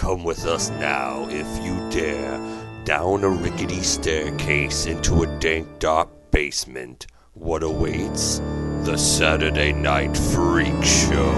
Come 0.00 0.24
with 0.24 0.46
us 0.46 0.70
now, 0.70 1.28
if 1.28 1.46
you 1.62 1.76
dare, 1.90 2.40
down 2.84 3.22
a 3.22 3.28
rickety 3.28 3.82
staircase 3.82 4.86
into 4.86 5.24
a 5.24 5.38
dank, 5.40 5.78
dark 5.78 6.08
basement. 6.30 7.06
What 7.34 7.62
awaits? 7.62 8.38
The 8.84 8.96
Saturday 8.96 9.74
Night 9.74 10.16
Freak 10.16 10.82
Show. 10.82 11.30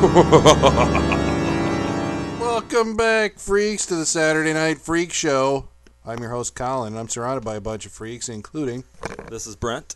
Welcome 2.40 2.96
back, 2.96 3.38
freaks, 3.38 3.84
to 3.84 3.96
the 3.96 4.06
Saturday 4.06 4.54
Night 4.54 4.78
Freak 4.78 5.12
Show. 5.12 5.68
I'm 6.02 6.20
your 6.20 6.30
host, 6.30 6.54
Colin, 6.54 6.94
and 6.94 6.98
I'm 6.98 7.10
surrounded 7.10 7.44
by 7.44 7.56
a 7.56 7.60
bunch 7.60 7.84
of 7.84 7.92
freaks, 7.92 8.30
including. 8.30 8.84
This 9.28 9.46
is 9.46 9.56
Brent. 9.56 9.94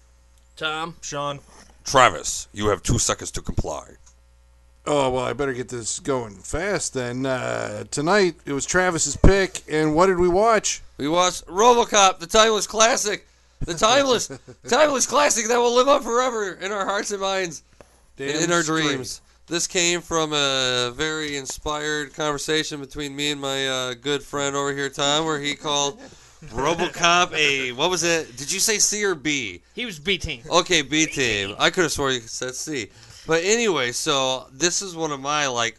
Tom. 0.57 0.96
Sean. 1.00 1.41
Travis, 1.84 2.48
you 2.52 2.68
have 2.68 2.82
two 2.82 2.98
seconds 2.98 3.30
to 3.30 3.41
comply. 3.41 3.93
Oh, 4.87 5.11
well, 5.11 5.25
I 5.25 5.35
better 5.35 5.53
get 5.53 5.69
this 5.69 6.01
going 6.01 6.37
fast 6.37 6.95
then. 6.95 7.27
Uh, 7.27 7.85
tonight, 7.91 8.37
it 8.47 8.53
was 8.53 8.65
Travis's 8.65 9.17
pick, 9.17 9.62
and 9.71 9.95
what 9.95 10.07
did 10.07 10.19
we 10.19 10.29
watch? 10.29 10.83
We 10.97 11.07
watched 11.07 11.47
RoboCop, 11.47 12.19
the 12.19 12.27
timeless 12.27 12.66
classic, 12.66 13.27
the 13.61 13.74
timeless, 13.74 14.30
timeless 14.69 15.07
classic 15.07 15.48
that 15.48 15.59
will 15.59 15.74
live 15.74 15.88
on 15.88 16.02
forever 16.02 16.55
in 16.55 16.73
our 16.73 16.87
hearts 16.87 17.11
and 17.11 17.21
minds, 17.21 17.62
and 18.19 18.30
in 18.30 18.51
our 18.51 18.62
straight. 18.62 18.85
dreams. 18.85 19.21
This 19.48 19.66
came 19.66 20.01
from 20.01 20.33
a 20.33 20.93
very 20.95 21.37
inspired 21.37 22.15
conversation 22.15 22.80
between 22.80 23.15
me 23.15 23.33
and 23.33 23.41
my 23.41 23.69
uh, 23.69 23.95
good 23.95 24.23
friend 24.23 24.57
over 24.57 24.73
here, 24.73 24.88
Tom, 24.88 25.27
where 25.27 25.41
he 25.41 25.57
called 25.57 26.01
RoboCop 26.47 27.35
a 27.35 27.73
what 27.73 27.91
was 27.91 28.02
it? 28.02 28.37
Did 28.37 28.51
you 28.51 28.60
say 28.60 28.79
C 28.79 29.05
or 29.05 29.15
B? 29.15 29.60
He 29.74 29.85
was 29.85 29.99
B 29.99 30.16
team. 30.16 30.43
Okay, 30.49 30.83
B 30.83 31.05
team. 31.07 31.55
I 31.59 31.69
could 31.71 31.83
have 31.83 31.93
sworn 31.93 32.15
you 32.15 32.21
said 32.21 32.55
C. 32.55 32.91
But 33.30 33.45
anyway, 33.45 33.93
so 33.93 34.48
this 34.51 34.83
is 34.83 34.97
one 34.97 35.12
of 35.12 35.20
my 35.20 35.47
like 35.47 35.79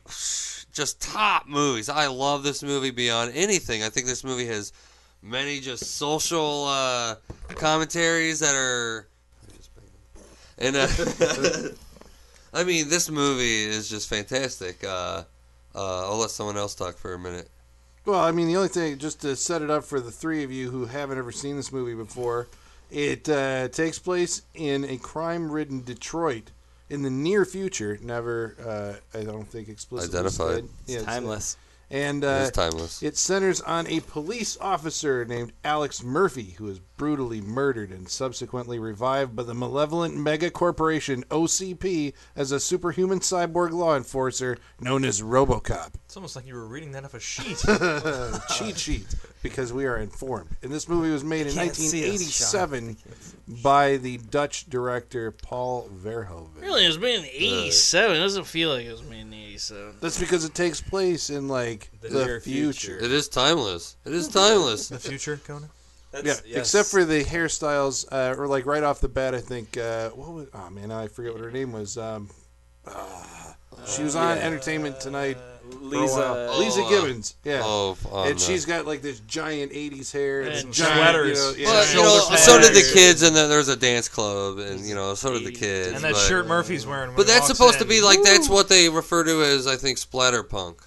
just 0.71 1.01
top 1.01 1.49
movies. 1.49 1.89
I 1.89 2.07
love 2.07 2.43
this 2.43 2.63
movie 2.63 2.91
beyond 2.91 3.33
anything. 3.35 3.83
I 3.83 3.89
think 3.89 4.07
this 4.07 4.23
movie 4.23 4.45
has 4.45 4.71
many 5.21 5.59
just 5.59 5.97
social 5.97 6.63
uh, 6.69 7.15
commentaries 7.49 8.39
that 8.39 8.55
are 8.55 9.05
and 10.59 10.77
uh, 10.77 10.87
I 12.53 12.63
mean 12.63 12.87
this 12.87 13.09
movie 13.09 13.65
is 13.65 13.89
just 13.89 14.07
fantastic. 14.07 14.81
Uh, 14.85 15.23
uh, 15.75 16.09
I'll 16.09 16.19
let 16.19 16.29
someone 16.29 16.55
else 16.55 16.73
talk 16.73 16.97
for 16.97 17.15
a 17.15 17.19
minute. 17.19 17.49
Well, 18.05 18.21
I 18.21 18.31
mean, 18.31 18.47
the 18.47 18.55
only 18.55 18.69
thing, 18.69 18.97
just 18.97 19.19
to 19.23 19.35
set 19.35 19.61
it 19.61 19.69
up 19.69 19.83
for 19.83 19.99
the 19.99 20.09
three 20.09 20.45
of 20.45 20.53
you 20.53 20.71
who 20.71 20.85
haven't 20.85 21.17
ever 21.17 21.33
seen 21.33 21.57
this 21.57 21.73
movie 21.73 21.95
before, 21.95 22.47
it 22.89 23.27
uh, 23.27 23.67
takes 23.67 23.99
place 23.99 24.43
in 24.53 24.85
a 24.85 24.95
crime 24.95 25.51
ridden 25.51 25.81
Detroit 25.81 26.51
in 26.91 27.01
the 27.01 27.09
near 27.09 27.45
future. 27.45 27.97
Never, 28.01 28.55
uh, 29.13 29.17
I 29.17 29.23
don't 29.23 29.47
think 29.49 29.69
explicitly 29.69 30.17
Identified. 30.19 30.55
said. 30.55 30.69
Yeah, 30.85 30.95
it's- 30.99 31.05
Timeless. 31.05 31.57
And 31.89 32.23
uh, 32.23 32.43
is 32.45 32.51
timeless. 32.51 33.03
it 33.03 33.17
centers 33.17 33.59
on 33.59 33.85
a 33.87 33.99
police 33.99 34.57
officer 34.61 35.25
named 35.25 35.51
Alex 35.65 36.01
Murphy, 36.01 36.51
who 36.57 36.69
is 36.69 36.79
brutally 37.01 37.41
murdered 37.41 37.89
and 37.89 38.07
subsequently 38.07 38.77
revived 38.77 39.35
by 39.35 39.41
the 39.41 39.55
malevolent 39.55 40.15
mega 40.15 40.51
corporation 40.51 41.23
OCP 41.31 42.13
as 42.35 42.51
a 42.51 42.59
superhuman 42.59 43.19
cyborg 43.19 43.71
law 43.71 43.97
enforcer 43.97 44.55
known 44.79 45.03
as 45.03 45.19
RoboCop. 45.19 45.95
It's 46.05 46.15
almost 46.15 46.35
like 46.35 46.45
you 46.45 46.53
were 46.53 46.67
reading 46.67 46.91
that 46.91 47.03
off 47.03 47.15
a 47.15 47.19
sheet. 47.19 47.57
cheat 48.55 48.77
sheet 48.77 49.15
because 49.41 49.73
we 49.73 49.87
are 49.87 49.97
informed. 49.97 50.51
And 50.61 50.71
this 50.71 50.87
movie 50.87 51.09
was 51.09 51.23
made 51.23 51.47
in 51.47 51.55
Can't 51.55 51.75
see 51.75 52.07
us, 52.07 52.45
1987 52.45 52.97
by 53.63 53.97
the 53.97 54.19
Dutch 54.19 54.69
director 54.69 55.31
Paul 55.31 55.89
Verhoeven. 56.03 56.61
Really, 56.61 56.83
it 56.85 56.87
was 56.87 56.99
made 56.99 57.17
in 57.17 57.25
'87. 57.25 58.15
It 58.15 58.19
doesn't 58.19 58.45
feel 58.45 58.69
like 58.69 58.85
it 58.85 58.91
was 58.91 59.01
made 59.01 59.21
in 59.21 59.33
'87. 59.33 59.95
That's 60.01 60.19
because 60.19 60.45
it 60.45 60.53
takes 60.53 60.81
place 60.81 61.31
in 61.31 61.47
like 61.47 61.89
The 62.01 62.09
the, 62.09 62.25
near 62.25 62.39
future. 62.41 62.99
It 62.99 63.11
is 63.11 63.27
timeless. 63.27 63.97
It 64.05 64.13
is 64.13 64.27
timeless. 64.27 64.89
the 64.89 64.99
future, 64.99 65.37
Conan. 65.43 65.69
Yeah, 66.13 66.33
except 66.55 66.89
for 66.89 67.05
the 67.05 67.23
hairstyles, 67.23 68.05
uh, 68.11 68.35
or 68.37 68.47
like 68.47 68.65
right 68.65 68.83
off 68.83 68.99
the 68.99 69.07
bat, 69.09 69.33
I 69.33 69.39
think. 69.39 69.77
Uh, 69.77 70.09
what 70.09 70.29
was? 70.29 70.47
Oh 70.53 70.69
man, 70.69 70.91
I 70.91 71.07
forget 71.07 71.31
what 71.33 71.41
her 71.41 71.51
name 71.51 71.71
was. 71.71 71.97
Um, 71.97 72.29
ah, 72.85 73.55
she 73.87 74.03
was 74.03 74.15
on 74.15 74.37
Entertainment 74.37 74.99
Tonight. 74.99 75.37
for 75.69 75.77
Leeza. 75.77 76.17
while. 76.17 76.59
Leeza 76.59 76.79
Oh, 76.79 76.85
uh, 76.85 76.89
Gibbons. 76.89 77.35
Yeah. 77.45 77.61
Oh, 77.63 77.97
oh, 78.11 78.23
and 78.23 78.33
no. 78.33 78.37
she's 78.37 78.65
got 78.65 78.85
like 78.85 79.01
this 79.01 79.21
giant 79.21 79.71
'80s 79.71 80.11
hair 80.11 80.41
and, 80.41 80.49
And 80.49 80.73
giant, 80.73 80.97
sweaters. 80.97 81.57
You 81.57 81.65
know, 81.65 81.71
yeah, 81.71 81.75
Well, 81.75 81.89
you 81.89 82.03
know, 82.03 82.29
pads. 82.29 82.43
so 82.43 82.59
did 82.59 82.73
the 82.73 82.91
kids, 82.93 83.21
and 83.21 83.33
then 83.33 83.49
there's 83.49 83.69
a 83.69 83.77
dance 83.77 84.09
club, 84.09 84.57
and 84.59 84.81
you 84.81 84.95
know, 84.95 85.13
so 85.13 85.31
did 85.31 85.45
the 85.45 85.51
kids. 85.53 85.93
And 85.93 86.03
that 86.03 86.13
but, 86.13 86.19
shirt 86.27 86.45
Murphy's 86.45 86.85
wearing. 86.85 87.09
when 87.09 87.15
but 87.15 87.27
that's 87.27 87.43
walks 87.47 87.57
supposed 87.57 87.79
to 87.79 87.85
be 87.85 88.01
like 88.01 88.21
that's 88.23 88.49
what 88.49 88.67
they 88.67 88.89
refer 88.89 89.23
to 89.23 89.43
as, 89.43 89.65
I 89.65 89.77
think, 89.77 89.97
splatterpunk, 89.97 90.79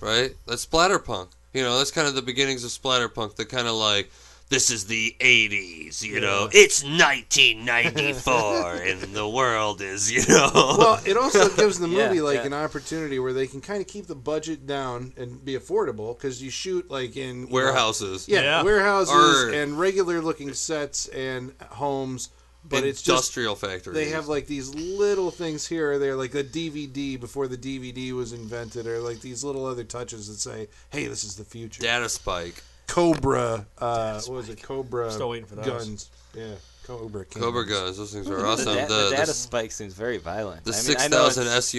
right? 0.00 0.34
That's 0.46 0.64
splatterpunk. 0.64 1.28
You 1.52 1.62
know, 1.62 1.76
that's 1.78 1.90
kind 1.90 2.08
of 2.08 2.14
the 2.14 2.22
beginnings 2.22 2.64
of 2.64 2.70
splatter 2.70 3.08
splatterpunk. 3.08 3.36
The 3.36 3.44
kind 3.44 3.68
of 3.68 3.74
like, 3.74 4.10
this 4.52 4.70
is 4.70 4.84
the 4.84 5.16
'80s. 5.18 6.02
You 6.02 6.20
know, 6.20 6.48
it's 6.52 6.84
1994, 6.84 8.72
and 8.86 9.00
the 9.14 9.28
world 9.28 9.80
is, 9.80 10.10
you 10.10 10.22
know. 10.28 10.50
Well, 10.78 11.00
it 11.04 11.16
also 11.16 11.48
gives 11.56 11.78
the 11.78 11.88
Yeah, 11.88 12.08
movie 12.08 12.20
like 12.20 12.36
yeah. 12.40 12.46
an 12.46 12.52
opportunity 12.54 13.18
where 13.18 13.32
they 13.32 13.46
can 13.46 13.60
kind 13.60 13.80
of 13.80 13.86
keep 13.86 14.06
the 14.06 14.14
budget 14.14 14.66
down 14.66 15.12
and 15.16 15.44
be 15.44 15.54
affordable 15.56 16.16
because 16.16 16.42
you 16.42 16.50
shoot 16.50 16.90
like 16.90 17.16
in 17.16 17.40
you 17.40 17.46
know, 17.46 17.52
warehouses. 17.52 18.28
yeah, 18.28 18.40
Yeah. 18.42 18.62
warehouses 18.62 19.14
Or- 19.14 19.50
and 19.52 19.78
regular 19.78 20.20
looking 20.20 20.52
sets 20.54 21.06
and 21.08 21.52
homes, 21.70 22.28
but 22.64 22.84
it's 22.84 23.02
just 23.02 23.08
industrial 23.36 23.54
factories. 23.56 23.94
they 23.96 24.10
have 24.10 24.28
like 24.28 24.46
these 24.46 24.74
little 24.74 25.30
things 25.30 25.66
here 25.66 25.92
or 25.92 25.98
there, 25.98 26.14
like 26.16 26.32
the 26.32 26.44
DVD 26.44 27.18
before 27.18 27.48
the 27.48 27.56
DVD 27.58 28.12
was 28.12 28.32
invented, 28.32 28.86
or 28.86 29.00
like 29.00 29.20
these 29.20 29.42
little 29.44 29.66
other 29.66 29.84
touches 29.84 30.28
that 30.28 30.38
say, 30.38 30.68
"Hey, 30.90 31.06
this 31.06 31.24
is 31.24 31.36
the 31.36 31.44
future." 31.44 31.82
data 31.82 32.08
spike. 32.08 32.62
Cobra, 32.92 33.66
uh, 33.78 34.20
what 34.26 34.30
was 34.36 34.48
it? 34.50 34.62
Cobra 34.62 35.10
Still 35.10 35.30
waiting 35.30 35.46
for 35.46 35.54
those. 35.56 35.64
guns. 35.66 36.10
Yeah, 36.34 36.54
Cobra. 36.86 37.24
Cobra 37.24 37.64
guns. 37.66 37.96
Those 37.96 38.12
things 38.12 38.28
are 38.28 38.36
The, 38.36 38.44
awesome. 38.46 38.74
da- 38.74 38.86
the, 38.86 38.94
the 39.04 39.04
the, 39.10 39.16
data 39.16 39.32
spike 39.32 39.72
seems 39.72 39.94
very 39.94 40.18
violent. 40.18 40.64
the 40.64 40.72
I 40.72 40.74
mean, 40.74 40.82
6000 40.82 41.44
SUX. 41.62 41.72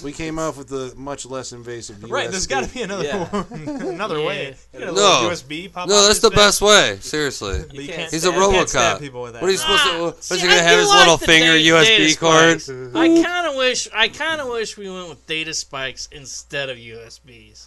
Yeah, 0.00 0.04
we 0.04 0.12
came 0.12 0.38
off 0.38 0.56
with 0.56 0.68
the 0.68 0.94
much 0.96 1.26
less 1.26 1.52
invasive. 1.52 2.02
Right, 2.10 2.30
there's 2.30 2.46
USB. 2.46 2.50
got 2.50 2.64
to 2.64 2.72
be 2.74 2.80
another 2.82 3.04
Yeah. 3.04 3.24
one, 3.28 3.68
another 3.94 4.22
way. 4.22 4.56
You 4.72 4.80
got 4.80 4.88
a 4.88 4.92
No. 4.92 5.28
USB 5.30 5.70
pop 5.70 5.86
No, 5.88 6.06
that's 6.06 6.20
the 6.20 6.30
thing, 6.30 6.36
best 6.36 6.62
way. 6.62 6.96
Seriously. 7.00 7.62
but 7.66 7.74
you 7.74 7.86
can't 7.86 7.98
can't 7.98 8.10
He's 8.12 8.24
a 8.24 8.28
stab- 8.28 8.40
you 8.40 8.48
RoboCop. 8.48 9.00
people 9.00 9.22
with 9.22 9.32
that. 9.34 9.42
What 9.42 9.48
are 9.48 9.52
you 9.52 9.58
supposed 9.58 9.82
to? 9.82 9.90
Ah, 9.90 10.04
What's 10.04 10.30
he 10.30 10.38
gonna 10.38 10.52
I 10.52 10.56
have 10.62 10.78
his 10.80 10.88
like 10.88 10.98
little 11.00 11.18
finger 11.18 11.58
data- 11.58 11.74
USB 11.74 11.96
data 11.98 12.18
cord? 12.18 12.96
I 12.96 13.22
kind 13.22 13.46
of 13.48 13.56
wish. 13.56 13.88
I 13.92 14.08
kind 14.08 14.40
of 14.40 14.48
wish 14.48 14.78
we 14.78 14.88
went 14.90 15.10
with 15.10 15.26
data 15.26 15.52
spikes 15.52 16.08
instead 16.10 16.70
of 16.70 16.78
USBs. 16.78 17.66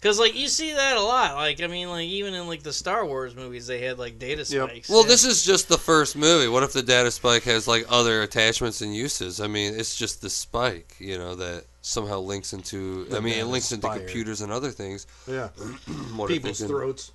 Cause 0.00 0.18
like 0.18 0.34
you 0.34 0.48
see 0.48 0.72
that 0.72 0.96
a 0.96 1.00
lot. 1.02 1.34
Like 1.34 1.62
I 1.62 1.66
mean, 1.66 1.90
like 1.90 2.06
even 2.08 2.32
in 2.32 2.46
like 2.48 2.62
the 2.62 2.72
Star 2.72 3.04
Wars 3.04 3.36
movies, 3.36 3.66
they 3.66 3.80
had 3.82 3.98
like 3.98 4.18
data 4.18 4.44
spikes. 4.46 4.54
Yep. 4.54 4.68
spikes. 4.70 4.88
Well, 4.88 5.02
Yeah. 5.02 5.08
this 5.08 5.24
is 5.26 5.42
just 5.44 5.68
the 5.68 5.76
first 5.76 6.16
movie. 6.16 6.48
What 6.48 6.62
if 6.62 6.72
the 6.72 6.82
data 6.82 7.10
spike 7.10 7.42
has 7.42 7.68
like 7.68 7.84
other 7.90 8.22
attachments 8.22 8.80
and 8.80 8.94
uses? 8.94 9.40
I 9.42 9.46
mean, 9.46 9.74
it's 9.78 9.94
just 9.96 10.22
the 10.22 10.30
spike, 10.30 10.94
you 10.98 11.18
know, 11.18 11.34
that 11.34 11.64
somehow 11.82 12.20
links 12.20 12.54
into. 12.54 13.06
I 13.12 13.20
mean, 13.20 13.34
it 13.34 13.36
data 13.36 13.46
links 13.48 13.72
into 13.72 13.88
computers 13.90 14.40
and 14.40 14.50
other 14.50 14.70
things. 14.70 15.06
Yeah, 15.28 15.48
people's 16.26 16.58
can- 16.60 16.68
throats. 16.68 17.12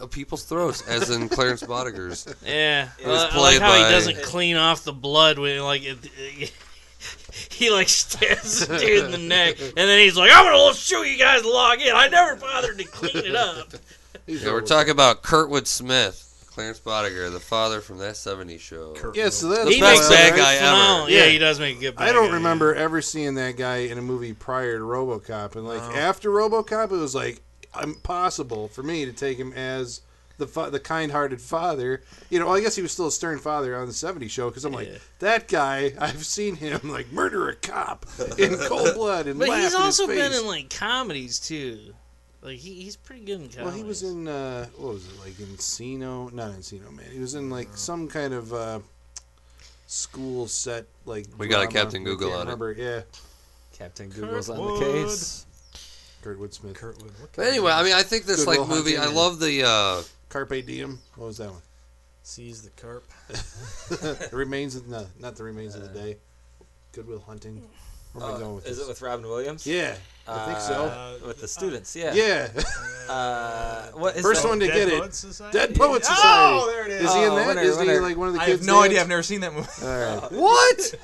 Uh, 0.00 0.06
people's 0.06 0.44
throats, 0.44 0.80
as 0.88 1.10
in 1.10 1.28
Clarence 1.28 1.62
Boddicker's. 1.62 2.26
Yeah, 2.44 2.88
It 2.98 3.06
Uh, 3.06 3.28
I 3.30 3.38
like 3.38 3.60
how 3.60 3.68
by- 3.70 3.76
he 3.86 3.92
doesn't 3.92 4.22
clean 4.22 4.56
off 4.56 4.82
the 4.82 4.94
blood 4.94 5.38
when 5.38 5.60
like 5.62 5.82
it, 5.84 5.98
he 7.50 7.70
like 7.70 7.88
stabs 7.88 8.66
the 8.66 8.78
dude 8.78 9.04
in 9.06 9.10
the 9.10 9.18
neck, 9.18 9.60
and 9.60 9.72
then 9.76 9.98
he's 9.98 10.16
like, 10.16 10.30
"I'm 10.32 10.44
gonna 10.44 10.74
show 10.74 11.02
you 11.02 11.18
guys 11.18 11.44
log 11.44 11.80
in." 11.80 11.94
I 11.94 12.08
never 12.08 12.36
bothered 12.36 12.78
to 12.78 12.84
clean 12.84 13.16
it 13.24 13.34
up. 13.36 13.68
These 14.26 14.42
Yeah, 14.42 14.52
we're 14.52 14.62
talking 14.62 14.90
about 14.92 15.22
Kurtwood 15.22 15.66
Smith, 15.66 16.48
Clarence 16.52 16.80
Boddicker, 16.80 17.30
the 17.30 17.40
father 17.40 17.80
from 17.82 17.98
that 17.98 18.14
'70s 18.14 18.60
show. 18.60 18.94
Yeah, 19.14 19.28
so 19.28 19.48
that's 19.48 19.64
The 19.66 19.72
He 19.74 19.80
best 19.80 20.08
makes 20.08 20.08
bad 20.08 20.32
a 20.32 20.36
guy 20.36 20.54
ever. 20.54 21.10
Yeah, 21.10 21.24
Yeah. 21.24 21.30
he 21.30 21.38
does 21.38 21.60
make 21.60 21.76
a 21.76 21.80
good. 21.80 21.94
I 21.98 22.10
don't 22.12 22.28
guy, 22.28 22.34
remember 22.34 22.74
ever 22.74 23.02
seeing 23.02 23.34
that 23.34 23.56
guy 23.56 23.78
in 23.78 23.98
a 23.98 24.02
movie 24.02 24.32
prior 24.32 24.78
to 24.78 24.84
RoboCop, 24.84 25.56
and 25.56 25.66
like 25.66 25.82
after 25.94 26.30
RoboCop, 26.30 26.84
it 26.92 26.96
was 26.96 27.14
like 27.14 27.42
impossible 27.82 28.68
for 28.68 28.82
me 28.82 29.04
to 29.04 29.12
take 29.12 29.36
him 29.38 29.52
as 29.52 30.00
the 30.38 30.46
fa- 30.46 30.70
the 30.70 30.80
kind-hearted 30.80 31.40
father. 31.40 32.02
You 32.30 32.38
know, 32.40 32.48
I 32.48 32.60
guess 32.60 32.74
he 32.76 32.82
was 32.82 32.92
still 32.92 33.06
a 33.06 33.12
stern 33.12 33.38
father 33.38 33.76
on 33.76 33.86
the 33.86 33.92
'70s 33.92 34.30
show 34.30 34.48
because 34.50 34.64
I'm 34.64 34.72
like 34.72 34.88
Yeah. 34.88 34.98
that 35.20 35.48
guy. 35.48 35.92
I've 35.98 36.24
seen 36.24 36.56
him 36.56 36.80
like 36.84 37.10
murder 37.12 37.48
a 37.48 37.54
cop 37.56 38.06
in 38.38 38.56
cold 38.56 38.94
blood 38.94 39.26
and 39.26 39.38
But 39.38 39.48
laugh 39.48 39.62
he's 39.62 39.74
in 39.74 39.80
also 39.80 40.06
his 40.06 40.16
been 40.18 40.32
in 40.40 40.46
like 40.46 40.70
comedies 40.70 41.38
too. 41.38 41.94
Like 42.42 42.58
he, 42.58 42.74
he's 42.82 42.96
pretty 42.96 43.24
good 43.24 43.40
in 43.40 43.48
comedies. 43.48 43.64
Well, 43.64 43.72
he 43.74 43.82
was 43.84 44.02
in 44.02 44.28
uh, 44.28 44.66
what 44.76 44.94
was 44.94 45.06
it 45.06 45.18
like 45.20 45.32
Encino? 45.34 46.30
Not 46.32 46.50
Encino 46.52 46.94
Man. 46.94 47.06
He 47.10 47.18
was 47.18 47.34
in 47.34 47.48
like 47.48 47.68
some 47.76 48.06
kind 48.08 48.34
of 48.34 48.52
uh, 48.52 48.80
school 49.86 50.46
set 50.46 50.86
like. 51.06 51.26
We 51.38 51.48
got 51.48 51.64
a. 51.64 51.66
Captain 51.68 52.04
Google 52.04 52.28
can't 52.30 52.40
on 52.40 52.46
it. 52.48 52.50
remember. 52.50 52.72
Yeah, 52.72 53.00
Captain 53.72 54.08
Google's 54.10 54.50
on 54.50 54.56
the 54.58 54.62
Kurtwood. 54.62 55.04
case. 55.06 55.46
Kurtwood 56.22 56.52
Smith. 56.54 56.74
Kurtwood. 56.74 57.18
What 57.20 57.32
But 57.36 57.46
anyway, 57.46 57.72
I 57.72 57.82
mean, 57.82 57.92
I 57.94 58.02
think 58.02 58.24
this 58.24 58.44
Good 58.44 58.58
like 58.58 58.68
movie. 58.68 58.96
I 58.96 59.06
love 59.06 59.40
the. 59.40 59.62
uh 59.66 60.02
Carpe 60.34 60.66
Diem. 60.66 60.98
What 61.14 61.26
was 61.26 61.38
that 61.38 61.48
one? 61.50 61.62
sees 62.24 62.62
the 62.62 62.70
carp. 62.70 63.04
the 63.28 64.30
remains 64.32 64.74
of 64.74 64.88
the 64.88 65.06
not 65.20 65.36
the 65.36 65.44
remains 65.44 65.76
of 65.76 65.82
the 65.82 65.88
day. 66.00 66.16
Goodwill 66.92 67.20
Hunting. 67.24 67.62
Where 68.14 68.26
am 68.28 68.34
I 68.34 68.38
going 68.40 68.54
with 68.56 68.66
Uh, 68.66 68.70
Is 68.70 68.78
this? 68.78 68.86
it 68.86 68.88
with 68.88 69.02
Robin 69.02 69.24
Williams? 69.28 69.64
yeah, 69.66 69.94
I 70.26 70.46
think 70.46 70.58
so. 70.60 70.84
Uh, 70.86 71.26
with 71.26 71.40
the 71.40 71.46
students, 71.46 71.94
yeah. 71.94 72.12
Yeah, 72.14 72.48
Uh, 73.08 73.88
what 73.92 74.16
is 74.16 74.22
First 74.22 74.42
that? 74.42 74.48
one 74.48 74.58
to 74.60 74.66
Dead 74.66 74.74
get 74.74 74.88
it. 74.88 74.98
Poets 75.00 75.18
Society? 75.18 75.58
Dead 75.58 75.74
Poet 75.76 76.04
Society. 76.04 76.22
Oh, 76.26 76.66
there 76.72 76.86
it 76.86 76.90
is. 76.92 77.02
Is 77.10 77.14
he 77.14 77.22
in 77.24 77.30
Oh, 77.30 77.36
that? 77.36 77.46
winner, 77.48 77.60
Is 77.60 77.78
he 77.80 77.86
winner. 77.86 78.00
like 78.00 78.16
one 78.16 78.28
of 78.28 78.34
the 78.34 78.40
I 78.40 78.48
have 78.50 78.62
no 78.64 78.74
names? 78.80 78.84
idea. 78.86 79.00
I've 79.02 79.08
never 79.08 79.22
seen 79.22 79.40
that 79.42 79.52
movie. 79.52 79.68
All 79.82 79.88
right. 79.88 80.32
What? 80.32 80.94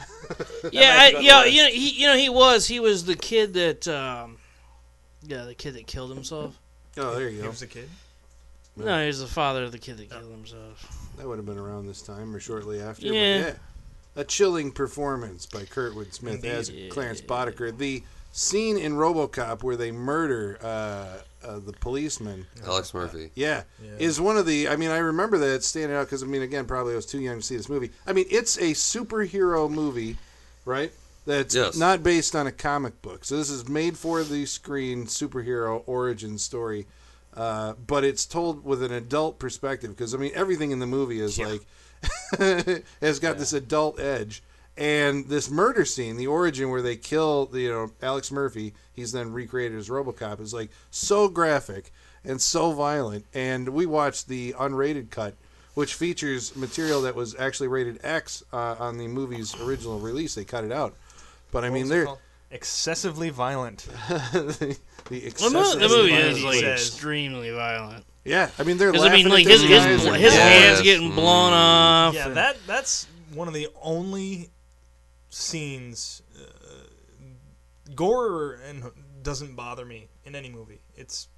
Yeah, 0.72 0.96
might 0.96 1.02
I, 1.04 1.10
be 1.10 1.16
on 1.16 1.22
yeah, 1.24 1.40
list. 1.40 1.52
you 1.52 1.62
know, 1.62 1.68
he, 1.70 1.88
you 2.00 2.06
know, 2.06 2.16
he 2.16 2.28
was, 2.30 2.66
he 2.66 2.80
was 2.80 3.04
the 3.04 3.16
kid 3.16 3.52
that, 3.54 3.86
um, 3.88 4.38
yeah, 5.22 5.44
the 5.44 5.54
kid 5.54 5.74
that 5.74 5.86
killed 5.86 6.10
himself. 6.14 6.58
Oh, 6.96 7.14
there 7.14 7.28
you 7.28 7.36
He 7.38 7.42
go. 7.42 7.50
was 7.50 7.60
a 7.62 7.66
kid. 7.66 7.88
No, 8.76 9.04
he's 9.04 9.20
the 9.20 9.26
father 9.26 9.64
of 9.64 9.72
the 9.72 9.78
kid 9.78 9.98
that 9.98 10.10
killed 10.10 10.30
himself. 10.30 11.10
That 11.18 11.26
would 11.26 11.36
have 11.38 11.46
been 11.46 11.58
around 11.58 11.86
this 11.86 12.00
time 12.02 12.34
or 12.34 12.40
shortly 12.40 12.80
after. 12.80 13.08
but 13.08 13.14
Yeah. 13.14 13.38
yeah. 13.38 13.52
A 14.16 14.24
chilling 14.24 14.72
performance 14.72 15.46
by 15.46 15.62
Kurtwood 15.64 16.12
Smith 16.14 16.36
Indeed. 16.44 16.48
as 16.50 16.72
Clarence 16.90 17.20
Boddicker. 17.20 17.76
The 17.76 18.02
scene 18.32 18.76
in 18.78 18.94
RoboCop 18.94 19.62
where 19.62 19.76
they 19.76 19.90
murder 19.92 20.58
uh, 20.62 21.18
uh, 21.46 21.58
the 21.58 21.72
policeman, 21.80 22.46
Alex 22.64 22.92
Murphy. 22.94 23.30
yeah, 23.34 23.62
Yeah. 23.82 23.90
is 23.98 24.20
one 24.20 24.36
of 24.36 24.46
the. 24.46 24.68
I 24.68 24.76
mean, 24.76 24.90
I 24.90 24.98
remember 24.98 25.38
that 25.38 25.62
standing 25.62 25.96
out 25.96 26.06
because 26.06 26.22
I 26.22 26.26
mean, 26.26 26.42
again, 26.42 26.64
probably 26.64 26.92
I 26.92 26.96
was 26.96 27.06
too 27.06 27.20
young 27.20 27.36
to 27.38 27.42
see 27.42 27.56
this 27.56 27.68
movie. 27.68 27.90
I 28.06 28.12
mean, 28.12 28.26
it's 28.30 28.56
a 28.56 28.72
superhero 28.72 29.70
movie, 29.70 30.16
right? 30.64 30.92
That's 31.26 31.54
Yes. 31.54 31.76
not 31.76 32.02
based 32.02 32.34
on 32.34 32.46
a 32.46 32.52
comic 32.52 33.00
book. 33.02 33.24
So 33.24 33.36
this 33.36 33.50
is 33.50 33.68
made 33.68 33.96
for 33.96 34.22
the 34.24 34.44
screen 34.46 35.06
superhero 35.06 35.82
origin 35.86 36.36
story, 36.38 36.86
uh, 37.34 37.74
but 37.86 38.04
it's 38.04 38.26
told 38.26 38.64
with 38.64 38.82
an 38.82 38.92
adult 38.92 39.38
perspective 39.38 39.90
because 39.90 40.14
I 40.14 40.18
mean, 40.18 40.32
everything 40.34 40.70
in 40.70 40.78
the 40.78 40.86
movie 40.86 41.20
is 41.20 41.38
like 41.38 41.62
has 43.00 43.18
got 43.18 43.38
this 43.38 43.52
adult 43.52 44.00
edge. 44.00 44.42
And 44.76 45.28
this 45.28 45.50
murder 45.50 45.84
scene, 45.84 46.16
the 46.16 46.28
origin 46.28 46.70
where 46.70 46.80
they 46.80 46.96
kill 46.96 47.46
the, 47.46 47.60
you 47.60 47.70
know 47.70 47.90
Alex 48.00 48.32
Murphy, 48.32 48.72
he's 48.94 49.12
then 49.12 49.32
recreated 49.32 49.78
as 49.78 49.88
RoboCop, 49.88 50.40
is 50.40 50.54
like 50.54 50.70
so 50.90 51.28
graphic 51.28 51.92
and 52.24 52.40
so 52.40 52.72
violent. 52.72 53.26
And 53.34 53.68
we 53.70 53.84
watched 53.84 54.28
the 54.28 54.54
unrated 54.58 55.10
cut, 55.10 55.34
which 55.74 55.94
features 55.94 56.56
material 56.56 57.02
that 57.02 57.14
was 57.14 57.34
actually 57.38 57.68
rated 57.68 58.00
X 58.02 58.42
uh, 58.52 58.76
on 58.78 58.96
the 58.96 59.06
movie's 59.06 59.54
original 59.60 59.98
release. 59.98 60.34
They 60.34 60.44
cut 60.44 60.64
it 60.64 60.72
out, 60.72 60.94
but 61.52 61.64
I 61.64 61.68
mean, 61.68 61.82
What's 61.82 61.90
they're? 61.90 62.06
Excessively 62.50 63.30
violent. 63.30 63.78
the, 64.08 64.56
the 64.58 64.78
The, 65.08 65.26
excessive 65.26 65.80
the 65.80 65.88
movie 65.88 66.12
is 66.14 66.42
like 66.44 66.60
says. 66.60 66.80
extremely 66.88 67.50
violent. 67.50 68.04
yeah. 68.24 68.50
I 68.58 68.62
mean, 68.64 68.76
they're 68.78 68.92
Because 68.92 69.06
I 69.06 69.12
mean, 69.12 69.28
like 69.28 69.46
this 69.46 69.62
his 69.62 69.84
his, 69.84 70.02
bl- 70.04 70.12
his 70.14 70.34
Yeah. 70.34 70.40
hands 70.48 70.82
getting 70.82 71.10
Mm. 71.12 71.14
blown 71.14 71.52
off. 71.52 72.14
Yeah, 72.14 72.26
and- 72.26 72.36
that 72.36 72.56
that's 72.66 73.06
one 73.32 73.48
of 73.48 73.54
the 73.54 73.68
only 73.82 74.50
scenes. 75.30 76.22
Uh, 76.38 76.42
gore 77.94 78.54
and 78.68 78.84
doesn't 79.22 79.54
bother 79.56 79.84
me 79.84 80.08
in 80.24 80.34
any 80.34 80.48
movie. 80.48 80.80
It's, 80.94 81.28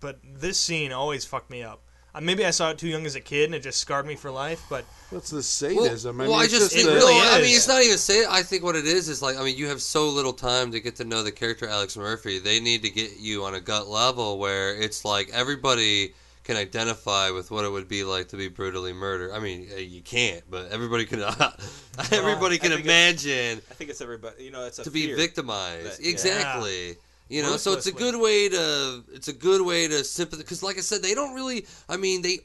but 0.00 0.18
this 0.22 0.58
scene 0.60 0.92
always 0.92 1.24
fucked 1.24 1.50
me 1.50 1.62
up. 1.62 1.82
Uh, 2.14 2.20
maybe 2.20 2.44
I 2.46 2.50
saw 2.50 2.70
it 2.70 2.78
too 2.78 2.86
young 2.88 3.04
as 3.06 3.16
a 3.16 3.20
kid 3.20 3.46
and 3.46 3.54
it 3.56 3.62
just 3.62 3.80
scarred 3.80 4.06
me 4.06 4.14
for 4.14 4.30
life. 4.30 4.62
But 4.70 4.84
What's 5.10 5.30
the 5.30 5.36
Well, 5.36 5.42
sadism? 5.86 6.18
well, 6.18 6.32
I, 6.34 6.36
mean, 6.36 6.44
it's 6.44 6.52
just 6.52 6.72
think 6.72 6.86
the- 6.86 6.92
It 6.92 6.94
really 6.94 7.14
no, 7.14 7.20
I 7.32 7.36
mean, 7.40 7.50
is. 7.50 7.56
it's 7.58 7.68
not 7.68 7.82
even 7.82 7.98
say. 7.98 8.24
I 8.28 8.42
think 8.42 8.62
what 8.62 8.76
it 8.76 8.86
is 8.86 9.08
is 9.08 9.20
like, 9.22 9.36
I 9.36 9.42
mean, 9.44 9.56
you 9.56 9.66
have 9.68 9.82
so 9.82 10.08
little 10.08 10.32
time 10.32 10.70
to 10.72 10.80
get 10.80 10.96
to 10.96 11.04
know 11.04 11.22
the 11.22 11.32
character 11.32 11.66
Alex 11.68 11.96
Murphy. 11.96 12.38
They 12.38 12.60
need 12.60 12.82
to 12.82 12.90
get 12.90 13.18
you 13.18 13.44
on 13.44 13.54
a 13.54 13.60
gut 13.60 13.88
level 13.88 14.38
where 14.38 14.74
it's 14.80 15.04
like 15.04 15.30
everybody 15.32 16.14
can 16.44 16.56
identify 16.56 17.30
with 17.30 17.50
what 17.50 17.64
it 17.64 17.70
would 17.70 17.88
be 17.88 18.04
like 18.04 18.28
to 18.28 18.36
be 18.36 18.48
brutally 18.48 18.92
murdered. 18.92 19.32
I 19.32 19.38
mean, 19.40 19.66
uh, 19.74 19.78
you 19.78 20.02
can't, 20.02 20.42
but 20.50 20.70
everybody 20.70 21.06
can. 21.06 21.20
everybody 22.12 22.56
I 22.56 22.58
can 22.58 22.70
think 22.70 22.80
it's- 22.80 23.24
imagine 23.24 23.62
I 23.70 23.74
think 23.74 23.90
it's 23.90 24.00
everybody. 24.00 24.44
You 24.44 24.50
know, 24.50 24.64
it's 24.66 24.78
a 24.78 24.84
to 24.84 24.90
be 24.90 25.06
fear. 25.06 25.16
victimized. 25.16 25.98
that- 25.98 26.04
yeah. 26.04 26.10
exactly. 26.10 26.96
You 27.28 27.42
know, 27.42 27.56
so 27.56 27.72
it's 27.72 27.86
a 27.86 27.92
good 27.92 28.20
way 28.20 28.48
to 28.50 29.02
it's 29.12 29.28
a 29.28 29.32
good 29.32 29.62
way 29.62 29.88
to 29.88 30.04
sympathize 30.04 30.44
because, 30.44 30.62
like 30.62 30.76
I 30.76 30.82
said, 30.82 31.02
they 31.02 31.14
don't 31.14 31.34
really. 31.34 31.66
I 31.88 31.96
mean, 31.96 32.22
they 32.22 32.40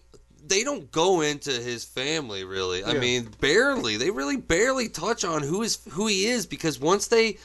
they 0.47 0.63
don't 0.63 0.89
go 0.91 1.21
into 1.21 1.51
his 1.51 1.83
family 1.83 2.43
really. 2.45 2.83
I 2.83 2.93
Yeah. 2.93 2.99
mean, 2.99 3.29
barely. 3.41 3.97
They 3.97 4.09
really 4.09 4.37
barely 4.37 4.87
touch 4.87 5.25
on 5.25 5.43
who 5.43 5.61
is 5.63 5.79
who 5.91 6.07
he 6.07 6.27
is 6.27 6.45
because 6.45 6.79
once 6.79 7.07
they 7.07 7.37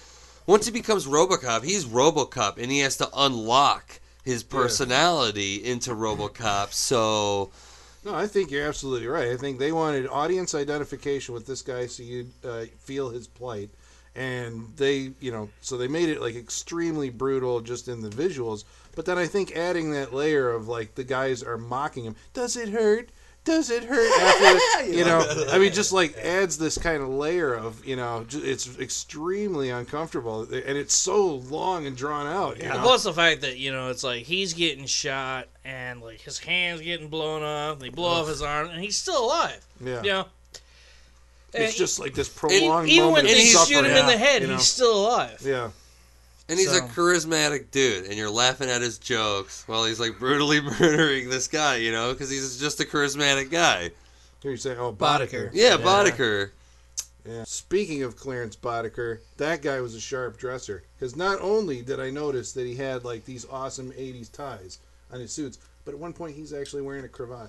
once 0.46 0.66
he 0.66 0.72
becomes 0.72 1.06
RoboCop, 1.06 1.64
he's 1.64 1.86
RoboCop, 1.86 2.58
and 2.58 2.70
he 2.70 2.80
has 2.80 2.96
to 2.98 3.08
unlock 3.16 4.00
his 4.24 4.42
personality 4.42 5.56
into 5.64 5.90
RoboCop. 5.90 6.72
So 6.72 7.50
No, 8.04 8.14
I 8.14 8.26
think 8.26 8.50
you're 8.50 8.66
absolutely 8.66 9.08
right. 9.08 9.28
I 9.28 9.36
think 9.36 9.58
they 9.58 9.72
wanted 9.72 10.06
audience 10.06 10.54
identification 10.54 11.34
with 11.34 11.46
this 11.46 11.62
guy 11.62 11.86
so 11.86 12.02
you'd 12.02 12.30
uh, 12.44 12.66
feel 12.78 13.10
his 13.10 13.26
plight. 13.26 13.70
And 14.16 14.68
they, 14.76 15.12
you 15.20 15.32
know, 15.32 15.48
so 15.60 15.76
they 15.76 15.88
made 15.88 16.08
it 16.08 16.20
like 16.20 16.36
extremely 16.36 17.10
brutal 17.10 17.60
just 17.60 17.88
in 17.88 18.00
the 18.00 18.10
visuals. 18.10 18.64
But 18.94 19.06
then 19.06 19.18
I 19.18 19.26
think 19.26 19.56
adding 19.56 19.90
that 19.92 20.14
layer 20.14 20.50
of 20.50 20.68
like 20.68 20.94
the 20.94 21.04
guys 21.04 21.42
are 21.42 21.58
mocking 21.58 22.04
him. 22.04 22.14
Does 22.32 22.56
it 22.56 22.68
hurt? 22.68 23.10
Does 23.44 23.68
it 23.68 23.84
hurt? 23.84 24.20
After, 24.74 24.90
you 24.90 25.04
know, 25.04 25.22
I 25.50 25.58
mean, 25.58 25.72
just 25.72 25.92
like 25.92 26.16
adds 26.16 26.56
this 26.56 26.78
kind 26.78 27.02
of 27.02 27.10
layer 27.10 27.52
of, 27.52 27.84
you 27.84 27.94
know, 27.94 28.24
it's 28.30 28.78
extremely 28.78 29.68
uncomfortable. 29.68 30.42
And 30.42 30.78
it's 30.78 30.94
so 30.94 31.36
long 31.36 31.86
and 31.86 31.94
drawn 31.94 32.26
out. 32.26 32.56
You 32.56 32.64
And 32.64 32.74
know? 32.74 32.82
plus 32.82 33.02
the 33.02 33.12
fact 33.12 33.42
that 33.42 33.58
you 33.58 33.70
know 33.70 33.90
it's 33.90 34.02
like 34.02 34.22
he's 34.24 34.54
getting 34.54 34.86
shot 34.86 35.48
and 35.64 36.00
like 36.00 36.20
his 36.20 36.38
hands 36.38 36.80
getting 36.80 37.08
blown 37.08 37.42
off, 37.42 37.80
they 37.80 37.90
blow 37.90 38.08
off 38.08 38.28
his 38.28 38.40
arm, 38.40 38.70
and 38.70 38.80
he's 38.80 38.96
still 38.96 39.26
alive. 39.26 39.66
Yeah. 39.84 40.02
You 40.02 40.10
know, 40.10 40.24
It's 41.54 41.70
And 41.72 41.74
just 41.76 41.98
like 42.00 42.14
this 42.14 42.28
prolonged 42.28 42.88
even 42.88 43.04
moment 43.06 43.24
when 43.26 43.32
of 43.34 43.38
they 43.38 43.44
shoot 43.44 43.58
suffering. 43.58 43.84
him 43.84 43.96
in 43.96 44.06
the 44.06 44.16
head, 44.16 44.42
you 44.42 44.48
know? 44.48 44.54
he's 44.54 44.66
still 44.66 45.06
alive. 45.06 45.40
Yeah. 45.44 45.70
And 46.48 46.58
he's 46.58 46.70
So- 46.70 46.84
a 46.84 46.88
charismatic 46.88 47.70
dude, 47.70 48.04
and 48.06 48.14
you're 48.14 48.28
laughing 48.30 48.68
at 48.68 48.82
his 48.82 48.98
jokes 48.98 49.62
while 49.66 49.84
he's 49.84 50.00
like 50.00 50.18
brutally 50.18 50.60
murdering 50.80 51.30
this 51.30 51.48
guy, 51.48 51.76
you 51.76 51.92
know, 51.92 52.12
because 52.12 52.28
he's 52.28 52.58
just 52.58 52.80
a 52.80 52.84
charismatic 52.84 53.50
guy. 53.50 53.90
Here 54.42 54.50
you 54.50 54.56
say, 54.58 54.76
oh, 54.76 54.92
Boddicker. 54.92 55.48
Boddicker. 55.48 55.50
Yeah, 55.54 55.76
Boddicker. 55.78 56.50
Yeah. 57.26 57.44
Speaking 57.46 58.02
of 58.02 58.16
Clarence 58.16 58.56
Boddicker, 58.56 59.20
that 59.38 59.62
guy 59.62 59.80
was 59.80 59.94
a 59.94 60.00
sharp 60.00 60.36
dresser. 60.36 60.82
Because 60.98 61.16
not 61.16 61.40
only 61.40 61.80
did 61.80 61.98
I 61.98 62.10
notice 62.10 62.52
that 62.52 62.66
he 62.66 62.74
had 62.74 63.04
like 63.04 63.24
these 63.24 63.46
awesome 63.50 63.90
'80s 63.92 64.30
ties 64.30 64.78
on 65.10 65.20
his 65.20 65.32
suits, 65.32 65.56
but 65.86 65.94
at 65.94 65.98
one 66.00 66.12
point 66.12 66.36
he's 66.36 66.52
actually 66.52 66.82
wearing 66.82 67.04
a 67.04 67.08
cravat. 67.08 67.48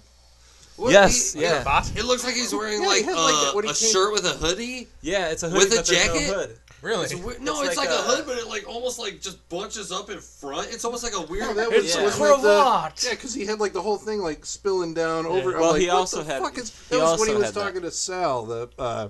What- 0.78 0.92
Yes, 0.92 1.34
he- 1.34 1.42
yeah. 1.42 1.64
Bot? 1.64 1.90
It 1.96 2.04
looks 2.06 2.24
like 2.24 2.36
he's 2.36 2.54
wearing 2.54 2.82
Yeah, 2.84 2.96
he 2.96 3.04
like, 3.04 3.06
had, 3.06 3.16
like, 3.16 3.34
that- 3.34 3.50
uh, 3.52 3.56
when 3.56 3.66
he 3.66 3.72
a 3.72 3.74
came- 3.74 3.92
shirt 3.92 4.12
with 4.14 4.26
a 4.26 4.30
hoodie. 4.32 4.88
Yeah, 5.02 5.28
it's 5.30 5.44
a 5.44 5.50
hoodie, 5.50 5.66
With 5.66 5.74
a 5.74 5.76
but 5.78 5.86
jacket? 5.86 6.28
No 6.28 6.34
hood. 6.34 6.60
really, 6.82 7.06
It's 7.06 7.16
weird, 7.16 7.42
no, 7.42 7.62
It's 7.62 7.70
it's, 7.70 7.78
like 7.78 7.90
like, 7.90 7.98
a, 7.98 8.02
a- 8.02 8.06
hood, 8.06 8.26
but 8.28 8.38
it 8.38 8.48
like 8.48 8.68
almost 8.68 9.00
like 9.00 9.22
just 9.22 9.48
bunches 9.50 9.92
up 9.92 10.10
in 10.10 10.20
front. 10.20 10.68
It's 10.72 10.84
almost 10.84 11.04
like 11.04 11.14
a 11.14 11.22
weird. 11.22 11.46
No, 11.46 11.54
that 11.54 11.72
was, 11.72 11.86
It's 11.86 11.96
a 11.96 12.04
was 12.04 12.20
like 12.20 12.42
the, 12.42 12.62
cravat. 12.62 13.04
yeah, 13.04 13.12
because 13.12 13.34
he 13.34 13.46
had 13.46 13.60
like 13.60 13.74
the 13.74 13.82
whole 13.82 13.98
thing 13.98 14.20
like 14.22 14.46
spilling 14.46 14.94
down 14.94 15.26
over. 15.26 15.54
I'm 15.56 15.62
Well, 15.62 15.72
like, 15.72 15.82
he 15.82 15.88
what 15.88 15.96
also 15.96 16.24
the 16.24 16.34
had- 16.34 16.42
Fuck 16.42 16.58
is, 16.58 16.72
he 16.90 16.98
that 16.98 17.02
was 17.04 17.20
when 17.20 17.30
he 17.30 17.36
was 17.36 17.46
had 17.46 17.54
that. 17.54 17.64
talking 17.64 17.82
to 17.82 17.92
Sal. 17.92 18.46
The 18.46 18.70
uh, 18.78 19.08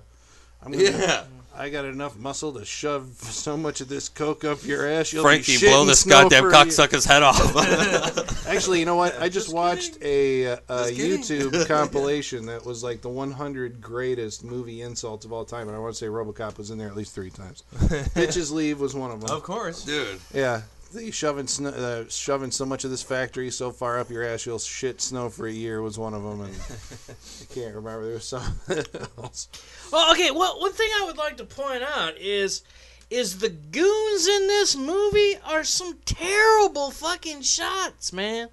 I'm 0.64 0.72
gonna, 0.72 0.84
yeah, 0.84 1.24
I 1.58 1.70
got 1.70 1.86
enough 1.86 2.18
muscle 2.18 2.52
to 2.54 2.66
shove 2.66 3.14
so 3.22 3.56
much 3.56 3.82
of 3.82 3.88
this 3.88 4.10
coke 4.10 4.44
up 4.44 4.66
your 4.66 4.88
ass. 4.88 5.14
You'll 5.14 5.24
Frankie, 5.24 5.58
be 5.58 5.68
blow 5.68 5.84
shitting 5.84 5.88
this 5.88 6.00
snow 6.02 6.22
goddamn 6.24 6.44
for 6.44 6.50
a- 6.50 6.54
cocksucker's 6.54 7.06
head 7.06 7.24
off. 7.24 7.56
Actually, 8.48 8.80
you 8.80 8.86
know 8.86 8.96
what? 8.96 9.20
I 9.20 9.30
just, 9.30 9.54
watched 9.54 9.98
a, 10.02 10.48
uh, 10.54 10.58
a 10.70 10.92
Just. 10.92 11.32
YouTube 11.32 11.68
compilation 11.68 12.46
that 12.48 12.66
was 12.66 12.84
like 12.84 13.02
the 13.02 13.10
100 13.10 13.82
greatest 13.82 14.44
movie 14.44 14.82
insults 14.82 15.26
of 15.26 15.32
all 15.34 15.46
time, 15.46 15.68
and 15.68 15.76
I 15.76 15.80
want 15.80 15.94
to 15.94 15.98
say 15.98 16.08
RoboCop 16.08 16.58
was 16.58 16.72
in 16.72 16.78
there 16.78 16.88
at 16.88 16.96
least 16.96 17.16
three 17.16 17.30
times. 17.30 17.64
Bitches 17.74 18.52
leave 18.52 18.80
was 18.80 18.94
one 18.94 19.12
of 19.12 19.22
them. 19.22 19.36
of 19.36 19.44
course. 19.44 19.84
Dude, 19.86 20.20
Yeah, 20.34 20.62
the 20.96 21.12
shoving 21.12 21.48
snow, 21.48 21.70
uh, 21.70 22.06
shoving 22.10 22.52
so 22.52 22.66
much 22.66 22.84
of 22.84 22.90
this 22.90 23.04
factory 23.04 23.52
so 23.52 23.72
far 23.72 24.00
up 24.00 24.10
your 24.10 24.24
ass 24.24 24.46
you'll 24.46 24.60
shit 24.60 25.02
snow 25.02 25.30
for 25.30 25.48
a 25.48 25.52
year 25.52 25.82
was 25.82 26.00
one 26.00 26.14
of 26.14 26.24
them, 26.24 26.42
and 26.42 26.54
I 27.10 27.54
can't 27.54 27.76
remember 27.76 28.06
there 28.06 28.14
was 28.16 28.28
something 28.28 28.84
else. 29.18 29.50
Well, 29.92 30.12
okay. 30.14 30.32
Well, 30.32 30.60
one 30.60 30.72
thing 30.72 30.90
I 30.98 31.06
would 31.06 31.18
like 31.18 31.38
to 31.38 31.46
point 31.46 31.84
out 31.84 32.18
is, 32.18 32.64
is 33.10 33.40
the 33.40 33.50
goons 33.50 34.28
in 34.28 34.48
this 34.48 34.76
movie 34.76 35.36
are 35.46 35.64
some 35.64 36.00
terrible 36.06 36.92
fucking 36.92 37.42
shots, 37.42 38.12
man. 38.12 38.50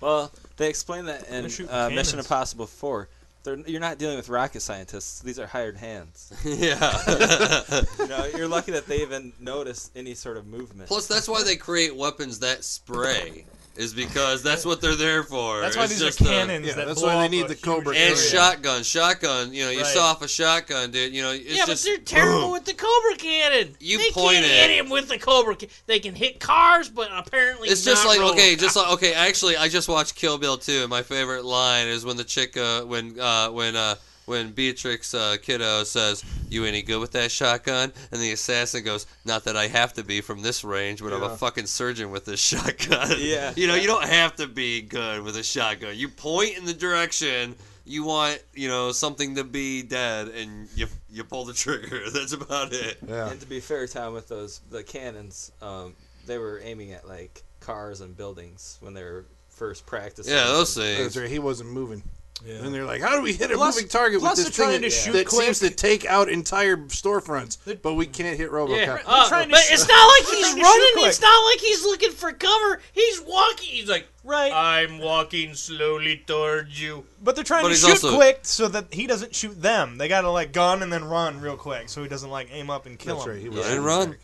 Well, 0.00 0.32
they 0.56 0.68
explain 0.68 1.06
that 1.06 1.28
in 1.28 1.48
They're 1.48 1.66
uh, 1.74 1.90
Mission. 1.90 2.18
Impossible 2.18 2.66
4. 2.66 3.08
They're, 3.44 3.58
you're 3.58 3.80
not 3.80 3.98
dealing 3.98 4.16
with 4.16 4.28
rocket 4.28 4.60
scientists. 4.60 5.20
These 5.20 5.38
are 5.38 5.46
hired 5.46 5.76
hands. 5.76 6.32
yeah. 6.44 6.98
You 7.98 8.08
know, 8.08 8.26
you're 8.36 8.48
lucky 8.48 8.72
that 8.72 8.86
they 8.86 9.02
even 9.02 9.32
notice 9.40 9.90
any 9.94 10.14
sort 10.14 10.36
of 10.36 10.46
movement. 10.46 10.88
Plus, 10.88 11.06
that's 11.06 11.28
why 11.28 11.42
they 11.42 11.56
create 11.56 11.94
weapons 11.96 12.40
that 12.40 12.64
spray. 12.64 13.44
Is 13.74 13.94
because 13.94 14.42
that's 14.42 14.66
what 14.66 14.82
they're 14.82 14.96
there 14.96 15.22
for. 15.22 15.62
That's 15.62 15.78
why 15.78 15.84
It's 15.84 15.94
these 15.94 16.02
are 16.02 16.06
just 16.06 16.18
the- 16.18 16.26
cannons. 16.26 16.66
Yeah, 16.66 16.74
that 16.74 16.88
that's 16.88 17.00
blow 17.00 17.14
why 17.16 17.22
they 17.26 17.28
need 17.38 17.48
the 17.48 17.54
Cobra 17.54 17.96
area. 17.96 18.10
and 18.10 18.18
shotgun, 18.18 18.82
shotgun. 18.82 19.54
You 19.54 19.64
know, 19.64 19.70
you 19.70 19.78
Right. 19.78 19.86
saw 19.86 20.10
off 20.10 20.20
a 20.20 20.28
shotgun, 20.28 20.90
dude. 20.90 21.14
You 21.14 21.22
know, 21.22 21.30
it's 21.32 21.56
yeah, 21.56 21.64
just 21.64 21.82
but 21.86 21.88
they're 21.88 21.98
terrible 22.22 22.50
with 22.52 22.66
the 22.66 22.74
Cobra 22.74 23.16
Cannon. 23.16 23.74
You 23.80 23.96
they 23.96 24.10
point 24.10 24.34
can't 24.34 24.44
it. 24.44 24.50
hit 24.50 24.70
him 24.78 24.90
with 24.90 25.08
the 25.08 25.18
Cobra. 25.18 25.56
Ca- 25.56 25.68
they 25.86 26.00
can 26.00 26.14
hit 26.14 26.38
cars, 26.38 26.90
but 26.90 27.08
apparently 27.14 27.70
It's 27.70 27.82
just 27.82 28.04
not 28.04 28.10
like 28.18 28.32
okay, 28.34 28.54
RoboCop. 28.56 28.60
just 28.60 28.76
like 28.76 28.92
okay. 28.92 29.14
Actually, 29.14 29.56
I 29.56 29.68
just 29.68 29.88
watched 29.88 30.16
Kill 30.16 30.36
Bill 30.36 30.58
2, 30.58 30.80
and 30.82 30.90
my 30.90 31.02
favorite 31.02 31.46
line 31.46 31.86
is 31.86 32.04
when 32.04 32.18
the 32.18 32.24
chick, 32.24 32.58
uh, 32.58 32.82
when 32.82 33.18
uh, 33.18 33.48
when 33.52 33.74
uh, 33.74 33.94
when 34.26 34.52
Beatrix 34.52 35.14
uh, 35.14 35.36
Kiddo 35.40 35.84
says, 35.84 36.24
"You 36.48 36.64
any 36.64 36.82
good 36.82 37.00
with 37.00 37.12
that 37.12 37.30
shotgun?" 37.30 37.92
and 38.10 38.20
the 38.20 38.32
assassin 38.32 38.84
goes, 38.84 39.06
"Not 39.24 39.44
that 39.44 39.56
I 39.56 39.68
have 39.68 39.92
to 39.94 40.04
be 40.04 40.20
from 40.20 40.42
this 40.42 40.64
range, 40.64 41.02
but 41.02 41.12
I'm 41.12 41.22
a 41.22 41.36
fucking 41.36 41.66
surgeon 41.66 42.10
with 42.10 42.24
this 42.24 42.40
shotgun." 42.44 43.16
Yeah. 43.18 43.52
you 43.56 43.66
know, 43.66 43.74
you 43.74 43.86
don't 43.86 44.04
have 44.04 44.36
to 44.36 44.46
be 44.46 44.82
good 44.82 45.22
with 45.22 45.36
a 45.36 45.42
shotgun. 45.42 45.96
You 45.96 46.08
point 46.08 46.56
in 46.56 46.64
the 46.64 46.74
direction 46.74 47.56
you 47.84 48.04
want, 48.04 48.42
you 48.54 48.68
know, 48.68 48.92
something 48.92 49.34
to 49.36 49.44
be 49.44 49.82
dead, 49.82 50.28
and 50.28 50.68
you 50.74 50.86
you 51.10 51.24
pull 51.24 51.44
the 51.44 51.52
trigger. 51.54 52.10
That's 52.12 52.32
about 52.32 52.72
it. 52.72 52.98
Yeah. 53.06 53.30
And 53.30 53.40
to 53.40 53.46
be 53.46 53.60
fair, 53.60 53.86
Tom, 53.86 54.14
with 54.14 54.28
those 54.28 54.60
the 54.70 54.82
cannons, 54.82 55.52
um, 55.60 55.94
they 56.26 56.38
were 56.38 56.60
aiming 56.62 56.92
at 56.92 57.06
like 57.06 57.42
cars 57.60 58.00
and 58.00 58.16
buildings 58.16 58.78
when 58.80 58.94
they 58.94 59.02
were 59.02 59.26
first 59.48 59.86
practicing. 59.86 60.32
Yeah, 60.32 60.44
those 60.44 60.74
That's 60.74 60.96
things. 60.98 61.18
right. 61.18 61.30
He 61.30 61.38
wasn't 61.38 61.70
moving. 61.70 62.02
Yeah. 62.44 62.54
And 62.64 62.74
they're 62.74 62.84
like, 62.84 63.00
"How 63.00 63.14
do 63.16 63.22
we 63.22 63.32
hit 63.32 63.50
a 63.50 63.54
Plus- 63.54 63.76
moving 63.76 63.88
target 63.88 64.20
plus 64.20 64.38
with 64.38 64.46
this 64.48 64.56
they're 64.56 64.66
thing 64.66 64.72
trying 64.72 64.82
that, 64.82 64.88
to 64.90 64.94
shoot 64.94 65.12
that 65.12 65.26
quick. 65.28 65.42
seems 65.44 65.58
to 65.60 65.70
take 65.70 66.04
out 66.06 66.28
entire 66.28 66.76
storefronts, 66.76 67.58
but 67.82 67.94
we 67.94 68.06
can't 68.06 68.36
hit 68.36 68.50
RoboCop?" 68.50 68.76
Yeah, 68.76 68.86
They're 68.86 69.02
uh, 69.06 69.28
trying 69.28 69.48
to 69.48 69.52
but 69.52 69.60
sh- 69.60 69.72
it's 69.72 69.88
not 69.88 70.06
like 70.06 70.22
he's 70.36 70.40
trying 70.40 70.54
to 70.56 70.60
shoot 70.60 70.62
running. 70.62 70.92
quick. 70.94 71.06
It's 71.08 71.20
not 71.20 71.44
like 71.50 71.58
he's 71.60 71.82
looking 71.84 72.10
for 72.10 72.32
cover. 72.32 72.80
He's 72.92 73.20
walking. 73.20 73.68
He's 73.68 73.88
like, 73.88 74.08
Right. 74.24 74.52
I'm 74.52 74.98
walking 74.98 75.54
slowly 75.54 76.22
towards 76.26 76.80
you. 76.80 77.04
But 77.22 77.34
they're 77.34 77.42
trying 77.44 77.62
But 77.64 77.68
to 77.70 77.74
he's 77.74 77.80
shoot 77.84 77.90
also- 78.04 78.14
quick 78.16 78.40
so 78.42 78.68
that 78.68 78.92
he 78.94 79.06
doesn't 79.08 79.34
shoot 79.34 79.60
them. 79.60 79.98
They 79.98 80.06
gotta 80.08 80.30
like 80.30 80.52
gun 80.52 80.82
and 80.82 80.92
then 80.92 81.04
run 81.04 81.40
real 81.40 81.56
quick 81.56 81.88
so 81.88 82.02
he 82.02 82.08
doesn't 82.08 82.30
like 82.30 82.48
aim 82.52 82.70
up 82.70 82.86
and 82.86 82.96
kill 82.98 83.16
That's 83.16 83.26
them. 83.26 83.34
right. 83.34 83.42
He 83.42 83.48
Run 83.48 83.56
was 83.58 83.66
and 83.68 83.84
run. 83.84 84.16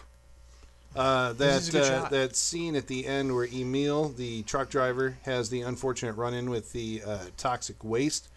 Uh, 0.99 1.33
that 1.35 1.75
uh, 1.77 2.09
that 2.09 2.35
scene 2.35 2.75
at 2.75 2.89
the 2.89 3.07
end 3.07 3.33
where 3.33 3.47
Emil, 3.47 4.09
the 4.09 4.43
truck 4.43 4.69
driver, 4.69 5.17
has 5.23 5.49
the 5.49 5.61
unfortunate 5.61 6.15
run-in 6.15 6.51
with 6.51 6.73
the 6.73 7.01
uh, 7.07 7.19
toxic 7.37 7.85
waste 7.85 8.29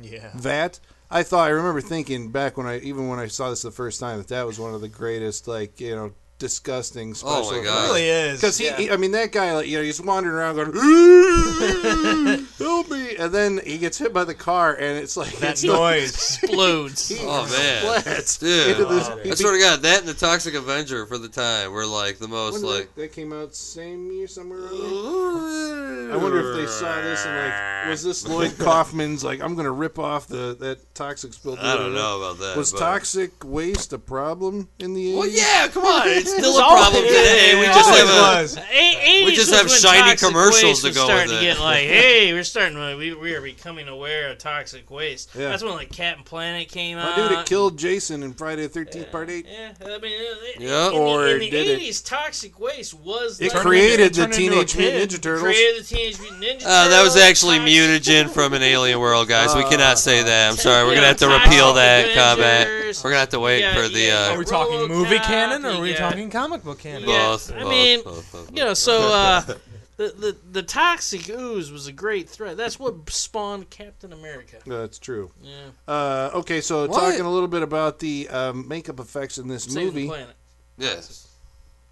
Yeah. 0.00 0.30
That 0.34 0.78
I 1.10 1.24
thought 1.24 1.48
I 1.48 1.50
remember 1.50 1.80
thinking 1.80 2.30
back 2.30 2.56
when 2.56 2.66
I 2.66 2.78
even 2.78 3.08
when 3.08 3.18
I 3.18 3.26
saw 3.26 3.50
this 3.50 3.62
the 3.62 3.72
first 3.72 3.98
time 3.98 4.18
that 4.18 4.28
that 4.28 4.46
was 4.46 4.60
one 4.60 4.74
of 4.74 4.80
the 4.80 4.88
greatest 4.88 5.48
like 5.48 5.80
you 5.80 5.96
know 5.96 6.12
disgusting 6.44 7.10
oh 7.10 7.14
special. 7.14 7.46
Oh 7.46 7.52
my 7.52 7.58
It 7.58 7.64
God. 7.64 7.86
really 7.88 8.08
is. 8.08 8.40
Because 8.40 8.58
he, 8.58 8.66
Yeah. 8.66 8.76
he- 8.76 8.90
I 8.90 8.96
mean, 8.98 9.12
that 9.12 9.32
guy, 9.32 9.54
like, 9.54 9.66
you 9.66 9.78
know, 9.78 9.82
he's 9.82 10.00
wandering 10.00 10.34
around 10.36 10.56
going, 10.56 10.72
"Help 12.58 12.90
me!" 12.90 13.16
And 13.16 13.32
then 13.32 13.60
he 13.64 13.78
gets 13.78 13.96
hit 13.98 14.12
by 14.12 14.24
the 14.24 14.34
car, 14.34 14.74
and 14.74 14.98
it's 14.98 15.16
like 15.16 15.32
that 15.38 15.52
it's 15.52 15.64
noise. 15.64 16.10
Explodes. 16.42 17.12
Oh 17.22 17.42
man, 17.46 18.02
splats 18.02 18.38
dude! 18.38 18.76
this- 18.88 19.08
Wow. 19.08 19.18
he 19.22 19.30
I 19.30 19.34
swear 19.34 19.52
to 19.54 19.58
God, 19.58 19.80
that 19.82 20.00
and 20.00 20.08
the 20.08 20.14
Toxic 20.14 20.54
Avenger 20.54 21.06
for 21.06 21.16
the 21.18 21.28
time 21.28 21.72
were 21.72 21.86
like 21.86 22.18
the 22.18 22.28
most 22.28 22.60
did 22.60 22.66
like. 22.66 22.94
that, 22.94 23.00
that 23.02 23.12
came 23.12 23.32
out 23.32 23.54
same 23.54 24.10
year 24.12 24.26
somewhere 24.28 24.60
around? 24.60 26.12
I 26.12 26.16
wonder 26.16 26.50
if 26.50 26.56
they 26.56 26.66
saw 26.66 27.00
this 27.00 27.24
and 27.24 27.36
like, 27.36 27.88
was 27.88 28.02
this 28.04 28.26
Lloyd 28.28 28.56
Kaufman's 28.58 29.24
like, 29.24 29.40
I'm 29.40 29.54
gonna 29.54 29.72
rip 29.72 29.98
off 29.98 30.26
the 30.26 30.56
that 30.60 30.94
toxic 30.94 31.32
spill? 31.32 31.56
I 31.58 31.76
don't 31.76 31.94
know 31.94 32.18
about 32.20 32.38
that. 32.40 32.56
Was 32.56 32.72
but- 32.72 32.78
toxic 32.80 33.32
waste 33.44 33.92
a 33.92 33.98
problem 33.98 34.68
in 34.78 34.94
the 34.94 35.12
80s? 35.14 35.16
Well, 35.18 35.28
yeah, 35.28 35.68
come 35.68 35.84
on, 35.84 36.02
it's 36.08 36.33
still 36.38 36.50
It's 36.50 36.58
a 36.58 36.62
problem 36.62 37.02
today. 37.04 37.54
We 37.58 37.62
it 37.66 37.74
just 37.74 37.88
always 37.88 38.00
have 38.00 38.08
a. 38.08 38.42
was. 38.42 38.56
A- 38.58 39.24
We 39.24 39.34
just 39.34 39.52
have 39.54 39.66
when 39.66 39.78
shiny 39.78 40.00
toxic 40.10 40.28
commercials 40.28 40.62
waste 40.62 40.80
to 40.82 40.88
was 40.88 40.96
go 40.96 41.04
starting 41.04 41.30
with 41.30 41.40
to 41.40 41.44
get 41.46 41.60
like, 41.60 41.84
hey, 41.86 42.32
we're 42.32 42.42
starting 42.44 42.76
to 42.76 42.96
we, 42.96 43.14
we 43.14 43.34
are 43.34 43.40
becoming 43.40 43.88
aware 43.88 44.30
of 44.30 44.38
toxic 44.38 44.90
waste. 44.90 45.30
Yeah. 45.34 45.48
That's 45.48 45.62
when 45.62 45.72
like 45.74 45.90
Captain 45.90 46.24
Planet 46.24 46.68
came 46.68 46.96
My 46.98 47.10
out. 47.10 47.16
dude, 47.16 47.32
it 47.38 47.46
killed 47.46 47.78
Jason 47.78 48.22
in 48.22 48.32
Friday 48.34 48.66
the 48.66 48.80
13th, 48.80 49.10
Part 49.10 49.30
8. 49.30 49.46
Yeah, 49.48 49.72
I 49.84 49.98
mean, 49.98 50.00
it, 50.12 50.60
Yeah. 50.60 50.88
in, 50.88 50.94
Or 50.94 51.24
the, 51.26 51.34
in 51.34 51.50
the 51.78 51.86
80s, 51.88 52.04
toxic 52.04 52.58
waste 52.58 52.94
was 52.94 53.40
It 53.40 53.52
like- 53.52 53.62
created 53.62 54.14
the 54.14 54.22
turned 54.26 54.34
into 54.34 54.60
a 54.60 54.64
Teenage 54.64 54.76
Mutant. 54.76 55.10
Ninja 55.12 55.22
Turtles. 55.22 55.42
created 55.42 55.84
the 55.84 55.94
Teenage 55.94 56.20
Mutant 56.20 56.42
Ninja 56.42 56.62
Uh, 56.66 56.88
that 56.88 57.02
was 57.02 57.16
actually 57.16 57.58
mutagen 57.58 58.28
from 58.30 58.52
an 58.54 58.62
alien 58.62 58.98
world, 59.00 59.28
guys. 59.28 59.54
we 59.54 59.62
cannot 59.64 59.98
say 59.98 60.22
that. 60.22 60.50
I'm 60.50 60.56
sorry. 60.66 60.84
We're 60.86 60.94
gonna 60.94 61.06
have 61.08 61.16
to 61.18 61.28
repeal 61.28 61.74
that 61.74 62.14
comment. 62.14 62.96
We're 63.02 63.10
gonna 63.10 63.20
have 63.20 63.28
to 63.30 63.40
wait 63.40 63.64
for 63.74 63.88
the. 63.88 64.10
Uh, 64.10 64.32
Are 64.34 64.38
we 64.38 64.44
talking 64.44 64.88
movie 64.88 65.18
canon 65.18 65.64
or 65.64 65.70
are 65.70 65.80
we 65.80 65.90
yeah. 65.92 65.96
Talking 66.14 66.30
comic 66.30 66.64
book 66.64 66.78
canon? 66.78 67.08
Yeah. 67.08 67.28
both, 67.28 67.52
I 67.52 67.60
both, 67.62 67.70
mean, 67.70 68.02
both, 68.04 68.32
both, 68.32 68.50
You 68.56 68.64
know, 68.64 68.74
so 68.74 69.12
uh, 69.12 69.40
the, 69.96 70.08
the 70.08 70.36
the 70.52 70.62
toxic 70.62 71.28
ooze 71.28 71.70
was 71.70 71.86
a 71.86 71.92
great 71.92 72.28
threat. 72.28 72.56
That's 72.56 72.78
what 72.78 73.08
spawned 73.10 73.70
Captain 73.70 74.12
America. 74.12 74.56
No, 74.66 74.80
That's 74.80 74.98
true. 74.98 75.30
Yeah, 75.42 75.52
Uh, 75.86 76.30
okay, 76.34 76.60
so 76.60 76.86
What? 76.86 76.98
talking 77.00 77.20
a 77.24 77.30
little 77.30 77.48
bit 77.48 77.62
about 77.62 77.98
the 78.00 78.28
um, 78.28 78.66
makeup 78.68 78.98
effects 79.00 79.38
in 79.38 79.48
this 79.48 79.64
save 79.64 79.74
the 79.74 79.84
movie. 79.84 80.06
planet. 80.08 80.34
yes. 80.78 81.28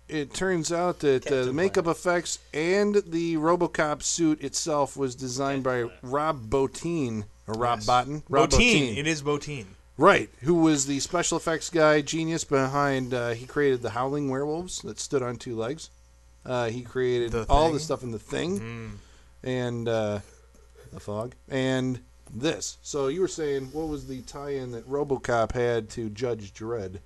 It 0.08 0.34
turns 0.34 0.70
out 0.72 0.98
that 1.00 1.26
uh, 1.26 1.30
Captain 1.30 1.46
the 1.46 1.52
makeup 1.54 1.86
effects 1.86 2.38
and 2.52 2.96
the 3.06 3.36
RoboCop 3.36 4.02
suit 4.02 4.42
itself 4.42 4.94
was 4.94 5.14
designed 5.14 5.62
by 5.64 5.84
Rob 6.02 6.50
Bottin 6.50 7.24
or 7.46 7.54
Rob 7.54 7.78
Yes. 7.78 7.86
Bottin. 7.88 8.22
Rob 8.28 8.50
Botine. 8.50 8.96
It 8.98 9.06
is 9.06 9.22
Botine. 9.22 9.66
Right, 9.98 10.30
who 10.40 10.54
was 10.54 10.86
the 10.86 11.00
special 11.00 11.36
effects 11.36 11.68
guy, 11.70 12.00
genius 12.00 12.44
behind. 12.44 13.12
Uh, 13.12 13.30
he 13.30 13.46
created 13.46 13.82
the 13.82 13.90
Howling 13.90 14.30
Werewolves 14.30 14.80
that 14.82 14.98
stood 14.98 15.22
on 15.22 15.36
two 15.36 15.54
legs. 15.54 15.90
Uh, 16.44 16.68
he 16.70 16.82
created 16.82 17.32
The 17.32 17.46
all 17.48 17.70
the 17.72 17.78
stuff 17.78 18.02
in 18.02 18.10
the 18.10 18.18
thing 18.18 18.60
Mm. 18.60 18.90
and 19.48 19.88
uh, 19.88 20.20
the 20.92 20.98
fog 21.00 21.34
and 21.48 22.00
this. 22.34 22.78
So 22.82 23.08
you 23.08 23.20
were 23.20 23.28
saying 23.28 23.68
what 23.72 23.88
was 23.88 24.06
the 24.08 24.22
tie-in 24.22 24.72
that 24.72 24.88
RoboCop 24.88 25.52
had 25.52 25.88
to 25.90 26.08
Judge 26.08 26.52
Dredd? 26.52 26.98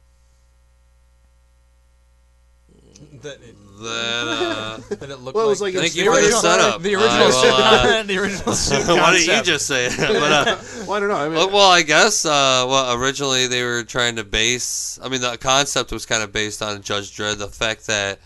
That 3.22 3.34
it, 3.42 3.56
That. 3.80 4.26
Uh, 4.28 4.94
that 4.96 5.10
it 5.10 5.18
looked 5.20 5.34
Well, 5.36 5.46
it 5.46 5.48
was 5.48 5.60
like, 5.60 5.74
like 5.74 5.82
thank 5.92 5.94
a 5.94 5.98
you 5.98 6.04
for 6.06 6.16
the 6.16 6.22
original- 6.22 6.40
setup. 6.40 6.82
the 6.82 6.96
Uh, 6.96 7.00
original. 7.00 7.28
well, 7.28 7.96
uh, 7.98 8.02
the 8.02 8.18
original. 8.18 8.54
suit 8.54 8.86
why 8.88 9.12
don't 9.12 9.36
you 9.36 9.42
just 9.42 9.66
say 9.66 9.86
it? 9.86 9.96
But, 9.96 10.32
uh, 10.32 10.56
Well, 10.86 10.92
I 10.92 11.00
don't 11.00 11.08
know. 11.08 11.14
I 11.16 11.28
mean, 11.28 11.52
well, 11.52 11.70
I 11.70 11.82
guess. 11.82 12.24
Uh, 12.24 12.64
well, 12.68 12.94
originally 13.00 13.46
they 13.46 13.62
were 13.62 13.82
trying 13.84 14.16
to 14.16 14.24
base. 14.24 14.98
I 15.02 15.08
mean, 15.08 15.20
the 15.20 15.36
concept 15.36 15.92
was 15.92 16.06
kind 16.06 16.22
of 16.22 16.32
based 16.32 16.62
on 16.62 16.80
Judge 16.82 17.16
Dredd. 17.16 17.38
The 17.38 17.48
fact 17.48 17.86
that, 17.88 18.18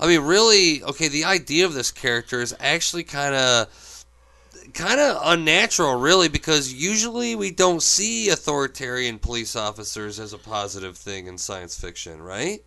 I 0.00 0.06
mean, 0.06 0.20
really, 0.22 0.82
okay, 0.82 1.08
the 1.08 1.24
idea 1.24 1.64
of 1.66 1.74
this 1.74 1.90
character 1.90 2.40
is 2.42 2.54
actually 2.60 3.04
kind 3.04 3.34
of, 3.34 4.04
kind 4.74 5.00
of 5.00 5.20
unnatural, 5.24 5.94
really, 5.96 6.28
because 6.28 6.72
usually 6.72 7.34
we 7.34 7.50
don't 7.50 7.82
see 7.82 8.28
authoritarian 8.28 9.18
police 9.18 9.56
officers 9.56 10.20
as 10.20 10.32
a 10.34 10.38
positive 10.38 10.96
thing 10.96 11.26
in 11.26 11.38
science 11.38 11.78
fiction, 11.80 12.20
right? 12.20 12.60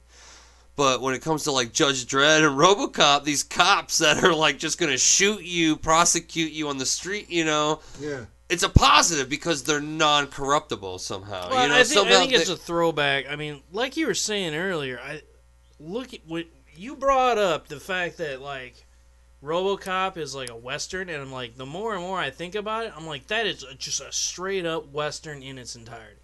But 0.76 1.02
when 1.02 1.14
it 1.14 1.22
comes 1.22 1.44
to 1.44 1.52
like 1.52 1.74
Judge 1.74 2.06
Dredd 2.06 2.48
and 2.48 2.58
RoboCop, 2.58 3.24
these 3.24 3.44
cops 3.44 3.98
that 4.00 4.24
are 4.24 4.34
like 4.34 4.58
just 4.58 4.80
gonna 4.80 4.98
shoot 4.98 5.44
you, 5.44 5.76
prosecute 5.76 6.52
you 6.52 6.70
on 6.70 6.78
the 6.78 6.86
street, 6.86 7.30
you 7.30 7.46
know, 7.46 7.82
yeah. 8.00 8.26
it's 8.50 8.64
a 8.64 8.70
positive 8.70 9.30
because 9.30 9.64
they're 9.64 9.82
non-corruptible 9.82 11.00
somehow. 11.00 11.50
Well, 11.50 11.64
you 11.64 11.70
know, 11.70 11.80
I 11.80 11.84
think, 11.84 12.08
I 12.08 12.12
think 12.12 12.34
it's 12.34 12.48
they- 12.48 12.54
a 12.54 12.58
throwback. 12.58 13.26
I 13.30 13.36
mean, 13.36 13.62
like 13.72 13.98
you 13.98 14.08
were 14.08 14.14
saying 14.14 14.56
earlier, 14.56 15.00
I 15.00 15.22
look 15.80 16.14
at 16.14 16.22
what 16.26 16.46
you 16.76 16.96
brought 16.96 17.38
up 17.38 17.68
the 17.68 17.80
fact 17.80 18.18
that 18.20 18.42
like 18.42 18.86
RoboCop 19.44 20.18
is 20.18 20.36
like 20.36 20.50
a 20.50 20.56
western, 20.56 21.10
and 21.10 21.22
I'm 21.22 21.32
like, 21.32 21.58
the 21.58 21.66
more 21.66 21.94
and 21.94 22.04
more 22.04 22.20
I 22.20 22.30
think 22.30 22.56
about 22.56 22.86
it, 22.86 22.94
I'm 22.96 23.08
like, 23.08 23.28
that 23.28 23.46
is 23.46 23.66
just 23.78 24.00
a 24.00 24.12
straight 24.12 24.66
up 24.66 24.92
western 24.92 25.42
in 25.44 25.58
its 25.58 25.76
entirety. 25.76 26.21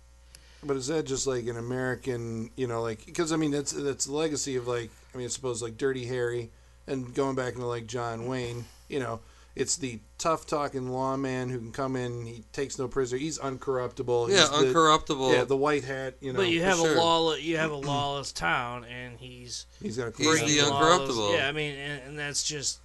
But 0.63 0.75
is 0.77 0.87
that 0.87 1.05
just 1.05 1.27
like 1.27 1.45
an 1.47 1.57
American, 1.57 2.49
you 2.55 2.67
know, 2.67 2.81
like 2.81 3.05
because 3.05 3.31
I 3.31 3.35
mean 3.37 3.51
that's 3.51 3.71
that's 3.71 4.05
the 4.05 4.13
legacy 4.13 4.55
of 4.55 4.67
like 4.67 4.89
I 5.13 5.17
mean 5.17 5.25
I 5.25 5.29
suppose 5.29 5.61
like 5.61 5.77
Dirty 5.77 6.05
Harry 6.05 6.49
and 6.87 7.13
going 7.13 7.35
back 7.35 7.53
into 7.53 7.65
like 7.67 7.85
John 7.87 8.25
Wayne, 8.27 8.65
you 8.89 8.99
know, 8.99 9.19
it's 9.55 9.75
the 9.77 9.99
tough 10.17 10.45
talking 10.45 10.89
lawman 10.91 11.49
who 11.49 11.57
can 11.59 11.71
come 11.71 11.95
in, 11.95 12.25
he 12.25 12.43
takes 12.53 12.77
no 12.79 12.87
prisoner, 12.87 13.19
he's 13.19 13.37
uncorruptible. 13.39 14.29
yeah, 14.29 14.35
he's 14.41 14.49
the. 14.49 15.33
Yeah, 15.33 15.43
the 15.43 15.57
white 15.57 15.83
hat, 15.83 16.15
you 16.21 16.31
know. 16.33 16.37
but 16.39 16.47
you 16.49 16.59
for 16.61 16.65
have 16.65 16.77
sure. 16.77 16.95
a 16.95 16.99
lawless, 16.99 17.41
you 17.41 17.57
have 17.57 17.71
a 17.71 17.75
lawless 17.75 18.31
town, 18.31 18.85
and 18.85 19.17
he's 19.19 19.65
he's 19.81 19.97
got 19.97 20.07
a 20.07 20.13
He's 20.17 20.39
the 20.41 20.59
uncorruptible. 20.63 21.17
lawless- 21.17 21.37
Yeah, 21.39 21.47
I 21.47 21.51
mean, 21.51 21.75
and, 21.75 22.01
and 22.07 22.19
that's 22.19 22.43
just 22.43 22.79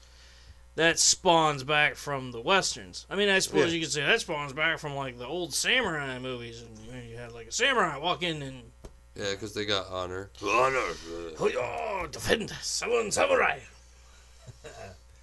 that 0.74 0.98
spawns 0.98 1.64
back 1.64 1.96
from 1.96 2.32
the 2.32 2.40
westerns. 2.40 3.06
I 3.10 3.16
mean, 3.16 3.28
I 3.28 3.38
suppose 3.40 3.66
Yeah. 3.68 3.74
you 3.74 3.80
could 3.80 3.92
say 3.92 4.02
that 4.02 4.20
spawns 4.20 4.52
back 4.52 4.78
from 4.78 4.94
like 4.94 5.18
the 5.18 5.26
old 5.26 5.52
samurai 5.54 6.18
movies, 6.18 6.62
and 6.62 6.78
you, 6.78 6.92
know, 6.92 7.08
you 7.10 7.16
had 7.16 7.32
like 7.32 7.48
a 7.48 7.52
samurai 7.52 7.98
walk 7.98 8.22
in 8.22 8.42
and 8.42 8.62
yeah, 9.14 9.32
because 9.32 9.52
they 9.52 9.66
got 9.66 9.88
honor. 9.88 10.30
Honor. 10.42 10.80
oh, 11.38 12.06
defend 12.10 12.50
seven 12.62 13.10
samurai. 13.10 13.58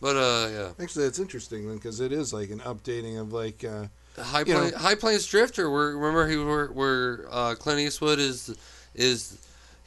But 0.01 0.15
uh, 0.15 0.47
yeah, 0.49 0.71
Actually, 0.81 1.05
that's 1.05 1.19
interesting 1.19 1.67
then 1.67 1.75
because 1.75 1.99
it 1.99 2.13
is 2.13 2.31
like 2.31 2.51
an 2.51 2.59
updating 2.59 3.19
of 3.19 3.33
like 3.33 3.65
uh, 3.65 3.87
High, 4.17 4.43
You 4.47 4.71
High 4.77 4.95
Plains 4.95 5.25
Drifter. 5.25 5.69
Where 5.69 5.87
remember 5.87 6.25
he 6.25 6.37
where, 6.37 6.67
where 6.67 7.25
uh, 7.29 7.55
Clint 7.55 7.81
Eastwood 7.81 8.17
is 8.17 8.55
is. 8.95 9.37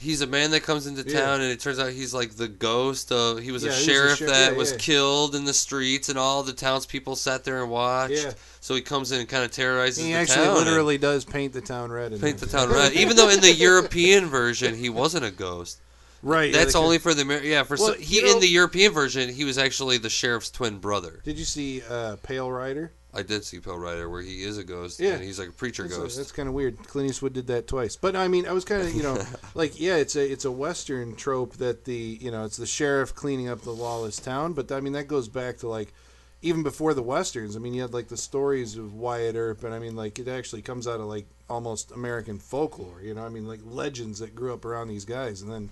He's 0.03 0.21
a 0.21 0.27
man 0.27 0.51
that 0.51 0.63
comes 0.65 0.87
into 0.87 1.09
Yeah. 1.09 1.21
town, 1.21 1.41
and 1.41 1.51
it 1.53 1.61
turns 1.61 1.79
out 1.79 1.93
he's 1.93 2.13
like 2.13 2.37
the 2.37 2.49
ghost 2.49 3.13
of. 3.13 3.39
He 3.39 3.53
was 3.53 3.63
Yeah, 3.63 3.71
a 3.71 3.73
he 3.75 3.79
was 3.79 3.87
a 3.89 3.91
sheriff 3.91 4.19
sher- 4.19 4.27
that 4.27 4.53
yeah, 4.53 4.59
was 4.59 4.73
yeah. 4.73 4.79
killed 4.79 5.35
in 5.35 5.45
the 5.45 5.55
streets, 5.55 6.09
and 6.09 6.19
all 6.19 6.43
the 6.43 6.53
townspeople 6.53 7.15
sat 7.17 7.45
there 7.45 7.63
and 7.63 7.71
watched. 7.71 8.13
Yeah. 8.15 8.33
So 8.61 8.75
he 8.75 8.81
comes 8.83 9.13
in 9.13 9.21
and 9.21 9.29
kind 9.29 9.45
of 9.45 9.51
terrorizes 9.53 10.03
he 10.05 10.13
the 10.13 10.19
actually 10.19 10.45
town. 10.47 10.57
and- 10.57 10.67
literally 10.67 10.99
does 10.99 11.25
paint 11.25 11.53
the 11.53 11.61
town 11.61 11.91
red. 11.93 12.21
paint 12.21 12.39
the 12.39 12.47
town 12.47 12.69
red. 12.71 12.93
Even 12.95 13.17
though 13.17 13.29
in 13.29 13.41
the 13.41 13.53
European 13.53 14.27
version 14.27 14.75
he 14.75 14.89
wasn't 14.89 15.25
a 15.25 15.31
ghost, 15.31 15.79
Right. 16.25 16.53
That's 16.53 16.67
they 16.75 16.79
could- 16.79 16.85
only 16.85 16.99
for 16.99 17.15
the 17.15 17.23
Amer- 17.23 17.43
yeah. 17.43 17.65
For 17.65 17.77
Well, 17.77 17.89
so, 17.89 17.93
he 17.95 18.17
you 18.17 18.23
know- 18.27 18.33
in 18.35 18.41
the 18.41 18.47
European 18.49 18.93
version, 18.93 19.29
he 19.29 19.45
was 19.45 19.59
actually 19.59 19.99
the 19.99 20.09
sheriff's 20.11 20.51
twin 20.51 20.79
brother. 20.79 21.21
Did 21.25 21.37
you 21.39 21.45
see 21.45 21.83
uh, 21.89 22.15
Pale 22.23 22.51
Rider? 22.53 22.93
I 23.15 23.23
did 23.23 23.45
see 23.45 23.61
Pale 23.61 23.79
Rider 23.79 24.09
where 24.09 24.23
he 24.23 24.43
is 24.43 24.57
a 24.57 24.65
ghost 24.65 24.99
Yeah. 24.99 25.11
and 25.15 25.23
he's 25.23 25.39
like 25.39 25.51
a 25.51 25.53
preacher 25.53 25.83
That's, 25.83 25.97
ghost. 25.97 26.17
that's 26.17 26.33
kind 26.33 26.49
of 26.49 26.55
weird. 26.55 26.79
Clint 26.87 27.11
Eastwood 27.11 27.35
did 27.35 27.47
that 27.49 27.67
twice. 27.67 27.95
But 27.95 28.17
I 28.17 28.27
mean, 28.29 28.47
I 28.47 28.53
was 28.53 28.65
kind 28.65 28.81
of 28.83 28.95
you 28.95 29.03
know 29.03 29.23
like 29.55 29.79
yeah, 29.79 29.97
it's 29.97 30.17
a 30.17 30.33
it's 30.33 30.45
a 30.47 30.51
western 30.51 31.15
trope 31.15 31.55
that 31.59 31.85
the 31.85 32.19
you 32.21 32.31
know 32.31 32.45
it's 32.45 32.57
the 32.57 32.67
sheriff 32.67 33.15
cleaning 33.15 33.49
up 33.49 33.61
the 33.63 33.71
lawless 33.73 34.17
town. 34.19 34.55
But 34.55 34.73
I 34.73 34.81
mean 34.81 34.95
that 34.95 35.09
goes 35.09 35.29
back 35.29 35.59
to 35.59 35.69
like 35.69 35.93
even 36.41 36.63
before 36.63 36.95
the 36.95 37.03
westerns. 37.03 37.55
I 37.55 37.59
mean 37.59 37.75
you 37.75 37.83
had 37.83 37.93
like 37.93 38.09
the 38.09 38.17
stories 38.17 38.77
of 38.77 38.95
Wyatt 38.95 39.37
Earp, 39.37 39.63
and 39.65 39.75
I 39.75 39.79
mean 39.79 39.95
like 39.95 40.19
it 40.19 40.27
actually 40.29 40.63
comes 40.63 40.89
out 40.89 41.01
of 41.01 41.07
like 41.07 41.27
almost 41.51 41.93
American 41.93 42.39
folklore. 42.39 43.03
You 43.03 43.13
know, 43.15 43.25
I 43.27 43.29
mean 43.29 43.47
like 43.47 43.61
legends 43.65 44.21
that 44.21 44.35
grew 44.35 44.55
up 44.55 44.65
around 44.65 44.89
these 44.89 45.05
guys, 45.05 45.43
and 45.43 45.53
then. 45.53 45.71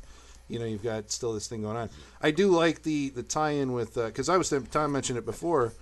You 0.49 0.59
know, 0.59 0.65
you've 0.65 0.83
got 0.83 1.13
still 1.13 1.33
this 1.33 1.47
thing 1.47 1.63
going 1.63 1.77
on. 1.77 1.91
I 2.21 2.33
do 2.33 2.49
like 2.49 2.83
the 2.83 3.11
the 3.11 3.23
tie-in 3.23 3.73
with 3.73 3.97
uh, 3.97 4.07
because 4.07 4.29
I 4.29 4.37
was 4.37 4.53
Tom 4.73 4.91
mentioned 4.91 5.17
it 5.17 5.25
before, 5.25 5.73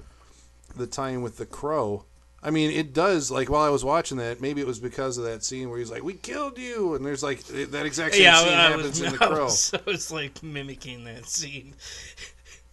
the 0.76 0.86
tie-in 0.86 1.22
with 1.22 1.36
the 1.38 1.46
crow. 1.46 2.04
I 2.42 2.50
mean, 2.50 2.70
it 2.70 2.92
does. 2.94 3.30
Like 3.32 3.50
while 3.50 3.64
I 3.64 3.68
was 3.70 3.84
watching 3.84 4.18
that, 4.18 4.40
maybe 4.40 4.60
it 4.60 4.66
was 4.66 4.78
because 4.78 5.18
of 5.18 5.24
that 5.24 5.42
scene 5.42 5.68
where 5.70 5.78
he's 5.78 5.90
like, 5.90 6.04
"We 6.04 6.14
killed 6.14 6.56
you," 6.56 6.94
and 6.94 7.04
there's 7.04 7.22
like 7.22 7.42
that 7.44 7.84
exact 7.84 8.14
same 8.14 8.22
yeah, 8.22 8.38
scene 8.38 8.52
I 8.52 8.62
happens 8.70 8.84
was, 8.84 9.02
in 9.02 9.10
the 9.12 9.18
crow. 9.18 9.44
was, 9.44 9.74
I 9.74 9.80
was 9.90 10.12
like 10.12 10.40
mimicking 10.42 11.04
that 11.04 11.26
scene. 11.26 11.74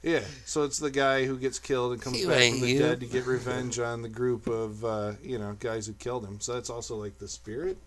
Yeah, 0.04 0.22
so 0.46 0.64
it's 0.66 0.78
the 0.78 0.92
guy 0.92 1.26
who 1.26 1.36
gets 1.40 1.58
killed 1.58 1.94
and 1.94 2.02
comes 2.02 2.22
You 2.22 2.28
back 2.28 2.52
from 2.52 2.62
the 2.62 2.70
you. 2.74 2.78
dead 2.80 3.00
to 3.00 3.08
get 3.08 3.26
revenge 3.26 3.80
on 3.80 4.04
the 4.04 4.08
group 4.10 4.46
of 4.46 4.86
uh, 4.86 5.14
you 5.24 5.40
know 5.40 5.58
guys 5.60 5.88
who 5.88 5.94
killed 5.94 6.24
him. 6.24 6.40
So 6.40 6.54
that's 6.54 6.70
also 6.70 6.96
like 6.98 7.18
the 7.18 7.28
spirit. 7.28 7.78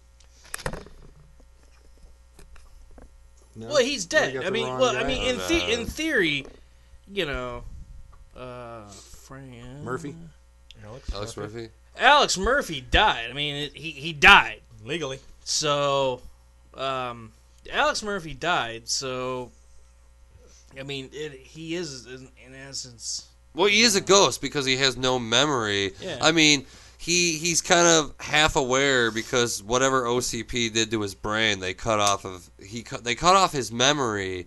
No? 3.54 3.68
Well, 3.68 3.76
he's 3.84 4.04
I 4.06 4.08
dead. 4.08 4.34
got 4.34 4.46
I 4.46 4.50
mean, 4.50 4.66
well, 4.66 4.92
guy? 4.94 5.00
I 5.00 5.04
mean, 5.04 5.22
in 5.22 5.36
the- 5.38 5.72
in 5.72 5.86
theory, 5.86 6.46
you 7.12 7.24
know, 7.24 7.64
uh, 8.36 8.88
Fran 9.28 9.85
Murphy. 9.85 10.14
Alex, 10.82 11.12
Alex 11.12 11.37
Murphy. 11.37 11.68
Alex 11.99 12.38
Murphy 12.38 12.80
died. 12.80 13.26
I 13.28 13.35
mean, 13.35 13.56
it, 13.56 13.76
he 13.76 13.90
he 13.90 14.14
died. 14.14 14.62
legally. 14.82 15.18
So, 15.44 16.23
um, 16.73 17.32
Alex 17.70 18.02
Murphy 18.02 18.32
died. 18.32 18.88
So, 18.88 19.50
I 20.80 20.82
mean, 20.82 21.11
it, 21.12 21.32
he 21.32 21.75
is 21.75 22.06
in, 22.06 22.28
in 22.47 22.54
essence. 22.54 23.28
Well, 23.54 23.66
he 23.68 23.82
is 23.82 23.97
a 23.97 24.00
ghost 24.00 24.40
because 24.40 24.64
he 24.64 24.78
has 24.78 24.97
no 24.97 25.18
memory. 25.18 25.92
Yeah. 26.00 26.16
I 26.23 26.32
mean, 26.32 26.64
he 26.97 27.37
he's 27.37 27.61
kind 27.61 27.87
of 27.87 28.14
half 28.20 28.56
aware 28.56 29.11
because 29.11 29.62
whatever 29.62 30.04
OCP 30.04 30.73
did 30.73 30.90
to 30.92 31.02
his 31.02 31.14
brain, 31.14 31.61
they 31.61 31.75
cut 31.75 32.00
off 32.00 32.25
of 32.25 32.49
he 32.58 32.82
cut 32.82 33.04
they 33.04 33.14
cut 33.14 33.37
off 33.37 33.52
his 33.52 33.70
memory 33.70 34.47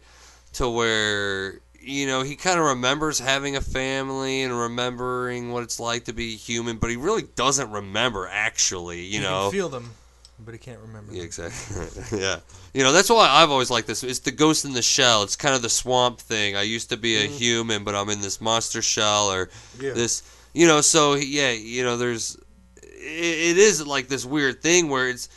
to 0.54 0.68
where 0.68 1.60
you 1.82 2.08
know 2.08 2.22
he 2.22 2.36
kind 2.36 2.60
of 2.60 2.66
remembers 2.66 3.20
having 3.20 3.56
a 3.56 3.62
family 3.62 4.44
and 4.44 4.58
remembering 4.58 5.52
what 5.52 5.64
it's 5.64 5.80
like 5.80 6.06
to 6.06 6.14
be 6.14 6.36
human, 6.36 6.78
but 6.78 6.90
he 6.90 6.96
really 6.96 7.24
doesn't 7.36 7.72
remember 7.72 8.28
actually. 8.32 9.02
You 9.02 9.22
know, 9.22 9.50
can 9.50 9.52
feel 9.52 9.70
them, 9.70 9.92
but 10.40 10.54
he 10.54 10.58
can't 10.58 10.80
remember. 10.80 11.14
Yeah, 11.14 11.24
exactly. 11.24 12.20
yeah. 12.20 12.40
You 12.74 12.84
know, 12.84 12.92
that's 12.92 13.10
why 13.10 13.28
I've 13.28 13.52
always 13.52 13.70
liked 13.70 13.88
this. 13.88 14.04
It's 14.04 14.20
the 14.20 14.32
ghost 14.32 14.64
in 14.66 14.74
the 14.74 14.82
shell. 14.82 15.24
It's 15.24 15.36
kind 15.36 15.56
of 15.56 15.62
the 15.62 15.70
swamp 15.70 16.20
thing. 16.20 16.56
I 16.56 16.62
used 16.62 16.90
to 16.90 16.98
be 16.98 17.18
a 17.18 17.28
mm-hmm. 17.28 17.34
human, 17.34 17.84
but 17.84 17.96
I'm 17.96 18.10
in 18.10 18.22
this 18.22 18.40
monster 18.40 18.82
shell 18.82 19.32
or 19.32 19.50
Yeah. 19.80 19.94
this, 19.94 20.24
you 20.54 20.68
know, 20.68 20.82
so 20.82 21.16
yeah, 21.16 21.52
you 21.52 21.84
know, 21.84 21.98
there's 21.98 22.38
it, 22.82 22.88
it 23.02 23.58
is 23.58 23.86
like 23.86 24.08
this 24.08 24.26
weird 24.26 24.62
thing 24.62 24.90
where 24.90 25.10
it's 25.10 25.28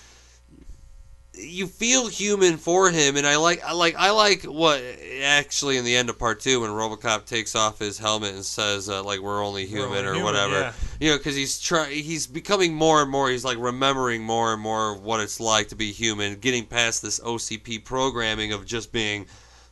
you 1.36 1.66
feel 1.66 2.06
human 2.06 2.56
for 2.56 2.90
him 2.90 3.16
and 3.16 3.26
I 3.26 3.36
like 3.36 3.62
I 3.64 3.72
like 3.72 3.96
I 3.96 4.10
like 4.10 4.44
what 4.44 4.82
actually 5.22 5.76
in 5.76 5.84
the 5.84 5.96
end 5.96 6.08
of 6.08 6.18
part 6.18 6.40
2 6.40 6.60
when 6.60 6.70
RoboCop 6.70 7.26
takes 7.26 7.56
off 7.56 7.78
his 7.78 7.98
helmet 7.98 8.34
and 8.34 8.44
says 8.44 8.88
uh, 8.88 9.02
like 9.02 9.20
we're 9.20 9.44
only 9.44 9.64
We're 9.64 9.78
human 9.78 9.98
only 9.98 10.08
or 10.08 10.14
human, 10.14 10.24
whatever 10.24 10.60
yeah. 10.60 10.72
you 11.00 11.10
know, 11.10 11.16
because 11.16 11.34
he's 11.34 11.60
try 11.60 11.90
he's 11.90 12.26
becoming 12.26 12.74
more 12.74 13.02
and 13.02 13.10
more. 13.10 13.30
He's 13.30 13.44
like 13.44 13.58
remembering 13.58 14.22
more 14.22 14.52
and 14.52 14.62
more 14.62 14.94
of 14.94 15.02
what 15.02 15.20
it's 15.20 15.40
like 15.40 15.68
to 15.68 15.76
be 15.76 15.92
human, 15.92 16.36
getting 16.36 16.66
past 16.66 17.02
this 17.02 17.18
OCP 17.20 17.84
programming 17.84 18.52
of 18.52 18.64
just 18.64 18.92
being 18.92 19.26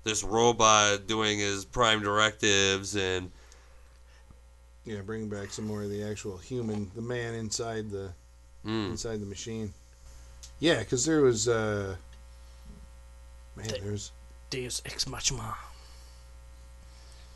this 0.05 0.25
robot 0.25 1.07
doing 1.07 1.39
his 1.39 1.65
prime 1.65 2.03
directives 2.03 2.97
and 2.97 3.31
Yeah, 4.85 5.01
bring 5.03 5.29
back 5.29 5.51
some 5.51 5.67
more 5.67 5.85
of 5.85 5.91
the 5.91 6.03
actual 6.03 6.39
human, 6.39 6.91
the 6.97 7.03
man 7.03 7.35
inside 7.35 7.91
the 7.91 8.13
mm, 8.67 8.91
inside 8.91 9.21
the 9.21 9.27
machine. 9.27 9.73
Yeah, 10.61 10.79
because 10.79 11.05
there 11.05 11.21
was 11.23 11.49
uh, 11.49 11.97
man, 13.57 13.67
there's 13.83 14.13
Deus 14.51 14.81
ex 14.87 15.07
machina. 15.09 15.55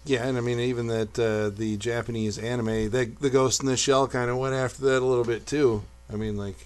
yeah, 0.05 0.27
and 0.27 0.37
I 0.39 0.41
mean 0.41 0.61
even 0.61 0.87
that 0.89 1.19
uh, 1.19 1.51
the 1.57 1.77
Japanese 1.77 2.39
anime, 2.39 2.91
the 2.91 3.11
the 3.21 3.31
Ghost 3.31 3.61
in 3.61 3.67
the 3.67 3.77
Shell 3.77 4.09
kind 4.09 4.31
of 4.31 4.39
went 4.39 4.55
after 4.55 4.83
that 4.85 5.03
a 5.03 5.05
little 5.07 5.25
bit 5.25 5.47
too. 5.47 5.83
I 6.13 6.17
mean, 6.17 6.37
like 6.37 6.57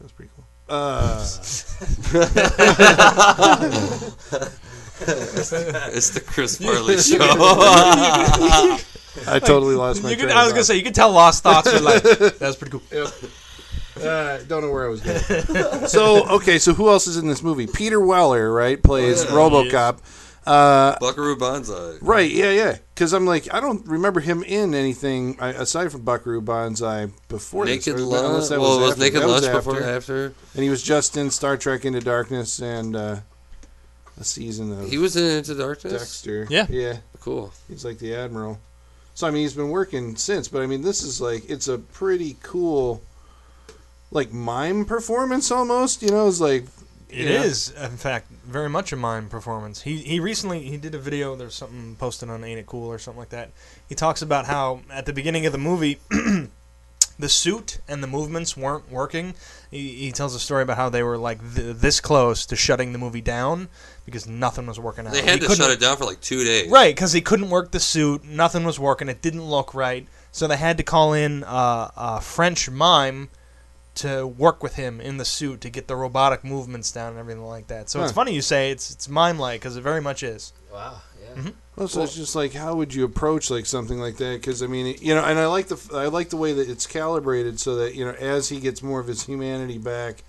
that's 0.00 0.12
pretty 0.12 0.30
cool. 0.34 0.44
Uh, 0.70 1.24
it's 5.92 6.10
the 6.10 6.20
Chris 6.20 6.58
Farley 6.62 6.98
show. 6.98 7.18
I 9.26 9.38
totally 9.40 9.74
lost 9.74 10.02
my. 10.02 10.10
You 10.10 10.16
could, 10.16 10.24
train 10.26 10.36
I 10.36 10.44
was 10.44 10.52
gonna 10.52 10.60
thought. 10.62 10.66
say 10.66 10.76
you 10.76 10.82
could 10.82 10.94
tell 10.94 11.10
lost 11.12 11.42
thoughts. 11.42 11.72
Were 11.72 11.80
like 11.80 12.02
that 12.02 12.40
was 12.40 12.56
pretty 12.56 12.78
cool. 12.78 12.82
Uh, 14.02 14.38
don't 14.48 14.62
know 14.62 14.70
where 14.70 14.86
I 14.86 14.88
was 14.88 15.00
going. 15.00 15.86
so 15.88 16.26
okay, 16.36 16.58
so 16.58 16.74
who 16.74 16.88
else 16.88 17.06
is 17.06 17.16
in 17.16 17.26
this 17.28 17.42
movie? 17.42 17.66
Peter 17.66 18.00
Weller, 18.00 18.52
right, 18.52 18.82
plays 18.82 19.24
RoboCop. 19.24 19.98
Uh, 20.46 20.96
Buckaroo 20.98 21.36
Banzai. 21.36 21.98
right, 22.00 22.30
yeah, 22.30 22.50
yeah. 22.50 22.78
Because 22.94 23.12
I'm 23.12 23.26
like, 23.26 23.52
I 23.52 23.60
don't 23.60 23.86
remember 23.86 24.20
him 24.20 24.42
in 24.42 24.74
anything 24.74 25.36
aside 25.40 25.92
from 25.92 26.02
Buckaroo 26.02 26.40
Banzai 26.40 27.08
before 27.28 27.66
this, 27.66 27.86
Naked 27.86 28.00
or 28.00 28.04
Lunch. 28.06 28.24
unless 28.24 28.48
that 28.48 28.58
Well, 28.60 28.80
was 28.80 28.92
after. 28.92 29.00
Naked 29.02 29.20
That 29.22 29.26
was 29.26 29.42
Lunch 29.42 29.54
before 29.56 29.82
after. 29.82 29.96
after? 29.96 30.24
And 30.54 30.62
he 30.64 30.70
was 30.70 30.82
just 30.82 31.18
in 31.18 31.30
Star 31.30 31.58
Trek 31.58 31.84
Into 31.84 32.00
Darkness 32.00 32.60
and 32.60 32.96
uh, 32.96 33.16
a 34.18 34.24
season 34.24 34.72
of 34.72 34.88
He 34.88 34.96
was 34.96 35.16
in 35.16 35.24
Into 35.36 35.54
Darkness. 35.54 35.92
Dexter. 35.92 36.46
Yeah. 36.48 36.66
yeah. 36.70 36.96
Cool. 37.20 37.52
He's 37.68 37.84
like 37.84 37.98
the 37.98 38.14
admiral. 38.14 38.58
So 39.14 39.26
I 39.26 39.30
mean, 39.30 39.42
he's 39.42 39.52
been 39.54 39.68
working 39.68 40.16
since, 40.16 40.48
but 40.48 40.62
I 40.62 40.66
mean, 40.66 40.80
this 40.80 41.02
is 41.02 41.20
like 41.20 41.50
it's 41.50 41.68
a 41.68 41.76
pretty 41.76 42.36
cool, 42.42 43.02
like 44.10 44.32
mime 44.32 44.84
performance 44.84 45.50
almost. 45.50 46.02
You 46.02 46.10
know, 46.10 46.28
it's 46.28 46.40
like 46.40 46.64
It 47.10 47.26
yeah. 47.26 47.42
is, 47.42 47.70
in 47.70 47.96
fact, 47.96 48.30
very 48.46 48.68
much 48.68 48.92
a 48.92 48.96
mime 48.96 49.28
performance. 49.28 49.82
He 49.82 49.98
he 49.98 50.20
recently 50.20 50.60
he 50.62 50.76
did 50.76 50.94
a 50.94 50.98
video. 50.98 51.36
There's 51.36 51.54
something 51.54 51.96
posted 51.96 52.30
on 52.30 52.44
Ain't 52.44 52.58
It 52.60 52.66
Cool 52.66 52.88
or 52.88 52.98
something 52.98 53.18
like 53.20 53.30
that. 53.30 53.50
He 53.88 53.94
talks 53.94 54.22
about 54.22 54.46
how 54.46 54.80
at 54.90 55.06
the 55.06 55.12
beginning 55.12 55.46
of 55.46 55.52
the 55.52 55.58
movie, 55.58 55.98
the 57.18 57.28
suit 57.28 57.78
and 57.88 58.02
the 58.02 58.06
movements 58.06 58.56
weren't 58.56 58.90
working. 58.90 59.34
He, 59.70 59.88
he 59.94 60.12
tells 60.12 60.34
a 60.34 60.38
story 60.38 60.62
about 60.62 60.76
how 60.76 60.88
they 60.88 61.02
were 61.02 61.18
like 61.18 61.40
th- 61.54 61.76
this 61.76 62.00
close 62.00 62.46
to 62.46 62.56
shutting 62.56 62.92
the 62.92 62.98
movie 62.98 63.20
down 63.20 63.68
because 64.06 64.26
nothing 64.26 64.66
was 64.66 64.78
working 64.78 65.06
out. 65.06 65.12
They 65.12 65.22
He 65.22 65.26
had 65.26 65.40
to 65.40 65.46
couldn't- 65.48 65.56
shut 65.64 65.70
it 65.70 65.80
down 65.80 65.96
for 65.96 66.04
like 66.04 66.20
two 66.20 66.44
days. 66.44 66.70
Right, 66.70 66.94
because 66.94 67.12
he 67.12 67.20
couldn't 67.20 67.50
work 67.50 67.72
the 67.72 67.80
suit. 67.80 68.24
Nothing 68.24 68.64
was 68.64 68.78
working. 68.78 69.08
It 69.08 69.20
didn't 69.20 69.44
look 69.44 69.74
right. 69.74 70.06
So 70.32 70.46
they 70.46 70.56
had 70.56 70.76
to 70.76 70.82
call 70.82 71.12
in 71.14 71.42
uh, 71.44 71.90
a 71.96 72.20
French 72.20 72.70
mime 72.70 73.28
to 73.98 74.26
work 74.26 74.62
with 74.62 74.74
him 74.76 75.00
in 75.00 75.16
the 75.16 75.24
suit 75.24 75.60
to 75.62 75.70
get 75.70 75.88
the 75.88 75.96
robotic 75.96 76.44
movements 76.44 76.90
down 76.92 77.10
and 77.10 77.18
everything 77.18 77.44
like 77.44 77.66
that. 77.68 77.88
So 77.90 78.02
it's 78.02 78.12
funny 78.12 78.32
you 78.34 78.42
say 78.42 78.70
it's 78.70 78.90
it's 78.90 79.08
mime 79.08 79.38
like 79.38 79.60
because 79.60 79.76
it 79.76 79.82
very 79.82 80.00
much 80.00 80.22
is. 80.22 80.52
Wow. 80.72 81.00
Yeah. 81.22 81.40
Mm-hmm. 81.42 81.48
Well, 81.76 81.88
so 81.88 82.02
it's 82.02 82.14
just 82.16 82.34
like 82.34 82.52
how 82.52 82.74
would 82.74 82.92
you 82.94 83.04
approach 83.04 83.50
like 83.50 83.66
something 83.66 83.98
like 83.98 84.16
that? 84.16 84.40
Because 84.40 84.62
I 84.62 84.66
mean, 84.66 84.96
you 85.00 85.14
know, 85.14 85.22
and 85.24 85.38
I 85.38 85.46
like 85.46 85.68
the 85.68 85.96
I 85.96 86.06
like 86.06 86.30
the 86.30 86.36
way 86.36 86.52
that 86.52 86.68
it's 86.68 86.86
calibrated 86.86 87.60
so 87.60 87.76
that 87.76 87.94
you 87.94 88.04
know 88.04 88.12
as 88.12 88.48
he 88.48 88.58
gets 88.60 88.82
more 88.82 88.98
of 89.00 89.06
his 89.06 89.22
humanity 89.24 89.78
back, 89.78 90.24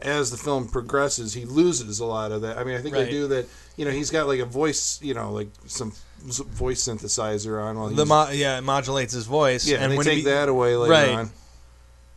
as 0.00 0.30
the 0.30 0.36
film 0.36 0.68
progresses, 0.68 1.34
he 1.34 1.44
loses 1.44 2.00
a 2.00 2.04
lot 2.04 2.32
of 2.32 2.42
that. 2.42 2.58
I 2.58 2.64
mean, 2.64 2.76
I 2.76 2.80
think 2.80 2.94
they 2.94 3.10
do 3.10 3.26
that. 3.28 3.46
You 3.76 3.84
know, 3.84 3.90
he's 3.90 4.10
got 4.10 4.26
like 4.26 4.40
a 4.40 4.44
voice, 4.44 5.00
you 5.02 5.14
know, 5.14 5.32
like 5.32 5.48
some 5.66 5.92
voice 6.20 6.84
synthesizer 6.86 7.60
on 7.62 7.78
while 7.78 7.88
he's 7.88 7.96
The 7.96 8.06
mo- 8.06 8.30
yeah, 8.30 8.58
it 8.58 8.62
modulates 8.62 9.12
his 9.12 9.26
voice. 9.26 9.66
yeah, 9.66 9.76
and 9.76 9.84
and 9.84 9.92
they 9.92 9.96
when 9.96 10.06
take 10.06 10.24
be- 10.24 10.30
that 10.30 10.48
away 10.48 10.76
later 10.76 10.92
Right. 10.92 11.08
on, 11.10 11.30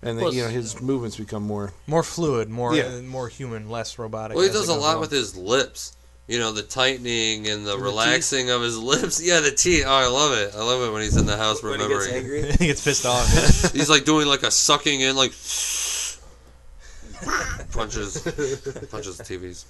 and 0.05 0.17
then 0.17 0.23
Plus- 0.23 0.35
you 0.35 0.43
know 0.43 0.49
his 0.49 0.79
movements 0.81 1.17
become 1.17 1.43
more. 1.43 1.73
more 1.87 2.03
fluid, 2.03 2.49
more 2.49 2.73
Yeah. 2.75 2.83
uh, 2.85 3.01
more 3.01 3.27
human, 3.27 3.69
less 3.69 3.97
robotic. 3.99 4.35
Well, 4.35 4.43
he 4.43 4.49
as 4.49 4.55
it 4.55 4.59
does 4.59 4.69
a 4.69 4.73
goes 4.73 4.81
lot 4.81 4.91
along. 4.91 5.01
with 5.01 5.11
his 5.11 5.35
lips. 5.35 5.91
You 6.27 6.39
know, 6.39 6.51
the 6.51 6.63
tightening 6.63 7.47
and 7.47 7.67
the, 7.67 7.77
the 7.77 7.83
relaxing 7.83 8.49
of 8.49 8.63
his 8.63 8.75
lips. 8.79 9.21
Yeah, 9.21 9.41
the 9.41 9.51
teeth. 9.51 9.83
Oh, 9.85 9.91
I 9.93 10.07
love 10.07 10.33
it. 10.35 10.55
I 10.55 10.63
love 10.63 10.81
it 10.87 10.91
when 10.91 11.03
he's 11.03 11.17
in 11.17 11.27
the 11.27 11.37
house 11.37 11.61
When 11.61 11.79
he 11.79 11.87
gets 11.87 12.07
remembering. 12.07 12.45
angry. 12.45 12.51
he 12.59 12.65
gets 12.67 12.83
pissed 12.83 13.05
off. 13.05 13.29
yeah. 13.31 13.69
He's 13.73 13.91
like 13.91 14.05
doing 14.05 14.25
like 14.27 14.41
a 14.41 14.49
sucking 14.49 15.01
in, 15.01 15.15
like 15.15 15.33
punches, 17.71 18.21
punches 18.89 19.17
the 19.17 19.23
TVs. 19.23 19.65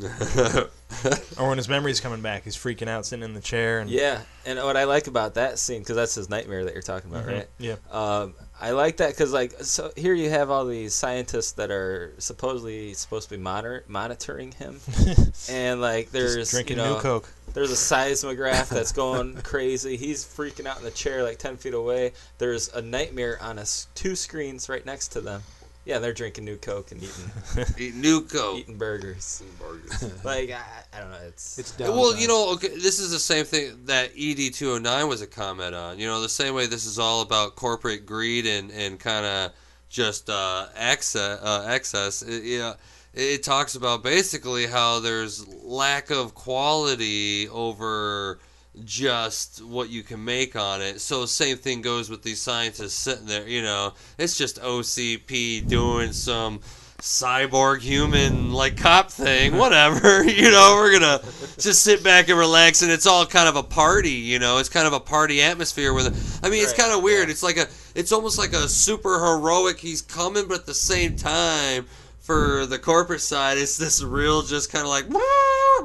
or 1.38 1.48
when 1.48 1.58
his 1.58 1.68
memory's 1.68 2.00
coming 2.00 2.20
back, 2.22 2.44
he's 2.44 2.56
freaking 2.56 2.88
out, 2.88 3.06
sitting 3.06 3.24
in 3.24 3.34
the 3.34 3.40
chair. 3.40 3.80
And 3.80 3.90
Yeah, 3.90 4.20
and 4.46 4.58
what 4.58 4.76
I 4.76 4.84
like 4.84 5.06
about 5.06 5.34
that 5.34 5.58
scene, 5.58 5.80
because 5.80 5.96
that's 5.96 6.14
his 6.14 6.28
nightmare 6.28 6.64
that 6.64 6.72
you're 6.74 6.82
talking 6.82 7.10
about, 7.10 7.24
Mhm. 7.26 7.32
right? 7.32 7.48
Yeah. 7.58 7.76
Um, 7.90 8.34
I 8.60 8.72
like 8.72 8.98
that 8.98 9.10
because 9.10 9.32
like 9.32 9.54
so 9.62 9.90
here 9.96 10.12
you 10.12 10.28
have 10.28 10.50
all 10.50 10.66
these 10.66 10.94
scientists 10.94 11.52
that 11.52 11.70
are 11.70 12.12
supposedly 12.18 12.92
supposed 12.92 13.30
to 13.30 13.36
be 13.36 13.42
monitor- 13.42 13.84
monitoring 13.88 14.52
him, 14.52 14.80
and 15.50 15.80
like 15.80 16.10
there's 16.10 16.36
Just 16.36 16.50
drinking 16.50 16.76
you 16.76 16.82
know, 16.82 16.94
new 16.96 17.00
Coke. 17.00 17.32
There's 17.54 17.70
a 17.70 17.76
seismograph 17.76 18.68
that's 18.70 18.92
going 18.92 19.36
crazy. 19.36 19.96
He's 19.96 20.24
freaking 20.24 20.66
out 20.66 20.76
in 20.76 20.84
the 20.84 20.90
chair 20.90 21.22
like 21.22 21.38
ten 21.38 21.56
feet 21.56 21.72
away. 21.72 22.12
There's 22.36 22.68
a 22.74 22.82
nightmare 22.82 23.38
on 23.40 23.58
us 23.58 23.88
two 23.94 24.14
screens 24.14 24.68
right 24.68 24.84
next 24.84 25.08
to 25.08 25.22
them. 25.22 25.42
Yeah, 25.90 25.98
they're 25.98 26.12
drinking 26.12 26.44
new 26.44 26.56
Coke 26.56 26.92
and 26.92 27.02
eating 27.02 27.30
Eat 27.78 27.94
new 27.96 28.20
Coke. 28.22 28.58
eating 28.60 28.78
burgers. 28.78 29.42
Eating 29.42 29.56
burgers. 29.58 30.14
Like 30.24 30.50
I, 30.50 30.60
I 30.96 31.00
don't 31.00 31.10
know. 31.10 31.18
It's 31.26 31.58
It's 31.58 31.76
Well, 31.80 32.12
downtime. 32.12 32.20
you 32.20 32.28
know, 32.28 32.52
okay, 32.54 32.68
this 32.68 33.00
is 33.00 33.10
the 33.10 33.18
same 33.18 33.44
thing 33.44 33.76
that 33.86 34.12
ED 34.16 34.54
two 34.54 34.68
hundred 34.70 34.84
nine 34.84 35.08
was 35.08 35.20
a 35.20 35.26
comment 35.26 35.74
on. 35.74 35.98
You 35.98 36.06
know, 36.06 36.20
the 36.20 36.28
same 36.28 36.54
way 36.54 36.66
this 36.66 36.86
is 36.86 36.98
all 37.00 37.22
about 37.22 37.56
corporate 37.56 38.06
greed 38.06 38.46
and 38.46 38.70
and 38.70 39.00
kind 39.00 39.26
of 39.26 39.52
just 39.88 40.30
uh, 40.30 40.66
excess. 40.76 41.40
Uh, 41.42 41.66
excess. 41.68 42.22
It, 42.22 42.44
yeah, 42.44 42.74
it 43.12 43.42
talks 43.42 43.74
about 43.74 44.04
basically 44.04 44.66
how 44.68 45.00
there's 45.00 45.44
lack 45.48 46.10
of 46.10 46.34
quality 46.36 47.48
over 47.48 48.38
just 48.84 49.64
what 49.64 49.90
you 49.90 50.02
can 50.02 50.24
make 50.24 50.56
on 50.56 50.80
it. 50.80 51.00
So 51.00 51.26
same 51.26 51.56
thing 51.56 51.82
goes 51.82 52.08
with 52.08 52.22
these 52.22 52.40
scientists 52.40 52.94
sitting 52.94 53.26
there. 53.26 53.46
You 53.46 53.62
know, 53.62 53.94
it's 54.18 54.36
just 54.36 54.60
OCP 54.60 55.66
doing 55.68 56.12
some 56.12 56.60
cyborg 57.00 57.80
human 57.80 58.52
like 58.52 58.76
cop 58.76 59.10
thing 59.10 59.56
whatever 59.56 60.22
you 60.28 60.50
know. 60.50 60.74
We're 60.76 60.92
gonna 60.92 61.20
just 61.58 61.82
sit 61.82 62.04
back 62.04 62.28
and 62.28 62.38
relax 62.38 62.82
and 62.82 62.92
it's 62.92 63.06
all 63.06 63.24
kind 63.24 63.48
of 63.48 63.56
a 63.56 63.62
party 63.62 64.10
you 64.10 64.38
know. 64.38 64.58
It's 64.58 64.68
kind 64.68 64.86
of 64.86 64.92
a 64.92 65.00
party 65.00 65.40
atmosphere 65.42 65.94
with 65.94 66.06
it. 66.08 66.44
I 66.46 66.50
mean 66.50 66.62
it's 66.62 66.74
kind 66.74 66.92
of 66.92 67.02
weird. 67.02 67.30
it's 67.30 67.42
like 67.42 67.56
a 67.56 67.66
it's 67.94 68.12
almost 68.12 68.38
like 68.38 68.52
a 68.52 68.68
super 68.68 69.18
heroic 69.18 69.78
he's 69.78 70.02
coming 70.02 70.46
but 70.46 70.60
at 70.60 70.66
the 70.66 70.74
same 70.74 71.16
time 71.16 71.86
for 72.18 72.66
the 72.66 72.78
corporate 72.78 73.22
side 73.22 73.56
it's 73.56 73.78
this 73.78 74.02
real 74.02 74.42
just 74.42 74.70
kind 74.70 74.84
of 74.84 74.90
like 74.90 75.08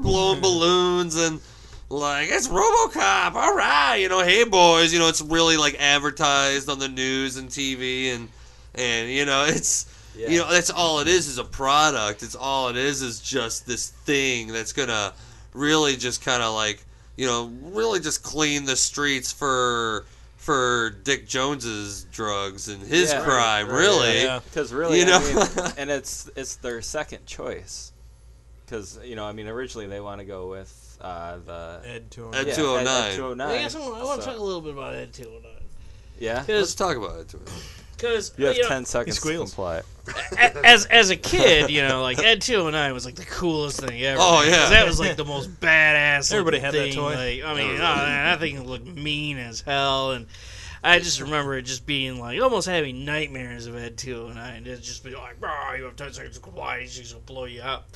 blowing 0.01 0.41
balloons 0.41 1.15
and 1.15 1.39
like 1.89 2.29
it's 2.31 2.47
RoboCop, 2.47 3.33
all 3.35 3.55
right, 3.55 3.95
you 3.97 4.09
know, 4.09 4.21
hey 4.23 4.43
boys, 4.43 4.91
you 4.93 4.99
know, 4.99 5.07
it's 5.07 5.21
really 5.21 5.57
like 5.57 5.75
advertised 5.79 6.69
on 6.69 6.79
the 6.79 6.87
news 6.87 7.37
and 7.37 7.49
TV 7.49 8.13
and 8.15 8.29
and 8.73 9.09
you 9.11 9.25
know, 9.25 9.45
it's 9.47 9.85
Yeah. 10.15 10.29
you 10.29 10.39
know, 10.39 10.49
that's 10.51 10.69
all 10.69 10.99
it 10.99 11.07
is 11.07 11.27
is 11.27 11.37
a 11.37 11.43
product. 11.43 12.23
It's 12.23 12.35
all 12.35 12.69
it 12.69 12.77
is 12.77 13.01
is 13.01 13.19
just 13.19 13.67
this 13.67 13.89
thing 13.89 14.47
that's 14.47 14.73
gonna 14.73 15.13
really 15.53 15.95
just 15.95 16.23
kind 16.23 16.41
of 16.41 16.53
like 16.53 16.83
you 17.17 17.25
know, 17.27 17.51
really 17.61 17.99
just 18.01 18.23
clean 18.23 18.65
the 18.65 18.75
streets 18.75 19.31
for 19.31 20.05
for 20.37 20.91
Dick 21.03 21.27
Jones's 21.27 22.03
drugs 22.11 22.67
and 22.67 22.81
his 22.83 23.11
Yeah, 23.11 23.23
crime, 23.23 23.67
right, 23.67 23.79
really. 23.79 24.21
yeah. 24.23 24.39
Because 24.43 24.71
really, 24.73 24.99
You 24.99 25.05
I 25.05 25.09
know? 25.09 25.19
mean, 25.19 25.71
and 25.77 25.89
it's 25.89 26.29
it's 26.35 26.55
their 26.57 26.81
second 26.81 27.25
choice. 27.25 27.91
Because 28.65 28.99
you 29.03 29.15
know, 29.15 29.25
I 29.25 29.31
mean, 29.31 29.47
originally 29.47 29.87
they 29.87 29.99
want 30.01 30.19
to 30.19 30.25
go 30.25 30.49
with 30.49 30.81
uh, 31.05 31.37
the 31.45 31.81
Ed 31.85 32.11
to 32.11 32.33
Ed 32.33 32.47
yeah, 32.47 32.53
209. 32.55 32.87
Ed- 32.87 33.11
Ed 33.11 33.15
209. 33.15 33.47
I 33.47 33.57
guess 33.61 33.75
I 33.75 33.79
want, 33.79 33.95
to 34.19 34.23
So- 34.23 34.31
talk 34.31 34.39
a 34.39 34.43
little 34.43 34.61
bit 34.61 34.73
about 34.73 34.95
Ed 34.95 35.13
209. 35.13 35.51
Yeah, 36.17 36.43
Let's 36.47 36.73
talk 36.75 36.95
about 36.97 37.19
it. 37.19 37.35
because 37.95 38.33
you 38.37 38.45
have 38.45 38.55
you 38.55 38.63
know, 38.63 38.69
ten 38.69 38.85
seconds 38.85 39.19
to 39.21 39.37
comply. 39.37 39.81
as 40.63 40.85
as 40.85 41.09
a 41.09 41.15
kid, 41.17 41.69
you 41.69 41.81
know, 41.85 42.01
like 42.01 42.19
Ed 42.19 42.41
209 42.41 42.93
was 42.93 43.05
like 43.05 43.15
the 43.15 43.25
coolest 43.25 43.81
thing 43.81 44.01
ever. 44.01 44.19
Oh, 44.21 44.41
yeah. 44.43 44.69
that 44.69 44.87
was 44.87 44.99
like 44.99 45.17
the 45.17 45.25
most 45.25 45.49
badass. 45.59 46.31
Everybody 46.31 46.57
looking 46.57 46.79
had 46.79 46.87
that 46.87 46.93
toy. 46.93 47.15
Like, 47.15 47.43
I 47.43 47.53
mean, 47.53 47.75
oh, 47.75 47.79
man, 47.79 48.25
that 48.25 48.39
thing 48.39 48.63
looked 48.65 48.87
mean 48.87 49.37
as 49.37 49.59
hell, 49.61 50.11
and 50.11 50.25
I 50.83 50.99
just 50.99 51.19
remember 51.19 51.57
it 51.57 51.63
just 51.63 51.85
being 51.85 52.19
like 52.19 52.41
almost 52.41 52.67
having 52.67 53.03
nightmares 53.05 53.67
of 53.67 53.75
Ed 53.75 53.97
209. 53.97 54.65
It's 54.67 54.87
just 54.87 55.03
be 55.03 55.11
like, 55.15 55.39
"Bro, 55.39 55.73
you 55.77 55.83
have 55.83 55.95
10 55.95 56.13
seconds 56.13 56.35
to 56.35 56.41
comply. 56.41 56.79
He's 56.81 56.95
just 56.95 57.11
gonna 57.13 57.25
blow 57.25 57.45
you 57.45 57.61
up." 57.61 57.89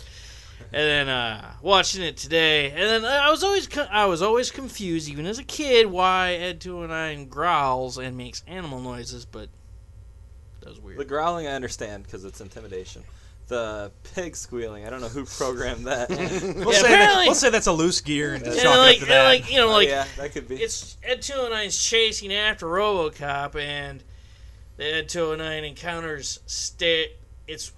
And 0.71 0.73
then 0.73 1.09
uh, 1.09 1.53
watching 1.61 2.03
it 2.03 2.17
today, 2.17 2.69
and 2.71 2.79
then 2.79 3.05
I 3.05 3.29
was 3.31 3.43
always 3.43 3.65
co- 3.67 3.87
I 3.89 4.05
was 4.05 4.21
always 4.21 4.51
confused, 4.51 5.09
even 5.09 5.25
as 5.25 5.39
a 5.39 5.43
kid, 5.43 5.87
why 5.87 6.33
Ed 6.33 6.61
209 6.61 7.27
growls 7.27 7.97
and 7.97 8.15
makes 8.15 8.43
animal 8.47 8.79
noises, 8.79 9.25
but 9.25 9.49
that 10.61 10.69
was 10.69 10.79
weird. 10.79 10.99
The 10.99 11.05
growling 11.05 11.47
I 11.47 11.51
understand 11.53 12.03
because 12.03 12.23
it's 12.25 12.39
intimidation. 12.41 13.03
The 13.47 13.91
pig 14.13 14.35
squealing, 14.35 14.85
I 14.85 14.91
don't 14.91 15.01
know 15.01 15.07
who 15.07 15.25
programmed 15.25 15.87
that. 15.87 16.09
We'll, 16.09 16.19
Yeah, 16.19 16.41
say 16.41 16.79
apparently- 16.81 16.85
that, 16.91 17.23
we'll 17.25 17.33
say 17.35 17.49
that's 17.49 17.65
a 17.67 17.71
loose 17.73 18.01
gear 18.01 18.35
and 18.35 18.43
just 18.45 18.59
and 18.59 18.63
chalk 18.67 18.77
like, 18.77 18.97
it 18.97 19.01
up 19.01 19.01
and 19.01 19.07
to 19.07 19.13
that. 19.13 19.23
like 19.27 19.51
you 19.51 19.57
know, 19.57 19.75
Oh, 19.75 19.79
yeah, 19.79 20.05
that 20.17 20.33
could 20.33 20.47
be. 20.47 20.57
it's 20.57 20.97
Ed 21.01 21.21
209's 21.21 21.83
chasing 21.83 22.31
after 22.31 22.67
RoboCop, 22.67 23.55
and 23.55 24.03
the 24.77 24.83
Ed 24.97 25.09
209 25.09 25.63
encounters 25.63 26.41
sta- 26.45 27.11
its 27.47 27.71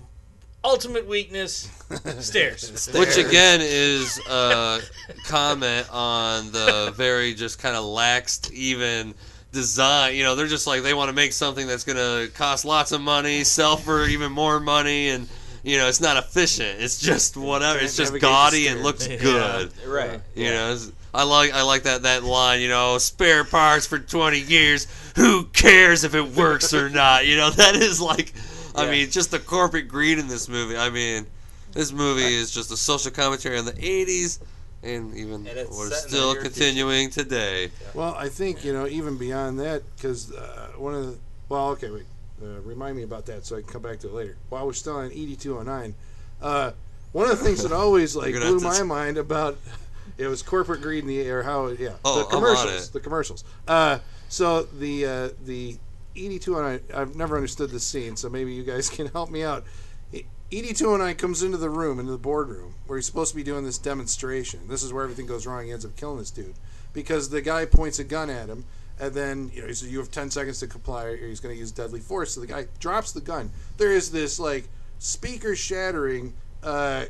ultimate 0.64 1.08
weakness, 1.08 1.70
stairs. 2.20 2.90
Which 2.94 3.18
again 3.18 3.60
is 3.62 4.20
a 4.30 4.80
comment 5.28 5.88
on 5.92 6.52
the 6.52 6.94
very 6.96 7.34
just 7.34 7.60
kind 7.60 7.76
of 7.76 7.84
laxed 7.84 8.52
even 8.52 9.14
design. 9.52 10.16
You 10.16 10.24
know, 10.24 10.36
they're 10.36 10.48
just 10.48 10.68
like 10.68 10.84
they 10.84 10.94
want 10.94 11.10
to 11.10 11.16
make 11.16 11.34
something 11.34 11.68
that's 11.68 11.84
going 11.84 11.98
to 11.98 12.32
cost 12.34 12.66
lots 12.66 12.92
of 12.92 13.02
money, 13.02 13.44
sell 13.44 13.78
for 13.78 14.06
even 14.06 14.32
more 14.32 14.60
money, 14.60 15.10
and 15.10 15.28
you 15.64 15.78
know, 15.78 15.88
it's 15.88 16.02
not 16.02 16.18
efficient. 16.18 16.80
It's 16.82 17.00
just 17.00 17.38
whatever. 17.38 17.80
It's 17.80 17.96
just 17.96 18.20
gaudy 18.20 18.68
and 18.68 18.80
stairs. 18.80 18.84
looks 18.84 19.08
Yeah. 19.08 19.18
good. 19.18 19.72
right. 19.88 20.20
You 20.36 20.46
know, 20.50 20.72
it's- 20.72 20.92
I 21.14 21.24
like 21.24 21.52
I 21.54 21.64
like 21.64 21.84
that 21.84 22.04
that 22.04 22.24
line. 22.24 22.62
You 22.62 22.70
know, 22.70 22.98
spare 22.98 23.44
parts 23.44 23.86
for 23.86 24.00
twenty 24.00 24.40
years. 24.40 24.88
Who 25.18 25.44
cares 25.48 26.06
if 26.06 26.16
it 26.16 26.26
works 26.30 26.74
or 26.74 26.90
not? 26.90 27.28
You 27.28 27.36
know, 27.36 27.50
that 27.50 27.76
is 27.76 28.00
like, 28.00 28.32
I 28.76 28.86
Yeah. 28.86 28.92
mean, 28.92 29.10
just 29.12 29.32
the 29.32 29.40
corporate 29.40 29.88
greed 29.88 30.18
in 30.18 30.28
this 30.28 30.48
movie. 30.48 30.78
I 30.78 30.90
mean, 30.90 31.26
this 31.74 31.92
movie 31.92 32.34
is 32.34 32.52
just 32.52 32.72
a 32.72 32.78
social 32.78 33.12
commentary 33.12 33.58
on 33.58 33.66
the 33.66 33.74
'80s, 33.74 34.40
and 34.84 35.16
even 35.16 35.48
And 35.48 35.58
it's 35.58 35.70
we're 35.78 35.90
set 35.90 35.98
in 35.98 36.04
the 36.04 36.10
still 36.10 36.34
near 36.34 36.42
continuing 36.42 37.10
today. 37.10 37.72
Well, 37.94 38.16
I 38.18 38.30
think 38.30 38.64
you 38.64 38.74
know 38.74 38.88
even 38.88 39.18
beyond 39.18 39.60
that 39.60 39.84
because 39.96 40.32
uh, 40.34 40.70
one 40.78 40.94
of 40.94 41.06
the 41.08 41.18
well, 41.50 41.70
okay, 41.72 41.90
wait, 41.90 42.06
uh, 42.42 42.62
remind 42.62 42.96
me 42.98 43.04
about 43.04 43.26
that 43.28 43.46
so 43.46 43.58
I 43.58 43.62
can 43.62 43.70
come 43.70 43.82
back 43.82 44.00
to 44.00 44.08
it 44.08 44.14
later. 44.14 44.38
While 44.50 44.66
we're 44.66 44.74
still 44.74 44.96
on 44.98 45.12
ED 45.14 45.40
two 45.40 45.58
hundred 45.58 45.72
nine, 45.72 45.96
uh, 46.42 46.72
one 47.12 47.30
of 47.30 47.38
the 47.38 47.44
things 47.44 47.64
that 47.64 47.72
always 47.74 48.16
like 48.16 48.32
blew 48.34 48.54
have 48.54 48.58
to 48.60 48.64
my 48.64 48.84
mind 48.84 49.18
about 49.18 49.58
it 50.18 50.28
was 50.28 50.42
corporate 50.42 50.82
greed 50.82 51.04
in 51.04 51.08
the 51.08 51.22
air. 51.22 51.44
how 51.44 51.68
yeah 51.68 51.94
Oh, 52.06 52.20
the 52.20 52.26
I'm 52.26 52.36
on 52.36 52.42
commercials 52.42 52.88
it. 52.90 52.94
the 52.94 53.00
commercials. 53.00 53.44
Uh, 53.68 54.00
so 54.30 54.64
the 54.64 55.06
uh, 55.06 55.30
the 55.46 55.78
ED 56.16 56.42
two 56.42 56.56
hundred 56.56 56.90
nine 56.90 56.98
I, 56.98 57.02
I've 57.02 57.16
never 57.16 57.36
understood 57.36 57.70
this 57.70 57.86
scene, 57.86 58.16
so 58.16 58.30
maybe 58.30 58.54
you 58.54 58.64
guys 58.64 58.90
can 58.96 59.08
help 59.08 59.30
me 59.30 59.44
out. 59.44 59.66
ED 60.14 60.76
two 60.76 60.90
hundred 60.90 61.06
nine 61.06 61.16
comes 61.16 61.44
into 61.44 61.58
the 61.58 61.70
room 61.70 62.00
into 62.00 62.12
the 62.12 62.18
boardroom 62.18 62.76
where 62.86 62.98
he's 62.98 63.06
supposed 63.06 63.32
to 63.32 63.36
be 63.38 63.44
doing 63.44 63.64
this 63.64 63.78
demonstration. 63.78 64.68
This 64.68 64.84
is 64.84 64.92
where 64.92 65.04
everything 65.04 65.26
goes 65.26 65.48
wrong. 65.48 65.66
He 65.66 65.72
ends 65.72 65.86
up 65.86 65.96
killing 65.96 66.18
this 66.18 66.32
dude 66.32 66.56
because 66.94 67.30
the 67.30 67.42
guy 67.42 67.66
points 67.66 68.00
a 68.00 68.04
gun 68.04 68.30
at 68.30 68.50
him, 68.50 68.66
and 69.00 69.14
then 69.14 69.52
you 69.54 69.62
know 69.62 69.68
he 69.68 69.74
says 69.74 69.92
you 69.92 70.00
have 70.00 70.12
ten 70.12 70.30
seconds 70.30 70.60
to 70.60 70.68
comply, 70.68 71.06
or 71.06 71.16
he's 71.16 71.40
going 71.40 71.56
to 71.56 71.60
use 71.60 71.72
deadly 71.72 72.02
force. 72.02 72.34
So 72.34 72.42
the 72.42 72.48
guy 72.48 72.68
drops 72.80 73.14
the 73.14 73.22
gun. 73.22 73.52
There 73.78 73.92
is 73.92 74.12
this 74.12 74.40
like 74.40 74.68
speaker 75.00 75.56
shattering 75.56 76.34
uh, 76.64 77.06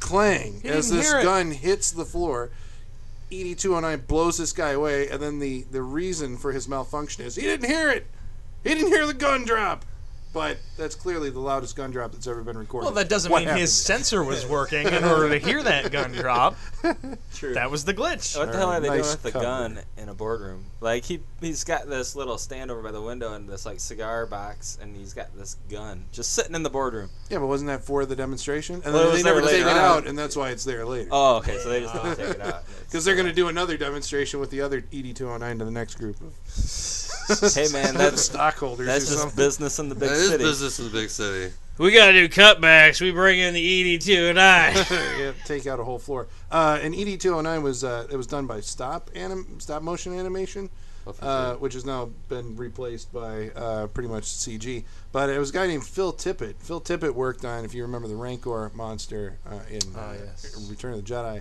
clang 0.00 0.60
as 0.64 0.90
this 0.90 1.12
gun 1.12 1.52
hits 1.52 1.92
the 1.92 2.04
floor. 2.04 2.50
ED 3.32 3.56
two 3.56 3.74
hundred 3.74 3.88
nine 3.88 4.04
blows 4.08 4.38
this 4.38 4.52
guy 4.52 4.70
away, 4.70 5.08
and 5.08 5.22
then 5.22 5.38
the 5.38 5.62
the 5.70 5.82
reason 5.82 6.36
for 6.36 6.50
his 6.50 6.68
malfunction 6.68 7.24
is 7.24 7.36
he 7.36 7.42
didn't 7.42 7.70
hear 7.70 7.90
it. 7.90 8.06
He 8.64 8.74
didn't 8.74 8.88
hear 8.88 9.06
the 9.06 9.14
gun 9.14 9.44
drop. 9.44 9.84
But 10.32 10.58
that's 10.78 10.94
clearly 10.94 11.28
the 11.30 11.40
loudest 11.40 11.74
gun 11.74 11.90
drop 11.90 12.12
that's 12.12 12.28
ever 12.28 12.42
been 12.44 12.56
recorded. 12.56 12.84
well, 12.86 12.94
that 12.94 13.08
doesn't 13.08 13.32
What 13.32 13.40
mean 13.40 13.48
happened? 13.48 13.62
his 13.62 13.72
sensor 13.72 14.22
was 14.22 14.46
working 14.48 14.86
in 14.86 15.02
order 15.02 15.28
to 15.30 15.38
hear 15.44 15.60
that 15.60 15.90
gun 15.90 16.12
drop. 16.12 16.56
True. 17.34 17.54
That 17.54 17.68
was 17.68 17.84
the 17.84 17.92
glitch. 17.92 18.38
What 18.38 18.52
the 18.52 18.58
hell 18.58 18.68
are 18.70 18.78
they 18.78 18.86
Nice 18.90 18.98
doing 19.00 19.10
with 19.10 19.22
the 19.24 19.32
cover. 19.32 19.44
gun 19.44 19.80
in 19.96 20.08
a 20.08 20.14
boardroom? 20.14 20.66
Like 20.80 21.04
he 21.04 21.18
he's 21.40 21.64
got 21.64 21.88
this 21.88 22.14
little 22.14 22.38
stand 22.38 22.70
over 22.70 22.80
by 22.80 22.92
the 22.92 23.02
window 23.02 23.32
and 23.34 23.48
this 23.48 23.66
like 23.66 23.80
cigar 23.80 24.24
box, 24.24 24.78
and 24.80 24.94
he's 24.96 25.14
got 25.14 25.36
this 25.36 25.56
gun 25.68 26.04
just 26.12 26.32
sitting 26.32 26.54
in 26.54 26.62
the 26.62 26.70
boardroom. 26.70 27.10
Yeah, 27.28 27.38
but 27.40 27.48
wasn't 27.48 27.66
that 27.66 27.82
for 27.82 28.06
the 28.06 28.14
demonstration? 28.14 28.76
And 28.84 28.94
Well, 28.94 28.98
it 28.98 29.04
then 29.06 29.12
was 29.14 29.22
they 29.24 29.28
never 29.30 29.40
there 29.40 29.50
take 29.50 29.60
it 29.62 29.66
on. 29.66 29.78
out, 29.78 30.06
and 30.06 30.16
that's 30.16 30.36
why 30.36 30.50
it's 30.50 30.62
there 30.62 30.86
later. 30.86 31.08
Oh, 31.10 31.38
okay, 31.38 31.58
so 31.58 31.70
they 31.70 31.80
just 31.80 31.92
didn't 31.92 32.16
take 32.16 32.36
it 32.36 32.40
out. 32.40 32.62
Because 32.84 33.04
they're 33.04 33.16
going 33.16 33.26
to 33.26 33.32
do 33.34 33.48
another 33.48 33.76
demonstration 33.76 34.38
with 34.38 34.50
the 34.50 34.60
other 34.60 34.80
ED209 34.80 35.58
to 35.58 35.64
the 35.64 35.70
next 35.72 35.96
group 35.96 36.20
of 36.20 36.32
Hey 37.54 37.68
man, 37.72 37.94
that's 37.94 38.22
stockholders 38.22 38.86
that's 38.86 39.06
just 39.06 39.18
something. 39.20 39.36
business 39.36 39.78
in 39.78 39.88
the 39.88 39.94
big 39.94 40.08
That 40.10 40.16
is 40.18 40.28
city. 40.30 40.44
business 40.44 40.78
in 40.78 40.84
the 40.86 40.90
big 40.90 41.10
city. 41.10 41.52
We 41.78 41.92
gotta 41.92 42.12
do 42.12 42.28
cutbacks. 42.28 43.00
We 43.00 43.10
bring 43.10 43.38
in 43.38 43.54
the 43.54 43.60
E 43.60 43.98
ED2 43.98 44.30
and 44.30 44.40
I. 44.40 44.72
yeah, 45.18 45.32
take 45.46 45.66
out 45.66 45.80
a 45.80 45.84
whole 45.84 45.98
floor. 45.98 46.28
Uh, 46.50 46.78
and 46.82 46.94
ED209 46.94 47.62
was 47.62 47.84
uh, 47.84 48.06
it 48.10 48.16
was 48.16 48.26
done 48.26 48.46
by 48.46 48.60
stop 48.60 49.10
anim- 49.14 49.58
stop 49.60 49.82
motion 49.82 50.12
animation, 50.18 50.68
uh, 51.22 51.54
which 51.54 51.72
has 51.74 51.86
now 51.86 52.10
been 52.28 52.54
replaced 52.56 53.10
by 53.14 53.48
uh, 53.56 53.86
pretty 53.86 54.08
much 54.10 54.24
CG. 54.24 54.84
But 55.12 55.30
it 55.30 55.38
was 55.38 55.50
a 55.50 55.52
guy 55.54 55.66
named 55.68 55.84
Phil 55.86 56.12
Tippett. 56.12 56.56
Phil 56.58 56.80
Tippett 56.82 57.14
worked 57.14 57.44
on, 57.46 57.64
if 57.64 57.72
you 57.72 57.82
remember, 57.82 58.08
the 58.08 58.16
Rancor 58.16 58.70
monster 58.74 59.38
uh, 59.46 59.60
in 59.70 59.80
uh, 59.96 60.00
Oh, 60.10 60.12
yes. 60.22 60.68
Return 60.68 60.92
of 60.92 61.02
the 61.04 61.10
Jedi. 61.10 61.40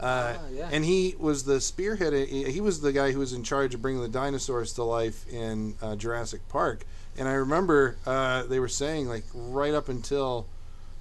Uh, 0.00 0.36
Ah, 0.38 0.42
yeah. 0.52 0.68
And 0.72 0.84
he 0.84 1.14
was 1.18 1.44
the 1.44 1.60
spearhead. 1.60 2.12
He 2.28 2.50
he 2.50 2.60
was 2.60 2.80
the 2.80 2.92
guy 2.92 3.12
who 3.12 3.18
was 3.18 3.32
in 3.32 3.42
charge 3.42 3.74
of 3.74 3.82
bringing 3.82 4.00
the 4.02 4.08
dinosaurs 4.08 4.72
to 4.74 4.82
life 4.84 5.26
in 5.32 5.74
uh, 5.82 5.96
Jurassic 5.96 6.46
Park. 6.48 6.84
And 7.18 7.28
I 7.28 7.32
remember 7.32 7.96
uh, 8.06 8.44
they 8.44 8.58
were 8.60 8.68
saying 8.68 9.08
like 9.08 9.24
right 9.34 9.74
up 9.74 9.88
until 9.88 10.46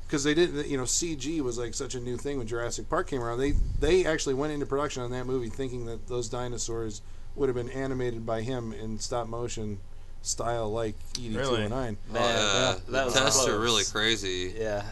because 0.06 0.24
they 0.24 0.34
didn't, 0.34 0.68
you 0.68 0.76
know, 0.76 0.84
CG 0.84 1.40
was 1.42 1.58
like 1.60 1.74
such 1.76 1.94
a 1.96 2.00
new 2.00 2.18
thing 2.18 2.40
when 2.40 2.48
Jurassic 2.48 2.90
Park 2.90 3.08
came 3.08 3.22
around. 3.22 3.38
They 3.40 3.52
they 3.80 4.06
actually 4.06 4.34
went 4.36 4.52
into 4.54 4.66
production 4.66 5.02
on 5.04 5.12
that 5.12 5.26
movie 5.26 5.50
thinking 5.50 5.86
that 5.86 6.08
those 6.08 6.28
dinosaurs 6.30 7.02
would 7.36 7.48
have 7.48 7.56
been 7.56 7.70
animated 7.70 8.26
by 8.26 8.42
him 8.42 8.74
in 8.74 9.00
stop 9.00 9.28
motion 9.28 9.80
style 10.22 10.70
like 10.70 10.96
ED 11.16 11.32
two 11.32 11.38
Really? 11.38 11.56
hundred 11.56 11.70
nine. 11.70 11.98
Man, 12.12 12.22
yeah, 12.22 12.74
that 12.74 12.86
the 12.88 13.06
was 13.06 13.14
tests 13.14 13.48
are 13.48 13.58
really 13.60 13.84
crazy. 13.86 14.54
Yeah. 14.58 14.84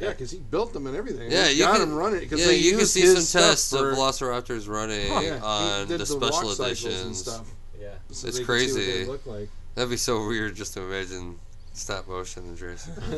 Yeah, 0.00 0.10
because 0.10 0.30
he 0.30 0.38
built 0.38 0.72
them 0.72 0.86
and 0.86 0.96
everything. 0.96 1.30
Yeah, 1.30 1.46
He's 1.46 1.58
you 1.58 1.64
got 1.64 1.78
can, 1.78 1.88
them 1.88 1.96
running 1.98 2.20
because 2.20 2.40
yeah, 2.40 2.46
they 2.48 2.56
you 2.56 2.70
can 2.72 2.80
used 2.80 2.92
see 2.92 3.06
some 3.06 3.40
tests 3.42 3.70
for, 3.70 3.90
of 3.92 3.96
Velociraptors 3.98 4.68
running 4.68 5.06
Yeah, 5.10 5.40
on 5.42 5.88
did 5.88 6.00
the, 6.00 6.06
special 6.06 6.50
cycles 6.50 6.58
and 6.60 6.66
editions. 6.68 7.18
stuff. 7.20 7.50
Yeah. 7.80 7.88
So 8.10 8.28
It's 8.28 8.36
they 8.38 8.42
what 8.42 8.46
crazy. 8.46 8.84
they 8.92 9.04
look 9.06 9.24
like. 9.26 9.48
That'd 9.74 9.90
be 9.90 9.96
so 9.96 10.26
weird 10.26 10.54
just 10.54 10.74
to 10.74 10.82
imagine 10.82 11.38
stop 11.74 12.08
motion 12.08 12.44
in 12.46 12.56
Jurassic. 12.56 12.94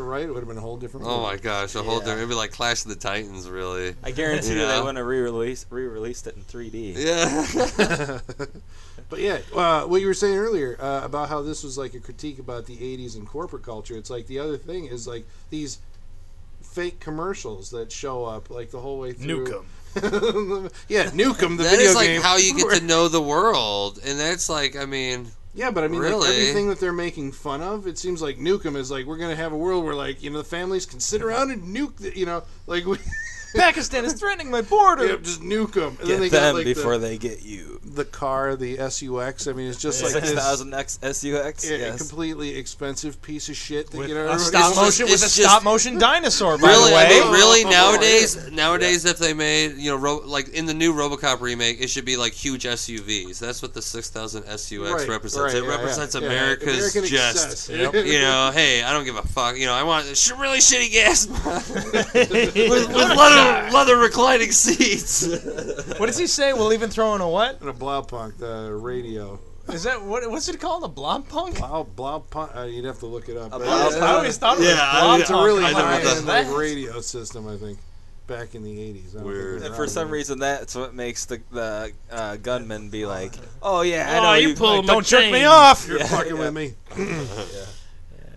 right? 0.00 0.22
It 0.24 0.28
would 0.32 0.38
have 0.40 0.48
been 0.48 0.58
a 0.58 0.60
whole 0.60 0.76
different. 0.76 1.06
Oh 1.06 1.10
movie. 1.18 1.22
my 1.22 1.36
gosh, 1.36 1.74
a 1.76 1.82
whole 1.82 1.94
Yeah. 1.94 1.98
different. 2.00 2.18
It'd 2.18 2.28
be 2.30 2.34
like 2.34 2.50
Clash 2.52 2.82
of 2.82 2.88
the 2.88 2.96
Titans, 2.96 3.48
really. 3.48 3.94
I 4.02 4.10
guarantee 4.10 4.48
you, 4.48 4.54
You 4.54 4.60
they 4.62 4.66
know? 4.68 4.80
wouldn't 4.80 4.98
have 4.98 5.06
re-released 5.06 5.66
re-released 5.70 6.26
it 6.26 6.36
in 6.36 6.42
3D. 6.42 6.94
Yeah. 6.96 8.18
but 9.08 9.20
yeah, 9.20 9.38
uh, 9.54 9.84
what 9.84 10.00
you 10.00 10.06
were 10.06 10.14
saying 10.14 10.36
earlier 10.36 10.76
uh, 10.80 11.02
about 11.04 11.28
how 11.28 11.42
this 11.42 11.62
was 11.62 11.78
like 11.78 11.94
a 11.94 12.00
critique 12.00 12.38
about 12.38 12.66
the 12.66 12.76
'80s 12.76 13.14
and 13.16 13.26
corporate 13.26 13.62
culture. 13.62 13.96
It's 13.96 14.10
like 14.10 14.26
the 14.26 14.38
other 14.38 14.56
thing 14.56 14.86
is 14.86 15.06
like 15.06 15.24
these 15.50 15.78
fake 16.72 17.00
commercials 17.00 17.70
that 17.70 17.92
show 17.92 18.24
up 18.24 18.50
like 18.50 18.70
the 18.70 18.80
whole 18.80 18.98
way 18.98 19.12
through. 19.12 19.46
Nukem. 19.46 19.64
yeah, 20.88 21.04
Nukem, 21.10 21.56
the 21.58 21.64
that 21.64 21.70
video 21.70 21.90
is 21.90 21.94
like 21.94 22.06
game. 22.06 22.22
how 22.22 22.36
you 22.38 22.54
get 22.56 22.78
to 22.80 22.84
know 22.92 23.08
the 23.08 23.20
world, 23.20 23.98
and 24.06 24.18
that's 24.18 24.48
like, 24.48 24.74
I 24.74 24.86
mean, 24.86 25.26
Yeah, 25.54 25.70
but 25.70 25.84
I 25.84 25.88
mean, 25.88 26.00
Really? 26.00 26.20
like 26.28 26.30
everything 26.30 26.68
that 26.70 26.80
they're 26.80 26.92
making 26.94 27.32
fun 27.32 27.60
of, 27.60 27.86
it 27.86 27.98
seems 27.98 28.22
like 28.22 28.38
Nukem 28.38 28.74
is 28.76 28.90
like 28.90 29.04
we're 29.04 29.18
gonna 29.18 29.36
have 29.36 29.52
a 29.52 29.56
world 29.56 29.84
where 29.84 29.94
like 29.94 30.22
you 30.22 30.30
know 30.30 30.38
the 30.38 30.44
families 30.44 30.86
can 30.86 30.98
sit 30.98 31.20
around 31.26 31.50
and 31.50 31.74
nuke, 31.76 31.96
the, 31.98 32.16
you 32.18 32.24
know, 32.26 32.42
like 32.66 32.86
we 32.86 32.96
Pakistan 33.54 34.04
is 34.04 34.14
threatening 34.14 34.50
my 34.50 34.62
border. 34.62 35.06
yeah, 35.06 35.16
just 35.22 35.40
nuke 35.42 35.72
them. 35.74 35.88
And 35.88 35.98
Get 35.98 36.06
then 36.08 36.20
they 36.20 36.28
them 36.28 36.40
got 36.42 36.54
like 36.54 36.64
before 36.64 36.98
the, 36.98 37.06
they 37.08 37.18
get 37.18 37.42
you. 37.42 37.80
the 37.84 38.04
car, 38.04 38.56
the 38.56 38.76
SUX. 38.90 39.46
I 39.46 39.52
mean, 39.52 39.68
it's 39.68 39.80
just 39.80 40.02
like 40.02 40.12
this 40.14 40.30
6000 40.30 40.74
X 40.74 40.98
SUX. 41.02 41.68
yeah, 41.70 41.76
yes. 41.76 41.98
completely 41.98 42.56
expensive 42.56 43.20
piece 43.22 43.48
of 43.48 43.56
shit 43.56 43.90
that 43.90 43.98
With 43.98 44.08
you 44.08 44.14
know. 44.14 44.30
a 44.30 44.38
stop 44.38 44.68
it's 44.70 44.76
motion 44.76 45.06
just- 45.06 45.22
with 45.24 45.30
a 45.30 45.42
stop 45.42 45.62
motion 45.64 45.98
dinosaur. 45.98 46.58
By 46.58 46.68
really, 46.68 46.90
the 46.90 46.96
I 46.96 47.08
mean, 47.08 47.32
really 47.32 47.64
Oh, 47.64 47.70
nowadays, 47.70 48.50
nowadays, 48.50 49.04
if 49.04 49.18
they 49.18 49.34
made, 49.34 49.76
you 49.76 49.90
know, 49.90 49.96
ro- 49.96 50.22
like 50.24 50.48
in 50.50 50.66
the 50.66 50.74
new 50.74 50.92
RoboCop 50.94 51.40
remake, 51.40 51.80
it 51.80 51.88
should 51.90 52.04
be 52.04 52.16
like 52.16 52.32
huge 52.32 52.64
SUVs. 52.64 53.38
That's 53.38 53.62
what 53.62 53.74
the 53.74 53.82
6000 53.82 54.44
SUX 54.44 54.72
Right, 54.80 55.08
represents. 55.08 55.54
right, 55.54 55.54
it 55.54 55.64
yeah, 55.64 55.70
represents 55.70 56.14
yeah, 56.14 56.20
yeah. 56.22 56.26
America's 56.28 56.94
American 56.96 57.04
just. 57.06 57.68
excess. 57.68 57.68
You 58.12 58.20
know, 58.20 58.50
hey, 58.52 58.82
I 58.82 58.92
don't 58.92 59.04
give 59.04 59.16
a 59.16 59.22
fuck. 59.22 59.56
You 59.56 59.66
know, 59.66 59.72
I 59.74 59.82
want 59.82 60.06
sh- 60.16 60.32
really 60.38 60.58
shitty 60.58 60.90
gas 60.92 61.26
with, 61.92 62.14
with 62.14 62.88
leather, 63.44 63.70
leather 63.72 63.96
reclining 63.98 64.52
seats. 64.52 65.26
what 65.98 66.06
does 66.06 66.18
he 66.18 66.26
say? 66.26 66.52
We'll 66.52 66.72
even 66.72 66.90
throw 66.90 67.14
in 67.14 67.20
a 67.20 67.28
what? 67.28 67.60
and 67.60 67.68
a 67.68 67.72
Blaupunkt 67.72 68.38
the 68.38 68.72
radio. 68.74 69.38
Is 69.68 69.84
that 69.84 70.02
what? 70.02 70.28
What's 70.30 70.48
it 70.48 70.58
called? 70.60 70.82
A 70.84 70.88
blob 70.88 71.28
punk? 71.28 71.58
Blau 71.58 71.86
Blaupunkt. 71.96 72.56
Uh, 72.56 72.64
you'd 72.64 72.84
have 72.84 72.98
to 72.98 73.06
look 73.06 73.28
it 73.28 73.36
up. 73.36 73.52
A 73.52 73.58
But 73.58 73.62
Blaupunkt. 73.68 74.02
I 74.02 74.12
always 74.14 74.36
thought 74.36 74.56
it 74.56 74.60
was 74.60 74.68
Yeah, 74.68 74.90
blob 75.00 75.04
I- 75.04 75.20
It's 75.20 75.30
a 75.30 75.34
really 75.34 75.64
I 75.64 75.70
high-end 75.72 76.26
like 76.26 76.50
radio 76.56 77.00
system, 77.00 77.46
I 77.46 77.56
think, 77.56 77.78
back 78.26 78.56
in 78.56 78.64
the 78.64 78.70
'80s. 78.76 78.80
I 78.80 79.00
don't 79.02 79.12
think 79.12 79.24
Weird. 79.24 79.62
And 79.62 79.74
for 79.76 79.86
some 79.86 80.06
then. 80.08 80.12
reason, 80.12 80.38
that's 80.40 80.74
what 80.74 80.94
makes 80.94 81.26
the 81.26 81.40
the 81.52 81.92
uh, 82.10 82.36
gunman 82.38 82.88
be 82.90 83.06
like, 83.06 83.34
"Oh 83.62 83.82
yeah, 83.82 84.08
I 84.10 84.18
Oh, 84.18 84.22
know 84.24 84.34
you 84.34 84.48
you." 84.48 84.54
pull 84.56 84.78
Like, 84.78 84.86
don't 84.86 85.06
jerk 85.06 85.30
me 85.30 85.44
off. 85.44 85.86
You're 85.86 85.98
Yeah, 85.98 86.06
fucking 86.06 86.34
yeah. 86.36 86.40
with 86.40 86.54
me. 86.54 86.74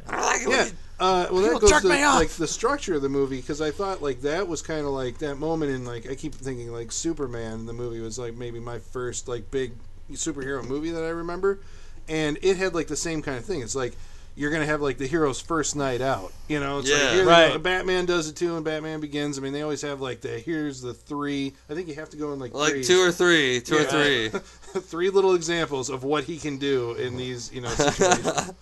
I 0.08 0.22
like 0.26 0.42
it 0.44 0.48
when 0.48 0.58
Yeah. 0.60 0.70
You- 1.00 1.06
Uh, 1.06 1.28
well, 1.32 1.42
that 1.42 1.48
People 1.48 1.60
goes 1.62 1.70
jerk 1.72 1.82
to 1.84 1.90
me 1.90 2.04
off. 2.04 2.16
like 2.20 2.30
the 2.30 2.48
structure 2.48 2.96
of 2.96 3.02
the 3.02 3.10
movie 3.10 3.38
because 3.42 3.62
I 3.62 3.72
thought 3.72 4.02
like 4.02 4.22
that 4.22 4.48
was 4.48 4.62
kind 4.62 4.82
of 4.86 4.92
like 4.94 5.18
that 5.20 5.36
moment 5.36 5.72
in 5.72 5.86
like 5.86 6.10
I 6.10 6.16
keep 6.16 6.34
thinking 6.36 6.72
like 6.72 6.92
Superman. 6.92 7.66
The 7.66 7.74
movie 7.74 8.00
was 8.00 8.18
like 8.18 8.36
maybe 8.36 8.60
my 8.60 8.80
first 8.80 9.28
like 9.28 9.52
big 9.52 9.74
superhero 10.12 10.66
movie 10.68 10.92
that 10.92 11.04
I 11.04 11.10
remember, 11.10 11.60
and 12.08 12.38
it 12.42 12.58
had 12.58 12.74
like 12.76 12.88
the 12.88 12.96
same 12.96 13.22
kind 13.22 13.38
of 13.38 13.46
thing. 13.46 13.62
It's 13.62 13.76
like 13.76 13.94
you're 14.38 14.52
gonna 14.52 14.66
have 14.66 14.82
like 14.82 14.98
the 14.98 15.08
hero's 15.08 15.40
first 15.42 15.76
night 15.78 16.02
out. 16.02 16.32
You 16.50 16.60
know, 16.60 16.80
it's 16.80 16.90
Yeah. 16.90 16.96
like 16.98 17.12
here, 17.14 17.26
Right. 17.26 17.48
you 17.48 17.54
know, 17.54 17.60
Batman 17.60 18.06
does 18.06 18.28
it 18.30 18.36
too, 18.36 18.56
and 18.58 18.64
Batman 18.66 19.00
Begins. 19.00 19.38
I 19.38 19.42
mean, 19.42 19.54
they 19.54 19.62
always 19.62 19.82
have 19.82 20.02
like 20.02 20.22
the 20.22 20.40
here's 20.40 20.82
the 20.82 20.94
three. 20.94 21.54
I 21.70 21.74
think 21.74 21.88
you 21.88 21.96
have 21.96 22.10
to 22.12 22.18
go 22.18 22.32
in 22.34 22.40
like 22.40 22.54
like 22.54 22.72
threes. 22.72 22.88
two 22.88 23.00
or 23.00 23.12
three, 23.12 23.60
two 23.62 23.78
or 23.78 23.84
three. 23.84 24.30
three 24.82 25.10
little 25.10 25.34
examples 25.36 25.90
of 25.90 26.04
what 26.04 26.26
he 26.26 26.38
can 26.38 26.58
do 26.58 26.94
in 26.94 27.16
these 27.18 27.52
you 27.54 27.60
know 27.62 27.70
situations. 27.70 28.52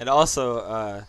And 0.00 0.08
also, 0.08 0.58
uh, 0.58 1.02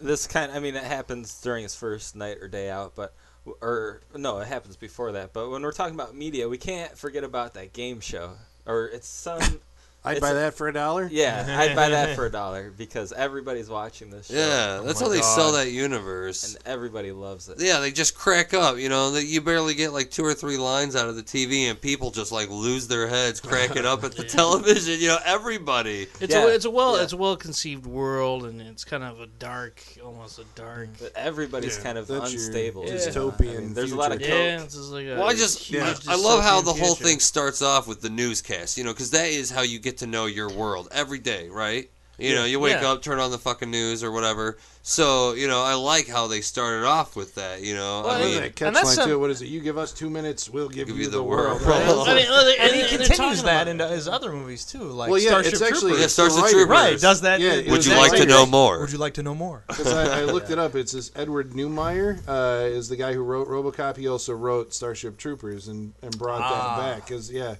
this 0.00 0.26
kind 0.26 0.52
I 0.52 0.60
mean, 0.60 0.74
it 0.74 0.84
happens 0.84 1.40
during 1.40 1.62
his 1.62 1.74
first 1.74 2.16
night 2.16 2.38
or 2.40 2.48
day 2.48 2.70
out, 2.70 2.94
but 2.94 3.14
or 3.60 4.00
no, 4.16 4.38
it 4.38 4.48
happens 4.48 4.76
before 4.76 5.12
that. 5.12 5.32
But 5.32 5.50
when 5.50 5.62
we're 5.62 5.72
talking 5.72 5.94
about 5.94 6.14
media, 6.14 6.48
we 6.48 6.58
can't 6.58 6.96
forget 6.96 7.24
about 7.24 7.54
that 7.54 7.72
game 7.72 8.00
show, 8.00 8.32
or 8.66 8.86
it's 8.86 9.08
some. 9.08 9.60
I'd 10.06 10.12
It's 10.18 10.20
buy 10.20 10.30
a- 10.30 10.34
that 10.34 10.54
for 10.54 10.68
a 10.68 10.72
dollar. 10.72 11.08
yeah, 11.10 11.46
I'd 11.58 11.74
buy 11.74 11.88
that 11.88 12.14
for 12.14 12.26
a 12.26 12.30
dollar 12.42 12.70
because 12.76 13.12
everybody's 13.12 13.70
watching 13.70 14.10
this 14.10 14.26
show. 14.26 14.34
Yeah, 14.34 14.78
oh 14.80 14.84
that's 14.84 15.00
how 15.00 15.08
they 15.08 15.22
sell 15.22 15.52
that 15.52 15.70
universe. 15.70 16.44
and 16.54 16.58
everybody 16.66 17.10
loves 17.12 17.48
it. 17.48 17.56
Yeah, 17.58 17.80
they 17.80 17.90
just 17.90 18.14
crack 18.14 18.52
up. 18.52 18.76
You 18.76 18.88
know, 18.90 19.12
that 19.12 19.24
you 19.24 19.40
barely 19.40 19.72
get 19.74 19.92
like 19.94 20.10
two 20.10 20.24
or 20.24 20.34
three 20.34 20.58
lines 20.58 20.94
out 20.94 21.08
of 21.08 21.16
the 21.16 21.22
TV, 21.22 21.70
and 21.70 21.80
people 21.80 22.10
just 22.10 22.32
like 22.32 22.50
lose 22.50 22.86
their 22.86 23.08
heads, 23.08 23.40
cracking 23.40 23.86
up 23.86 24.04
at 24.04 24.12
the 24.12 24.24
television. 24.38 25.00
You 25.00 25.08
know, 25.08 25.18
everybody. 25.24 26.06
It's 26.20 26.34
Yeah, 26.34 26.44
a 26.44 26.48
it's 26.48 26.64
a 26.66 26.70
well 26.70 26.96
yeah. 26.96 27.04
it's 27.04 27.12
a 27.12 27.16
well 27.16 27.36
conceived 27.36 27.86
world 27.86 28.44
and 28.44 28.60
it's 28.60 28.84
kind 28.84 29.02
of 29.04 29.20
a 29.20 29.26
dark 29.26 29.80
almost 30.04 30.38
a 30.38 30.44
dark 30.54 30.88
But 31.00 31.12
everybody's 31.16 31.76
Yeah, 31.78 31.82
kind 31.82 31.98
of 31.98 32.06
that's 32.08 32.32
your 32.32 32.42
unstable. 32.42 32.84
Yeah. 32.86 32.92
dystopian 32.94 33.56
I 33.56 33.60
mean, 33.60 33.74
there's 33.74 33.92
a 33.92 33.96
lot 33.96 34.12
of 34.12 34.18
coke. 34.20 34.28
yeah 34.28 34.62
it's 34.62 34.74
just 34.74 34.90
like 34.90 35.06
a 35.06 35.14
Well, 35.16 35.28
I 35.28 35.34
just 35.34 35.58
huge 35.60 35.82
I 36.08 36.14
love 36.16 36.42
how 36.42 36.60
dystopian 36.60 36.64
the 36.64 36.72
whole 36.74 36.94
future. 36.94 37.04
thing 37.10 37.20
starts 37.20 37.62
off 37.62 37.86
with 37.86 38.00
the 38.02 38.10
newscast. 38.10 38.76
You 38.76 38.84
know, 38.84 38.92
because 38.92 39.10
that 39.12 39.28
is 39.28 39.50
how 39.50 39.62
you 39.62 39.78
get 39.78 39.93
to 39.98 40.06
know 40.06 40.26
your 40.26 40.50
world 40.50 40.88
every 40.92 41.18
day, 41.18 41.48
right? 41.48 41.90
You 42.16 42.32
know, 42.36 42.44
you 42.44 42.60
wake 42.60 42.80
Yeah. 42.80 42.92
up, 42.92 43.02
turn 43.02 43.18
on 43.18 43.32
the 43.32 43.38
fucking 43.38 43.72
news 43.72 44.04
or 44.04 44.12
whatever. 44.12 44.56
So, 44.84 45.32
you 45.32 45.48
know, 45.48 45.62
I 45.64 45.74
like 45.74 46.06
how 46.06 46.28
they 46.28 46.42
started 46.42 46.86
off 46.86 47.16
with 47.16 47.34
that. 47.34 47.60
You 47.62 47.74
know, 47.74 48.02
Well, 48.04 48.10
I 48.12 48.18
I 48.18 48.22
mean, 48.24 48.40
that 48.40 48.60
and 48.62 48.76
that's 48.76 48.94
some- 48.94 49.08
too. 49.08 49.18
What 49.18 49.30
is 49.30 49.42
it? 49.42 49.46
You 49.46 49.58
give 49.58 49.76
us 49.78 49.90
two 49.92 50.08
minutes, 50.08 50.48
we'll 50.48 50.68
give, 50.68 50.86
Give 50.86 50.96
you, 50.96 51.04
you 51.04 51.10
the, 51.10 51.16
the 51.16 51.22
world. 51.24 51.60
world. 51.62 52.06
right? 52.06 52.08
I 52.08 52.14
mean, 52.14 52.26
well, 52.28 52.44
they- 52.44 52.56
And 52.58 52.72
he 52.72 52.86
continues 52.96 53.42
that 53.42 53.62
about- 53.62 53.66
into 53.68 53.88
his 53.88 54.06
other 54.06 54.30
movies 54.30 54.64
too, 54.64 54.84
like 54.84 55.10
Well, 55.10 55.18
yeah, 55.18 55.30
Starship 55.30 55.52
it's 55.54 55.62
actually 55.62 55.80
Troopers. 55.80 56.00
Yeah, 56.02 56.06
Starship 56.06 56.36
the 56.36 56.42
writer. 56.42 56.52
Troopers. 56.52 56.70
right. 56.70 57.00
Does 57.00 57.20
that? 57.22 57.40
Yeah, 57.40 57.52
it 57.54 57.66
it 57.66 57.70
would 57.72 57.84
you 57.84 57.90
that 57.94 57.98
like 57.98 58.20
to 58.20 58.26
know 58.26 58.46
more? 58.46 58.78
Would 58.78 58.92
you 58.92 58.98
like 58.98 59.14
to 59.14 59.22
know 59.24 59.34
more? 59.34 59.64
'Cause 59.70 59.92
I, 59.92 60.20
I 60.20 60.24
looked 60.34 60.50
it 60.50 60.58
up. 60.60 60.76
It's 60.76 60.92
this 60.92 61.10
Edward 61.16 61.50
Neumeier 61.50 62.20
uh, 62.28 62.64
is 62.66 62.88
the 62.88 62.94
guy 62.96 63.12
who 63.12 63.24
wrote 63.24 63.48
RoboCop. 63.48 63.96
He 63.96 64.06
also 64.06 64.34
wrote 64.34 64.72
Starship 64.72 65.18
Troopers 65.18 65.66
and, 65.66 65.94
and 66.00 66.16
brought 66.16 66.42
Ah. 66.42 66.76
that 66.76 66.94
back. 67.00 67.08
Cause 67.08 67.28
yeah, 67.28 67.56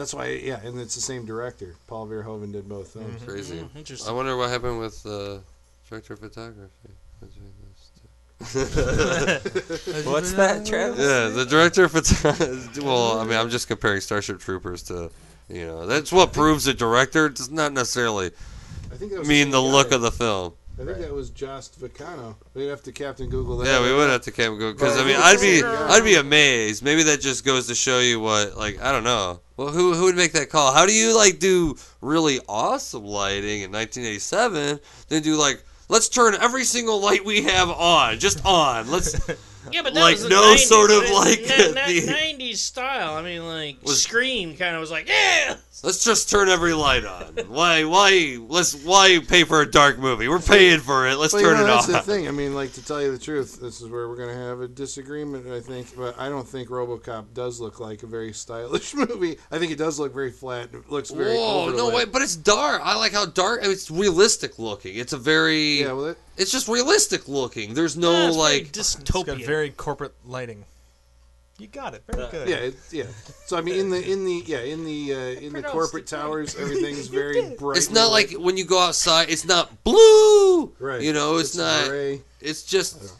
that's 0.00 0.14
why. 0.14 0.28
Yeah, 0.28 0.60
and 0.64 0.80
it's 0.80 0.94
the 0.94 1.00
same 1.00 1.26
director. 1.26 1.76
Paul 1.86 2.06
Verhoeven 2.08 2.52
did 2.52 2.68
both 2.68 2.92
films. 2.92 3.22
Crazy. 3.22 3.58
Mm, 3.58 3.76
interesting. 3.76 4.10
I 4.10 4.12
wonder 4.12 4.36
what 4.36 4.50
happened 4.50 4.80
with 4.80 5.04
uh, 5.06 5.38
director 5.88 6.14
of 6.14 6.20
photography. 6.20 6.90
What's 8.40 10.32
that, 10.32 10.64
Travis? 10.64 10.98
Yeah, 10.98 11.28
the 11.28 11.44
director 11.44 11.84
of 11.84 11.92
photography. 11.92 12.80
Well, 12.82 13.18
I 13.18 13.24
mean, 13.24 13.36
I'm 13.36 13.50
just 13.50 13.68
comparing 13.68 14.00
Starship 14.00 14.40
Troopers 14.40 14.82
to, 14.84 15.10
you 15.50 15.66
know, 15.66 15.84
that's 15.84 16.10
what 16.10 16.32
proves 16.32 16.66
a 16.66 16.72
director. 16.72 17.26
It 17.26 17.34
does 17.34 17.50
not 17.50 17.74
necessarily 17.74 18.30
I 18.90 18.94
think 18.96 19.12
mean 19.26 19.26
same 19.26 19.50
the 19.50 19.60
look 19.60 19.92
of 19.92 20.00
the 20.00 20.10
film. 20.10 20.54
I 20.80 20.84
think 20.84 20.98
that 20.98 21.12
was 21.12 21.28
Jost 21.30 21.78
Vacano. 21.80 22.36
We'd 22.54 22.66
have 22.68 22.82
to 22.84 22.92
Captain 22.92 23.28
Google 23.28 23.58
that. 23.58 23.66
Yeah, 23.66 23.82
we 23.82 23.92
would 23.92 24.08
have 24.08 24.22
to 24.22 24.30
Captain 24.30 24.54
Google 24.56 24.72
because 24.72 24.98
I 24.98 25.04
mean, 25.04 25.16
I'd 25.18 25.38
be 25.40 25.62
I'd 25.62 26.04
be 26.04 26.14
amazed. 26.14 26.82
Maybe 26.82 27.02
that 27.02 27.20
just 27.20 27.44
goes 27.44 27.66
to 27.66 27.74
show 27.74 27.98
you 28.00 28.18
what 28.20 28.56
like 28.56 28.80
I 28.82 28.90
don't 28.90 29.04
know. 29.04 29.40
Well, 29.56 29.68
who 29.68 29.92
who 29.94 30.04
would 30.04 30.16
make 30.16 30.32
that 30.32 30.48
call? 30.48 30.72
How 30.72 30.86
do 30.86 30.92
you 30.94 31.14
like 31.16 31.38
do 31.38 31.76
really 32.00 32.40
awesome 32.48 33.04
lighting 33.04 33.60
in 33.62 33.70
1987? 33.72 34.80
Then 35.08 35.22
do 35.22 35.36
like 35.36 35.62
let's 35.88 36.08
turn 36.08 36.34
every 36.40 36.64
single 36.64 37.00
light 37.00 37.24
we 37.24 37.42
have 37.42 37.68
on, 37.68 38.18
just 38.18 38.44
on. 38.46 38.90
Let's 38.90 39.14
Yeah, 39.70 39.82
but 39.82 39.92
that 39.92 40.00
Like, 40.00 40.14
was 40.14 40.22
the 40.22 40.30
no 40.30 40.40
90s, 40.54 40.58
sort 40.60 40.90
of, 40.90 41.02
like, 41.10 41.40
na- 41.46 41.80
na- 41.82 41.86
the- 41.86 42.00
90s 42.00 42.56
style. 42.56 43.14
I 43.14 43.22
mean, 43.22 43.46
like 43.46 43.76
Was- 43.82 44.02
Scream 44.02 44.56
kind 44.56 44.74
of 44.74 44.80
was 44.80 44.90
like, 44.90 45.06
yeah. 45.06 45.56
Let's 45.84 46.04
just 46.04 46.28
turn 46.30 46.48
every 46.48 46.74
light 46.74 47.04
on. 47.04 47.34
Why 47.48 47.84
why 47.84 48.38
let's 48.48 48.74
why 48.84 49.20
pay 49.26 49.44
for 49.44 49.60
a 49.60 49.70
dark 49.70 49.98
movie? 49.98 50.28
We're 50.28 50.38
paying 50.38 50.80
for 50.80 51.06
it. 51.08 51.16
Let's 51.16 51.32
Well, 51.32 51.42
you 51.42 51.48
turn 51.48 51.58
know, 51.58 51.64
it 51.64 51.66
that's 51.68 51.88
off. 51.90 52.04
the 52.06 52.12
thing. 52.12 52.28
I 52.28 52.30
mean, 52.30 52.54
like 52.54 52.72
to 52.74 52.84
tell 52.84 53.00
you 53.02 53.10
the 53.12 53.18
truth, 53.18 53.60
this 53.60 53.80
is 53.80 53.88
where 53.88 54.08
we're 54.08 54.16
going 54.16 54.28
to 54.34 54.40
have 54.42 54.60
a 54.60 54.68
disagreement. 54.68 55.46
I 55.48 55.60
think, 55.60 55.96
but 55.96 56.18
I 56.18 56.28
don't 56.28 56.46
think 56.48 56.68
RoboCop 56.68 57.32
does 57.34 57.60
look 57.60 57.80
like 57.80 58.02
a 58.02 58.06
very 58.06 58.32
stylish 58.32 58.94
movie. 58.94 59.36
I 59.50 59.58
think 59.58 59.72
it 59.72 59.78
does 59.78 59.98
look 59.98 60.12
very 60.12 60.30
flat. 60.32 60.70
It 60.72 60.90
looks 60.90 61.10
very. 61.10 61.34
Whoa, 61.36 61.70
no 61.70 61.90
overlit. 61.90 61.94
way! 61.94 62.04
But 62.06 62.22
it's 62.22 62.36
dark. 62.36 62.80
I 62.84 62.96
like 62.96 63.12
how 63.12 63.26
dark. 63.26 63.60
I 63.60 63.64
mean, 63.64 63.72
it's 63.72 63.90
realistic 63.90 64.58
looking. 64.58 64.96
It's 64.96 65.12
a 65.12 65.18
very. 65.18 65.80
Yeah, 65.80 65.92
well, 65.92 66.06
it, 66.06 66.18
It's 66.36 66.50
just 66.52 66.68
realistic 66.68 67.28
looking. 67.28 67.74
There's 67.74 67.96
no 67.96 68.12
Yeah, 68.12 68.26
it's 68.28 68.36
very 68.36 68.52
like. 68.58 68.62
It's 68.76 68.96
dystopian. 68.96 69.26
got 69.26 69.38
very 69.42 69.70
corporate 69.70 70.14
lighting. 70.24 70.64
You 71.60 71.66
got 71.68 71.94
it. 71.94 72.02
Very 72.06 72.24
Uh, 72.24 72.30
good. 72.30 72.48
Yeah, 72.48 72.56
it, 72.56 72.74
yeah. 72.90 73.04
So 73.46 73.56
I 73.58 73.60
mean, 73.60 73.78
in 73.78 73.90
the 73.90 74.00
in 74.12 74.24
the 74.24 74.42
yeah 74.46 74.60
in 74.60 74.84
the 74.84 75.14
uh, 75.14 75.18
in 75.46 75.52
the 75.52 75.62
corporate 75.62 76.06
towers, 76.06 76.56
everything's 76.58 77.08
very 77.08 77.54
bright. 77.56 77.76
It's 77.76 77.90
not 77.90 78.10
like 78.10 78.32
when 78.32 78.56
you 78.56 78.64
go 78.64 78.78
outside. 78.80 79.28
It's 79.28 79.44
not 79.44 79.84
blue. 79.84 80.72
right. 80.78 81.02
You 81.02 81.12
know, 81.12 81.36
it's, 81.36 81.54
not. 81.56 81.88
gray. 81.88 82.22
It's 82.40 82.62
just, 82.62 83.14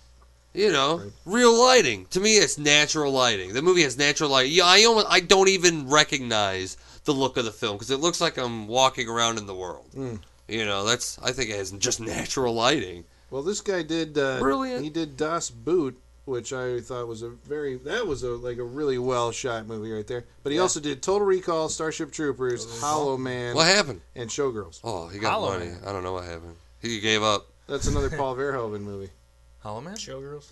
you 0.55 0.72
know, 0.72 1.03
real 1.26 1.53
lighting. 1.59 2.07
To 2.11 2.20
me, 2.20 2.37
it's 2.37 2.57
natural 2.57 3.12
lighting. 3.12 3.53
The 3.53 3.61
movie 3.62 3.83
has 3.83 3.98
natural 3.98 4.31
lighting. 4.31 4.53
Yeah, 4.53 4.64
I 4.64 4.85
almost, 4.85 5.07
I 5.11 5.20
don't 5.20 5.48
even 5.48 5.88
recognize 5.88 6.79
the 7.05 7.12
look 7.12 7.37
of 7.37 7.44
the 7.44 7.53
film 7.53 7.76
because 7.76 7.90
it 7.90 8.00
looks 8.00 8.20
like 8.20 8.38
I'm 8.38 8.66
walking 8.68 9.09
around 9.09 9.37
in 9.38 9.44
the 9.46 9.55
world. 9.55 9.87
Mm. 9.94 10.20
You 10.48 10.64
know, 10.64 10.85
that's. 10.87 11.18
I 11.22 11.33
think 11.33 11.50
it 11.50 11.57
has 11.57 11.70
just 11.72 12.00
natural 12.16 12.55
lighting. 12.55 13.05
Well, 13.31 13.42
this 13.42 13.61
guy 13.61 13.83
did. 13.83 14.16
Uh, 14.16 14.40
Brilliant. 14.40 14.83
He 14.83 14.90
did 14.90 15.16
Das 15.16 15.50
Boot, 15.50 16.00
which 16.31 16.53
I 16.53 16.81
thought 16.81 17.07
was 17.09 17.23
a 17.23 17.29
very 17.29 17.77
that 17.79 18.07
was 18.07 18.23
a 18.23 18.31
like 18.31 18.57
a 18.59 18.64
really 18.64 18.97
well 18.99 19.33
shot 19.33 19.66
movie 19.66 19.93
right 19.93 20.07
there. 20.07 20.25
But 20.43 20.51
he 20.53 20.57
Yeah. 20.57 20.62
also 20.62 20.81
did 20.81 21.03
Total 21.03 21.27
Recall, 21.27 21.69
Starship 21.69 22.12
Troopers, 22.12 22.81
Hollow 22.81 23.16
Man, 23.19 23.55
What 23.55 23.66
happened? 23.66 24.01
and 24.14 24.31
Showgirls. 24.31 24.81
Oh, 24.85 25.09
he 25.09 25.19
got 25.19 25.33
Hollow 25.33 25.53
money. 25.59 25.66
Man. 25.73 25.81
I 25.87 25.93
don't 25.93 26.03
know 26.05 26.12
what 26.14 26.25
happened. 26.25 26.57
He 26.81 27.01
gave 27.01 27.23
up. 27.23 27.47
That's 27.66 27.87
another 27.88 28.09
Paul 28.16 28.37
Verhoeven 28.37 28.81
movie. 28.81 29.11
Hollow 29.59 29.81
Man. 29.83 29.97
Showgirls. 29.97 30.47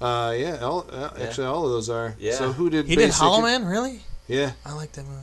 Uh, 0.00 0.32
yeah, 0.36 0.58
all, 0.58 0.86
uh, 0.92 1.10
Yeah. 1.18 1.24
actually 1.24 1.46
all 1.48 1.64
of 1.64 1.70
those 1.72 1.90
are. 1.90 2.14
Yeah. 2.20 2.36
So 2.36 2.52
who 2.52 2.70
did 2.70 2.86
He 2.86 2.94
did 2.94 3.10
Hollow 3.10 3.40
Man. 3.42 3.64
Really? 3.64 4.02
Yeah. 4.28 4.52
I 4.64 4.72
like 4.74 4.92
that 4.92 5.04
movie. 5.04 5.18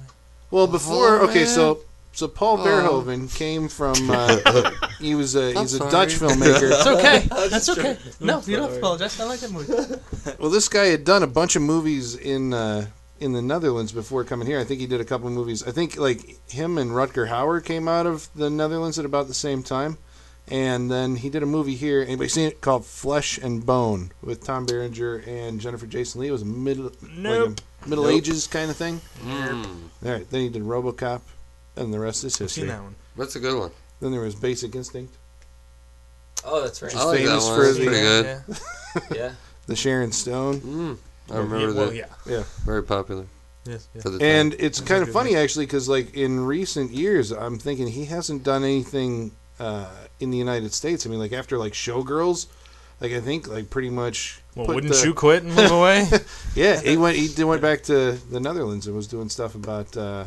Well, 0.52 0.67
before 0.67 1.17
Hollow 1.19 1.30
okay, 1.30 1.45
Man? 1.45 1.48
so 1.48 1.80
so 2.15 2.28
Paul 2.28 2.60
Oh. 2.62 2.65
Verhoeven 2.65 3.34
came 3.36 3.67
from. 3.69 3.95
Uh, 4.10 4.71
he 4.99 5.13
was 5.15 5.36
a 5.36 5.49
I'm 5.51 5.58
he's 5.58 5.73
a 5.75 5.78
sorry. 5.78 5.91
Dutch 5.91 6.10
filmmaker. 6.19 6.71
It's 6.71 6.88
okay. 6.88 7.49
That's 7.49 7.69
okay. 7.69 7.97
No, 8.19 8.41
you 8.45 8.56
don't 8.56 8.63
have 8.63 8.71
to 8.73 8.78
apologize. 8.80 9.19
I 9.19 9.25
like 9.25 9.39
that 9.41 9.51
movie. 9.51 9.73
Well, 10.39 10.49
this 10.49 10.67
guy 10.67 10.86
had 10.86 11.04
done 11.04 11.21
a 11.21 11.28
bunch 11.28 11.56
of 11.56 11.62
movies 11.62 12.15
in 12.15 12.54
uh, 12.54 12.88
in 13.19 13.34
the 13.34 13.41
Netherlands 13.41 13.91
before 13.91 14.23
coming 14.23 14.47
here. 14.47 14.60
I 14.60 14.63
think 14.63 14.80
he 14.80 14.88
did 14.88 14.99
a 15.01 15.06
couple 15.06 15.28
of 15.28 15.34
movies. 15.34 15.65
I 15.67 15.71
think 15.71 15.97
like 15.97 16.49
him 16.51 16.78
and 16.80 16.91
Rutger 16.91 17.28
Hauer 17.30 17.63
came 17.63 17.88
out 17.88 18.06
of 18.08 18.28
the 18.36 18.49
Netherlands 18.49 18.97
at 18.97 19.06
about 19.06 19.28
the 19.28 19.34
same 19.36 19.62
time, 19.63 19.97
and 20.47 20.89
then 20.91 21.15
he 21.17 21.30
did 21.30 21.43
a 21.43 21.45
movie 21.45 21.75
here. 21.75 22.01
Anybody 22.01 22.30
seen 22.30 22.47
it 22.47 22.60
called 22.62 22.86
Flesh 22.86 23.38
and 23.38 23.65
Bone 23.65 24.12
with 24.23 24.43
Tom 24.43 24.65
Berenger 24.65 25.23
and 25.28 25.60
Jennifer 25.62 25.86
Jason 25.88 26.21
Leigh? 26.21 26.28
It 26.30 26.32
was 26.32 26.41
a 26.41 26.45
middle 26.45 26.91
Nope. 27.15 27.49
like 27.49 27.60
a 27.86 27.89
Middle 27.89 28.08
Ages 28.10 28.47
kind 28.47 28.71
of 28.71 28.78
thing. 28.78 28.99
Mm, 29.23 29.65
All 30.06 30.12
right, 30.12 30.30
then 30.32 30.41
he 30.41 30.49
did 30.49 30.63
RoboCop, 30.63 31.21
and 31.75 31.93
the 31.93 31.99
rest 31.99 32.23
is 32.23 32.39
I've 32.41 32.49
seen 32.51 32.65
history. 32.65 32.67
that 32.77 32.81
one. 32.83 32.95
that's 33.17 33.35
a 33.35 33.39
good 33.39 33.57
one. 33.57 33.71
Then 34.01 34.11
there 34.11 34.21
was 34.21 34.35
Basic 34.35 34.75
Instinct, 34.75 35.13
Oh, 36.43 36.61
that's 36.61 36.81
right. 36.81 36.93
Which 36.93 37.01
I 37.01 37.05
like 37.05 37.19
that 37.19 37.25
famous 37.27 37.45
one. 37.45 37.55
for 37.57 37.63
That's 37.65 37.77
the- 37.77 37.85
pretty 37.85 38.01
good. 38.01 38.25
Yeah. 38.47 39.17
Yeah. 39.17 39.31
the 39.67 39.75
Sharon 39.75 40.11
Stone. 40.11 40.61
Mm, 40.61 40.97
I 41.29 41.33
Yeah, 41.33 41.39
remember 41.39 41.73
well, 41.73 41.89
that. 41.91 42.09
yeah. 42.27 42.43
Very 42.65 42.83
popular 42.83 43.25
Yes. 43.65 43.88
yes. 43.95 44.03
for 44.03 44.09
the 44.11 44.19
time. 44.19 44.27
And 44.27 44.53
it's 44.59 44.77
That's 44.79 44.88
kind 44.89 44.99
a 44.99 45.01
of 45.03 45.07
good 45.07 45.13
funny 45.13 45.31
mix. 45.31 45.43
actually 45.43 45.65
because 45.65 45.89
like 45.89 46.13
in 46.13 46.45
recent 46.45 46.91
years, 46.91 47.31
I'm 47.31 47.57
thinking 47.57 47.88
he 47.88 48.05
hasn't 48.05 48.43
done 48.43 48.63
anything 48.63 49.31
uh, 49.59 49.89
in 50.19 50.29
the 50.29 50.38
United 50.38 50.71
States. 50.73 51.05
I 51.05 51.09
mean, 51.09 51.19
like 51.19 51.33
after 51.33 51.57
like 51.57 51.73
Showgirls, 51.73 52.45
like 53.01 53.11
I 53.11 53.21
think 53.21 53.47
like 53.47 53.69
pretty 53.71 53.89
much. 53.89 54.39
Well, 54.55 54.67
put 54.67 54.75
wouldn't 54.75 54.93
the- 54.93 55.03
you 55.07 55.13
quit 55.15 55.43
and 55.43 55.55
move 55.55 55.71
away? 55.71 56.05
Yeah, 56.55 56.79
he 56.79 56.95
went. 56.95 57.17
He 57.17 57.27
did- 57.27 57.43
went 57.51 57.61
back 57.63 57.81
to 57.83 58.11
the 58.11 58.39
Netherlands 58.39 58.85
and 58.85 58.95
was 58.95 59.07
doing 59.07 59.29
stuff 59.29 59.55
about 59.55 59.97
uh, 59.97 60.25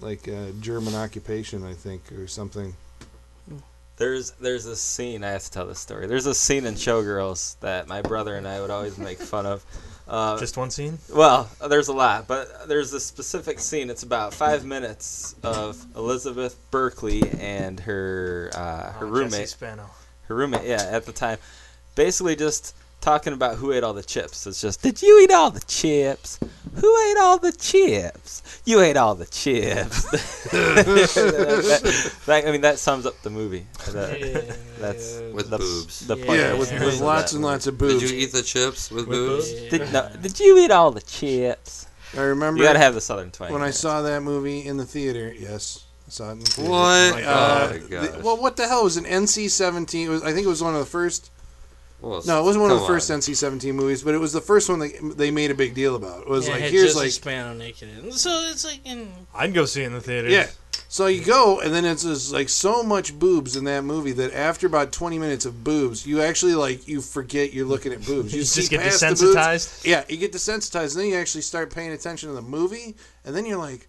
like 0.00 0.28
uh, 0.28 0.50
German 0.60 0.94
occupation, 0.94 1.64
I 1.64 1.72
think, 1.74 2.12
or 2.12 2.26
something. 2.26 2.74
There's 3.98 4.32
there's 4.32 4.66
a 4.66 4.76
scene 4.76 5.24
I 5.24 5.30
have 5.30 5.44
to 5.44 5.50
tell 5.50 5.66
this 5.66 5.78
story. 5.78 6.06
There's 6.06 6.26
a 6.26 6.34
scene 6.34 6.66
in 6.66 6.74
Showgirls 6.74 7.58
that 7.60 7.88
my 7.88 8.02
brother 8.02 8.34
and 8.34 8.46
I 8.46 8.60
would 8.60 8.70
always 8.70 8.98
make 8.98 9.18
fun 9.18 9.46
of. 9.46 9.64
Uh, 10.06 10.38
Just 10.38 10.56
one 10.56 10.70
scene. 10.70 10.98
well, 11.12 11.50
there's 11.68 11.88
a 11.88 11.92
lot, 11.92 12.28
but 12.28 12.68
there's 12.68 12.92
a 12.92 13.00
specific 13.00 13.58
scene. 13.58 13.90
It's 13.90 14.04
about 14.04 14.32
five 14.34 14.64
minutes 14.64 15.34
of 15.42 15.84
Elizabeth 15.96 16.56
Berkley 16.70 17.22
and 17.40 17.80
her 17.80 18.50
uh, 18.54 18.92
her 18.92 19.06
Oh, 19.06 19.10
roommate, 19.10 19.30
Jesse 19.32 19.46
Spano. 19.46 19.90
her 20.28 20.34
roommate, 20.36 20.64
yeah, 20.64 20.86
at 20.92 21.06
the 21.06 21.12
time, 21.12 21.38
basically 21.96 22.36
just 22.36 22.74
talking 23.06 23.32
about 23.32 23.54
who 23.56 23.70
ate 23.70 23.84
all 23.84 23.92
the 23.94 24.02
chips. 24.02 24.48
It's 24.48 24.60
just, 24.60 24.82
did 24.82 25.00
you 25.00 25.20
eat 25.22 25.30
all 25.30 25.52
the 25.52 25.60
chips? 25.68 26.40
Who 26.74 26.98
ate 27.08 27.16
all 27.20 27.38
the 27.38 27.52
chips? 27.52 28.60
You 28.64 28.80
ate 28.80 28.96
all 28.96 29.14
the 29.14 29.26
chips. 29.26 30.02
that, 30.50 32.12
that- 32.26 32.46
I 32.48 32.50
mean, 32.50 32.62
that 32.62 32.80
sums 32.80 33.06
up 33.06 33.14
the 33.22 33.30
movie. 33.30 33.64
That- 33.92 34.58
that's 34.80 35.20
With 35.32 35.50
the, 35.50 35.58
boobs. 35.58 36.04
The 36.08 36.16
Yeah. 36.16 36.26
point 36.26 36.38
Yeah, 36.40 36.54
with, 36.54 36.72
with 36.72 37.00
lots 37.00 37.32
and 37.32 37.44
lots 37.44 37.68
of 37.68 37.78
boobs. 37.78 38.00
Did 38.00 38.10
you 38.10 38.18
eat 38.18 38.32
the 38.32 38.42
chips 38.42 38.90
with, 38.90 39.06
With 39.06 39.16
boobs? 39.16 39.52
boobs? 39.52 39.70
Did, 39.70 39.92
no, 39.92 40.10
did 40.20 40.40
you 40.40 40.58
eat 40.58 40.72
all 40.72 40.90
the 40.90 41.00
chips? 41.00 41.86
I 42.16 42.22
remember 42.22 42.58
You 42.60 42.64
gotta 42.66 42.80
have 42.80 42.94
the 42.94 43.00
southern 43.00 43.30
twang. 43.30 43.52
when 43.52 43.62
I 43.62 43.66
there. 43.66 43.72
saw 43.72 44.02
that 44.02 44.22
movie 44.24 44.66
in 44.66 44.78
the 44.78 44.84
theater. 44.84 45.32
Yes, 45.38 45.84
I 46.08 46.10
saw 46.10 46.28
it 46.30 46.32
in 46.32 46.38
the 46.40 46.46
theater. 46.46 46.70
What? 46.70 47.22
Uh, 47.22 47.68
oh 47.70 47.70
my 47.70 47.76
the- 47.78 48.20
well, 48.24 48.36
what 48.36 48.56
the 48.56 48.66
hell 48.66 48.80
it 48.80 48.84
was 48.84 48.96
an 48.96 49.04
NC-17? 49.04 50.06
It 50.06 50.08
was, 50.08 50.22
I 50.24 50.32
think 50.32 50.44
it 50.44 50.48
was 50.48 50.60
one 50.62 50.74
of 50.74 50.80
the 50.80 50.86
first. 50.86 51.30
Well, 52.00 52.22
No, 52.26 52.40
it 52.40 52.44
wasn't 52.44 52.62
one 52.62 52.70
of 52.72 52.80
the 52.80 52.86
first 52.86 53.10
on. 53.10 53.20
NC-17 53.20 53.74
movies, 53.74 54.02
but 54.02 54.14
it 54.14 54.18
was 54.18 54.32
the 54.32 54.40
first 54.40 54.68
one 54.68 54.78
that 54.80 55.14
they 55.16 55.30
made 55.30 55.50
a 55.50 55.54
big 55.54 55.74
deal 55.74 55.96
about. 55.96 56.22
It 56.22 56.28
was 56.28 56.46
Yeah, 56.46 56.52
like 56.54 56.62
had 56.62 56.70
here's 56.72 56.88
Jesse 56.94 56.98
like 56.98 57.10
Spano 57.12 57.54
naked 57.54 57.88
in. 57.88 58.12
So 58.12 58.30
it's 58.50 58.64
like 58.64 58.80
in 58.84 59.10
I'd 59.34 59.54
go 59.54 59.64
see 59.64 59.82
it 59.82 59.86
in 59.86 59.92
the 59.94 60.00
theater. 60.00 60.28
yeah. 60.28 60.48
So 60.88 61.06
you 61.06 61.24
go, 61.24 61.60
and 61.60 61.74
then 61.74 61.84
it's 61.84 62.04
just 62.04 62.32
like 62.32 62.48
so 62.48 62.82
much 62.82 63.18
boobs 63.18 63.56
in 63.56 63.64
that 63.64 63.82
movie 63.82 64.12
that 64.12 64.32
after 64.34 64.66
about 64.68 64.92
20 64.92 65.18
minutes 65.18 65.44
of 65.44 65.64
boobs, 65.64 66.06
you 66.06 66.20
actually 66.22 66.54
like 66.54 66.86
you 66.86 67.00
forget 67.00 67.52
you're 67.52 67.66
looking 67.66 67.92
at 67.92 68.04
boobs. 68.06 68.32
You 68.34 68.44
see 68.44 68.60
just 68.60 68.70
get 68.70 68.80
past 68.82 69.00
the 69.00 69.06
boobs. 69.08 69.22
desensitized. 69.36 69.84
Yeah, 69.84 70.04
you 70.08 70.16
get 70.16 70.32
desensitized, 70.32 70.92
and 70.94 71.00
then 71.02 71.06
you 71.10 71.16
actually 71.16 71.40
start 71.42 71.74
paying 71.74 71.90
attention 71.92 72.28
to 72.28 72.34
the 72.34 72.42
movie, 72.42 72.94
and 73.24 73.34
then 73.34 73.44
you're 73.46 73.58
like, 73.58 73.88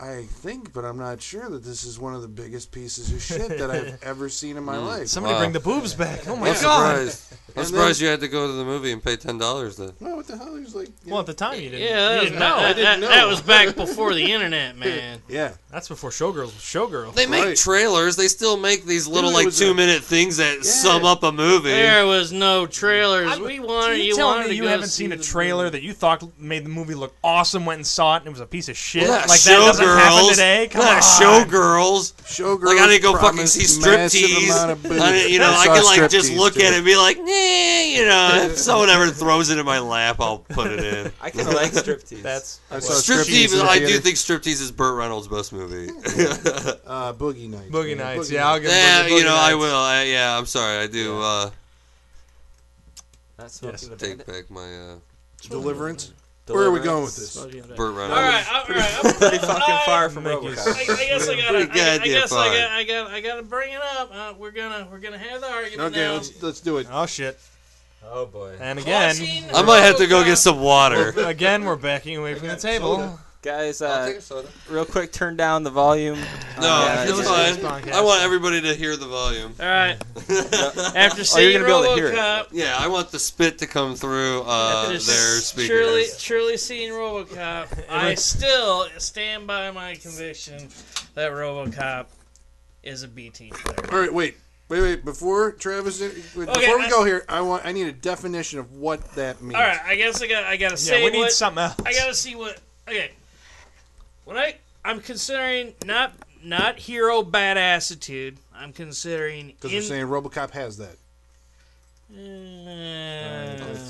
I 0.00 0.22
think, 0.22 0.72
but 0.72 0.84
I'm 0.84 0.96
not 0.96 1.20
sure 1.20 1.48
that 1.50 1.64
this 1.64 1.82
is 1.82 1.98
one 1.98 2.14
of 2.14 2.22
the 2.22 2.28
biggest 2.28 2.70
pieces 2.70 3.12
of 3.12 3.20
shit 3.20 3.48
that 3.58 3.68
I've 3.68 3.98
ever 4.02 4.28
seen 4.28 4.56
in 4.56 4.62
my 4.62 4.76
Mm. 4.76 4.86
life. 4.86 5.08
Somebody 5.08 5.34
Wow. 5.34 5.40
bring 5.40 5.52
the 5.52 5.58
boobs 5.60 5.92
back. 5.94 6.20
Oh 6.28 6.36
my 6.36 6.50
I'm 6.50 6.54
god. 6.62 7.08
surprised. 7.08 7.22
I'm 7.32 7.58
And 7.62 7.66
surprised 7.66 8.00
you 8.00 8.06
had 8.06 8.20
to 8.20 8.28
go 8.28 8.46
to 8.46 8.52
the 8.52 8.64
movie 8.64 8.92
and 8.92 9.02
pay 9.02 9.16
ten 9.16 9.38
dollars 9.38 9.76
then. 9.76 9.92
Oh, 10.00 10.14
what 10.16 10.28
the 10.28 10.36
hell? 10.36 10.54
He 10.54 10.60
was 10.62 10.76
like, 10.76 10.88
yeah. 11.04 11.10
Well, 11.12 11.20
at 11.20 11.26
the 11.26 11.34
time 11.34 11.54
you 11.60 11.70
didn't. 11.70 11.80
yeah, 11.80 11.88
you 11.88 11.94
that 11.96 12.14
was, 12.20 12.22
didn't 12.30 12.38
back, 12.38 12.48
know. 12.48 12.56
I 12.64 12.68
didn't 12.68 12.84
that, 12.84 13.00
know. 13.00 13.08
that 13.08 13.26
was 13.26 13.40
back 13.40 13.74
before 13.74 14.14
the 14.14 14.32
internet, 14.32 14.76
man. 14.78 15.20
yeah. 15.28 15.54
That's 15.72 15.88
before 15.88 16.10
Showgirls 16.10 16.36
was 16.44 16.52
Showgirl. 16.54 17.14
They 17.14 17.26
make 17.26 17.44
Right. 17.44 17.56
trailers. 17.56 18.14
They 18.14 18.28
still 18.28 18.56
make 18.56 18.84
these 18.84 19.08
little 19.08 19.32
like 19.32 19.52
two 19.52 19.72
a- 19.72 19.74
minute 19.74 20.04
things 20.04 20.36
that 20.36 20.64
sum 20.64 21.04
up 21.04 21.24
a 21.24 21.32
movie. 21.32 21.70
There 21.70 22.06
was 22.06 22.30
no 22.32 22.66
trailers. 22.66 23.30
I'm- 23.32 23.42
we 23.42 23.58
wanted 23.58 23.96
you 23.98 24.04
you, 24.04 24.14
tell 24.16 24.28
wanted 24.28 24.44
me 24.44 24.48
to 24.50 24.54
you 24.54 24.62
go 24.62 24.68
haven't 24.68 24.86
see 24.88 25.02
seen 25.04 25.12
a 25.12 25.16
trailer 25.16 25.64
movie. 25.64 25.78
that 25.78 25.82
you 25.82 25.92
thought 25.92 26.22
made 26.38 26.64
the 26.64 26.68
movie 26.70 26.94
look 26.94 27.14
awesome, 27.24 27.66
went 27.66 27.78
and 27.78 27.86
saw 27.86 28.14
it, 28.14 28.18
and 28.18 28.28
it 28.28 28.30
was 28.30 28.40
a 28.40 28.46
piece 28.46 28.68
of 28.68 28.76
shit. 28.76 29.02
Well, 29.02 29.18
not 29.18 29.28
like 29.28 29.40
that 29.40 29.58
doesn't 29.96 30.00
happen 30.00 30.18
showgirls. 30.24 30.30
today. 30.30 30.68
Come 30.68 30.80
not 30.82 30.96
on, 30.96 31.02
showgirls. 31.02 32.12
Showgirls 32.28 32.62
Like 32.64 32.78
I 32.78 32.86
didn't 32.88 33.02
go 33.02 33.16
fucking 33.18 33.46
see 33.46 33.64
striptease. 33.80 34.70
of. 34.72 34.86
I 34.86 35.12
didn't- 35.12 35.32
you 35.32 35.38
know, 35.38 35.50
I 35.50 35.64
saw 35.66 35.74
can 35.74 35.84
like 35.84 36.10
just 36.10 36.32
look 36.32 36.54
too. 36.54 36.60
at 36.60 36.72
it 36.72 36.76
and 36.76 36.84
be 36.84 36.96
like, 36.96 37.16
nah, 37.18 37.24
you 37.24 38.04
know. 38.06 38.28
If 38.52 38.58
someone 38.58 38.88
ever 38.90 39.08
throws 39.08 39.50
it 39.50 39.58
in 39.58 39.64
my 39.66 39.78
lap, 39.78 40.16
I'll 40.20 40.38
put 40.38 40.70
it 40.70 40.80
in. 40.84 41.12
I 41.20 41.30
kind 41.30 41.48
of 41.48 41.54
like 41.54 41.72
striptease. 41.72 42.22
That's 42.22 42.60
I 42.70 42.78
saw 42.80 42.92
Striptease, 42.94 43.60
I 43.62 43.78
do 43.78 43.98
think 43.98 44.16
Striptease 44.16 44.60
is 44.60 44.70
Burt 44.72 44.96
Reynolds' 44.96 45.28
best 45.28 45.52
movie. 45.52 45.92
Uh, 46.88 47.12
Boogie 47.12 47.48
Nights. 47.50 47.70
Boogie 47.70 47.96
man. 47.96 48.16
Nights. 48.16 48.28
Boogie 48.28 48.32
Yeah, 48.32 48.46
I'll 48.48 48.54
Nights. 48.54 48.62
give 48.68 48.72
yeah, 48.72 49.04
Boogie 49.08 49.18
you 49.18 49.24
know, 49.24 49.34
I 49.36 49.54
will. 49.54 49.74
I, 49.76 50.02
yeah, 50.04 50.36
I'm 50.38 50.46
sorry. 50.46 50.78
I 50.78 50.86
do 50.86 51.20
uh, 51.20 51.50
Not 53.38 53.50
smoking 53.50 53.78
Yes. 53.78 53.88
the 53.88 53.96
take 53.96 54.26
back 54.26 54.50
my 54.50 54.62
uh, 54.62 54.94
Deliverance. 55.48 56.12
Where 56.48 56.64
are 56.64 56.70
we 56.70 56.80
going 56.80 57.04
with 57.04 57.16
this? 57.16 57.36
Fucking 57.42 57.62
bad. 57.62 57.76
Burt 57.76 57.92
All 57.92 57.98
Reynolds. 57.98 58.20
right, 58.20 58.46
all 58.68 58.74
right. 58.74 59.04
I'm 59.04 59.14
Pretty 59.14 59.38
fucking 59.38 59.74
far 59.84 60.08
from 60.10 60.24
Make 60.24 60.42
you- 60.42 60.48
I, 60.50 60.52
I 60.52 60.54
guess 60.54 61.28
I 61.28 61.36
gotta. 61.36 61.48
Pretty 61.48 61.80
I, 61.80 61.84
I 61.84 61.98
goddamn 61.98 62.02
guess 62.04 62.30
far. 62.30 62.38
I 62.48 62.56
got. 62.58 62.70
I 62.70 62.84
got. 62.84 63.10
I 63.10 63.20
gotta 63.20 63.42
bring 63.42 63.72
it 63.72 63.80
up. 63.98 64.10
Uh, 64.14 64.34
we're 64.38 64.50
gonna. 64.50 64.88
We're 64.90 64.98
gonna 64.98 65.18
have 65.18 65.40
the 65.40 65.50
argument 65.50 65.92
Okay, 65.92 66.04
now. 66.06 66.14
let's 66.14 66.42
let's 66.42 66.60
do 66.60 66.78
it. 66.78 66.86
Oh 66.90 67.06
shit! 67.06 67.38
Oh 68.04 68.26
boy. 68.26 68.54
And 68.60 68.78
Watching 68.78 69.24
again, 69.26 69.54
I 69.54 69.62
might 69.62 69.80
have 69.80 69.96
to 69.98 70.06
go 70.06 70.24
get 70.24 70.36
some 70.36 70.60
water. 70.60 71.10
again, 71.26 71.64
we're 71.64 71.76
backing 71.76 72.16
away 72.16 72.34
from 72.34 72.48
the 72.48 72.56
table. 72.56 73.18
Guys, 73.40 73.80
I'll 73.82 74.02
uh, 74.02 74.06
take 74.08 74.16
a 74.16 74.20
soda. 74.20 74.48
real 74.68 74.84
quick, 74.84 75.12
turn 75.12 75.36
down 75.36 75.62
the 75.62 75.70
volume. 75.70 76.18
No, 76.60 76.66
Uh, 76.68 77.04
it's 77.06 77.16
listen 77.16 77.32
to 77.32 77.60
fine. 77.60 77.82
podcast. 77.82 77.92
I 77.92 78.00
want 78.02 78.22
everybody 78.22 78.60
to 78.62 78.74
hear 78.74 78.96
the 78.96 79.06
volume. 79.06 79.54
All 79.60 79.66
right. 79.66 79.96
After 80.96 81.20
Oh, 81.20 81.22
seeing 81.22 81.52
you're 81.52 81.60
gonna 81.68 81.82
be 81.82 81.86
able 81.88 81.96
to 81.96 82.02
hear. 82.02 82.12
RoboCop, 82.14 82.48
Yeah, 82.50 82.76
I 82.76 82.88
want 82.88 83.12
the 83.12 83.20
spit 83.20 83.58
to 83.58 83.68
come 83.68 83.94
through 83.94 84.42
uh, 84.44 84.88
their 84.88 84.98
speakers. 84.98 85.68
Truly, 85.68 86.04
truly 86.18 86.56
seeing 86.56 86.90
RoboCop, 86.92 87.84
I 87.88 88.14
still 88.16 88.88
stand 88.98 89.46
by 89.46 89.70
my 89.70 89.94
conviction 89.94 90.68
that 91.14 91.30
RoboCop 91.30 92.06
is 92.82 93.04
a 93.04 93.08
B 93.08 93.30
team 93.30 93.50
player. 93.50 93.92
All 93.92 94.00
right, 94.00 94.12
wait, 94.12 94.36
wait, 94.68 94.80
wait. 94.82 95.04
Before 95.04 95.52
Travis, 95.52 96.00
wait, 96.00 96.14
before 96.16 96.42
Okay, 96.50 96.74
we 96.74 96.82
I- 96.86 96.90
go 96.90 97.04
here, 97.04 97.24
I 97.28 97.40
want 97.42 97.64
I 97.64 97.70
need 97.70 97.86
a 97.86 97.92
definition 97.92 98.58
of 98.58 98.72
what 98.72 99.12
that 99.14 99.40
means. 99.40 99.54
All 99.54 99.60
right, 99.62 99.78
I 99.86 99.94
guess 99.94 100.20
I 100.20 100.26
got. 100.26 100.42
I 100.42 100.56
gotta 100.56 100.76
say 100.76 100.98
Yeah, 100.98 101.04
we 101.04 101.12
need 101.12 101.18
what. 101.20 101.32
something 101.32 101.62
else. 101.62 101.76
I 101.86 101.92
gotta 101.92 102.14
see 102.14 102.34
what. 102.34 102.58
Okay, 102.88 103.10
when 104.28 104.36
I 104.36 104.56
I'm 104.84 105.00
considering 105.00 105.72
not 105.86 106.12
not 106.44 106.78
hero 106.78 107.22
badassitude. 107.22 108.36
I'm 108.54 108.72
considering 108.72 109.48
Because 109.48 109.70
in. 109.72 109.76
we're 109.78 109.82
saying 109.82 110.06
RoboCop 110.06 110.50
has 110.50 110.76
that. 110.76 110.96
Uh, 112.10 112.14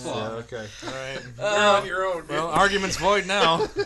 fuck. 0.03 0.33
okay. 0.53 0.67
All 0.87 0.93
right. 0.93 1.21
You're 1.39 1.77
on 1.77 1.87
your 1.87 2.05
own. 2.05 2.25
Well, 2.29 2.49
argument's 2.49 2.97
void 2.97 3.27
now. 3.27 3.59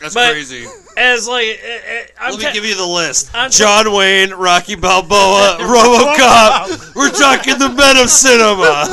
That's 0.00 0.14
But- 0.14 0.32
crazy. 0.32 0.66
As 0.96 1.28
like, 1.28 1.60
uh, 1.64 1.68
uh, 1.68 2.02
I'm 2.20 2.30
Let 2.32 2.38
me 2.40 2.44
ta- 2.46 2.52
give 2.52 2.64
you 2.64 2.74
the 2.76 2.86
list. 2.86 3.30
I'm 3.34 3.50
ta- 3.50 3.56
John 3.84 3.92
Wayne, 3.94 4.30
Rocky 4.32 4.74
Balboa, 4.74 5.58
RoboCop. 5.60 6.94
We're 6.96 7.10
talking 7.10 7.58
the 7.58 7.70
men 7.70 7.96
of 7.98 8.10
cinema. 8.10 8.86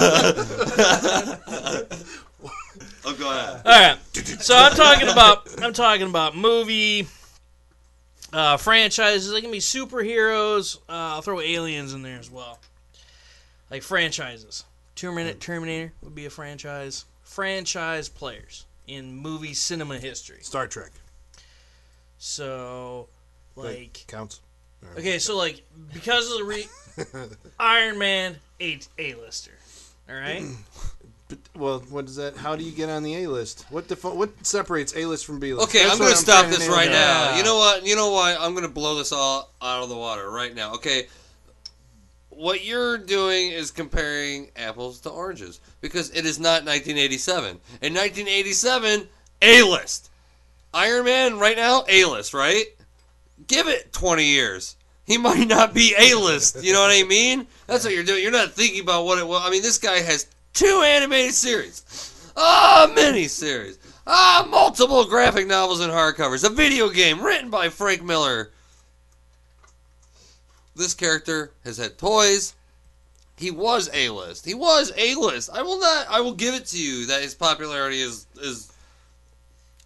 oh, 3.11 3.17
go 3.17 3.31
ahead. 3.31 3.61
All 3.65 3.71
right. 3.71 3.97
So 4.41 4.55
I'm 4.55 4.75
talking 4.75 5.07
about 5.09 5.61
I'm 5.61 5.73
talking 5.73 6.07
about 6.07 6.35
movie 6.35 7.07
uh, 8.33 8.57
franchises. 8.57 9.31
They 9.31 9.41
can 9.41 9.51
be 9.51 9.59
superheroes. 9.59 10.77
Uh, 10.89 11.15
I'll 11.15 11.21
throw 11.21 11.39
aliens 11.39 11.93
in 11.93 12.01
there 12.01 12.19
as 12.19 12.29
well. 12.29 12.59
Like 13.69 13.83
franchises. 13.83 14.65
Terminator, 14.95 15.37
Terminator 15.37 15.93
would 16.01 16.15
be 16.15 16.25
a 16.25 16.29
franchise. 16.29 17.05
Franchise 17.23 18.09
players 18.09 18.65
in 18.87 19.15
movie 19.15 19.53
cinema 19.53 19.97
history. 19.97 20.39
Star 20.41 20.67
Trek. 20.67 20.91
So, 22.17 23.07
like, 23.55 24.03
Counts. 24.07 24.41
okay, 24.97 25.17
so 25.17 25.37
like 25.37 25.63
because 25.93 26.31
of 26.31 26.39
the 26.39 26.43
re- 26.43 27.27
Iron 27.59 27.97
Man, 27.97 28.37
a 28.59 28.79
a 28.99 29.15
lister. 29.15 29.53
All 30.09 30.15
right. 30.15 30.43
Well, 31.55 31.79
what 31.89 32.05
is 32.05 32.15
that? 32.17 32.35
How 32.37 32.55
do 32.55 32.63
you 32.63 32.71
get 32.71 32.89
on 32.89 33.03
the 33.03 33.23
A 33.23 33.27
list? 33.29 33.65
What 33.69 33.87
defi- 33.87 34.07
What 34.09 34.29
separates 34.45 34.95
A 34.95 35.05
list 35.05 35.25
from 35.25 35.39
B 35.39 35.53
list? 35.53 35.69
Okay, 35.69 35.79
That's 35.83 35.93
I'm 35.93 35.99
going 35.99 36.11
to 36.11 36.17
stop 36.17 36.47
this 36.47 36.67
right 36.67 36.89
down. 36.89 37.31
now. 37.31 37.37
You 37.37 37.43
know 37.43 37.57
what? 37.57 37.85
You 37.85 37.95
know 37.95 38.11
why? 38.11 38.35
I'm 38.39 38.51
going 38.51 38.65
to 38.65 38.69
blow 38.73 38.95
this 38.97 39.11
all 39.11 39.51
out 39.61 39.83
of 39.83 39.89
the 39.89 39.95
water 39.97 40.29
right 40.29 40.53
now. 40.53 40.73
Okay. 40.75 41.07
What 42.29 42.63
you're 42.63 42.97
doing 42.97 43.51
is 43.51 43.71
comparing 43.71 44.51
apples 44.55 45.01
to 45.01 45.09
oranges 45.09 45.59
because 45.81 46.09
it 46.11 46.25
is 46.25 46.39
not 46.39 46.65
1987. 46.65 47.49
In 47.81 47.93
1987, 47.93 49.07
A 49.41 49.61
list. 49.63 50.09
Iron 50.73 51.05
Man 51.05 51.37
right 51.39 51.57
now, 51.57 51.83
A 51.89 52.05
list, 52.05 52.33
right? 52.33 52.65
Give 53.47 53.67
it 53.67 53.91
20 53.91 54.23
years. 54.25 54.75
He 55.05 55.17
might 55.17 55.47
not 55.47 55.73
be 55.73 55.93
A 55.99 56.15
list. 56.15 56.63
You 56.63 56.71
know 56.73 56.81
what 56.81 56.91
I 56.91 57.03
mean? 57.03 57.45
That's 57.67 57.83
what 57.83 57.93
you're 57.93 58.03
doing. 58.03 58.23
You're 58.23 58.31
not 58.31 58.53
thinking 58.53 58.81
about 58.81 59.03
what 59.05 59.19
it 59.19 59.27
was. 59.27 59.41
I 59.45 59.49
mean, 59.49 59.61
this 59.61 59.77
guy 59.77 59.99
has 59.99 60.25
two 60.53 60.83
animated 60.85 61.33
series, 61.33 62.31
ah, 62.35 62.91
mini 62.95 63.27
series, 63.27 63.79
ah, 64.07 64.47
multiple 64.49 65.05
graphic 65.05 65.47
novels 65.47 65.79
and 65.79 65.91
hardcovers, 65.91 66.45
a 66.45 66.49
video 66.49 66.89
game 66.89 67.21
written 67.21 67.49
by 67.49 67.69
Frank 67.69 68.03
Miller. 68.03 68.51
This 70.75 70.93
character 70.93 71.51
has 71.63 71.77
had 71.77 71.97
toys. 71.97 72.53
He 73.37 73.51
was 73.51 73.89
A 73.93 74.09
list. 74.09 74.45
He 74.45 74.53
was 74.53 74.91
A 74.95 75.15
list. 75.15 75.49
I 75.51 75.63
will 75.63 75.79
not. 75.79 76.07
I 76.09 76.21
will 76.21 76.33
give 76.33 76.53
it 76.53 76.67
to 76.67 76.77
you 76.77 77.07
that 77.07 77.23
his 77.23 77.33
popularity 77.33 78.01
is 78.01 78.27
is 78.41 78.71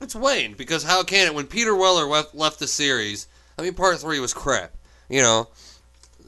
it's 0.02 0.16
waned 0.16 0.58
because 0.58 0.84
how 0.84 1.04
can 1.04 1.28
it 1.28 1.34
when 1.34 1.48
Peter 1.48 1.74
Weller 1.76 2.06
left, 2.06 2.36
left 2.36 2.60
the 2.60 2.68
series? 2.68 3.28
I 3.58 3.62
mean, 3.62 3.74
part 3.74 4.00
three 4.00 4.20
was 4.20 4.34
crap. 4.34 4.74
You 5.10 5.22
know, 5.22 5.48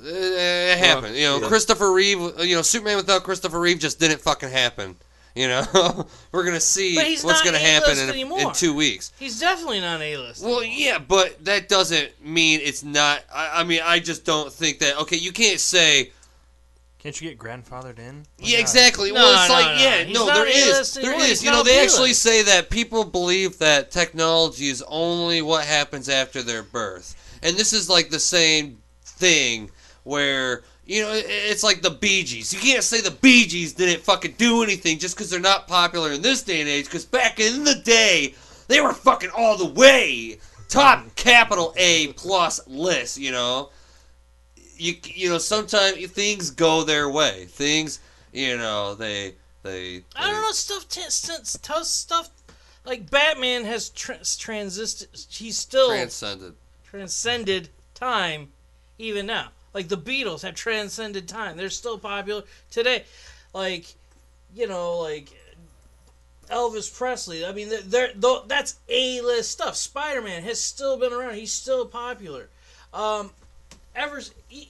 Eh, 0.04 0.08
it, 0.08 0.78
it 0.78 0.78
happened. 0.80 1.16
You 1.16 1.24
know, 1.24 1.42
yeah. 1.42 1.48
Christopher 1.48 1.92
Reeve. 1.92 2.20
You 2.40 2.56
know, 2.56 2.62
Superman 2.62 2.98
without 2.98 3.24
Christopher 3.24 3.60
Reeve 3.60 3.80
just 3.80 4.00
didn't 4.00 4.22
fucking 4.22 4.50
happen. 4.50 4.96
You 5.36 5.48
know, 5.48 6.08
we're 6.32 6.44
gonna 6.46 6.60
see 6.60 6.96
what's 7.22 7.44
gonna 7.44 7.60
happen 7.60 7.92
A-list 7.92 8.04
in, 8.04 8.10
anymore. 8.10 8.40
in 8.40 8.54
two 8.54 8.74
weeks. 8.74 9.12
He's 9.20 9.40
definitely 9.40 9.82
not 9.82 10.02
a 10.02 10.18
list. 10.18 10.44
Well, 10.44 10.64
yeah, 10.64 10.98
but 10.98 11.46
that 11.46 11.70
doesn't 11.70 12.10
mean 12.26 12.60
it's 12.64 12.84
not. 12.84 13.24
I, 13.34 13.62
I 13.62 13.64
mean, 13.64 13.82
I 13.84 14.00
just 14.00 14.26
don't 14.26 14.52
think 14.52 14.80
that. 14.80 15.00
Okay, 15.02 15.18
you 15.18 15.32
can't 15.32 15.60
say. 15.60 16.12
Can't 16.98 17.22
you 17.22 17.30
get 17.30 17.38
grandfathered 17.38 18.00
in? 18.00 18.26
Yeah, 18.40 18.58
exactly. 18.58 19.12
No, 19.12 19.22
well, 19.22 19.40
it's 19.40 19.50
no, 19.50 19.54
like 19.56 19.78
no. 19.78 19.84
yeah, 19.84 20.04
He's 20.04 20.16
no, 20.18 20.26
not 20.26 20.34
there 20.34 20.48
is, 20.48 20.94
there 20.96 21.04
anymore. 21.04 21.22
is. 21.22 21.30
He's 21.30 21.44
You 21.44 21.52
know, 21.52 21.62
they 21.62 21.76
B-list. 21.76 21.96
actually 21.96 22.14
say 22.14 22.42
that 22.42 22.72
people 22.72 23.04
believe 23.04 23.60
that 23.60 23.92
technology 23.92 24.70
is 24.70 24.84
only 24.88 25.44
what 25.44 25.66
happens 25.66 26.10
after 26.10 26.42
their 26.42 26.64
birth, 26.64 27.16
and 27.44 27.56
this 27.56 27.74
is 27.74 27.88
like 27.90 28.10
the 28.10 28.20
same 28.20 28.80
thing 29.04 29.70
where 30.08 30.64
you 30.86 31.02
know 31.02 31.12
it's 31.14 31.64
like 31.64 31.82
the 31.82 31.90
Bee 31.92 32.24
Gees. 32.24 32.54
You 32.54 32.60
can't 32.60 32.84
say 32.84 33.02
the 33.02 33.12
Bee 33.12 33.46
Gees 33.46 33.74
didn't 33.74 34.04
fucking 34.04 34.36
do 34.38 34.64
anything 34.64 34.98
just 35.00 35.16
because 35.16 35.30
they're 35.30 35.40
not 35.40 35.68
popular 35.68 36.12
in 36.12 36.22
this 36.22 36.42
day 36.44 36.62
and 36.62 36.70
age. 36.70 36.86
Because 36.86 37.06
back 37.06 37.40
in 37.40 37.64
the 37.64 37.76
day, 37.76 38.34
they 38.68 38.82
were 38.82 38.94
fucking 38.94 39.30
all 39.36 39.58
the 39.58 39.66
way 39.70 40.40
top 40.70 41.06
capital 41.16 41.74
A 41.78 42.08
plus 42.14 42.66
list. 42.68 43.18
You 43.18 43.32
know 43.32 43.70
you 44.78 44.96
you 45.04 45.30
know 45.30 45.38
sometimes 45.38 45.98
things 46.08 46.52
go 46.52 46.84
their 46.84 47.10
way. 47.10 47.46
Things 47.46 48.00
you 48.32 48.58
know 48.58 48.96
they 48.96 49.34
they. 49.64 50.04
I 50.16 50.32
don't 50.32 50.42
know 50.42 50.52
stuff. 50.52 50.88
T- 50.88 51.02
st- 51.10 51.62
tough 51.64 51.84
stuff. 51.86 52.30
Like 52.86 53.10
Batman 53.10 53.66
has 53.66 53.90
tra- 53.90 54.20
transisted. 54.40 55.10
He's 55.30 55.58
still 55.58 55.90
Transcended. 55.90 56.54
transcended 56.90 57.70
time, 57.94 58.50
even 58.98 59.26
now. 59.26 59.50
Like 59.74 59.88
the 59.88 59.98
Beatles 59.98 60.42
have 60.42 60.56
transcended 60.56 61.28
time. 61.28 61.58
They're 61.58 61.70
still 61.70 61.98
popular 61.98 62.44
today. 62.72 63.04
Like, 63.54 63.86
you 64.56 64.68
know, 64.68 65.00
like 65.00 65.30
Elvis 66.50 66.96
Presley. 66.96 67.46
I 67.46 67.52
mean, 67.52 67.70
they're, 67.70 68.12
they're, 68.16 68.42
that's 68.48 68.80
A 68.90 69.22
list 69.22 69.52
stuff. 69.52 69.76
Spider 69.76 70.22
Man 70.22 70.44
has 70.44 70.62
still 70.62 70.98
been 70.98 71.14
around. 71.14 71.36
He's 71.36 71.52
still 71.52 71.86
popular. 71.86 72.50
Um, 72.94 73.32
ever 73.96 74.22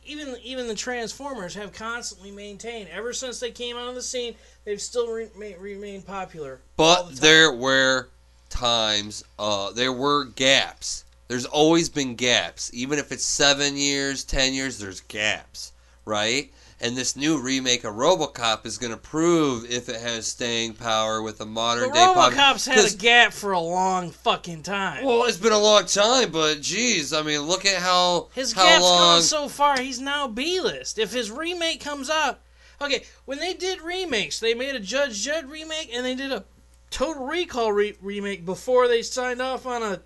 even 0.06 0.36
even 0.44 0.68
the 0.68 0.76
Transformers 0.76 1.54
have 1.56 1.74
constantly 1.74 2.32
maintained 2.32 2.90
ever 2.90 3.14
since 3.14 3.40
they 3.40 3.52
came 3.52 3.76
onto 3.76 3.94
the 3.94 4.02
scene. 4.02 4.36
They've 4.66 4.82
still 4.82 5.12
re- 5.12 5.30
ma- 5.36 5.60
remained 5.60 6.08
popular. 6.08 6.60
all 6.80 7.04
the 7.04 7.14
But 7.14 7.22
there 7.22 7.54
were 7.54 8.10
times. 8.50 9.24
Uh, 9.38 9.72
there 9.72 9.94
were 9.94 10.26
gaps. 10.26 11.04
There's 11.28 11.46
always 11.46 11.90
been 11.90 12.16
gaps. 12.16 12.72
Even 12.74 13.00
if 13.00 13.12
it's 13.12 13.24
seven 13.26 13.76
years, 13.76 14.24
ten 14.24 14.54
years, 14.54 14.78
there's 14.80 15.02
gaps, 15.02 15.74
right? 16.06 16.52
And 16.80 16.96
this 16.96 17.16
new 17.16 17.42
remake 17.42 17.84
of 17.84 17.96
RoboCop 17.96 18.64
is 18.66 18.78
going 18.78 18.92
to 18.94 19.00
prove 19.00 19.70
if 19.70 19.90
it 19.90 20.00
has 20.00 20.28
staying 20.28 20.74
power 20.74 21.24
with 21.24 21.42
a 21.42 21.46
modern 21.46 21.90
But 21.90 21.96
day 21.96 22.06
pop- 22.06 22.34
RoboCop's 22.34 22.68
had 22.68 22.94
a 22.94 22.96
gap 22.96 23.34
for 23.34 23.52
a 23.52 23.60
long 23.60 24.12
fucking 24.12 24.62
time. 24.62 25.04
Well, 25.04 25.24
it's 25.26 25.38
been 25.38 25.54
a 25.54 25.58
long 25.58 25.86
time, 25.86 26.32
but 26.32 26.62
geez, 26.62 27.14
I 27.14 27.24
mean, 27.24 27.42
look 27.42 27.66
at 27.66 27.82
how 27.82 28.28
His 28.36 28.54
how 28.54 28.64
gap's 28.64 28.84
long. 28.84 29.00
gone 29.16 29.22
so 29.24 29.50
far, 29.50 29.80
he's 29.82 30.00
now 30.00 30.28
B 30.28 30.62
list. 30.62 31.00
If 31.00 31.12
his 31.12 31.32
remake 31.32 31.82
comes 31.82 32.12
out, 32.12 32.40
okay, 32.80 33.04
when 33.26 33.40
they 33.40 33.56
did 33.56 33.82
remakes, 33.82 34.40
they 34.40 34.54
made 34.54 34.76
a 34.76 34.80
Judge 34.80 35.26
Dredd 35.26 35.50
remake 35.50 35.90
and 35.92 36.06
they 36.06 36.14
did 36.16 36.32
a 36.32 36.46
Total 36.92 37.26
Recall 37.26 37.74
re- 37.74 37.98
remake 38.02 38.46
before 38.46 38.88
they 38.88 39.02
signed 39.02 39.42
off 39.42 39.66
on 39.66 39.82
a 39.84 40.00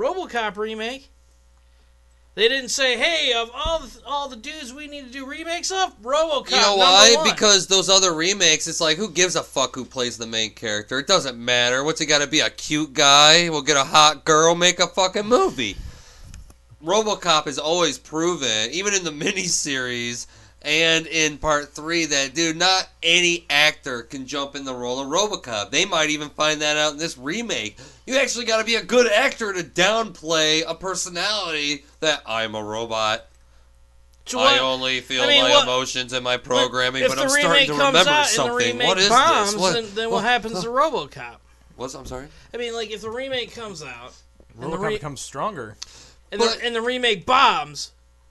RoboCop 0.00 0.56
remake. 0.56 1.10
They 2.34 2.48
didn't 2.48 2.70
say, 2.70 2.96
"Hey, 2.96 3.34
of 3.34 3.50
all 3.52 3.80
the, 3.80 4.00
all 4.06 4.28
the 4.30 4.36
dudes 4.36 4.72
we 4.72 4.86
need 4.86 5.06
to 5.06 5.12
do 5.12 5.26
remakes 5.26 5.70
of, 5.70 6.00
RoboCop." 6.00 6.50
You 6.50 6.56
know 6.56 6.76
why? 6.76 7.12
one." 7.16 7.30
Because 7.30 7.66
those 7.66 7.90
other 7.90 8.14
remakes, 8.14 8.66
it's 8.66 8.80
like, 8.80 8.96
who 8.96 9.10
gives 9.10 9.36
a 9.36 9.42
fuck 9.42 9.74
who 9.74 9.84
plays 9.84 10.16
the 10.16 10.26
main 10.26 10.54
character? 10.54 10.98
It 10.98 11.06
doesn't 11.06 11.36
matter. 11.36 11.84
What's 11.84 12.00
it 12.00 12.06
got 12.06 12.22
to 12.22 12.26
be? 12.26 12.40
A 12.40 12.48
cute 12.48 12.94
guy? 12.94 13.50
We'll 13.50 13.60
get 13.60 13.76
a 13.76 13.84
hot 13.84 14.24
girl, 14.24 14.54
make 14.54 14.80
a 14.80 14.86
fucking 14.86 15.26
movie. 15.26 15.76
RoboCop 16.82 17.44
has 17.44 17.58
always 17.58 17.98
proven, 17.98 18.70
even 18.70 18.94
in 18.94 19.04
the 19.04 19.10
miniseries 19.24 20.26
and 20.62 21.06
in 21.06 21.38
part 21.38 21.70
three, 21.70 22.04
that 22.06 22.34
dude, 22.34 22.56
not 22.56 22.88
any 23.02 23.46
actor 23.48 24.02
can 24.02 24.26
jump 24.26 24.54
in 24.54 24.64
the 24.64 24.74
role 24.74 25.00
of 25.00 25.08
RoboCop. 25.08 25.70
They 25.70 25.84
might 25.86 26.10
even 26.10 26.28
find 26.30 26.60
that 26.60 26.76
out 26.76 26.92
in 26.92 26.98
this 26.98 27.16
remake. 27.16 27.78
You 28.06 28.16
actually 28.18 28.44
got 28.44 28.58
to 28.58 28.64
be 28.64 28.74
a 28.74 28.82
good 28.82 29.10
actor 29.10 29.52
to 29.52 29.62
downplay 29.62 30.62
a 30.66 30.74
personality 30.74 31.84
that 32.00 32.22
I'm 32.26 32.54
a 32.54 32.62
robot. 32.62 33.26
So 34.26 34.38
I 34.38 34.58
only 34.58 35.00
feel 35.00 35.22
I 35.22 35.26
mean, 35.26 35.42
my 35.42 35.50
what- 35.50 35.64
emotions 35.64 36.12
and 36.12 36.22
my 36.22 36.36
programming, 36.36 37.02
if 37.02 37.08
but 37.08 37.16
the 37.16 37.22
I'm 37.22 37.28
starting 37.30 37.50
remake 37.50 37.66
to 37.68 37.72
comes 37.74 37.86
remember 37.86 38.10
out 38.10 38.26
something. 38.26 38.52
and 38.52 38.60
the 38.60 38.72
remake 38.74 38.88
what 38.88 38.98
is 38.98 39.08
bombs, 39.08 39.52
this? 39.52 39.60
What? 39.60 39.72
then, 39.72 39.86
then 39.94 40.10
what, 40.10 40.24
happens 40.24 40.60
to 40.62 40.68
RoboCop? 40.68 41.36
What's 41.76 41.94
I'm 41.94 42.06
sorry? 42.06 42.28
I 42.52 42.56
mean, 42.58 42.74
like 42.74 42.90
if 42.90 43.00
the 43.00 43.10
remake 43.10 43.54
comes 43.54 43.82
out 43.82 44.12
and 44.60 44.70
the, 44.72 44.76
RoboCop 44.76 44.86
re- 44.86 44.94
becomes 44.94 45.20
stronger. 45.20 45.76
and, 46.30 46.38
But- 46.38 46.58
the, 46.58 46.64
and 46.66 46.74
the 46.76 46.82
remake 46.82 47.24
bombs, 47.26 47.90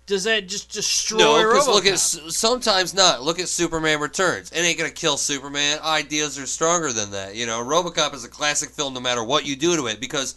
does 0.10 0.24
that 0.24 0.48
just 0.48 0.72
destroy 0.72 1.20
No, 1.20 1.38
because 1.38 1.68
look 1.68 1.86
at 1.86 2.00
sometimes 2.00 2.96
not. 2.96 3.22
Look 3.22 3.40
at 3.40 3.48
Superman 3.48 4.00
Returns. 4.00 4.52
It 4.52 4.58
ain't 4.58 4.76
gonna 4.76 4.90
kill 4.90 5.18
Superman. 5.18 5.78
Ideas 5.84 6.40
are 6.40 6.48
stronger 6.48 6.92
than 6.92 7.12
that. 7.12 7.36
You 7.36 7.46
know, 7.46 7.64
RoboCop 7.64 8.16
is 8.16 8.26
a 8.26 8.28
classic 8.28 8.70
film 8.72 8.96
no 8.96 9.00
matter 9.00 9.24
what 9.24 9.46
you 9.46 9.56
do 9.56 9.76
to 9.76 9.86
it. 9.86 10.00
Because 10.00 10.34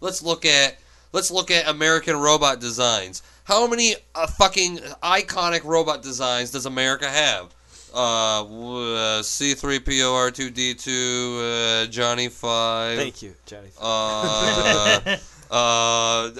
let's 0.00 0.22
look 0.22 0.46
at 0.46 0.78
let's 1.12 1.30
look 1.30 1.50
at 1.50 1.68
American 1.68 2.16
robot 2.16 2.58
designs. 2.58 3.22
How 3.44 3.66
many 3.66 3.96
uh, 4.14 4.26
fucking 4.26 4.78
iconic 5.02 5.62
robot 5.64 6.02
designs 6.02 6.52
does 6.52 6.64
America 6.64 7.10
have? 7.10 7.54
Uh, 7.94 8.44
uh, 8.44 9.22
C3PO, 9.22 10.32
R2D2, 10.32 11.84
uh, 11.84 11.90
Johnny 11.90 12.28
Five. 12.28 12.96
Thank 12.96 13.20
you, 13.20 13.34
Johnny. 13.44 13.68
Uh, 13.78 15.00
uh, 15.50 15.54
uh, 15.54 16.30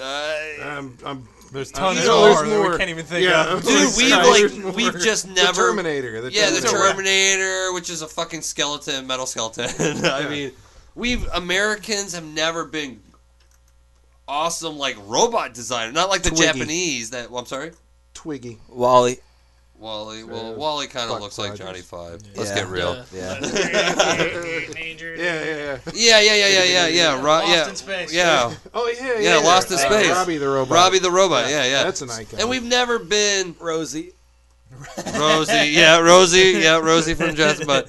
I'm, 0.63 0.97
I'm 1.05 1.27
There's 1.53 1.71
tons 1.71 1.97
There's 1.97 2.07
more 2.09 2.45
more. 2.45 2.63
that 2.63 2.71
we 2.71 2.77
can't 2.77 2.89
even 2.89 3.05
think 3.05 3.23
Yeah. 3.25 3.53
of. 3.53 3.63
Dude, 3.63 3.95
we've 3.95 4.09
like 4.11 4.53
more. 4.57 4.71
we've 4.71 4.99
just 4.99 5.27
The 5.27 5.33
never 5.33 5.53
Terminator. 5.69 6.19
The 6.21 6.31
Yeah, 6.31 6.49
the 6.49 6.61
Terminator. 6.61 6.77
Terminator, 6.93 7.73
which 7.73 7.89
is 7.89 8.01
a 8.01 8.07
fucking 8.07 8.41
skeleton, 8.41 9.05
metal 9.07 9.25
skeleton. 9.25 9.69
I 10.05 10.21
Yeah. 10.21 10.29
mean, 10.29 10.51
we've 10.95 11.27
Americans 11.33 12.13
have 12.13 12.23
never 12.25 12.65
been 12.65 13.01
awesome 14.27 14.77
like 14.77 14.95
robot 15.05 15.53
designer, 15.53 15.91
not 15.91 16.09
like 16.09 16.23
the 16.23 16.29
Twiggy. 16.29 16.43
Japanese. 16.45 17.09
That 17.11 17.29
well, 17.29 17.41
I'm 17.41 17.45
sorry, 17.45 17.71
Twiggy. 18.13 18.57
Wally. 18.69 19.19
Wally. 19.83 20.23
Well, 20.23 20.47
Uh, 20.53 20.53
Wally 20.53 20.87
kind 20.87 21.03
of 21.05 21.15
Buck 21.15 21.21
looks 21.21 21.37
like 21.37 21.51
Rogers. 21.51 21.65
Johnny 21.65 21.81
Five. 21.81 22.21
Let's 22.35 22.49
Yeah. 22.51 22.55
get 22.55 22.67
real. 22.69 23.05
Yeah. 23.13 23.39
the- 23.39 24.71
Danger. 24.73 25.15
Yeah, 25.15 25.43
yeah, 25.43 25.55
yeah. 25.55 25.77
Yeah, 25.93 26.19
yeah, 26.21 26.35
yeah, 26.35 26.47
yeah, 26.47 26.63
yeah, 26.63 26.87
yeah. 26.87 27.15
Ro- 27.15 27.21
Lost 27.23 27.47
yeah, 27.49 27.69
in 27.69 27.75
Space. 27.75 28.13
yeah. 28.13 28.53
Oh 28.73 28.87
yeah, 28.87 29.13
Yeah, 29.19 29.19
yeah. 29.19 29.37
Lost 29.37 29.69
in 29.71 29.75
Uh, 29.77 29.79
Space. 29.81 30.09
Robbie 30.09 30.37
the 30.37 30.47
robot. 30.49 30.73
Robbie 30.73 30.99
the 30.99 31.11
robot. 31.11 31.49
Yeah, 31.49 31.65
yeah. 31.65 31.83
That's 31.83 32.01
an 32.01 32.09
icon. 32.09 32.39
And 32.39 32.49
we've 32.49 32.63
never 32.63 32.97
been 32.99 33.55
Rosie. 33.59 34.13
Rosie. 35.15 35.69
Yeah, 35.71 35.99
Rosie. 35.99 36.59
Yeah, 36.61 36.77
Rosie 36.79 37.13
from 37.13 37.35
Just. 37.35 37.67
But 37.67 37.87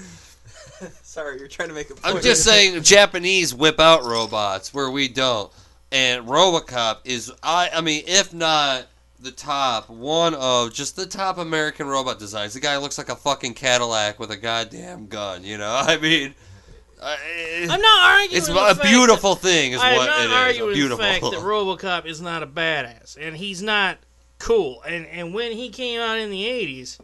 Sorry, 1.02 1.38
you're 1.38 1.46
trying 1.48 1.68
to 1.68 1.74
make 1.74 1.90
a 1.90 1.94
point. 1.94 2.16
I'm 2.16 2.22
just 2.22 2.42
saying, 2.42 2.82
Japanese 2.82 3.54
whip 3.54 3.78
out 3.78 4.04
robots 4.04 4.74
where 4.74 4.90
we 4.90 5.06
don't, 5.06 5.50
and 5.92 6.26
RoboCop 6.26 6.98
is 7.04 7.30
I. 7.42 7.70
I 7.72 7.80
mean, 7.82 8.02
if 8.08 8.34
not 8.34 8.86
the 9.24 9.32
top, 9.32 9.88
one 9.90 10.34
of 10.34 10.72
just 10.72 10.96
the 10.96 11.06
top 11.06 11.38
American 11.38 11.86
robot 11.86 12.18
designs. 12.18 12.54
The 12.54 12.60
guy 12.60 12.76
looks 12.76 12.98
like 12.98 13.08
a 13.08 13.16
fucking 13.16 13.54
Cadillac 13.54 14.18
with 14.18 14.30
a 14.30 14.36
goddamn 14.36 15.06
gun. 15.06 15.42
You 15.44 15.58
know, 15.58 15.74
I 15.86 15.96
mean, 15.98 16.34
I, 17.02 17.66
I'm 17.70 17.80
not 17.80 18.04
arguing. 18.20 18.36
it's 18.38 18.46
the 18.46 18.80
a 18.80 18.82
beautiful 18.82 19.34
thing. 19.34 19.72
Is 19.72 19.80
That, 19.80 19.92
I'm 19.92 19.96
what 19.96 20.06
not 20.06 20.20
it 20.20 20.26
is. 20.26 20.32
arguing 20.32 20.74
Beautiful. 20.74 20.96
the 20.98 21.02
fact 21.02 21.22
that 21.22 21.32
RoboCop 21.40 22.06
is 22.06 22.20
not 22.20 22.42
a 22.42 22.46
badass, 22.46 23.16
and 23.20 23.36
he's 23.36 23.62
not 23.62 23.98
cool. 24.38 24.82
And 24.86 25.06
and 25.06 25.34
when 25.34 25.52
he 25.52 25.70
came 25.70 26.00
out 26.00 26.18
in 26.18 26.30
the 26.30 26.44
'80s, 26.44 26.98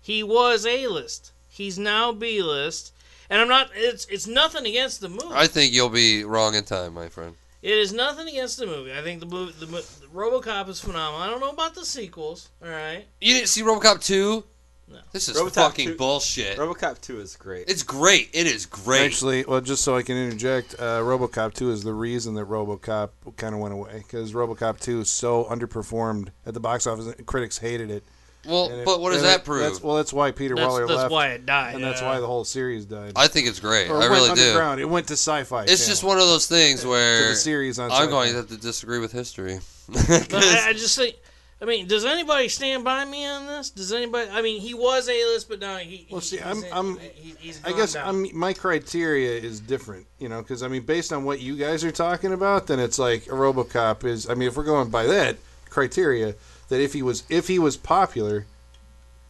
he 0.00 0.22
was 0.22 0.66
A-list. 0.66 1.32
He's 1.48 1.78
now 1.78 2.12
B-list. 2.12 2.92
And 3.28 3.40
I'm 3.40 3.48
not. 3.48 3.70
It's 3.74 4.04
it's 4.06 4.26
nothing 4.28 4.66
against 4.66 5.00
the 5.00 5.08
movie. 5.08 5.32
I 5.32 5.48
think 5.48 5.72
you'll 5.72 5.88
be 5.88 6.22
wrong 6.22 6.54
in 6.54 6.62
time, 6.64 6.94
my 6.94 7.08
friend. 7.08 7.34
It 7.62 7.76
is 7.78 7.92
nothing 7.92 8.28
against 8.28 8.58
the 8.58 8.66
movie. 8.66 8.92
I 8.92 9.02
think 9.02 9.20
the 9.20 9.26
movie, 9.26 9.52
the, 9.58 9.66
the 9.66 10.06
RoboCop 10.14 10.68
is 10.68 10.80
phenomenal. 10.80 11.20
I 11.20 11.28
don't 11.28 11.40
know 11.40 11.50
about 11.50 11.74
the 11.74 11.84
sequels. 11.84 12.50
All 12.62 12.68
right. 12.70 13.04
You 13.20 13.34
didn't 13.34 13.48
see 13.48 13.62
RoboCop 13.62 14.04
two? 14.04 14.44
No. 14.88 14.98
This 15.12 15.28
is 15.28 15.36
RoboCop 15.36 15.54
fucking 15.54 15.88
2 15.88 15.96
bullshit. 15.96 16.56
RoboCop 16.58 17.00
2 17.00 17.18
is 17.20 17.34
great. 17.34 17.68
it's 17.68 17.82
great. 17.82 18.30
It 18.32 18.46
is 18.46 18.66
great. 18.66 19.04
Actually, 19.04 19.44
well, 19.44 19.60
just 19.60 19.82
so 19.82 19.96
I 19.96 20.02
can 20.02 20.16
interject, 20.16 20.76
uh, 20.78 21.00
RoboCop 21.00 21.54
2 21.54 21.72
is 21.72 21.82
the 21.82 21.92
reason 21.92 22.34
that 22.34 22.46
RoboCop 22.46 23.10
kind 23.36 23.52
of 23.54 23.60
went 23.60 23.74
away 23.74 23.94
because 23.98 24.32
RoboCop 24.32 24.78
2 24.78 25.00
is 25.00 25.10
so 25.10 25.44
underperformed 25.46 26.28
at 26.44 26.54
the 26.54 26.60
box 26.60 26.86
office. 26.86 27.06
and 27.06 27.26
Critics 27.26 27.58
hated 27.58 27.90
it. 27.90 28.04
Well, 28.46 28.66
And 28.70 28.80
it- 28.80 28.84
but 28.84 29.00
what 29.00 29.12
does 29.12 29.22
that 29.22 29.40
it- 29.40 29.44
prove? 29.44 29.60
That's, 29.62 29.82
well, 29.82 29.96
that's 29.96 30.12
why 30.12 30.30
Peter 30.30 30.54
That's, 30.54 30.66
Weller 30.66 30.86
that's 30.86 30.98
left, 30.98 31.10
why 31.12 31.28
it 31.28 31.46
died. 31.46 31.74
and 31.74 31.84
that's 31.84 32.02
why 32.02 32.20
the 32.20 32.26
whole 32.26 32.44
series 32.44 32.84
died. 32.84 33.12
I 33.16 33.28
think 33.28 33.48
it's 33.48 33.60
great. 33.60 33.88
Or 33.90 34.00
I 34.02 34.06
it 34.06 34.08
really 34.10 34.28
went 34.28 34.40
do. 34.78 34.82
It 34.82 34.88
went 34.88 35.06
to 35.08 35.14
Sci-Fi. 35.14 35.64
It's 35.64 35.86
just 35.86 36.04
one 36.04 36.18
of 36.18 36.26
those 36.26 36.46
things 36.46 36.82
to 36.82 36.88
where 36.88 37.28
the 37.30 37.34
series 37.36 37.78
on. 37.78 37.86
I'm 37.90 37.92
Sci-Fi. 37.92 38.10
going 38.10 38.30
to 38.30 38.36
have 38.36 38.48
to 38.48 38.56
disagree 38.56 38.98
with 38.98 39.12
history. 39.12 39.60
I, 39.94 40.66
I 40.68 40.72
just 40.72 40.96
think. 40.98 41.16
I 41.58 41.64
mean, 41.64 41.86
does 41.86 42.04
anybody 42.04 42.48
stand 42.48 42.84
by 42.84 43.02
me 43.06 43.24
on 43.24 43.46
this? 43.46 43.70
Does 43.70 43.90
anybody? 43.90 44.28
I 44.30 44.42
mean, 44.42 44.60
he 44.60 44.74
was 44.74 45.08
A-list, 45.08 45.48
but 45.48 45.58
now 45.58 45.78
he. 45.78 46.06
Well, 46.10 46.20
see, 46.20 46.36
he's 46.36 46.44
I'm- 46.44 46.64
I'm- 46.70 46.98
he- 47.14 47.34
he's 47.38 47.60
I 47.64 47.72
guess 47.72 47.94
down. 47.94 48.06
I'm, 48.26 48.38
my 48.38 48.52
criteria 48.52 49.30
is 49.40 49.60
different, 49.60 50.06
you 50.18 50.28
know, 50.28 50.42
because 50.42 50.62
I 50.62 50.68
mean, 50.68 50.82
based 50.82 51.14
on 51.14 51.24
what 51.24 51.40
you 51.40 51.56
guys 51.56 51.82
are 51.82 51.90
talking 51.90 52.34
about, 52.34 52.66
then 52.66 52.78
it's 52.78 52.98
like 52.98 53.26
a 53.28 53.30
RoboCop 53.30 54.04
is. 54.04 54.28
I 54.28 54.34
mean, 54.34 54.48
if 54.48 54.56
we're 54.58 54.64
going 54.64 54.90
by 54.90 55.06
that 55.06 55.36
criteria, 55.70 56.34
that 56.68 56.80
if 56.80 56.92
he 56.92 57.02
was 57.02 57.24
if 57.28 57.48
he 57.48 57.58
was 57.58 57.76
popular, 57.76 58.46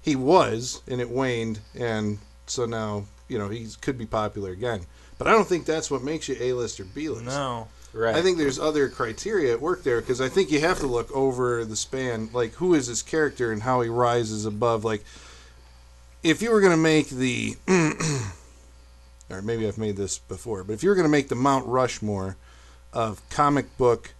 he 0.02 0.16
was, 0.16 0.82
and 0.88 1.00
it 1.00 1.10
waned, 1.10 1.60
and 1.78 2.18
so 2.46 2.66
now 2.66 3.06
you 3.28 3.38
know 3.38 3.48
he 3.48 3.66
could 3.80 3.98
be 3.98 4.06
popular 4.06 4.50
again. 4.50 4.86
But 5.18 5.28
I 5.28 5.32
don't 5.32 5.48
think 5.48 5.64
that's 5.64 5.90
what 5.90 6.02
makes 6.02 6.28
you 6.28 6.36
A 6.38 6.52
list 6.52 6.78
or 6.78 6.84
B 6.84 7.08
list. 7.08 7.24
No. 7.24 7.68
right. 7.92 8.14
I 8.14 8.22
think 8.22 8.38
there's 8.38 8.58
other 8.58 8.88
criteria 8.88 9.52
at 9.52 9.60
work 9.60 9.82
there 9.82 10.00
because 10.00 10.20
I 10.20 10.28
think 10.28 10.50
you 10.50 10.60
have 10.60 10.78
to 10.80 10.86
look 10.86 11.10
over 11.12 11.64
the 11.64 11.76
span, 11.76 12.28
like 12.32 12.52
who 12.54 12.74
is 12.74 12.86
his 12.86 13.02
character 13.02 13.50
and 13.50 13.62
how 13.62 13.80
he 13.80 13.88
rises 13.88 14.44
above. 14.44 14.84
Like, 14.84 15.04
if 16.22 16.42
you 16.42 16.50
were 16.50 16.60
going 16.60 16.72
to 16.72 16.76
make 16.76 17.08
the, 17.08 17.56
or 19.30 19.40
maybe 19.42 19.66
I've 19.66 19.78
made 19.78 19.96
this 19.96 20.18
before, 20.18 20.64
but 20.64 20.74
if 20.74 20.82
you 20.82 20.90
were 20.90 20.94
going 20.94 21.06
to 21.06 21.10
make 21.10 21.28
the 21.28 21.34
Mount 21.34 21.66
Rushmore 21.66 22.36
of 22.92 23.26
comic 23.30 23.76
book 23.78 24.12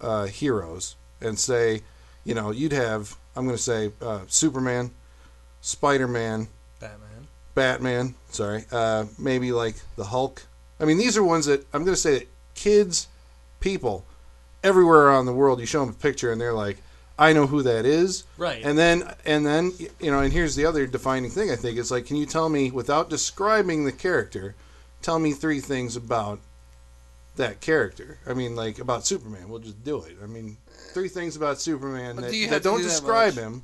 uh, 0.00 0.26
heroes 0.26 0.94
and 1.20 1.38
say, 1.38 1.82
you 2.24 2.34
know, 2.34 2.50
you'd 2.50 2.72
have, 2.72 3.16
I'm 3.36 3.44
going 3.44 3.56
to 3.56 3.62
say, 3.62 3.92
uh, 4.00 4.20
Superman, 4.26 4.90
Spider 5.60 6.08
Man, 6.08 6.48
Batman. 6.80 7.26
Batman. 7.54 8.14
Sorry, 8.30 8.64
uh, 8.72 9.06
maybe 9.18 9.52
like 9.52 9.76
the 9.96 10.04
Hulk. 10.04 10.44
I 10.80 10.84
mean, 10.84 10.98
these 10.98 11.16
are 11.16 11.24
ones 11.24 11.46
that 11.46 11.66
I'm 11.72 11.84
going 11.84 11.94
to 11.94 12.00
say 12.00 12.18
that 12.18 12.28
kids, 12.54 13.08
people, 13.60 14.04
everywhere 14.64 15.06
around 15.06 15.26
the 15.26 15.32
world, 15.32 15.60
you 15.60 15.66
show 15.66 15.80
them 15.80 15.90
a 15.90 15.92
picture 15.92 16.32
and 16.32 16.40
they're 16.40 16.52
like, 16.52 16.78
"I 17.18 17.32
know 17.32 17.46
who 17.46 17.62
that 17.62 17.84
is." 17.84 18.24
Right. 18.36 18.62
And 18.64 18.78
then, 18.78 19.14
and 19.24 19.46
then, 19.46 19.72
you 20.00 20.10
know, 20.10 20.20
and 20.20 20.32
here's 20.32 20.56
the 20.56 20.66
other 20.66 20.86
defining 20.86 21.30
thing. 21.30 21.50
I 21.50 21.56
think 21.56 21.78
it's 21.78 21.90
like, 21.90 22.06
can 22.06 22.16
you 22.16 22.26
tell 22.26 22.48
me 22.48 22.70
without 22.70 23.10
describing 23.10 23.84
the 23.84 23.92
character, 23.92 24.54
tell 25.00 25.18
me 25.18 25.32
three 25.32 25.60
things 25.60 25.94
about 25.96 26.40
that 27.36 27.60
character? 27.60 28.18
I 28.26 28.34
mean, 28.34 28.56
like 28.56 28.78
about 28.78 29.06
Superman. 29.06 29.48
We'll 29.48 29.60
just 29.60 29.84
do 29.84 30.02
it. 30.02 30.16
I 30.22 30.26
mean, 30.26 30.56
three 30.92 31.08
things 31.08 31.36
about 31.36 31.60
Superman 31.60 32.16
But 32.16 32.22
that, 32.26 32.30
do 32.30 32.36
you 32.36 32.46
that 32.48 32.52
have 32.54 32.62
to 32.62 32.68
don't 32.68 32.76
do 32.78 32.84
that 32.84 32.88
describe 32.90 33.34
much? 33.34 33.42
him. 33.44 33.62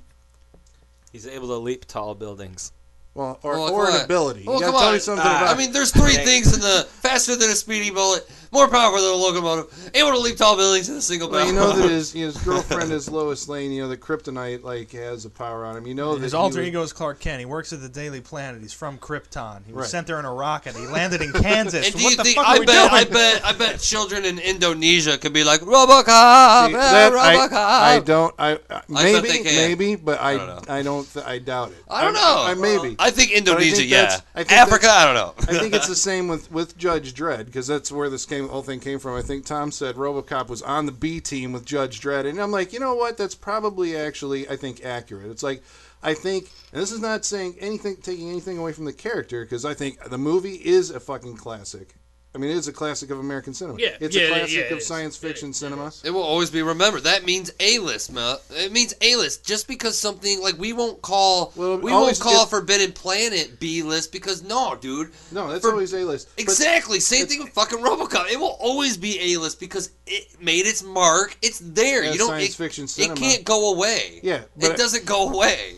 He's 1.13 1.27
able 1.27 1.49
to 1.49 1.57
leap 1.57 1.87
tall 1.87 2.15
buildings. 2.15 2.73
Well, 3.15 3.39
or, 3.43 3.53
Well, 3.55 3.73
or 3.75 3.89
an 3.89 3.95
on. 3.97 4.05
ability. 4.05 4.45
Well, 4.47 4.57
you 4.57 4.61
gotta 4.61 4.73
come 4.73 4.81
tell 4.81 4.89
on. 4.89 4.95
me 4.95 5.01
something 5.01 5.27
Ah, 5.27 5.43
about. 5.43 5.55
I 5.55 5.59
mean, 5.59 5.73
there's 5.73 5.91
three 5.91 6.15
things 6.15 6.55
in 6.55 6.61
the 6.61 6.87
faster 7.03 7.35
than 7.35 7.51
a 7.51 7.55
speedy 7.55 7.91
bullet, 7.91 8.29
more 8.53 8.69
powerful 8.69 9.01
than 9.01 9.13
a 9.13 9.17
locomotive, 9.17 9.91
able 9.95 10.13
to 10.13 10.19
leap 10.19 10.37
tall 10.37 10.57
buildings 10.57 10.89
in 10.89 10.97
a 10.97 11.01
single 11.01 11.29
Well, 11.31 11.41
bound. 11.45 11.51
you 11.55 11.61
know 11.61 11.73
that 11.77 11.91
his, 11.91 12.13
his 12.13 12.37
girlfriend 12.39 12.93
is 12.93 13.09
Lois 13.11 13.49
Lane. 13.49 13.73
You 13.73 13.83
know 13.83 13.89
the 13.89 13.97
Kryptonite 13.97 14.63
like 14.63 14.93
has 14.93 15.25
a 15.25 15.31
power 15.31 15.65
on 15.65 15.77
him. 15.77 15.87
You 15.87 15.95
know 15.95 16.17
His 16.17 16.33
he 16.33 16.37
alter 16.39 16.61
ego 16.63 16.83
is 16.83 16.93
Clark 16.93 17.21
Kent. 17.21 17.41
He 17.41 17.47
works 17.47 17.73
at 17.73 17.81
the 17.81 17.89
Daily 17.89 18.21
Planet. 18.21 18.61
He's 18.63 18.73
from 18.73 18.99
Krypton. 18.99 19.65
He 19.67 19.73
was 19.73 19.83
Right. 19.83 19.91
sent 19.91 20.07
there 20.07 20.19
in 20.19 20.25
a 20.25 20.33
rocket. 20.33 20.77
He 20.77 20.87
landed 20.87 21.23
in 21.23 21.33
Kansas. 21.43 21.95
And 21.95 22.03
what 22.03 22.17
the 22.17 22.25
think? 22.25 22.37
fuck 22.37 22.47
I 22.47 22.57
are 22.57 22.61
we 22.61 22.67
bet. 22.67 22.91
doing? 22.91 23.01
I 23.01 23.05
bet. 23.05 23.45
I 23.45 23.53
bet 23.53 23.81
children 23.81 24.25
in 24.25 24.39
Indonesia 24.39 25.19
could 25.19 25.33
be 25.33 25.45
like 25.45 25.61
RoboCop, 25.61 26.67
See, 26.69 26.73
that 26.75 27.13
RoboCop. 27.13 27.53
I, 27.53 27.95
I 27.97 28.01
don't. 28.01 28.35
I, 28.39 28.53
I 28.53 28.57
bet 28.59 28.89
maybe 28.89 29.29
they 29.29 29.39
can. 29.43 29.45
maybe, 29.69 29.97
but 29.97 30.21
I 30.21 30.33
I 30.33 30.37
don't 30.37 30.71
I 30.71 30.83
don't. 30.83 31.13
th- 31.13 31.25
I 31.27 31.39
doubt 31.39 31.71
it. 31.71 31.77
I 31.89 32.05
don't 32.05 32.15
know. 32.15 32.45
I, 32.47 32.55
maybe. 32.55 32.97
I 32.99 33.11
think 33.11 33.33
Indonesia. 33.33 33.77
think 33.77 33.91
yeah. 33.91 34.19
I 34.35 34.45
think 34.45 34.53
Africa. 34.53 34.89
I 34.91 35.05
don't 35.05 35.15
know. 35.15 35.35
I 35.55 35.59
think 35.59 35.75
it's 35.75 35.89
the 35.89 35.97
same 36.09 36.29
with, 36.29 36.51
with 36.53 36.77
Judge 36.79 37.15
Dredd 37.15 37.47
because 37.47 37.67
that's 37.67 37.91
where 37.91 38.09
this 38.11 38.25
came, 38.27 38.38
whole 38.47 38.63
thing 38.63 38.79
came 38.79 39.01
from. 39.01 39.17
I 39.17 39.23
think 39.23 39.45
Tom 39.45 39.73
said 39.73 39.97
RoboCop 39.97 40.49
was 40.49 40.63
on 40.63 40.87
the 40.87 40.93
B 40.93 41.21
team 41.21 41.53
with 41.53 41.65
Judge 41.65 42.01
Dredd, 42.01 42.27
and 42.27 42.39
I'm 42.39 42.53
like, 42.53 42.73
you 42.73 42.79
know 42.79 42.95
what? 42.95 43.17
That's 43.17 43.35
probably 43.35 43.97
actually 43.97 44.49
I 44.49 44.55
think 44.55 44.85
accurate. 44.85 45.31
It's 45.31 45.43
like 45.43 45.63
I 46.03 46.15
think, 46.15 46.49
and 46.73 46.81
this 46.81 46.93
is 46.93 47.01
not 47.01 47.25
saying 47.25 47.57
anything, 47.59 47.97
taking 47.97 48.31
anything 48.31 48.59
away 48.59 48.73
from 48.73 48.85
the 48.85 48.93
character 48.93 49.45
because 49.45 49.65
I 49.65 49.75
think 49.75 49.99
the 50.09 50.19
movie 50.19 50.55
is 50.55 50.91
a 50.91 51.01
fucking 51.01 51.37
classic. 51.37 51.95
I 52.35 52.39
mean, 52.39 52.51
it 52.51 52.57
is 52.57 52.69
a 52.69 52.73
classic 52.73 53.11
of 53.11 53.19
American 53.19 53.55
cinema. 53.55 53.79
Yeah, 53.81 53.97
it's 54.01 54.15
yeah, 54.15 54.25
a 54.25 54.29
classic 54.29 54.57
yeah, 54.57 54.61
it 54.65 54.73
of 54.73 54.79
is. 54.79 54.87
science 54.87 55.17
fiction 55.17 55.51
is, 55.51 55.57
it 55.57 55.61
cinema. 55.61 55.91
It 56.05 56.11
will 56.11 56.23
always 56.23 56.51
be 56.51 56.63
remembered. 56.63 57.05
That 57.05 57.25
means 57.25 57.51
A-list, 57.59 58.13
Mel. 58.13 58.39
It 58.51 58.71
means 58.71 58.95
A-list. 59.01 59.47
Just 59.47 59.67
because 59.67 59.99
something 59.99 60.41
like 60.43 60.59
we 60.59 60.75
won't 60.75 61.01
call 61.01 61.53
Well, 61.57 61.79
we 61.79 61.91
won't 61.91 62.21
call 62.21 62.45
get- 62.45 62.51
Forbidden 62.51 62.93
Planet 62.93 63.59
B-list 63.59 64.13
because 64.13 64.43
no, 64.43 64.77
dude. 64.79 65.11
No, 65.33 65.49
that's 65.49 65.65
For- 65.65 65.73
always 65.73 65.95
a 65.95 66.05
list. 66.05 66.29
Exactly. 66.37 67.01
Same 67.01 67.27
thing 67.27 67.43
with 67.43 67.53
fucking 67.55 67.79
RoboCop. 67.79 68.31
It 68.31 68.39
will 68.39 68.57
always 68.61 68.99
be 68.99 69.33
A-list 69.35 69.59
because 69.59 69.91
it 70.07 70.41
made 70.41 70.67
its 70.67 70.83
mark. 70.83 71.37
It's 71.41 71.59
there. 71.61 72.05
Yeah, 72.05 72.13
you 72.13 72.19
don't. 72.19 72.29
science 72.29 72.51
it, 72.51 72.57
fiction 72.57 72.85
it 72.85 73.17
can't 73.17 73.45
go 73.45 73.73
away. 73.75 74.21
Yeah, 74.23 74.43
but 74.57 74.73
it 74.73 74.77
doesn't 74.77 75.07
go 75.07 75.31
away. 75.33 75.77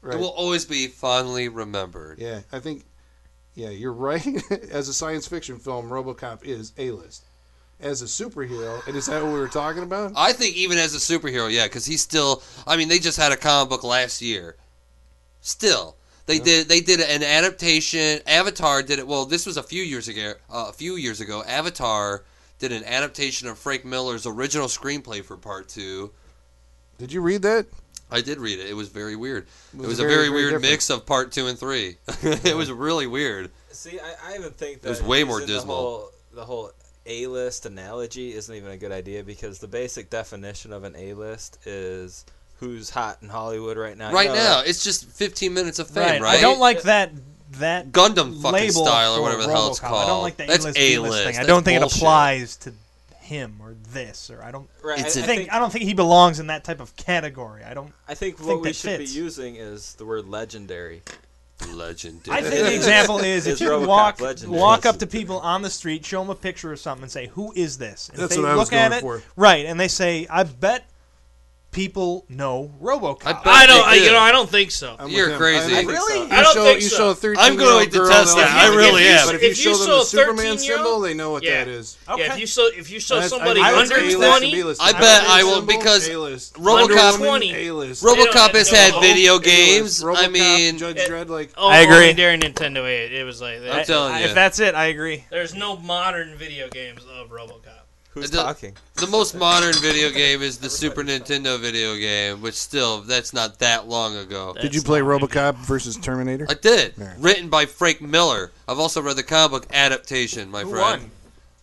Right. 0.00 0.14
It 0.16 0.20
will 0.20 0.28
always 0.30 0.64
be 0.64 0.86
fondly 0.86 1.48
remembered. 1.48 2.18
Yeah, 2.18 2.40
I 2.50 2.58
think, 2.58 2.84
yeah, 3.54 3.70
you're 3.70 3.92
right. 3.92 4.26
As 4.70 4.88
a 4.88 4.94
science 4.94 5.26
fiction 5.26 5.58
film, 5.58 5.88
RoboCop 5.88 6.44
is 6.44 6.72
a 6.78 6.90
list. 6.90 7.26
As 7.80 8.00
a 8.00 8.04
superhero, 8.04 8.86
and 8.86 8.96
is 8.96 9.06
that 9.06 9.22
what 9.22 9.32
we 9.32 9.40
were 9.40 9.48
talking 9.48 9.82
about? 9.82 10.12
I 10.14 10.32
think 10.32 10.54
even 10.54 10.78
as 10.78 10.94
a 10.94 10.98
superhero, 10.98 11.52
yeah, 11.52 11.64
because 11.64 11.84
he's 11.84 12.00
still. 12.00 12.40
I 12.64 12.76
mean, 12.76 12.86
they 12.86 13.00
just 13.00 13.18
had 13.18 13.32
a 13.32 13.36
comic 13.36 13.70
book 13.70 13.82
last 13.82 14.22
year. 14.22 14.54
Still, 15.40 15.96
they 16.26 16.38
did. 16.38 16.68
They 16.68 16.80
did 16.80 17.00
an 17.00 17.24
adaptation. 17.24 18.20
Avatar 18.28 18.84
did 18.84 19.00
it. 19.00 19.06
Well, 19.08 19.26
this 19.26 19.46
was 19.46 19.56
a 19.56 19.64
few 19.64 19.82
years 19.82 20.06
ago. 20.06 20.34
Uh, 20.48 20.66
a 20.68 20.72
few 20.72 20.94
years 20.94 21.20
ago, 21.20 21.42
Avatar 21.42 22.22
did 22.60 22.70
an 22.70 22.84
adaptation 22.84 23.48
of 23.48 23.58
Frank 23.58 23.84
Miller's 23.84 24.26
original 24.26 24.68
screenplay 24.68 25.24
for 25.24 25.36
Part 25.36 25.68
Two. 25.68 26.12
Did 26.98 27.12
you 27.12 27.20
read 27.20 27.42
that? 27.42 27.66
I 28.12 28.20
did 28.20 28.38
read 28.38 28.58
it. 28.58 28.66
It 28.66 28.74
was 28.74 28.88
very 28.88 29.16
weird. 29.16 29.46
It 29.74 29.78
was, 29.78 29.88
was 29.88 29.98
a 29.98 30.02
very, 30.02 30.14
very, 30.14 30.28
very 30.28 30.34
weird 30.34 30.52
different. 30.54 30.72
mix 30.72 30.90
of 30.90 31.06
Part 31.06 31.32
Two 31.32 31.46
and 31.46 31.58
Three. 31.58 31.96
it 32.22 32.56
was 32.56 32.70
really 32.70 33.06
weird. 33.06 33.50
See, 33.70 33.98
I, 33.98 34.32
I 34.32 34.34
even 34.36 34.50
think 34.50 34.82
that 34.82 34.88
was 34.88 35.02
way 35.02 35.24
more 35.24 35.40
dismal. 35.40 35.64
The 35.64 35.72
whole, 35.72 36.10
the 36.34 36.44
whole 36.44 36.70
A-list 37.06 37.66
analogy 37.66 38.34
isn't 38.34 38.54
even 38.54 38.70
a 38.70 38.76
good 38.76 38.92
idea 38.92 39.24
because 39.24 39.58
the 39.58 39.68
basic 39.68 40.10
definition 40.10 40.72
of 40.72 40.84
an 40.84 40.94
A-list 40.96 41.66
is 41.66 42.24
who's 42.60 42.90
hot 42.90 43.18
in 43.22 43.28
Hollywood 43.28 43.76
right 43.76 43.96
now. 43.96 44.10
You 44.10 44.14
right 44.14 44.28
know, 44.28 44.34
now, 44.34 44.62
it's 44.64 44.84
just 44.84 45.08
15 45.08 45.52
minutes 45.52 45.78
of 45.80 45.88
fame, 45.88 46.04
right. 46.04 46.20
right? 46.22 46.38
I 46.38 46.40
don't 46.40 46.60
like 46.60 46.82
that 46.82 47.10
that 47.58 47.92
Gangnam 47.92 48.40
fucking 48.40 48.70
style 48.70 49.14
or 49.14 49.22
whatever 49.22 49.42
the 49.42 49.52
hell 49.52 49.68
it's 49.68 49.80
called. 49.80 50.04
I 50.04 50.06
don't 50.06 50.22
like 50.22 50.36
the 50.36 50.46
That's 50.46 50.64
A-list, 50.64 50.78
A 50.78 50.94
B-list 50.94 51.12
list. 51.12 51.24
thing. 51.24 51.38
I 51.38 51.46
don't 51.46 51.64
think 51.64 51.80
bullshit. 51.80 51.96
it 51.96 52.00
applies 52.00 52.56
to 52.58 52.72
him 53.22 53.56
or 53.62 53.74
this 53.92 54.30
or 54.30 54.42
I 54.42 54.50
don't. 54.50 54.68
Right, 54.82 54.98
It's 55.00 55.16
I, 55.16 55.20
a- 55.20 55.22
I 55.22 55.24
I 55.24 55.26
think, 55.26 55.40
think 55.42 55.52
I 55.54 55.58
don't 55.58 55.72
think 55.72 55.84
he 55.84 55.94
belongs 55.94 56.40
in 56.40 56.48
that 56.48 56.64
type 56.64 56.80
of 56.80 56.94
category. 56.96 57.64
I 57.64 57.74
don't. 57.74 57.92
I 58.08 58.14
think 58.14 58.36
think 58.38 58.48
what 58.48 58.60
we 58.62 58.72
should 58.72 58.98
fits. 58.98 59.12
be 59.12 59.18
using 59.18 59.56
is 59.56 59.94
the 59.94 60.04
word 60.04 60.26
legendary. 60.26 61.02
Legendary. 61.72 62.36
I 62.38 62.42
think 62.42 62.66
the 62.66 62.74
example 62.74 63.18
is 63.20 63.46
if 63.46 63.60
you 63.60 63.68
RoboCop 63.68 63.86
walk 63.86 64.20
legendary? 64.20 64.60
walk 64.60 64.84
up 64.84 64.98
to 64.98 65.06
people 65.06 65.38
on 65.38 65.62
the 65.62 65.70
street, 65.70 66.04
show 66.04 66.20
them 66.20 66.30
a 66.30 66.34
picture 66.34 66.72
of 66.72 66.80
something, 66.80 67.04
and 67.04 67.12
say, 67.12 67.28
"Who 67.28 67.52
is 67.54 67.78
this?" 67.78 68.08
And 68.08 68.16
if 68.16 68.20
That's 68.22 68.34
they 68.36 68.42
what 68.42 68.50
I 68.50 68.56
was 68.56 68.70
look 68.70 68.72
at 68.78 68.92
it, 68.92 69.00
for. 69.00 69.22
right? 69.36 69.64
And 69.66 69.78
they 69.78 69.86
say, 69.88 70.26
"I 70.28 70.42
bet 70.42 70.84
people 71.72 72.24
know 72.28 72.72
RoboCop." 72.80 73.24
I 73.44 73.62
I 73.62 73.66
don't. 73.66 73.86
I, 73.86 73.94
you 73.96 74.12
know, 74.12 74.18
I 74.20 74.30
don't 74.30 74.48
think 74.48 74.70
so. 74.70 74.94
I'm 74.98 75.08
You're 75.08 75.36
crazy. 75.36 75.74
I, 75.74 75.78
I 75.78 75.80
think 75.80 75.90
Really? 75.90 76.12
so. 76.14 76.24
You 76.26 76.30
I 76.32 76.42
don't 76.42 76.54
show, 76.54 76.64
think 76.64 76.80
you 76.82 76.88
so. 76.88 76.96
show 76.96 77.10
a 77.10 77.14
13 77.14 77.42
I'm 77.44 77.56
gonna 77.56 77.76
wait 77.78 77.92
to 77.92 77.98
test 78.06 78.36
that. 78.36 78.48
I 78.50 78.74
really 78.76 79.04
am. 79.04 79.26
But 79.26 79.34
if, 79.36 79.42
If 79.42 79.64
you 79.64 79.70
you 79.72 79.76
show 79.76 79.82
them 79.84 79.88
the 79.90 80.00
a 80.02 80.04
Superman 80.04 80.58
symbol, 80.58 81.00
they 81.00 81.14
know 81.14 81.30
what 81.32 81.42
Yeah. 81.42 81.64
that 81.64 81.68
is. 81.68 81.96
Okay. 82.08 82.22
Yeah, 82.24 82.34
if 82.34 82.40
you 82.40 82.46
show 82.46 82.68
if 82.76 82.90
you 82.90 83.00
show 83.00 83.14
That's- 83.16 83.30
somebody 83.30 83.60
I 83.60 83.72
would 83.72 83.82
under 83.82 83.94
say 83.96 84.00
A-list 84.00 84.14
and 84.22 84.30
twenty, 84.30 84.52
B-list. 84.52 84.82
I 84.82 84.92
bet 84.92 85.24
I 85.28 85.42
will 85.42 85.56
Symbol, 85.56 85.66
because 85.78 86.08
A-list. 86.08 86.54
RoboCop- 86.54 87.16
20. 87.18 87.66
A-list. 87.68 88.04
RoboCop 88.04 88.54
has 88.54 88.68
had 88.70 88.94
video 89.00 89.38
games. 89.38 90.04
I 90.04 90.28
mean, 90.28 90.78
Judge 90.78 90.98
Dredd, 90.98 91.28
like 91.28 91.50
oh, 91.56 91.68
I 91.68 91.78
agree. 91.78 92.12
during 92.12 92.40
Nintendo 92.40 92.84
8, 92.86 93.12
it 93.12 93.24
was 93.24 93.40
like 93.40 93.60
I'm 93.70 93.84
telling 93.84 94.18
you. 94.18 94.24
If 94.26 94.34
that's 94.34 94.60
it, 94.60 94.74
I 94.74 94.86
agree. 94.86 95.24
There's 95.30 95.54
no 95.54 95.76
modern 95.76 96.36
video 96.36 96.68
games 96.68 97.02
of 97.18 97.30
RoboCop. 97.30 97.71
Who's 98.14 98.30
The- 98.30 98.42
talking? 98.42 98.76
the 98.96 99.06
most 99.06 99.34
modern 99.34 99.72
video 99.74 100.10
game 100.10 100.42
is 100.42 100.58
the 100.58 100.68
Super 100.68 101.02
Nintendo 101.02 101.58
video 101.58 101.96
game, 101.96 102.42
which 102.42 102.54
still 102.56 103.00
that's 103.00 103.32
not 103.32 103.58
that 103.60 103.88
long 103.88 104.16
ago. 104.16 104.54
Did 104.60 104.74
you 104.74 104.82
play 104.82 105.00
RoboCop 105.00 105.56
versus 105.64 105.96
Terminator? 105.96 106.46
I 106.48 106.54
did. 106.54 106.92
Right. 106.98 107.14
Written 107.18 107.48
by 107.48 107.64
Frank 107.66 108.02
Miller. 108.02 108.52
I've 108.68 108.78
also 108.78 109.00
read 109.00 109.16
the 109.16 109.22
comic 109.22 109.50
book 109.52 109.66
adaptation, 109.74 110.50
my 110.50 110.62
Who 110.62 110.70
friend. 110.72 111.10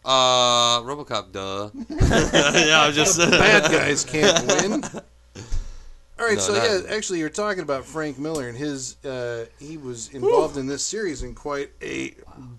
Uh, 0.03 0.81
RoboCop, 0.81 1.31
duh. 1.31 1.69
yeah, 2.67 2.81
I'm 2.81 2.93
just 2.93 3.19
Bad 3.31 3.71
guys 3.71 4.03
can't 4.03 4.47
win. 4.47 4.83
All 6.19 6.25
right, 6.25 6.35
No, 6.35 6.41
so 6.41 6.53
not- 6.55 6.63
yeah, 6.63 6.95
actually, 6.95 7.19
you're 7.19 7.29
talking 7.29 7.61
about 7.61 7.85
Frank 7.85 8.17
Miller 8.17 8.49
and 8.49 8.57
his. 8.57 8.97
Uh, 9.05 9.45
he 9.59 9.77
was 9.77 10.09
involved 10.09 10.57
in 10.57 10.65
this 10.67 10.83
series 10.85 11.21
in 11.23 11.35
quite 11.35 11.69
a 11.81 12.15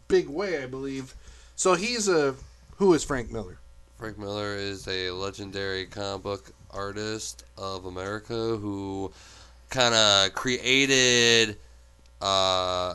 big 0.09 0.28
way, 0.28 0.62
I 0.62 0.66
believe. 0.66 1.14
So 1.57 1.74
he's 1.74 2.09
a. 2.09 2.36
Who 2.76 2.95
is 2.95 3.05
Frank 3.05 3.30
Miller? 3.30 3.59
Frank 4.01 4.16
Miller 4.16 4.55
is 4.55 4.88
a 4.88 5.11
legendary 5.11 5.84
comic 5.84 6.22
book 6.22 6.53
artist 6.70 7.44
of 7.59 7.84
America 7.84 8.57
who 8.57 9.12
kind 9.68 9.94
of 9.94 10.32
created 10.32 11.59
uh, 12.22 12.94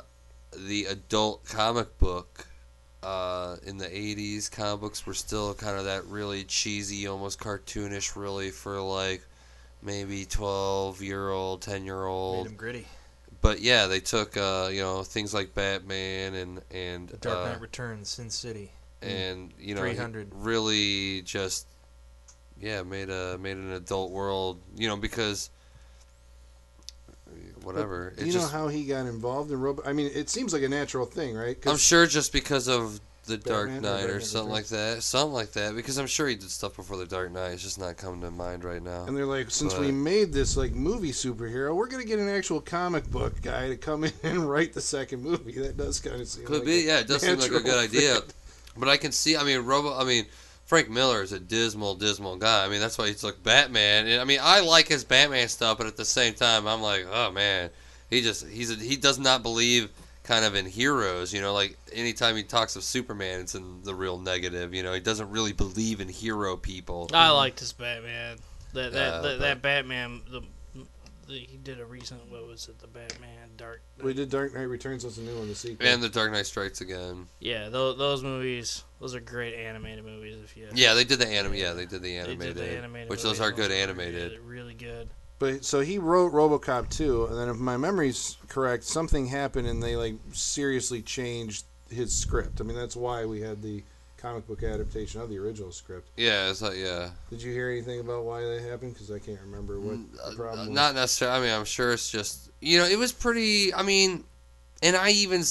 the 0.58 0.86
adult 0.86 1.45
comic 1.45 1.95
book 1.99 2.47
uh, 3.03 3.58
in 3.68 3.78
the 3.78 3.86
80s. 3.86 4.49
Comic 4.49 4.82
books 4.82 5.06
were 5.06 5.14
still 5.14 5.53
kind 5.53 5.78
of 5.78 5.86
that 5.86 6.03
really 6.06 6.43
cheesy, 6.43 7.06
almost 7.06 7.39
cartoonish, 7.39 8.16
really, 8.16 8.49
for 8.49 8.82
like 8.82 9.22
maybe 9.84 10.26
12 10.26 11.03
year 11.03 11.30
old, 11.30 11.62
10 11.62 11.86
year 11.86 12.01
Made 12.01 12.10
old. 12.10 12.47
him 12.47 12.56
gritty. 12.56 12.88
But 13.41 13.62
yeah, 13.62 13.86
they 13.86 13.99
took, 13.99 14.36
uh, 14.38 14.70
you 14.72 14.82
know, 14.82 15.03
things 15.03 15.36
like 15.36 15.53
Batman 15.53 16.34
and, 16.34 16.62
and 16.72 17.10
The 17.10 17.18
Dark 17.18 17.38
uh, 17.38 17.45
Knight 17.51 17.62
Returns, 17.62 18.10
Sin 18.10 18.32
City. 18.32 18.72
Mm-hmm. 19.06 19.18
and 19.18 19.53
you 19.60 19.76
know 19.76 19.82
300. 19.82 20.32
really 20.34 21.22
just 21.22 21.68
yeah 22.60 22.82
made 22.84 23.10
a 23.10 23.38
made 23.38 23.58
an 23.58 23.74
adult 23.74 24.12
world 24.12 24.62
you 24.76 24.88
know 24.88 24.97
because 24.97 25.49
whatever 27.64 28.14
Do 28.16 28.24
it 28.24 28.28
you 28.28 28.39
know 28.39 28.47
how 28.47 28.68
he 28.68 28.86
got 28.86 29.08
involved 29.08 29.51
in 29.51 29.60
Robo? 29.60 29.82
I 29.86 29.93
mean, 29.93 30.12
it 30.14 30.30
seems 30.30 30.53
like 30.53 30.64
a 30.64 30.70
natural 30.70 31.06
thing, 31.06 31.36
right? 31.36 31.58
i'm 31.68 31.78
sure 31.78 32.06
just 32.06 32.32
because 32.32 32.68
of 32.68 32.99
the 33.26 33.38
dark 33.38 33.70
Batman 33.70 33.91
or 33.91 33.95
knight 33.95 34.03
or 34.03 34.08
Batman 34.08 34.22
something 34.22 34.51
like 34.51 34.68
that 34.68 35.01
something 35.01 35.34
like 35.34 35.51
that 35.53 35.76
because 35.76 35.97
i'm 35.97 36.06
sure 36.06 36.28
he 36.28 36.36
did 36.36 36.51
stuff 36.51 36.76
before 36.76 36.95
the 36.97 37.08
dark 37.08 37.32
knight 37.32 37.53
it's 37.53 37.64
just 37.64 37.80
not 37.80 37.97
coming 37.97 38.22
to 38.22 38.30
mind 38.30 38.64
right 38.64 38.84
now 38.84 39.06
And 39.06 39.18
they're 39.18 39.26
like, 39.26 39.49
since 39.49 39.76
we 39.80 39.91
made 39.91 40.32
this 40.32 40.56
like 40.56 40.74
movie 40.74 41.12
superhero, 41.12 41.76
we're 41.76 41.88
gonna 41.88 42.03
get 42.03 42.20
an 42.20 42.30
actual 42.30 42.62
comic 42.62 43.10
book 43.10 43.41
guy 43.41 43.68
to 43.70 43.78
come 43.78 44.03
in 44.03 44.12
and 44.24 44.47
write 44.47 44.74
the 44.74 44.82
second 44.82 45.24
movie. 45.24 45.53
That 45.53 45.76
does 45.76 45.99
kind 45.99 46.22
of 46.22 46.28
seem 46.28 46.45
could 46.45 46.60
like 46.60 46.66
be 46.66 46.84
yeah 46.86 46.99
it 46.99 47.08
does 47.08 47.24
seem 47.24 47.39
like 47.39 47.49
a 47.51 47.62
good 47.62 47.84
idea. 47.84 48.20
But 48.78 48.90
i 48.90 48.98
can 48.98 49.12
see 49.12 49.36
i 49.38 49.44
mean 49.44 49.60
robo 49.60 49.98
i 49.98 50.04
mean 50.04 50.26
Frank 50.66 50.90
Miller 50.90 51.22
is 51.22 51.32
a 51.32 51.40
dismal, 51.40 51.94
dismal 51.94 52.38
guy. 52.38 52.66
I 52.66 52.70
mean, 52.70 52.80
that's 52.80 52.98
why 52.98 53.08
he's 53.08 53.24
like 53.24 53.42
Batman. 53.44 54.08
And, 54.08 54.20
I 54.20 54.26
mean, 54.26 54.40
I 54.42 54.62
like 54.62 54.88
his 54.88 55.04
Batman 55.04 55.48
stuff, 55.48 55.78
but 55.78 55.86
at 55.86 55.96
the 55.96 56.06
same 56.06 56.34
time, 56.34 56.68
I'm 56.68 56.82
like, 56.82 57.06
oh 57.10 57.32
man, 57.32 57.70
he 58.10 58.22
just 58.22 58.48
he's 58.48 58.72
a, 58.72 58.76
he 58.76 58.96
does 58.96 59.20
not 59.20 59.44
believe 59.44 59.92
kind 60.24 60.44
of 60.44 60.56
in 60.56 60.66
heroes. 60.66 61.32
You 61.32 61.42
know, 61.42 61.54
like 61.54 61.78
anytime 61.94 62.36
he 62.36 62.44
talks 62.44 62.76
of 62.76 62.84
Superman, 62.84 63.42
it's 63.42 63.54
in 63.54 63.84
the 63.84 63.94
real 63.94 64.18
negative. 64.18 64.74
You 64.74 64.82
know, 64.82 64.94
he 64.94 65.00
doesn't 65.00 65.30
really 65.30 65.54
believe 65.54 66.02
in 66.02 66.10
hero 66.10 66.58
people. 66.58 67.10
I 67.14 67.28
mm-hmm. 67.28 67.36
liked 67.36 67.60
his 67.60 67.72
Batman. 67.72 68.38
That 68.74 68.92
that 68.94 69.00
uh, 69.00 69.06
Yeah, 69.06 69.12
that, 69.12 69.22
but- 69.22 69.40
that 69.40 69.62
Batman. 69.62 70.22
The, 70.30 70.42
the 71.28 71.34
he 71.34 71.58
did 71.64 71.80
a 71.80 71.86
recent. 71.86 72.22
What 72.32 72.48
was 72.48 72.68
it? 72.70 72.80
The 72.80 72.88
Batman 72.88 73.45
Dark. 73.58 73.82
We 74.01 74.14
did 74.14 74.30
Dark 74.30 74.53
Knight 74.53 74.64
Returns. 74.64 75.03
That's 75.03 75.18
a 75.18 75.22
new 75.22 75.38
one. 75.38 75.47
The 75.47 75.56
sequel. 75.56 75.88
And 75.88 76.01
The 76.01 76.10
Dark 76.10 76.32
Knight 76.32 76.45
Strikes 76.45 76.82
Again. 76.82 77.28
Yeah, 77.39 77.70
those, 77.70 77.97
those 77.97 78.24
movies. 78.24 78.84
Those 78.99 79.16
are 79.16 79.20
great 79.20 79.56
animated 79.56 80.06
movies. 80.06 80.38
If 80.43 80.56
you 80.58 80.68
Yeah, 80.74 80.93
they 80.93 81.03
did 81.03 81.20
the 81.20 81.28
anim. 81.28 81.53
Yeah, 81.53 81.74
they 81.74 81.86
did 81.86 82.01
the 82.01 82.10
they 82.12 82.18
animated, 82.18 82.56
did 82.56 82.66
the 82.66 82.78
animated 82.78 83.10
which 83.10 83.24
those 83.24 83.39
are 83.39 83.51
good 83.51 83.72
Those 83.72 83.78
animated. 83.78 84.32
Really, 84.32 84.39
really 84.39 84.74
good. 84.74 85.10
But 85.38 85.66
so 85.66 85.82
he 85.82 85.97
wrote 85.97 86.32
RoboCop 86.32 86.89
2, 86.89 87.26
and 87.26 87.38
then 87.38 87.49
if 87.49 87.58
my 87.58 87.76
memory's 87.76 88.38
correct, 88.47 88.86
something 88.86 89.28
happened 89.28 89.68
and 89.68 89.84
they 89.84 89.95
like 89.95 90.16
seriously 90.32 91.01
changed 91.01 91.66
his 91.89 92.16
script. 92.16 92.62
I 92.62 92.64
mean, 92.64 92.78
that's 92.78 92.95
why 92.95 93.26
we 93.26 93.41
had 93.41 93.62
the 93.62 93.84
comic 94.26 94.48
book 94.48 94.64
adaptation 94.64 95.22
of 95.22 95.30
the 95.30 95.38
original 95.38 95.72
script. 95.72 96.10
Yeah, 96.18 96.50
it's 96.50 96.62
like 96.62 96.78
yeah. 96.78 97.12
Did 97.30 97.44
you 97.44 97.54
hear 97.54 97.70
anything 97.70 98.00
about 98.00 98.24
why 98.24 98.42
that 98.42 98.62
happened? 98.68 98.94
Because 98.94 99.12
I 99.12 99.20
can't 99.20 99.40
remember 99.42 99.80
what 99.80 100.00
Uh, 100.24 100.32
the 100.32 100.36
problem 100.36 100.68
was. 100.68 100.70
Not 100.70 100.96
necessarily. 100.96 101.38
I 101.38 101.42
mean, 101.42 101.54
I'm 101.56 101.66
sure 101.66 101.94
it's 101.94 102.10
just 102.10 102.50
you 102.60 102.80
know, 102.80 102.86
it 102.86 102.98
was 102.98 103.12
pretty. 103.12 103.72
I 103.72 103.84
mean, 103.84 104.24
and 104.82 104.96
I 104.96 105.12
even 105.12 105.44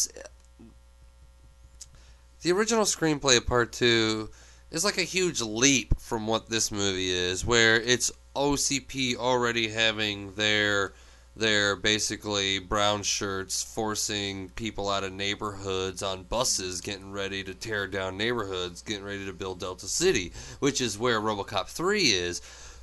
the 2.42 2.52
original 2.52 2.84
screenplay 2.84 3.36
of 3.36 3.46
part 3.46 3.72
two 3.72 4.28
is 4.72 4.84
like 4.84 4.98
a 4.98 5.02
huge 5.02 5.40
leap 5.40 6.00
from 6.00 6.26
what 6.26 6.50
this 6.50 6.72
movie 6.72 7.10
is, 7.10 7.46
where 7.46 7.80
it's 7.80 8.10
OCP 8.34 9.14
already 9.14 9.68
having 9.68 10.34
their 10.34 10.94
their 11.36 11.74
basically 11.74 12.58
brown 12.60 13.02
shirts 13.02 13.62
forcing 13.62 14.48
people 14.50 14.88
out 14.88 15.02
of 15.04 15.12
neighborhoods 15.12 16.02
on 16.02 16.22
buses 16.22 16.80
getting 16.80 17.10
ready 17.10 17.42
to 17.42 17.52
tear 17.54 17.86
down 17.88 18.16
neighborhoods 18.16 18.82
getting 18.82 19.04
ready 19.04 19.26
to 19.26 19.32
build 19.32 19.58
delta 19.58 19.86
city 19.88 20.32
which 20.60 20.80
is 20.80 20.98
where 20.98 21.20
robocop 21.20 21.66
3 21.66 22.00
is. 22.02 22.40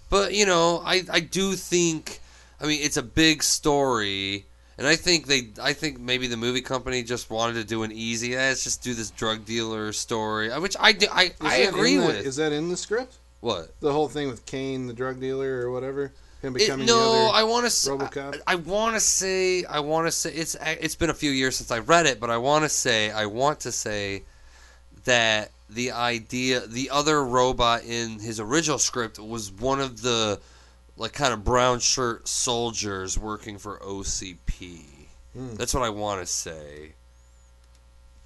But 0.09 0.33
you 0.33 0.45
know 0.45 0.81
i 0.85 1.01
i 1.11 1.19
do 1.21 1.53
think 1.53 2.19
i 2.59 2.65
mean 2.65 2.81
it's 2.83 2.97
a 2.97 3.03
big 3.03 3.41
story 3.41 4.45
and 4.77 4.85
i 4.85 4.97
think 4.97 5.27
they 5.27 5.49
i 5.61 5.71
think 5.71 5.99
maybe 5.99 6.27
the 6.27 6.35
movie 6.35 6.61
company 6.61 7.03
just 7.03 7.29
wanted 7.29 7.53
to 7.53 7.63
do 7.63 7.83
an 7.83 7.91
easy 7.93 8.35
eh, 8.35 8.49
let's 8.49 8.65
just 8.65 8.83
do 8.83 8.93
this 8.93 9.11
drug 9.11 9.45
dealer 9.45 9.93
story 9.93 10.51
uh, 10.51 10.59
which 10.59 10.75
i 10.79 10.91
do 10.91 11.07
i, 11.13 11.23
Is 11.23 11.33
I 11.41 11.55
agree 11.57 11.95
the- 11.95 12.05
with. 12.07 12.25
Is 12.25 12.35
that 12.35 12.51
in 12.51 12.67
the 12.69 12.75
script? 12.77 13.15
what? 13.39 13.73
The 13.79 13.91
whole 13.91 14.07
thing 14.07 14.27
with 14.27 14.45
Kane, 14.45 14.85
the 14.85 14.93
drug 14.93 15.19
dealer, 15.19 15.61
or 15.65 15.71
whatever, 15.71 16.11
him 16.41 16.55
It- 16.55 16.67
no, 16.69 16.85
the 16.85 16.93
other 16.93 17.35
I 17.35 17.43
want 17.43 17.65
to. 17.65 17.71
RoboCop? 17.71 18.41
I, 18.47 18.53
I 18.53 18.55
want 18.55 18.95
to 18.95 18.99
say. 18.99 19.63
I 19.65 19.79
want 19.79 20.07
to 20.07 20.11
say 20.11 20.31
it's. 20.31 20.55
It's 20.61 20.95
been 20.95 21.09
a 21.09 21.13
few 21.15 21.31
years 21.31 21.55
since 21.57 21.71
I 21.71 21.79
read 21.79 22.05
it, 22.05 22.19
but 22.19 22.29
I 22.29 22.37
want 22.37 22.63
to 22.63 22.69
say. 22.69 23.11
I 23.11 23.25
want 23.27 23.61
to 23.61 23.71
say 23.71 24.23
that 25.05 25.51
the 25.69 25.91
idea, 25.91 26.61
the 26.67 26.89
other 26.89 27.23
robot 27.23 27.83
in 27.83 28.19
his 28.19 28.39
original 28.39 28.77
script 28.77 29.19
was 29.19 29.51
one 29.51 29.79
of 29.79 30.01
the 30.01 30.39
like 30.97 31.13
kind 31.13 31.33
of 31.33 31.43
brown 31.43 31.79
shirt 31.79 32.27
soldiers 32.27 33.17
working 33.17 33.57
for 33.57 33.79
OCP. 33.79 34.81
Hmm. 35.33 35.55
That's 35.55 35.73
what 35.73 35.83
I 35.83 35.89
want 35.89 36.21
to 36.21 36.25
say. 36.27 36.93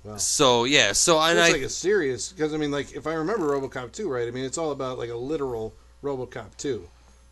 Wow. 0.04 0.18
So 0.18 0.64
yeah, 0.66 0.92
so 0.92 1.14
So 1.14 1.22
it's 1.26 1.40
I 1.40 1.52
like 1.52 1.62
a 1.62 1.70
serious 1.70 2.32
because 2.32 2.54
I 2.54 2.58
mean, 2.58 2.72
like 2.72 2.94
if 2.94 3.08
I 3.08 3.14
remember 3.14 3.48
RoboCop 3.48 3.92
2 3.92 4.10
right, 4.10 4.28
I 4.28 4.32
mean 4.32 4.46
it's 4.46 4.58
all 4.58 4.72
about 4.72 4.98
like 4.98 5.10
a 5.10 5.16
literal 5.16 5.74
RoboCop 6.04 6.58
2. 6.58 6.88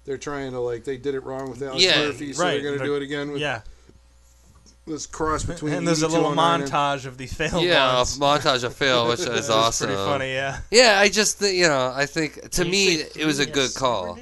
They're 0.05 0.17
trying 0.17 0.51
to 0.51 0.59
like 0.59 0.83
they 0.83 0.97
did 0.97 1.15
it 1.15 1.23
wrong 1.23 1.49
with 1.49 1.61
Alex 1.61 1.81
Yeah, 1.83 2.05
Murphy, 2.07 2.33
so 2.33 2.43
right, 2.43 2.51
they're 2.51 2.61
going 2.61 2.73
to 2.73 2.79
but- 2.79 2.85
do 2.85 2.95
it 2.95 3.03
again 3.03 3.31
with 3.31 3.41
Yeah, 3.41 3.61
this 4.85 5.05
cross 5.05 5.43
between. 5.45 5.73
and 5.73 5.87
there's 5.87 6.01
a 6.01 6.07
little 6.09 6.31
montage 6.33 7.05
of 7.05 7.17
the 7.17 7.25
failed 7.27 7.63
yeah, 7.63 7.93
a 7.93 7.95
ones. 7.97 8.17
montage 8.19 8.63
of 8.65 8.75
Phil, 8.75 9.07
which 9.07 9.19
is 9.27 9.49
awesome. 9.49 9.87
Pretty 9.87 10.01
funny, 10.03 10.33
yeah. 10.33 10.59
Yeah, 10.71 10.99
I 10.99 11.07
just 11.09 11.37
think 11.39 11.55
you 11.55 11.67
know, 11.67 11.93
I 11.95 12.05
think 12.05 12.41
to 12.51 12.63
Did 12.63 12.71
me 12.71 12.97
say 12.97 13.09
it 13.21 13.25
was 13.25 13.39
a 13.39 13.45
good 13.45 13.73
call. 13.73 14.17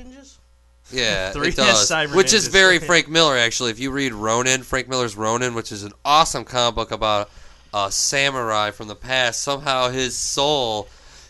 Yeah, 0.92 1.30
Three 1.34 1.48
it 1.50 1.56
does. 1.56 1.90
Cyber 1.90 2.16
Which 2.16 2.34
is 2.34 2.48
very 2.48 2.78
Frank 2.88 3.08
Miller, 3.10 3.38
actually. 3.38 3.72
If 3.72 3.80
you 3.80 3.92
read 3.92 4.14
Ronin, 4.14 4.62
Frank 4.62 4.88
Miller's 4.90 5.16
Ronin, 5.16 5.54
which 5.56 5.72
is 5.72 5.84
an 5.84 5.94
awesome 6.06 6.44
comic 6.44 6.76
book 6.76 6.92
about 6.92 7.32
a 7.74 7.90
samurai 7.92 8.72
from 8.72 8.88
the 8.90 8.96
past, 8.96 9.42
somehow 9.42 9.90
his 9.90 10.16
soul 10.18 10.90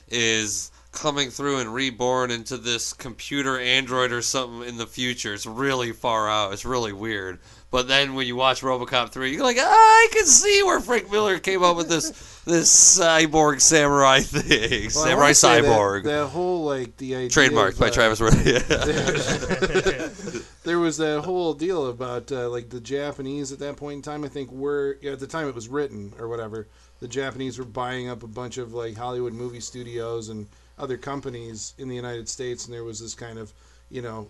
is 0.09 0.70
coming 0.91 1.29
through 1.29 1.59
and 1.59 1.73
reborn 1.73 2.31
into 2.31 2.57
this 2.57 2.91
computer 2.93 3.59
android 3.59 4.11
or 4.11 4.21
something 4.21 4.67
in 4.67 4.77
the 4.77 4.85
future. 4.85 5.33
It's 5.33 5.45
really 5.45 5.93
far 5.93 6.29
out. 6.29 6.51
It's 6.53 6.65
really 6.65 6.93
weird. 6.93 7.39
But 7.71 7.87
then 7.87 8.13
when 8.15 8.27
you 8.27 8.35
watch 8.35 8.61
RoboCop 8.61 9.11
3, 9.11 9.31
you're 9.31 9.43
like, 9.43 9.55
ah, 9.57 9.63
I 9.63 10.09
can 10.11 10.25
see 10.25 10.61
where 10.63 10.81
Frank 10.81 11.09
Miller 11.09 11.39
came 11.39 11.63
up 11.63 11.77
with 11.77 11.87
this 11.87 12.09
this 12.45 12.99
cyborg 12.99 13.61
samurai 13.61 14.19
thing. 14.19 14.89
Well, 14.93 15.05
samurai 15.05 15.15
wanna 15.15 15.33
that- 15.33 15.63
cyborg. 15.63 16.03
That, 16.03 16.27
whole 16.27 16.65
like 16.65 16.97
the 16.97 17.15
idea 17.15 17.29
Trademarked 17.29 17.73
of, 17.73 17.79
by 17.79 17.87
uh, 17.87 17.91
Travis 17.91 18.19
Worthy. 18.19 18.51
there 20.63 20.79
was 20.79 20.97
that 20.97 21.21
whole 21.23 21.53
deal 21.53 21.87
about 21.87 22.29
uh, 22.33 22.49
like 22.49 22.69
the 22.69 22.81
Japanese 22.81 23.53
at 23.53 23.59
that 23.59 23.77
point 23.77 23.95
in 23.95 24.01
time. 24.01 24.25
I 24.25 24.27
think 24.27 24.51
were 24.51 24.97
yeah, 25.01 25.13
at 25.13 25.19
the 25.19 25.27
time 25.27 25.47
it 25.47 25.55
was 25.55 25.69
written 25.69 26.11
or 26.19 26.27
whatever. 26.27 26.67
The 26.99 27.07
Japanese 27.07 27.57
were 27.57 27.65
buying 27.65 28.09
up 28.09 28.23
a 28.23 28.27
bunch 28.27 28.57
of 28.57 28.73
like 28.73 28.97
Hollywood 28.97 29.33
movie 29.33 29.61
studios 29.61 30.27
and 30.27 30.47
other 30.81 30.97
companies 30.97 31.73
in 31.77 31.87
the 31.87 31.95
United 31.95 32.27
States, 32.27 32.65
and 32.65 32.73
there 32.73 32.83
was 32.83 32.99
this 32.99 33.13
kind 33.13 33.37
of 33.39 33.53
you 33.89 34.01
know. 34.01 34.27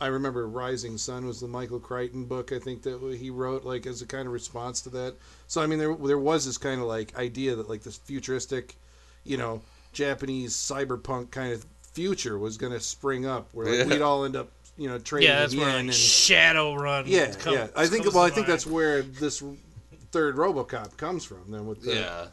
I 0.00 0.08
remember 0.08 0.48
Rising 0.48 0.98
Sun 0.98 1.24
was 1.24 1.40
the 1.40 1.46
Michael 1.46 1.78
Crichton 1.78 2.24
book 2.24 2.50
I 2.52 2.58
think 2.58 2.82
that 2.82 3.16
he 3.18 3.30
wrote 3.30 3.64
like 3.64 3.86
as 3.86 4.02
a 4.02 4.06
kind 4.06 4.26
of 4.26 4.32
response 4.32 4.80
to 4.82 4.90
that. 4.90 5.14
So 5.46 5.62
I 5.62 5.66
mean 5.66 5.78
there 5.78 5.94
there 5.94 6.18
was 6.18 6.44
this 6.44 6.58
kind 6.58 6.80
of 6.80 6.88
like 6.88 7.16
idea 7.16 7.54
that 7.54 7.68
like 7.70 7.82
this 7.84 7.96
futuristic, 7.96 8.74
you 9.22 9.36
know, 9.36 9.62
Japanese 9.92 10.52
cyberpunk 10.52 11.30
kind 11.30 11.52
of 11.52 11.64
future 11.92 12.36
was 12.38 12.56
going 12.58 12.72
to 12.72 12.80
spring 12.80 13.24
up 13.24 13.48
where 13.52 13.66
like, 13.66 13.78
Yeah. 13.78 13.84
we'd 13.94 14.02
all 14.02 14.24
end 14.24 14.34
up 14.34 14.50
you 14.76 14.88
know 14.88 14.98
trading 14.98 15.28
Yeah, 15.28 15.38
that's 15.38 15.52
in 15.54 15.60
where 15.60 15.68
yen 15.68 15.76
like, 15.76 15.84
and 15.84 15.90
Shadowrun. 15.94 17.04
yeah, 17.06 17.32
come- 17.32 17.54
yeah. 17.54 17.68
I 17.76 17.86
think 17.86 18.04
well, 18.12 18.24
I 18.24 18.30
think 18.30 18.48
that's 18.48 18.66
where 18.66 19.00
this 19.02 19.44
third 20.10 20.34
RoboCop 20.36 20.96
comes 20.96 21.24
from. 21.24 21.44
Then 21.52 21.66
with 21.68 21.82
the 21.82 21.94
yeah. 21.94 22.26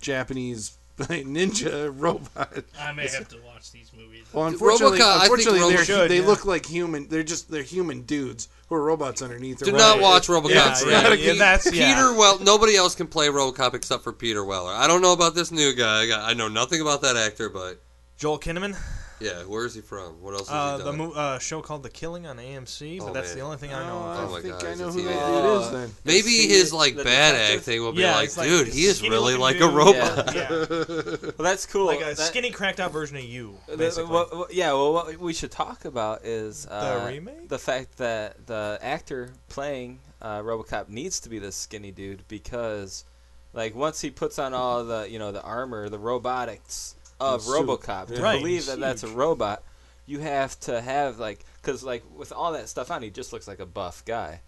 Japanese 0.00 0.78
ninja 0.98 1.92
robot. 1.96 2.64
I 2.78 2.92
may 2.92 3.08
have 3.08 3.28
to 3.28 3.36
watch 3.46 3.72
these 3.72 3.90
movies. 3.96 4.24
Well, 4.32 4.46
unfortunately, 4.46 4.98
RoboCop, 4.98 5.02
I 5.02 5.12
think 5.12 5.22
unfortunately, 5.22 5.60
Robo- 5.60 5.72
they're, 5.76 5.84
should, 5.84 6.10
they 6.10 6.20
yeah. 6.20 6.26
look 6.26 6.44
like 6.44 6.66
human. 6.66 7.08
They're 7.08 7.22
just 7.22 7.50
they're 7.50 7.62
human 7.62 8.02
dudes 8.02 8.48
who 8.68 8.76
are 8.76 8.82
robots 8.82 9.20
underneath. 9.22 9.58
Do 9.58 9.66
They're 9.66 9.74
not 9.74 10.00
watch 10.00 10.28
RoboCop 10.28 10.50
Yeah, 10.50 10.74
3. 10.74 10.90
yeah, 10.92 11.12
yeah, 11.14 11.32
that's- 11.34 11.72
yeah. 11.72 11.94
Peter 11.94 12.14
Well, 12.16 12.38
nobody 12.40 12.76
else 12.76 12.94
can 12.94 13.06
play 13.06 13.28
RoboCop 13.28 13.74
except 13.74 14.02
for 14.04 14.12
Peter 14.12 14.44
Weller. 14.44 14.72
I 14.72 14.86
don't 14.86 15.02
know 15.02 15.12
about 15.12 15.34
this 15.34 15.50
new 15.50 15.74
guy. 15.74 16.08
I, 16.10 16.30
I 16.30 16.34
know 16.34 16.48
nothing 16.48 16.80
about 16.80 17.02
that 17.02 17.16
actor, 17.16 17.48
but 17.48 17.82
Joel 18.16 18.38
Kinnaman, 18.38 18.76
yeah, 19.20 19.42
where 19.44 19.64
is 19.64 19.74
he 19.74 19.80
from? 19.80 20.20
What 20.22 20.34
else 20.34 20.48
has 20.48 20.56
uh, 20.56 20.76
he 20.78 20.82
the 20.84 20.92
mo- 20.92 21.12
uh, 21.12 21.38
show 21.38 21.62
called 21.62 21.82
The 21.82 21.88
Killing 21.90 22.26
on 22.26 22.36
AMC, 22.38 22.98
but 22.98 23.08
Oh, 23.08 23.12
that's 23.12 23.30
man. 23.30 23.38
the 23.38 23.44
only 23.44 23.56
thing 23.58 23.72
I 23.72 23.86
know. 23.86 23.98
Oh, 23.98 24.10
of. 24.22 24.28
Oh 24.28 24.32
my 24.32 24.40
think 24.40 24.54
God, 24.60 24.64
I 24.66 24.74
know 24.74 24.90
who 24.90 25.00
TV. 25.00 25.04
that 25.04 25.26
dude 25.42 25.62
is 25.62 25.70
then. 25.70 25.90
Maybe 26.04 26.22
See 26.22 26.48
his 26.48 26.70
the- 26.70 26.76
like 26.76 26.96
the 26.96 27.04
bad 27.04 27.32
detective? 27.32 27.60
acting 27.60 27.82
will 27.82 27.92
be 27.92 28.00
Yeah, 28.02 28.16
like, 28.16 28.36
like 28.36 28.48
dude, 28.48 28.68
a 28.68 28.70
he 28.70 28.84
is 28.84 29.02
really 29.02 29.34
looking 29.36 29.40
like 29.40 29.60
a 29.60 29.68
robot. 29.68 30.34
Yeah, 30.34 30.48
Well, 30.50 31.32
that's 31.38 31.66
cool. 31.66 31.86
like 31.86 32.00
a 32.00 32.14
That- 32.14 32.18
skinny, 32.18 32.50
cracked 32.50 32.80
out 32.80 32.92
version 32.92 33.16
of 33.16 33.24
you, 33.24 33.56
the- 33.68 33.76
basically. 33.76 34.10
what- 34.12 34.36
what- 34.36 34.54
yeah, 34.54 34.72
well, 34.72 34.92
what 34.92 35.16
we 35.18 35.32
should 35.32 35.50
talk 35.50 35.84
about 35.84 36.24
is 36.24 36.66
uh, 36.66 37.04
remake? 37.06 37.48
the 37.48 37.58
fact 37.58 37.98
that 37.98 38.46
the 38.46 38.78
actor 38.82 39.30
playing 39.48 40.00
uh, 40.20 40.40
RoboCop 40.40 40.88
needs 40.88 41.20
to 41.20 41.28
be 41.28 41.38
this 41.38 41.54
skinny 41.54 41.90
dude 41.92 42.26
because, 42.28 43.04
like, 43.52 43.74
once 43.74 44.00
he 44.00 44.10
puts 44.10 44.38
on 44.38 44.54
all 44.54 44.82
the 44.84 45.06
you 45.08 45.18
know 45.18 45.30
the 45.32 45.42
armor, 45.42 45.88
the 45.88 45.98
robotics 45.98 46.94
of 47.20 47.42
suit. 47.42 47.66
RoboCop, 47.66 48.14
to 48.14 48.22
Right, 48.22 48.38
believe 48.38 48.66
that 48.66 48.80
that's 48.80 49.02
a 49.02 49.08
robot, 49.08 49.62
you 50.06 50.20
have 50.20 50.58
to 50.60 50.80
have 50.80 51.18
like, 51.18 51.44
cause 51.62 51.82
like 51.82 52.04
with 52.16 52.32
all 52.32 52.52
that 52.52 52.68
stuff 52.68 52.90
on, 52.90 53.02
he 53.02 53.10
just 53.10 53.32
looks 53.32 53.48
like 53.48 53.60
a 53.60 53.66
buff 53.66 54.04
guy. 54.04 54.40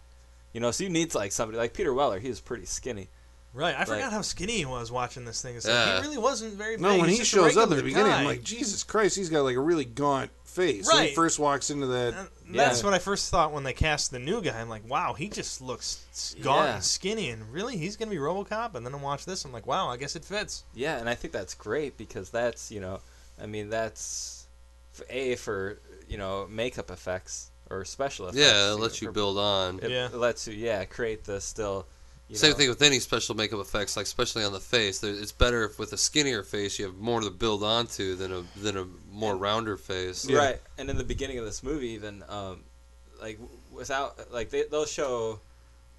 You 0.52 0.60
know, 0.60 0.70
so 0.70 0.84
you 0.84 0.90
need 0.90 1.14
like 1.14 1.32
somebody 1.32 1.58
like 1.58 1.74
Peter 1.74 1.92
Weller. 1.92 2.18
He 2.18 2.28
was 2.28 2.40
pretty 2.40 2.66
skinny. 2.66 3.08
Right, 3.54 3.74
I 3.74 3.86
forgot 3.86 4.12
how 4.12 4.20
skinny 4.20 4.58
he 4.58 4.64
was 4.66 4.92
watching 4.92 5.24
this 5.24 5.40
thing. 5.40 5.54
Like, 5.54 5.64
Yeah. 5.64 5.96
he 5.96 6.02
really 6.02 6.18
wasn't 6.18 6.54
very. 6.54 6.74
Big. 6.74 6.82
No, 6.82 6.98
when 6.98 7.08
He's 7.08 7.18
he 7.20 7.24
shows 7.24 7.56
up 7.56 7.64
at 7.64 7.68
the 7.70 7.76
regular 7.76 7.82
beginning, 8.04 8.12
I'm 8.12 8.24
like, 8.26 8.42
Jesus 8.42 8.82
Christ, 8.82 9.16
he's 9.16 9.30
got 9.30 9.42
like 9.44 9.56
a 9.56 9.60
really 9.60 9.86
gaunt 9.86 10.30
face. 10.44 10.86
Right, 10.86 10.94
When 10.96 11.06
he 11.08 11.14
first 11.14 11.38
walks 11.38 11.70
into 11.70 11.86
that. 11.86 12.12
And 12.14 12.28
Yeah. 12.54 12.66
That's 12.66 12.84
what 12.84 12.92
I 12.92 12.98
first 12.98 13.30
thought 13.30 13.52
when 13.52 13.64
they 13.64 13.72
cast 13.72 14.10
the 14.10 14.18
new 14.18 14.42
guy. 14.42 14.60
I'm 14.60 14.68
like, 14.68 14.86
wow, 14.88 15.14
he 15.14 15.28
just 15.30 15.62
looks 15.62 16.34
gaunt 16.42 16.66
Yeah. 16.66 16.74
and 16.74 16.84
skinny, 16.84 17.30
and 17.30 17.50
really, 17.50 17.78
he's 17.78 17.96
gonna 17.96 18.10
be 18.10 18.18
RoboCop. 18.18 18.74
And 18.74 18.84
then 18.84 18.94
I 18.94 18.98
watch 18.98 19.24
this, 19.24 19.44
I'm 19.46 19.52
like, 19.52 19.66
wow, 19.66 19.88
I 19.88 19.96
guess 19.96 20.16
it 20.16 20.24
fits. 20.24 20.64
Yeah, 20.74 20.98
and 20.98 21.08
I 21.08 21.14
think 21.14 21.32
that's 21.32 21.54
great 21.54 21.96
because 21.96 22.28
that's 22.30 22.70
you 22.70 22.80
know, 22.80 23.00
I 23.40 23.46
mean 23.46 23.70
that's 23.70 24.46
a 25.08 25.36
for 25.36 25.78
you 26.08 26.18
know 26.18 26.46
makeup 26.50 26.90
effects 26.90 27.50
or 27.70 27.84
special 27.86 28.26
effects. 28.28 28.38
Yeah, 28.44 28.72
it 28.72 28.78
lets 28.80 29.00
you 29.00 29.08
for- 29.08 29.12
build 29.12 29.38
on. 29.38 29.80
It 29.82 29.90
Yeah. 29.90 30.08
lets 30.12 30.46
you 30.46 30.54
yeah 30.54 30.84
create 30.84 31.24
the 31.24 31.40
still. 31.40 31.86
You 32.28 32.36
Same 32.36 32.50
know, 32.50 32.56
thing 32.56 32.68
with 32.68 32.82
any 32.82 32.98
special 32.98 33.36
makeup 33.36 33.60
effects, 33.60 33.96
like 33.96 34.06
especially 34.06 34.42
on 34.42 34.52
the 34.52 34.60
face. 34.60 35.02
It's 35.04 35.30
better 35.30 35.64
if 35.64 35.78
with 35.78 35.92
a 35.92 35.96
skinnier 35.96 36.42
face 36.42 36.76
you 36.78 36.86
have 36.86 36.96
more 36.96 37.20
to 37.20 37.30
build 37.30 37.62
onto 37.62 38.16
than 38.16 38.32
a 38.32 38.42
than 38.58 38.76
a 38.76 38.86
more 39.12 39.36
rounder 39.36 39.76
face. 39.76 40.28
Yeah. 40.28 40.38
Right, 40.38 40.60
and 40.76 40.90
in 40.90 40.96
the 40.96 41.04
beginning 41.04 41.38
of 41.38 41.44
this 41.44 41.62
movie, 41.62 41.90
even 41.90 42.24
um, 42.28 42.64
like 43.20 43.38
without 43.72 44.32
like 44.32 44.50
they 44.50 44.64
they'll 44.64 44.86
show. 44.86 45.40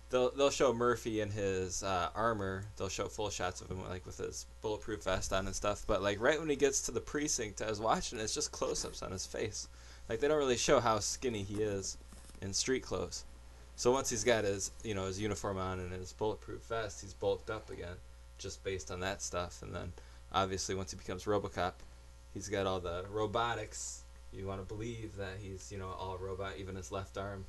They'll, 0.10 0.32
they'll 0.32 0.50
show 0.50 0.74
Murphy 0.74 1.20
in 1.20 1.30
his 1.32 1.84
uh, 1.84 2.08
armor. 2.16 2.64
They'll 2.78 2.88
show 2.88 3.08
full 3.10 3.30
shots 3.30 3.60
of 3.60 3.70
him 3.70 3.86
like 3.90 4.06
with 4.06 4.18
his 4.18 4.46
bulletproof 4.62 5.04
vest 5.04 5.34
on 5.34 5.48
and 5.48 5.54
stuff. 5.54 5.84
But 5.86 6.02
like 6.02 6.22
right 6.22 6.40
when 6.40 6.50
he 6.50 6.56
gets 6.56 6.82
to 6.84 6.92
the 6.92 7.02
precinct, 7.02 7.62
I 7.62 7.70
was 7.70 7.82
watching. 7.82 8.18
It's 8.18 8.34
just 8.34 8.54
close-ups 8.54 9.04
on 9.04 9.12
his 9.12 9.26
face. 9.26 9.68
Like 10.08 10.22
they 10.22 10.30
don't 10.30 10.38
really 10.38 10.56
show 10.56 10.80
how 10.80 11.00
skinny 11.00 11.44
he 11.44 11.56
is 11.56 11.98
in 12.42 12.54
street 12.54 12.84
clothes. 12.84 13.26
So 13.78 13.92
once 13.92 14.10
he's 14.10 14.24
got 14.24 14.44
his 14.44 14.72
you 14.84 14.94
know 14.96 15.06
his 15.06 15.20
uniform 15.22 15.58
on 15.58 15.80
and 15.80 15.92
his 15.94 16.12
bulletproof 16.14 16.62
vest, 16.64 17.02
he's 17.02 17.14
bulked 17.14 17.50
up 17.50 17.70
again, 17.70 17.96
just 18.40 18.64
based 18.64 18.92
on 18.92 19.00
that 19.02 19.22
stuff. 19.22 19.62
And 19.62 19.74
then 19.74 19.94
obviously 20.34 20.76
once 20.76 20.92
he 20.92 20.98
becomes 20.98 21.24
RoboCop, 21.26 21.74
he's 22.34 22.50
got 22.50 22.66
all 22.66 22.80
the 22.80 23.06
robotics. 23.12 24.02
You 24.34 24.46
want 24.48 24.60
to 24.62 24.66
believe 24.68 25.16
that 25.18 25.38
he's 25.42 25.72
you 25.72 25.78
know 25.78 25.88
all 25.98 26.18
robot, 26.20 26.54
even 26.60 26.76
his 26.76 26.92
left 26.92 27.18
arm. 27.18 27.46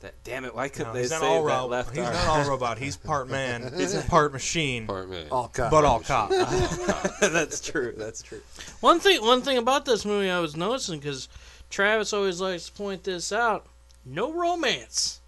That 0.00 0.14
damn 0.24 0.44
it, 0.44 0.52
why 0.54 0.68
couldn't 0.68 0.88
No, 0.88 0.94
they 0.94 1.00
he's 1.02 1.10
save 1.10 1.20
not 1.20 1.28
all 1.28 1.42
that 1.44 1.52
robot. 1.54 1.70
left 1.70 1.90
He's 1.96 2.04
arm? 2.04 2.14
not 2.14 2.26
all 2.28 2.48
robot. 2.50 2.78
He's 2.78 2.96
part 2.96 3.28
man. 3.28 3.72
He's 3.76 3.94
part 4.04 4.32
machine, 4.32 4.86
Part 4.86 5.08
man. 5.10 5.26
All 5.30 5.46
cop. 5.48 5.70
but 5.70 5.84
all 5.84 6.00
cop. 6.00 6.30
that's 7.20 7.60
true. 7.60 7.94
That's 7.96 8.20
true. 8.22 8.40
One 8.80 8.98
thing, 9.00 9.20
one 9.22 9.42
thing 9.42 9.58
about 9.58 9.84
this 9.84 10.04
movie 10.04 10.28
I 10.30 10.40
was 10.40 10.56
noticing 10.56 10.98
because 11.00 11.28
Travis 11.70 12.12
always 12.12 12.40
likes 12.40 12.66
to 12.66 12.72
point 12.72 13.04
this 13.04 13.32
out: 13.32 13.66
no 14.04 14.32
romance. 14.32 15.20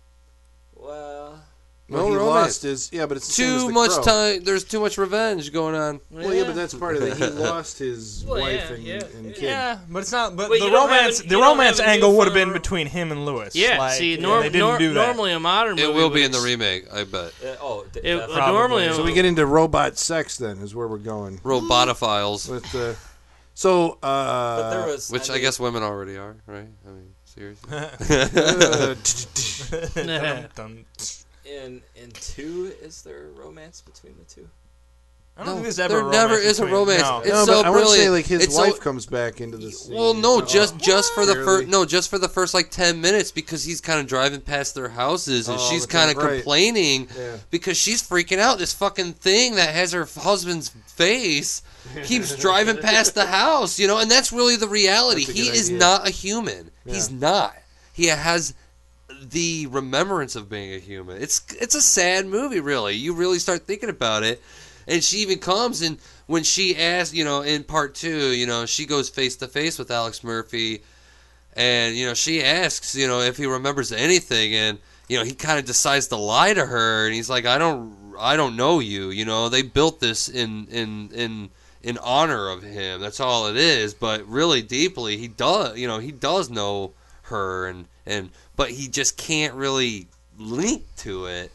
Well, 0.84 1.40
Well, 1.88 2.04
No 2.04 2.08
he 2.10 2.16
romance. 2.16 2.34
lost 2.34 2.62
his. 2.62 2.90
Yeah, 2.92 3.04
but 3.06 3.18
it's 3.18 3.26
the 3.26 3.32
same 3.34 3.46
as 3.56 3.60
Too 3.62 3.66
the 3.68 3.72
much 3.74 3.90
Crow. 3.90 4.02
time. 4.02 4.44
There's 4.44 4.64
too 4.64 4.80
much 4.80 4.96
revenge 4.96 5.52
going 5.52 5.74
on. 5.74 6.00
Well, 6.10 6.32
yeah, 6.34 6.44
but 6.44 6.54
that's 6.54 6.72
part 6.72 6.96
of 6.96 7.02
it. 7.02 7.14
He 7.18 7.26
lost 7.28 7.78
his 7.78 8.24
Well, 8.28 8.40
wife 8.40 8.64
yeah, 8.70 8.74
and, 8.74 8.82
yeah, 8.82 8.94
and 9.16 9.24
yeah. 9.26 9.32
kid. 9.32 9.42
Yeah, 9.42 9.78
but 9.90 9.98
it's 9.98 10.10
not. 10.12 10.34
But 10.34 10.48
But 10.48 10.60
the 10.60 10.64
you 10.66 10.70
have 10.72 10.88
romance, 10.90 11.20
an- 11.20 11.28
the 11.28 11.36
romance 11.36 11.78
have 11.78 11.86
a 11.86 11.90
new 11.90 11.94
angle 11.96 12.16
would 12.16 12.24
have 12.26 12.32
been 12.34 12.54
between 12.54 12.86
him 12.86 13.12
and 13.12 13.26
Lewis. 13.26 13.54
Yeah, 13.54 13.78
like, 13.78 13.92
see, 13.98 14.14
and 14.14 14.22
norm, 14.22 14.42
they 14.44 14.48
didn't 14.48 14.60
nor- 14.66 14.78
do 14.78 14.94
that. 14.94 15.06
normally 15.06 15.32
a 15.32 15.40
modern 15.40 15.76
movie 15.76 15.82
It 15.82 15.94
will 15.94 16.08
be 16.10 16.22
in 16.22 16.32
the 16.32 16.40
remake, 16.40 16.86
I 16.92 17.04
bet. 17.04 17.32
uh, 17.44 17.56
oh, 17.60 17.84
d- 17.92 18.00
It, 18.02 18.18
uh, 18.30 18.50
normally, 18.50 18.90
So 18.94 19.04
we 19.04 19.12
get 19.12 19.26
into 19.26 19.44
robot 19.44 19.98
sex 19.98 20.38
then, 20.38 20.58
is 20.58 20.74
where 20.74 20.88
we're 20.88 20.96
going 20.98 21.38
Robotophiles, 21.40 22.48
with 22.48 22.64
the. 22.72 22.96
So, 23.56 23.98
uh, 24.02 24.56
but 24.62 24.70
there 24.70 24.86
was, 24.86 25.10
which 25.10 25.28
I 25.30 25.34
mean, 25.34 25.42
guess 25.42 25.60
women 25.60 25.82
already 25.82 26.16
are, 26.16 26.34
right? 26.46 26.66
I 26.86 26.90
mean, 26.90 27.13
seriously. 27.34 27.70
Dun, 29.94 30.48
dun. 30.54 30.84
in 31.44 31.82
in 31.96 32.10
two, 32.12 32.72
is 32.80 33.02
there 33.02 33.28
romance 33.34 33.80
between 33.80 34.14
the 34.18 34.24
two? 34.24 34.48
I 35.36 35.40
don't 35.40 35.46
No, 35.46 35.52
think 35.54 35.62
there's 35.64 35.78
ever. 35.80 35.94
there 35.98 36.08
a 36.08 36.12
never 36.12 36.34
romance 36.34 36.46
is 36.52 36.60
a 36.60 36.66
romance. 36.66 37.02
No. 37.02 37.18
It's 37.20 37.28
no, 37.30 37.44
so 37.44 37.52
but 37.62 37.66
I 37.66 37.70
want 37.70 37.82
to 37.86 37.90
say 37.90 38.08
like 38.08 38.24
his 38.24 38.44
It's 38.44 38.54
so- 38.54 38.62
wife 38.62 38.78
comes 38.78 39.04
back 39.04 39.40
into 39.40 39.56
the 39.56 39.72
scene. 39.72 39.92
Well, 39.96 40.14
no, 40.14 40.40
just 40.40 40.78
just 40.78 41.12
for 41.12 41.26
the 41.26 41.34
first 41.34 41.66
no, 41.68 41.84
just 41.84 42.08
for 42.08 42.18
the 42.18 42.28
first 42.28 42.54
like 42.54 42.70
ten 42.70 43.00
minutes 43.00 43.32
because 43.32 43.64
he's 43.64 43.80
kind 43.80 43.98
of 43.98 44.06
driving 44.06 44.40
past 44.42 44.76
their 44.76 44.90
houses 44.90 45.48
and 45.48 45.58
Oh, 45.60 45.70
she's 45.70 45.86
kind 45.86 46.10
of 46.10 46.16
right. 46.18 46.34
complaining 46.36 47.08
Yeah. 47.18 47.38
because 47.50 47.76
she's 47.76 48.00
freaking 48.00 48.38
out. 48.38 48.58
This 48.58 48.72
fucking 48.72 49.14
thing 49.14 49.56
that 49.56 49.74
has 49.74 49.90
her 49.90 50.04
husband's 50.04 50.68
face 50.86 51.62
keeps 52.04 52.36
driving 52.36 52.76
past 52.76 53.16
the 53.16 53.26
house, 53.26 53.78
you 53.80 53.88
know, 53.88 53.98
and 53.98 54.08
that's 54.08 54.30
really 54.32 54.54
the 54.54 54.68
reality. 54.68 55.24
He 55.24 55.46
good 55.48 55.54
is 55.56 55.66
idea. 55.68 55.78
not 55.80 56.06
a 56.06 56.10
human. 56.10 56.70
He's 56.86 57.10
not. 57.10 57.56
He 57.92 58.06
has 58.06 58.54
the 59.22 59.66
remembrance 59.68 60.36
of 60.36 60.48
being 60.48 60.74
a 60.74 60.78
human. 60.78 61.20
It's 61.20 61.42
it's 61.60 61.74
a 61.74 61.82
sad 61.82 62.26
movie, 62.26 62.60
really. 62.60 62.94
You 62.94 63.14
really 63.14 63.38
start 63.40 63.66
thinking 63.66 63.88
about 63.88 64.22
it, 64.22 64.40
and 64.86 65.02
she 65.02 65.18
even 65.18 65.38
comes 65.38 65.82
and 65.82 65.98
when 66.26 66.42
she 66.42 66.76
asks, 66.76 67.14
you 67.14 67.24
know, 67.24 67.42
in 67.42 67.64
part 67.64 67.94
two, 67.94 68.30
you 68.30 68.46
know, 68.46 68.66
she 68.66 68.86
goes 68.86 69.08
face 69.08 69.36
to 69.36 69.48
face 69.48 69.78
with 69.78 69.90
Alex 69.90 70.24
Murphy, 70.24 70.82
and 71.54 71.94
you 71.96 72.06
know, 72.06 72.14
she 72.14 72.42
asks, 72.42 72.94
you 72.94 73.06
know, 73.06 73.20
if 73.20 73.36
he 73.36 73.46
remembers 73.46 73.92
anything, 73.92 74.54
and 74.54 74.78
you 75.08 75.18
know, 75.18 75.24
he 75.24 75.34
kind 75.34 75.58
of 75.58 75.64
decides 75.64 76.08
to 76.08 76.16
lie 76.16 76.54
to 76.54 76.64
her, 76.64 77.06
and 77.06 77.14
he's 77.14 77.28
like, 77.28 77.44
I 77.46 77.58
don't, 77.58 78.14
I 78.18 78.36
don't 78.36 78.56
know 78.56 78.80
you. 78.80 79.10
You 79.10 79.24
know, 79.24 79.48
they 79.48 79.62
built 79.62 80.00
this 80.00 80.28
in 80.28 80.66
in 80.68 81.10
in 81.12 81.50
in 81.82 81.98
honor 81.98 82.48
of 82.48 82.62
him. 82.62 83.00
That's 83.00 83.20
all 83.20 83.48
it 83.48 83.56
is. 83.56 83.92
But 83.94 84.26
really, 84.26 84.62
deeply, 84.62 85.18
he 85.18 85.28
does. 85.28 85.78
You 85.78 85.86
know, 85.86 85.98
he 85.98 86.10
does 86.10 86.48
know 86.48 86.94
her, 87.22 87.66
and 87.66 87.86
and 88.06 88.30
but 88.56 88.70
he 88.70 88.88
just 88.88 89.16
can't 89.16 89.54
really 89.54 90.08
link 90.38 90.84
to 90.98 91.26
it. 91.26 91.52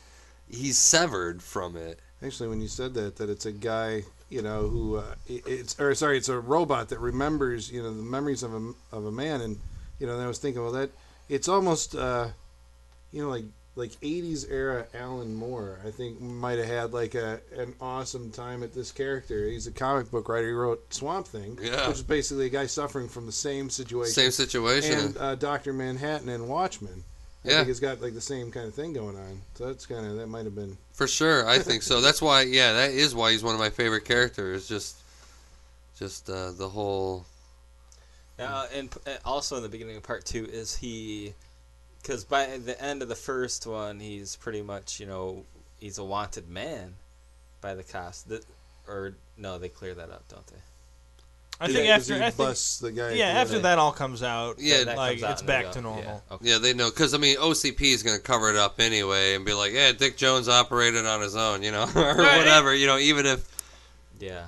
He's 0.47 0.77
severed 0.77 1.41
from 1.41 1.75
it. 1.75 1.99
Actually, 2.23 2.49
when 2.49 2.61
you 2.61 2.67
said 2.67 2.93
that, 2.95 3.15
that 3.17 3.29
it's 3.29 3.45
a 3.45 3.51
guy 3.51 4.03
you 4.29 4.41
know, 4.43 4.67
who 4.67 4.97
uh, 4.97 5.15
it's 5.27 5.79
or 5.79 5.95
sorry, 5.95 6.17
it's 6.17 6.29
a 6.29 6.39
robot 6.39 6.89
that 6.89 6.99
remembers, 6.99 7.71
you 7.71 7.81
know, 7.81 7.89
the 7.93 8.03
memories 8.03 8.43
of 8.43 8.53
a 8.53 8.73
of 8.91 9.05
a 9.05 9.11
man, 9.11 9.41
and 9.41 9.57
you 9.99 10.05
know, 10.05 10.13
and 10.13 10.21
I 10.21 10.27
was 10.27 10.37
thinking, 10.37 10.61
well, 10.61 10.71
that 10.73 10.91
it's 11.29 11.47
almost, 11.47 11.95
uh, 11.95 12.27
you 13.11 13.23
know, 13.23 13.29
like 13.29 13.45
like 13.75 13.91
'80s 14.01 14.45
era 14.49 14.85
Alan 14.93 15.33
Moore. 15.33 15.79
I 15.83 15.89
think 15.89 16.21
might 16.21 16.59
have 16.59 16.67
had 16.67 16.93
like 16.93 17.15
a 17.15 17.39
an 17.57 17.73
awesome 17.81 18.29
time 18.29 18.61
at 18.61 18.73
this 18.75 18.91
character. 18.91 19.47
He's 19.47 19.65
a 19.65 19.71
comic 19.71 20.11
book 20.11 20.29
writer. 20.29 20.47
He 20.47 20.53
wrote 20.53 20.93
Swamp 20.93 21.25
Thing, 21.27 21.57
Yeah. 21.59 21.87
which 21.87 21.97
is 21.97 22.03
basically 22.03 22.45
a 22.45 22.49
guy 22.49 22.67
suffering 22.67 23.07
from 23.07 23.25
the 23.25 23.31
same 23.31 23.71
situation. 23.71 24.13
Same 24.13 24.31
situation. 24.31 24.99
and 24.99 25.17
uh, 25.17 25.33
Doctor 25.35 25.73
Manhattan 25.73 26.29
and 26.29 26.47
Watchmen. 26.47 27.03
I 27.45 27.49
Yeah. 27.49 27.57
think 27.59 27.69
it's 27.69 27.79
got 27.79 27.99
like 27.99 28.13
the 28.13 28.21
same 28.21 28.51
kind 28.51 28.67
of 28.67 28.75
thing 28.75 28.93
going 28.93 29.15
on. 29.17 29.41
So 29.55 29.65
that's 29.65 29.87
kind 29.87 30.05
of 30.05 30.17
that 30.17 30.27
might 30.27 30.45
have 30.45 30.55
been. 30.55 30.77
For 30.99 31.07
sure, 31.07 31.47
I 31.47 31.59
think 31.59 31.81
so. 31.81 32.01
That's 32.01 32.21
why, 32.21 32.41
yeah, 32.41 32.73
that 32.73 32.91
is 32.91 33.15
why 33.15 33.31
he's 33.31 33.41
one 33.41 33.53
of 33.53 33.59
my 33.61 33.69
favorite 33.69 34.03
characters. 34.03 34.67
Just, 34.67 34.97
just 35.97 36.29
uh, 36.29 36.51
the 36.51 36.67
whole. 36.67 37.25
Now, 38.37 38.65
and 38.75 38.93
uh, 39.07 39.11
also 39.23 39.55
in 39.55 39.63
the 39.63 39.69
beginning 39.69 39.95
of 39.95 40.03
part 40.03 40.25
two 40.25 40.43
is 40.43 40.75
he, 40.75 41.35
because 42.01 42.25
by 42.25 42.47
the 42.57 42.77
end 42.83 43.01
of 43.01 43.07
the 43.07 43.15
first 43.15 43.65
one, 43.65 44.01
he's 44.01 44.35
pretty 44.35 44.61
much 44.61 44.99
you 44.99 45.05
know 45.05 45.45
he's 45.79 45.99
a 45.99 46.03
wanted 46.03 46.49
man 46.49 46.95
by 47.61 47.75
the 47.75 47.83
cops. 47.83 48.23
That, 48.23 48.43
or 48.85 49.15
no, 49.37 49.57
they 49.57 49.69
clear 49.69 49.93
that 49.93 50.09
up, 50.09 50.27
don't 50.27 50.47
they? 50.47 50.59
I 51.61 51.67
Yeah, 51.67 51.79
after 51.95 52.15
he 52.15 52.19
I 52.21 52.23
think, 52.25 52.37
busts 52.37 52.79
the 52.79 52.91
guy. 52.91 53.11
yeah, 53.11 53.33
the 53.33 53.39
after 53.39 53.59
that 53.59 53.77
all 53.79 53.91
comes 53.91 54.23
out, 54.23 54.59
Yeah, 54.59 54.85
That 54.85 54.95
like 54.97 55.11
comes 55.19 55.23
out 55.23 55.31
it's 55.31 55.41
and 55.41 55.47
back 55.47 55.71
to 55.73 55.81
normal. 55.81 56.03
Yeah, 56.29 56.35
okay. 56.35 56.49
Yeah, 56.51 56.57
they 56.59 56.73
know 56.73 56.89
because 56.89 57.13
I 57.13 57.17
mean 57.17 57.35
OCP 57.37 57.81
is 57.81 58.01
gonna 58.03 58.19
cover 58.19 58.49
it 58.49 58.55
up 58.55 58.79
anyway 58.79 59.35
and 59.35 59.43
be 59.45 59.53
like, 59.53 59.73
yeah, 59.73 59.91
Dick 59.91 60.15
Jones 60.15 60.47
operated 60.47 61.05
on 61.05 61.21
his 61.21 61.35
own, 61.35 61.61
you 61.61 61.71
know, 61.71 61.83
or 61.95 62.15
Right. 62.15 62.37
whatever, 62.37 62.73
you 62.73 62.87
know, 62.87 62.97
even 62.97 63.25
if 63.25 63.45
yeah. 64.19 64.45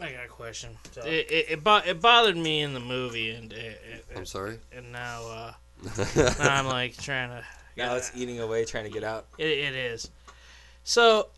I 0.00 0.10
got 0.12 0.24
a 0.24 0.28
question. 0.28 0.70
It 0.98 1.30
it, 1.30 1.46
it, 1.50 1.64
bo- 1.64 1.82
it 1.84 2.00
bothered 2.00 2.36
me 2.36 2.60
in 2.62 2.74
the 2.74 2.80
movie, 2.80 3.30
and 3.30 3.52
it, 3.52 3.80
it, 3.90 4.04
I'm 4.16 4.26
sorry. 4.26 4.54
Uh, 4.72 4.78
and 4.78 4.92
now 4.92 5.22
uh, 5.28 5.52
now 6.16 6.54
I'm 6.54 6.66
like 6.66 6.96
trying 6.96 7.30
to. 7.30 7.42
Now 7.76 7.94
it's 7.96 8.10
eating 8.14 8.40
away, 8.40 8.64
trying 8.64 8.84
to 8.84 8.90
get 8.90 9.02
out. 9.04 9.26
It, 9.38 9.46
it 9.46 9.74
is. 9.74 10.10
So 10.84 11.28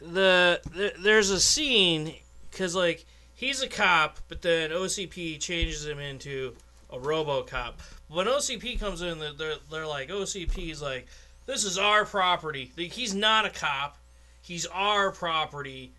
the, 0.00 0.60
the 0.72 0.92
there's 0.98 1.30
a 1.30 1.40
scene 1.40 2.14
because 2.50 2.74
like 2.74 3.04
he's 3.34 3.62
a 3.62 3.68
cop, 3.68 4.18
but 4.28 4.42
then 4.42 4.70
OCP 4.70 5.40
changes 5.40 5.86
him 5.86 5.98
into 5.98 6.54
a 6.90 6.98
RoboCop. 6.98 7.74
When 8.08 8.26
OCP 8.26 8.78
comes 8.78 9.02
in, 9.02 9.18
they're 9.18 9.32
they're, 9.32 9.54
they're 9.70 9.86
like 9.86 10.08
OCP's 10.08 10.80
like 10.80 11.06
this 11.46 11.64
is 11.64 11.78
our 11.78 12.04
property. 12.04 12.72
Like, 12.76 12.92
he's 12.92 13.14
not 13.14 13.44
a 13.44 13.50
cop. 13.50 13.98
He's 14.40 14.66
our 14.66 15.10
property. 15.10 15.92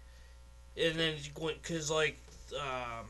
And 0.77 0.95
then 0.95 1.15
because 1.35 1.91
like 1.91 2.17
um, 2.53 3.05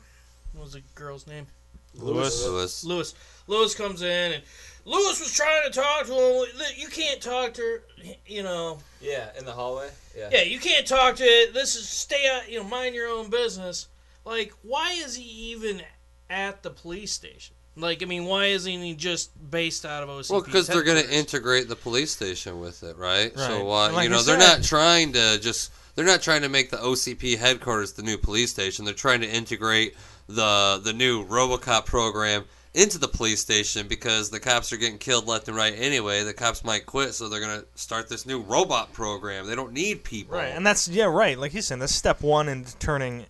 what 0.52 0.64
was 0.64 0.72
the 0.72 0.82
girl's 0.94 1.26
name? 1.26 1.46
Lewis. 1.94 2.44
Lewis. 2.46 2.84
Lewis. 2.84 3.14
Lewis 3.46 3.74
comes 3.74 4.02
in 4.02 4.32
and 4.32 4.42
Lewis 4.84 5.20
was 5.20 5.32
trying 5.32 5.62
to 5.64 5.70
talk 5.70 6.06
to 6.06 6.12
him. 6.12 6.62
You 6.76 6.88
can't 6.88 7.20
talk 7.20 7.54
to 7.54 7.62
her, 7.62 7.82
you 8.26 8.42
know. 8.42 8.78
Yeah, 9.00 9.30
in 9.38 9.44
the 9.44 9.52
hallway. 9.52 9.90
Yeah. 10.16 10.28
Yeah, 10.32 10.42
you 10.42 10.58
can't 10.58 10.86
talk 10.86 11.16
to 11.16 11.24
it. 11.24 11.54
This 11.54 11.74
is 11.76 11.88
stay 11.88 12.28
out, 12.28 12.50
you 12.50 12.58
know, 12.58 12.64
mind 12.68 12.94
your 12.94 13.08
own 13.08 13.30
business. 13.30 13.88
Like, 14.26 14.52
why 14.62 14.92
is 14.92 15.14
he 15.14 15.52
even 15.52 15.82
at 16.28 16.64
the 16.64 16.70
police 16.70 17.12
station? 17.12 17.54
Like, 17.76 18.02
I 18.02 18.06
mean, 18.06 18.24
why 18.24 18.46
isn't 18.46 18.82
he 18.82 18.94
just 18.94 19.30
based 19.50 19.86
out 19.86 20.02
of 20.02 20.08
OCP? 20.08 20.30
Well, 20.30 20.42
because 20.42 20.66
they're 20.66 20.82
going 20.82 21.02
to 21.02 21.14
integrate 21.14 21.68
the 21.68 21.76
police 21.76 22.10
station 22.10 22.58
with 22.58 22.82
it, 22.82 22.96
right? 22.96 23.34
Right. 23.36 23.38
So, 23.38 23.68
uh, 23.70 23.92
like 23.92 24.08
you 24.08 24.14
I 24.14 24.16
know, 24.16 24.22
they're 24.22 24.38
not 24.38 24.64
trying 24.64 25.12
to 25.12 25.38
just 25.38 25.70
they're 25.94 26.04
not 26.04 26.22
trying 26.22 26.42
to 26.42 26.48
make 26.48 26.70
the 26.70 26.78
OCP 26.78 27.38
headquarters 27.38 27.92
the 27.92 28.02
new 28.02 28.18
police 28.18 28.50
station. 28.50 28.84
They're 28.84 28.94
trying 28.94 29.20
to 29.20 29.30
integrate 29.30 29.94
the 30.26 30.80
the 30.82 30.92
new 30.92 31.24
RoboCop 31.26 31.86
program 31.86 32.46
into 32.74 32.98
the 32.98 33.08
police 33.08 33.40
station 33.40 33.86
because 33.86 34.30
the 34.30 34.40
cops 34.40 34.72
are 34.72 34.76
getting 34.76 34.98
killed 34.98 35.28
left 35.28 35.46
and 35.48 35.56
right 35.56 35.74
anyway. 35.76 36.24
The 36.24 36.34
cops 36.34 36.64
might 36.64 36.84
quit, 36.86 37.14
so 37.14 37.28
they're 37.28 37.40
going 37.40 37.60
to 37.60 37.66
start 37.74 38.08
this 38.08 38.26
new 38.26 38.40
robot 38.40 38.92
program. 38.92 39.46
They 39.46 39.54
don't 39.54 39.72
need 39.72 40.02
people. 40.02 40.36
Right, 40.36 40.48
and 40.48 40.66
that's 40.66 40.88
yeah, 40.88 41.04
right. 41.04 41.38
Like 41.38 41.52
he's 41.52 41.66
saying, 41.66 41.78
that's 41.78 41.94
step 41.94 42.22
one 42.22 42.48
in 42.48 42.64
turning 42.78 43.26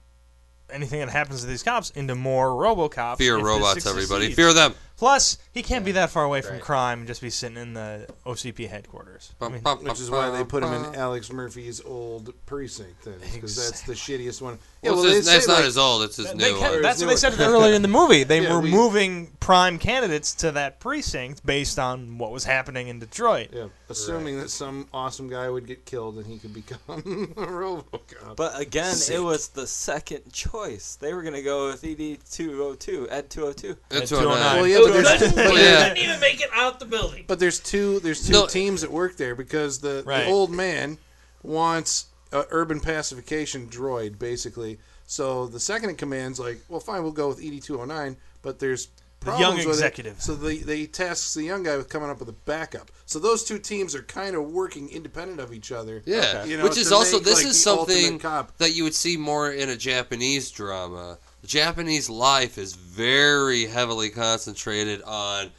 anything 0.77 1.01
that 1.01 1.09
happens 1.09 1.41
to 1.41 1.47
these 1.47 1.63
cops 1.63 1.91
into 1.91 2.15
more 2.15 2.51
RoboCops. 2.51 3.19
Fear 3.19 3.39
robots, 3.39 3.87
everybody. 3.87 4.33
Fear 4.33 4.53
them. 4.53 4.75
Plus, 4.97 5.39
he 5.57 5.63
can't 5.63 5.85
be 5.85 5.93
that 5.93 6.11
far 6.11 6.23
away 6.25 6.43
from 6.43 6.55
Right. 6.55 6.63
crime 6.63 6.99
and 7.01 7.09
just 7.09 7.21
be 7.23 7.31
sitting 7.31 7.57
in 7.57 7.73
the 7.75 8.07
OCP 8.27 8.67
headquarters. 8.69 9.33
I 9.41 9.49
mean, 9.49 9.63
Which 9.63 9.99
is 10.01 10.11
why 10.11 10.31
they 10.31 10.45
put 10.45 10.63
him 10.63 10.73
in 10.73 10.95
Alex 10.95 11.33
Murphy's 11.33 11.81
old 11.81 12.33
precinct, 12.45 13.05
then, 13.05 13.15
because 13.33 13.57
that's 13.57 13.81
the 13.83 13.95
shittiest 13.95 14.43
one. 14.43 14.59
Yeah, 14.83 14.91
Well, 14.91 15.01
well, 15.03 15.11
they 15.11 15.21
that's 15.21 15.45
say, 15.47 15.51
not 15.51 15.57
like, 15.57 15.65
his 15.65 15.79
old. 15.79 16.03
It's 16.03 16.17
his 16.17 16.27
they 16.27 16.35
new 16.53 16.59
can- 16.59 16.71
one. 16.73 16.83
that's 16.83 17.01
New 17.01 17.07
what 17.07 17.13
they 17.15 17.17
said 17.17 17.41
earlier 17.41 17.75
in 17.75 17.83
the 17.83 17.89
movie. 17.89 18.23
They 18.23 18.41
Yeah, 18.43 18.53
were 18.53 18.61
we- 18.61 18.71
moving 18.71 19.33
prime 19.41 19.79
candidates 19.79 20.35
to 20.37 20.53
that 20.53 20.79
precinct 20.79 21.45
based 21.47 21.79
on 21.79 22.19
what 22.19 22.31
was 22.33 22.45
happening 22.45 22.89
in 22.89 22.99
Detroit. 22.99 23.49
Yeah, 23.53 23.69
assuming 23.89 24.39
that 24.41 24.51
some 24.51 24.87
awesome 24.93 25.29
guy 25.29 25.49
would 25.49 25.67
get 25.67 25.87
killed 25.87 26.17
and 26.19 26.27
he 26.27 26.39
could 26.39 26.53
become 26.55 26.79
a 26.89 27.47
RoboCop. 27.47 28.37
But 28.37 28.61
again, 28.61 28.95
Sick. 28.95 29.17
it 29.17 29.21
was 29.21 29.49
the 29.49 29.67
second 29.67 30.33
choice. 30.33 30.97
They 31.01 31.15
were 31.15 31.23
gonna 31.23 31.43
go 31.43 31.69
with 31.69 31.83
ED 31.85 32.19
two 32.31 32.63
oh 32.63 32.75
two, 32.75 33.09
Ed 33.11 33.31
two 33.31 33.47
oh 33.47 33.53
two. 33.53 33.77
It's 33.91 34.13
ED 34.13 34.17
209. 34.19 34.57
well, 34.57 34.67
yeah, 34.67 34.79
but 34.83 34.93
there's, 34.93 35.09
couldn't, 35.35 35.46
but, 35.51 35.59
it 35.61 35.63
yeah. 35.65 35.89
couldn't 35.89 35.99
even 36.05 36.21
make 36.21 36.41
it 36.41 36.51
out 36.55 36.79
the 36.81 36.87
building. 36.87 37.25
but 37.27 37.39
there's 37.39 37.59
two 37.61 38.01
there's 38.01 38.27
two 38.27 38.33
No. 38.33 38.47
teams 38.47 38.81
that 38.83 38.91
work 38.91 39.17
there 39.17 39.35
because 39.35 39.79
the, 39.81 40.03
Right. 40.07 40.25
the 40.25 40.31
old 40.31 40.51
man 40.51 40.99
wants 41.43 42.07
a 42.33 42.45
urban 42.51 42.81
pacification 42.81 43.69
droid 43.69 44.19
basically. 44.19 44.79
So 45.07 45.47
the 45.47 45.61
second 45.61 45.91
in 45.91 45.97
command's 45.97 46.41
like, 46.41 46.59
well, 46.69 46.81
fine, 46.81 47.03
we'll 47.03 47.13
go 47.13 47.29
with 47.29 47.41
ED 47.43 47.61
two 47.63 47.79
hundred 47.79 47.95
nine, 47.95 48.17
but 48.43 48.59
there's 48.59 48.89
The 49.21 49.27
young 49.31 49.39
problems 49.39 49.67
with 49.67 49.77
it. 49.77 49.79
executive. 49.79 50.21
So 50.21 50.35
they 50.35 50.59
they 50.59 50.87
tasks 50.87 51.35
the 51.35 51.45
young 51.45 51.63
guy 51.63 51.77
with 51.77 51.89
coming 51.89 52.11
up 52.11 52.19
with 52.19 52.29
a 52.29 52.33
backup. 52.33 52.91
So 53.07 53.19
those 53.21 53.45
two 53.45 53.59
teams 53.59 53.95
are 53.95 54.03
kind 54.03 54.35
of 54.35 54.51
working 54.51 54.89
independent 54.91 55.39
of 55.41 55.53
each 55.53 55.71
other. 55.71 56.03
Yeah, 56.05 56.45
You 56.45 56.57
know, 56.59 56.65
which 56.65 56.77
is 56.77 56.91
also 56.91 57.17
make, 57.19 57.25
this 57.25 57.37
like, 57.37 57.47
is 57.47 57.63
something 57.63 58.19
cop. 58.19 58.57
that 58.59 58.75
you 58.75 58.83
would 58.85 58.95
see 58.95 59.17
more 59.17 59.51
in 59.53 59.69
a 59.71 59.77
Japanese 59.77 60.51
drama. 60.51 61.19
Japanese 61.47 62.11
life 62.11 62.59
is 62.59 62.75
very 62.75 63.67
heavily 63.67 64.11
concentrated 64.11 65.03
on 65.03 65.51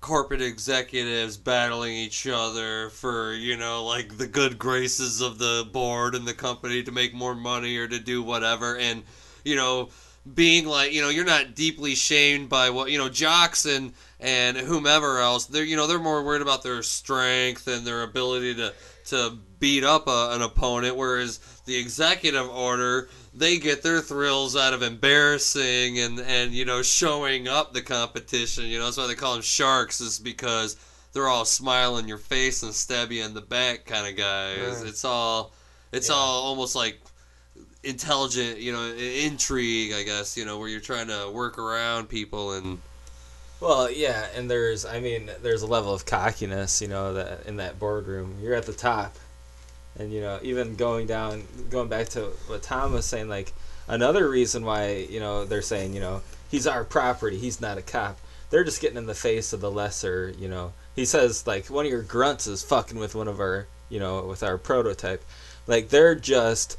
corporate 0.00 0.42
executives 0.42 1.36
battling 1.36 1.94
each 1.94 2.26
other 2.26 2.90
for 2.90 3.32
you 3.32 3.56
know 3.56 3.84
like 3.84 4.18
the 4.18 4.26
good 4.26 4.58
graces 4.58 5.20
of 5.22 5.38
the 5.38 5.66
board 5.72 6.14
and 6.14 6.26
the 6.26 6.34
company 6.34 6.82
to 6.82 6.92
make 6.92 7.14
more 7.14 7.34
money 7.34 7.76
or 7.76 7.88
to 7.88 7.98
do 7.98 8.22
whatever. 8.22 8.76
And 8.76 9.02
you 9.44 9.56
know 9.56 9.88
being 10.34 10.66
like 10.66 10.92
you 10.92 11.02
know 11.02 11.10
you're 11.10 11.24
not 11.24 11.54
deeply 11.54 11.94
shamed 11.94 12.48
by 12.48 12.70
what 12.70 12.90
you 12.90 12.98
know 12.98 13.08
jocks 13.08 13.66
and 13.66 13.92
and 14.20 14.56
whomever 14.56 15.18
else 15.18 15.44
they're 15.46 15.64
you 15.64 15.76
know 15.76 15.86
they're 15.86 15.98
more 15.98 16.24
worried 16.24 16.40
about 16.40 16.62
their 16.62 16.82
strength 16.82 17.68
and 17.68 17.86
their 17.86 18.02
ability 18.02 18.54
to 18.54 18.72
to 19.04 19.38
beat 19.58 19.84
up 19.84 20.06
a, 20.08 20.30
an 20.32 20.42
opponent. 20.42 20.96
Whereas 20.96 21.40
the 21.64 21.76
executive 21.76 22.48
order 22.48 23.08
they 23.32 23.58
get 23.58 23.82
their 23.82 24.00
thrills 24.00 24.54
out 24.54 24.74
of 24.74 24.82
embarrassing 24.82 25.98
and 25.98 26.20
and 26.20 26.52
you 26.52 26.64
know 26.64 26.82
showing 26.82 27.48
up 27.48 27.72
the 27.72 27.82
competition. 27.82 28.64
You 28.66 28.78
know 28.78 28.84
that's 28.84 28.96
why 28.96 29.06
they 29.06 29.14
call 29.14 29.32
them 29.34 29.42
sharks 29.42 30.00
is 30.00 30.18
because 30.18 30.76
they're 31.12 31.28
all 31.28 31.44
smile 31.44 31.98
in 31.98 32.08
your 32.08 32.18
face 32.18 32.62
and 32.62 32.74
stab 32.74 33.12
you 33.12 33.24
in 33.24 33.34
the 33.34 33.40
back 33.40 33.86
kind 33.86 34.06
of 34.06 34.16
guys. 34.16 34.80
Right. 34.80 34.88
it's 34.88 35.04
all 35.04 35.52
it's 35.92 36.10
all 36.10 36.42
almost 36.44 36.74
like 36.74 37.00
intelligent, 37.84 38.58
you 38.58 38.72
know, 38.72 38.92
intrigue, 38.94 39.92
I 39.92 40.02
guess, 40.02 40.36
you 40.36 40.44
know, 40.44 40.58
where 40.58 40.68
you're 40.68 40.80
trying 40.80 41.08
to 41.08 41.30
work 41.32 41.58
around 41.58 42.08
people 42.08 42.52
and 42.52 42.80
Well, 43.60 43.90
yeah, 43.90 44.26
and 44.34 44.50
there's, 44.50 44.84
I 44.84 45.00
mean, 45.00 45.30
there's 45.42 45.62
a 45.62 45.66
level 45.66 45.94
of 45.94 46.06
cockiness, 46.06 46.80
you 46.80 46.88
know, 46.88 47.14
that 47.14 47.46
in 47.46 47.56
that 47.56 47.78
boardroom, 47.78 48.36
you're 48.42 48.54
at 48.54 48.66
the 48.66 48.72
top, 48.72 49.16
and 49.98 50.12
you 50.12 50.20
know, 50.20 50.38
even 50.42 50.76
going 50.76 51.06
down, 51.06 51.44
going 51.70 51.88
back 51.88 52.08
to 52.10 52.22
what 52.46 52.62
Tom 52.62 52.92
was 52.92 53.06
saying, 53.06 53.28
like 53.28 53.52
another 53.88 54.28
reason 54.28 54.64
why, 54.64 55.06
you 55.08 55.20
know, 55.20 55.44
they're 55.44 55.62
saying, 55.62 55.94
you 55.94 56.00
know, 56.00 56.22
he's 56.50 56.66
our 56.66 56.84
property, 56.84 57.38
he's 57.38 57.60
not 57.60 57.78
a 57.78 57.82
cop. 57.82 58.18
They're 58.50 58.64
just 58.64 58.80
getting 58.80 58.98
in 58.98 59.06
the 59.06 59.14
face 59.14 59.52
of 59.52 59.60
the 59.60 59.70
lesser, 59.70 60.32
you 60.38 60.48
know. 60.48 60.72
He 60.94 61.04
says 61.04 61.46
like 61.46 61.66
one 61.66 61.86
of 61.86 61.90
your 61.90 62.02
grunts 62.02 62.46
is 62.46 62.62
fucking 62.62 62.98
with 62.98 63.14
one 63.14 63.28
of 63.28 63.40
our, 63.40 63.66
you 63.88 64.00
know, 64.00 64.24
with 64.24 64.42
our 64.42 64.58
prototype. 64.58 65.24
Like 65.66 65.88
they're 65.88 66.14
just, 66.14 66.78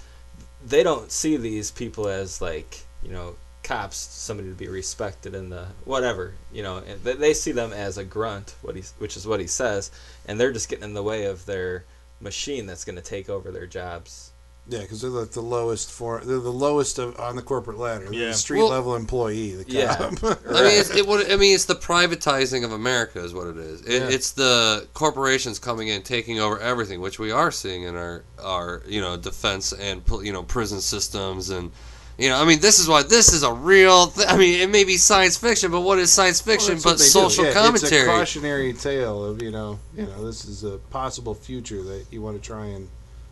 they 0.65 0.83
don't 0.83 1.11
see 1.11 1.37
these 1.37 1.71
people 1.71 2.07
as 2.07 2.41
like, 2.41 2.83
you 3.03 3.11
know, 3.11 3.35
cops 3.63 3.97
somebody 3.97 4.49
to 4.49 4.55
be 4.55 4.67
respected 4.67 5.33
in 5.33 5.49
the 5.49 5.65
whatever 5.85 6.35
you 6.53 6.61
know 6.61 6.81
they, 7.03 7.13
they 7.13 7.33
see 7.33 7.51
them 7.51 7.73
as 7.73 7.97
a 7.97 8.03
grunt 8.03 8.53
what 8.61 8.77
which 8.99 9.17
is 9.17 9.25
what 9.25 9.39
he 9.39 9.47
says 9.47 9.89
and 10.27 10.39
they're 10.39 10.51
just 10.51 10.69
getting 10.69 10.83
in 10.83 10.93
the 10.93 11.01
way 11.01 11.25
of 11.25 11.47
their 11.47 11.83
machine 12.19 12.65
that's 12.65 12.85
going 12.85 12.95
to 12.95 13.01
take 13.01 13.29
over 13.29 13.51
their 13.51 13.67
jobs 13.67 14.31
Yeah, 14.67 14.79
because 14.81 15.01
they're 15.01 15.11
like 15.11 15.31
the 15.31 15.41
lowest 15.41 15.91
for 15.91 16.21
they're 16.23 16.39
the 16.39 16.49
lowest 16.51 16.97
of, 16.97 17.19
on 17.19 17.35
the 17.35 17.41
corporate 17.43 17.77
ladder. 17.77 18.05
They're 18.05 18.13
Yeah. 18.13 18.27
the 18.29 18.33
street 18.33 18.59
Well- 18.59 18.69
level 18.69 18.95
employee. 18.95 19.51
The 19.55 19.65
Yeah. 19.67 19.95
cop. 19.95 20.23
I 20.23 20.63
mean, 20.63 20.79
it's, 20.79 20.89
it 20.95 21.05
would. 21.05 21.31
I 21.31 21.35
mean, 21.35 21.53
it's 21.53 21.65
the 21.65 21.75
privatizing 21.75 22.63
of 22.65 22.71
America, 22.71 23.23
is 23.23 23.33
what 23.33 23.47
it 23.47 23.57
is. 23.57 23.81
It, 23.81 24.01
Yeah. 24.01 24.09
It's 24.09 24.31
the 24.31 24.87
corporations 24.93 25.59
coming 25.59 25.89
in, 25.89 26.01
taking 26.01 26.39
over 26.39 26.57
everything, 26.59 26.99
which 27.01 27.19
we 27.19 27.31
are 27.31 27.51
seeing 27.51 27.83
in 27.83 27.95
our 27.95 28.23
our 28.41 28.81
you 28.87 29.01
know 29.01 29.17
defense 29.17 29.71
and 29.73 30.01
you 30.23 30.33
know 30.33 30.43
prison 30.43 30.81
systems 30.81 31.49
and. 31.49 31.71
You 32.17 32.29
know, 32.29 32.41
I 32.41 32.45
mean, 32.45 32.59
this 32.61 32.79
is 32.79 32.87
why 32.87 33.03
this 33.03 33.33
is 33.33 33.43
a 33.43 33.51
real. 33.51 34.07
Th- 34.07 34.27
I 34.27 34.37
mean, 34.37 34.61
it 34.61 34.69
may 34.69 34.85
be 34.85 34.95
science 34.95 35.35
fiction, 35.35 35.69
but 35.71 35.81
what 35.81 35.99
is 35.99 36.13
science 36.13 36.39
fiction 36.39 36.75
Well, 36.75 36.83
but 36.83 36.89
that's 36.97 37.13
what 37.13 37.21
they 37.21 37.27
do. 37.27 37.29
social 37.29 37.45
Yeah, 37.45 37.53
commentary? 37.53 38.01
It's 38.01 38.07
a 38.07 38.11
cautionary 38.11 38.73
tale 38.73 39.23
of 39.25 39.41
you 39.41 39.51
know, 39.51 39.79
you 39.95 40.05
know, 40.05 40.25
this 40.25 40.45
is 40.45 40.63
a 40.63 40.77
possible 40.77 41.35
future 41.35 41.83
that 41.83 42.05
you 42.11 42.21
want 42.21 42.41
to 42.41 42.45
try 42.45 42.67
and 42.67 42.87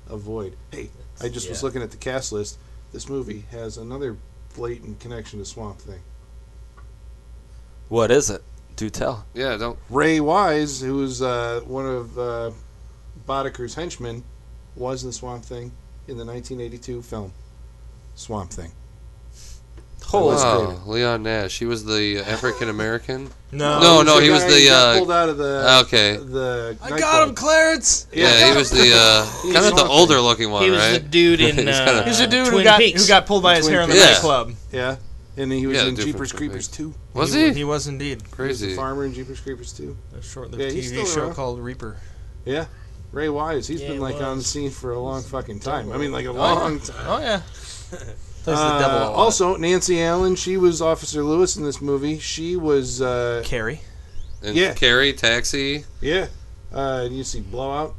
avoid. 0.10 0.58
Hey, 0.72 0.90
I 1.22 1.30
just 1.30 1.48
was 1.50 1.64
looking 1.64 1.82
at 1.82 1.92
the 1.92 1.98
cast 1.98 2.34
list. 2.34 2.58
This 2.92 3.08
movie 3.08 3.46
has 3.52 3.78
another 3.78 4.18
blatant 4.56 5.00
connection 5.00 5.40
to 5.40 5.46
Swamp 5.46 5.80
Thing. 5.80 6.02
What 7.88 8.12
is 8.12 8.30
it? 8.30 8.44
Do 8.76 8.90
tell. 8.90 9.26
yeah, 9.34 9.56
don't. 9.56 9.78
Ray 9.90 10.20
Wise, 10.20 10.82
who's 10.82 11.22
uh, 11.22 11.62
one 11.66 11.86
of 11.86 12.18
uh, 12.18 12.52
Boddicker's 13.28 13.76
henchmen, 13.76 14.24
was 14.76 15.04
in 15.04 15.12
Swamp 15.12 15.46
Thing 15.46 15.72
in 16.08 16.18
the 16.18 16.26
1982 16.26 17.02
film 17.04 17.32
Swamp 18.16 18.52
Thing. 18.52 18.72
Holy 20.06 20.34
was 20.36 20.44
Wow, 20.44 20.82
Leon 20.86 21.24
Nash. 21.24 21.58
He 21.58 21.66
was 21.66 21.86
the 21.86 22.20
African 22.20 22.70
American. 22.70 23.30
No. 23.54 23.80
No, 23.80 23.98
He's 23.98 24.06
no, 24.08 24.20
he 24.20 24.30
was 24.32 24.44
who 24.46 24.50
the, 24.50 24.70
uh, 24.72 24.98
pulled 24.98 25.12
out 25.12 25.30
of 25.30 25.38
the 25.38 25.82
okay. 25.86 26.18
the. 26.18 26.76
I 26.82 26.90
nightclub. 26.90 27.00
got 27.00 27.30
him, 27.30 27.36
Clarence. 27.36 28.08
Yeah, 28.12 28.50
he 28.52 28.58
was 28.58 28.72
the 28.72 28.92
uh, 28.96 29.54
kind 29.54 29.68
of 29.68 29.76
the 29.76 29.86
older 29.86 30.20
looking 30.20 30.50
one, 30.50 30.62
right? 30.62 30.66
he 30.66 30.72
was 30.72 30.80
right? 30.80 31.04
the 31.04 31.08
dude 31.08 31.40
in. 31.42 31.58
He's 31.58 31.68
Uh, 31.68 31.86
kinda- 31.86 32.04
He's 32.06 32.20
a 32.20 32.26
dude 32.26 32.48
Twin 32.48 32.58
who 32.58 32.64
got 32.64 32.80
Peaks. 32.80 33.04
who 33.04 33.08
got 33.08 33.28
pulled 33.28 33.44
by 33.44 33.58
his 33.58 33.66
Twin 33.68 33.74
hair 33.76 33.84
in 33.84 33.90
the 33.90 33.94
Peaks. 33.94 34.08
nightclub. 34.08 34.54
Yeah, 34.72 34.96
and 35.38 35.52
he 35.52 35.68
was 35.68 35.78
Yeah, 35.78 35.84
in 35.84 35.94
different 35.94 36.14
Jeepers 36.16 36.32
Creepers 36.32 36.68
Peaks. 36.68 36.78
too. 36.78 36.96
was 37.14 37.32
he? 37.32 37.50
he? 37.50 37.54
He 37.54 37.64
was 37.64 37.86
indeed. 37.86 38.22
He 38.24 38.28
was 38.28 38.32
Crazy. 38.34 38.70
the 38.72 38.76
farmer 38.76 39.06
in 39.06 39.14
Jeepers 39.14 39.40
Creepers 39.40 39.72
too. 39.72 39.96
A 40.18 40.22
short-lived 40.24 40.60
Yeah, 40.64 40.72
he's 40.72 40.92
TV 40.92 40.96
still 40.96 41.06
show 41.06 41.22
around. 41.26 41.36
called 41.36 41.60
Reaper. 41.60 41.98
Yeah, 42.44 42.66
Ray 43.12 43.30
Wise. 43.30 43.68
He's 43.68 43.82
Yeah, 43.84 43.90
been 43.90 43.98
he 43.98 44.02
like 44.02 44.16
on 44.20 44.40
the 44.40 44.44
scene 44.44 44.72
for 44.72 44.94
a 44.94 45.00
long 45.00 45.22
fucking 45.22 45.60
time. 45.60 45.92
I 45.92 45.98
mean, 46.00 46.12
like 46.12 46.26
a 46.26 46.30
yeah. 46.34 46.40
long 46.40 46.80
time. 46.80 47.06
Oh 47.08 47.20
yeah. 47.20 47.42
Plays 47.98 48.58
the 48.58 48.64
Uh, 48.64 48.80
devil 48.80 48.98
a 48.98 49.10
lot. 49.10 49.14
also, 49.14 49.56
Nancy 49.56 50.02
Allen. 50.02 50.36
She 50.36 50.58
was 50.58 50.82
Officer 50.82 51.24
Lewis 51.24 51.56
in 51.56 51.64
this 51.64 51.82
movie. 51.82 52.20
She 52.20 52.56
was. 52.56 53.02
Uh, 53.02 53.42
Carrie. 53.46 53.82
And 54.42 54.56
Yeah. 54.56 54.74
Carrie, 54.74 55.14
Taxi. 55.14 55.86
yeah. 56.02 56.28
Uh, 56.74 57.08
you 57.10 57.24
see 57.24 57.40
Blowout, 57.40 57.96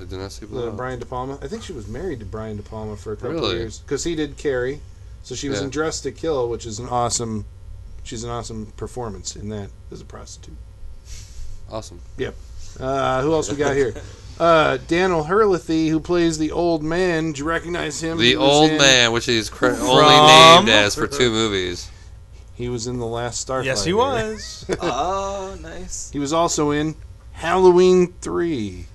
I 0.00 0.04
did 0.04 0.18
not 0.18 0.32
see 0.32 0.40
the 0.40 0.46
Blowout. 0.46 0.76
Brian 0.76 0.98
De 0.98 1.06
Palma. 1.06 1.38
I 1.42 1.46
think 1.48 1.62
she 1.62 1.72
was 1.72 1.86
married 1.86 2.18
to 2.20 2.24
Brian 2.24 2.56
De 2.56 2.62
Palma 2.62 2.96
for 2.96 3.12
a 3.12 3.16
couple 3.16 3.36
of 3.36 3.42
Really? 3.42 3.56
years 3.58 3.78
because 3.78 4.02
he 4.04 4.14
did 4.16 4.36
Carrie. 4.36 4.80
So 5.22 5.34
she 5.34 5.48
was 5.50 5.58
Yeah. 5.58 5.64
in 5.64 5.70
Dressed 5.70 6.02
to 6.04 6.12
Kill, 6.12 6.48
which 6.48 6.64
is 6.66 6.78
an 6.78 6.88
awesome. 6.88 7.44
She's 8.02 8.24
an 8.24 8.30
awesome 8.30 8.72
performance 8.78 9.36
in 9.36 9.50
that 9.50 9.68
as 9.92 10.00
a 10.00 10.04
prostitute. 10.06 10.56
Awesome. 11.70 12.00
Yep. 12.16 12.34
Uh, 12.80 13.20
who 13.22 13.32
else 13.34 13.50
we 13.50 13.56
got 13.56 13.76
here? 13.76 13.94
Uh, 14.40 14.78
Dan 14.88 15.12
O'Herlihy, 15.12 15.88
who 15.88 16.00
plays 16.00 16.38
the 16.38 16.50
old 16.50 16.82
man. 16.82 17.32
Do 17.32 17.40
you 17.40 17.44
recognize 17.44 18.02
him? 18.02 18.16
The 18.18 18.36
old 18.36 18.70
in- 18.70 18.78
man, 18.78 19.12
which 19.12 19.26
he's 19.26 19.50
cre- 19.50 19.66
only 19.66 20.02
named 20.66 20.68
as 20.70 20.94
for 20.94 21.06
two 21.06 21.30
movies. 21.30 21.90
He 22.54 22.68
was 22.70 22.86
in 22.86 22.98
the 22.98 23.06
last 23.06 23.46
Starfighter. 23.46 23.64
Yes, 23.66 23.84
he 23.84 23.92
was. 23.92 24.64
oh, 24.80 25.56
nice. 25.60 26.10
He 26.10 26.18
was 26.18 26.32
also 26.32 26.70
in 26.70 26.94
Halloween 27.32 28.14
three. 28.22 28.86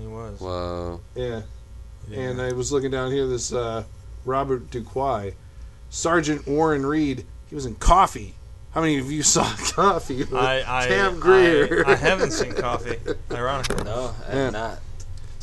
he 0.00 0.06
was. 0.06 0.40
Wow. 0.40 1.00
Yeah. 1.14 1.42
Yeah. 2.08 2.20
And 2.20 2.40
I 2.40 2.52
was 2.52 2.72
looking 2.72 2.90
down 2.90 3.12
here. 3.12 3.26
This 3.26 3.52
uh, 3.52 3.84
Robert 4.24 4.70
DoQui, 4.70 5.34
Sergeant 5.90 6.46
Warren 6.46 6.84
Reed. 6.86 7.24
He 7.48 7.54
was 7.54 7.66
in 7.66 7.74
Coffy. 7.76 8.36
How 8.72 8.80
many 8.80 8.98
of 8.98 9.10
you 9.12 9.22
saw 9.22 9.44
Coffy? 9.72 10.24
I, 10.34 10.62
I, 10.66 10.86
Pam 10.88 11.20
Grier. 11.20 11.84
I, 11.86 11.92
I 11.92 11.94
haven't 11.94 12.32
seen 12.32 12.54
Coffy. 12.54 12.98
Ironically. 13.30 13.84
No, 13.84 14.14
I 14.28 14.32
Yeah. 14.32 14.34
have 14.44 14.52
not. 14.52 14.78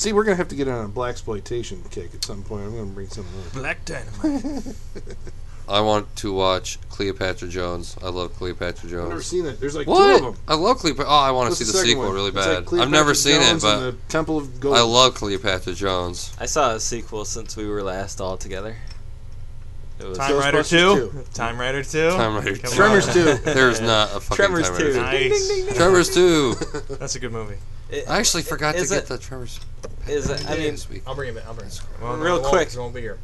See, 0.02 0.14
we're 0.14 0.24
gonna 0.24 0.38
have 0.38 0.48
to 0.48 0.56
get 0.56 0.68
on 0.68 0.84
a 0.84 0.90
blaxploitation 0.90 1.88
kick 1.92 2.16
at 2.16 2.26
some 2.26 2.42
point. 2.42 2.66
I'm 2.66 2.76
gonna 2.76 2.86
bring 2.88 3.08
something 3.10 3.40
up. 3.40 3.54
Black 3.54 3.86
Dynamite. 3.86 4.76
I 5.70 5.82
want 5.82 6.16
to 6.16 6.34
watch 6.34 6.80
Cleopatra 6.90 7.48
Jones. 7.50 7.96
I 8.02 8.10
love 8.10 8.34
Cleopatra 8.34 8.90
Jones. 8.90 9.04
I've 9.04 9.10
never 9.10 9.22
seen 9.22 9.46
it. 9.46 9.60
There's 9.60 9.76
like 9.76 9.86
two 9.86 9.94
of 9.94 10.22
them. 10.24 10.36
I 10.48 10.56
love 10.56 10.80
Cleopatra. 10.80 11.06
Oh, 11.08 11.16
I 11.16 11.30
want 11.30 11.52
to 11.52 11.56
see 11.56 11.66
the, 11.66 11.74
second 11.74 11.88
sequel 11.90 12.06
one? 12.06 12.16
really 12.16 12.30
It's 12.30 12.36
like 12.36 12.66
bad. 12.66 12.80
I've 12.80 12.90
never 12.90 13.14
seen 13.14 13.42
it, 13.42 13.44
Jones 13.44 13.64
and 13.64 13.80
but 13.80 13.92
the 13.92 13.98
Temple 14.10 14.40
of 14.40 14.60
Gold. 14.60 14.76
I 14.76 14.82
love 14.82 15.14
Cleopatra 15.14 15.76
Jones. 15.76 16.36
I 16.40 16.48
saw 16.48 16.74
a 16.74 16.80
sequel 16.80 17.24
since 17.24 17.56
we 17.56 17.68
were 17.68 17.84
last 17.84 18.20
all 18.20 18.38
together. 18.38 18.78
It 20.02 20.08
was 20.08 20.18
Time 20.18 20.36
Rider 20.38 20.58
Ghostbusters 20.60 21.12
2. 21.12 21.24
Time 21.34 21.60
Rider 21.60 21.84
2. 21.84 22.10
Time 22.12 22.36
Rider 22.36 22.56
2. 22.56 22.68
Tremors 22.70 23.14
2. 23.14 23.24
There's 23.46 23.82
not 23.82 24.10
a 24.16 24.20
fucking 24.20 24.36
Tremors 24.36 24.70
Time 24.70 24.78
2. 24.80 25.00
Rider 25.00 25.30
Nice. 25.30 25.76
Tremors 25.78 26.14
2. 26.14 26.54
That's 27.00 27.16
a 27.16 27.20
good 27.20 27.32
movie. 27.32 27.58
It- 27.90 28.10
I 28.10 28.18
actually 28.20 28.44
forgot 28.44 28.74
to 28.76 28.82
Is 28.82 28.90
get 28.92 29.06
the 29.08 29.18
Tremors. 29.18 29.60
Is 30.08 30.30
it? 30.30 30.50
I 30.50 30.58
mean. 30.58 30.76
I'll 31.06 31.16
bring 31.16 31.30
him 31.30 31.38
in. 31.38 31.44
I'll 31.46 31.54
bring 31.54 31.70
him 31.70 31.78
in. 32.00 32.04
Well, 32.04 32.18
Real 32.18 32.36
it 32.38 32.42
won't, 32.42 32.46
quick. 32.54 32.68
'cause 32.70 32.76
It 32.78 32.80
won't 32.80 32.96
be 32.96 33.02
here. 33.02 33.20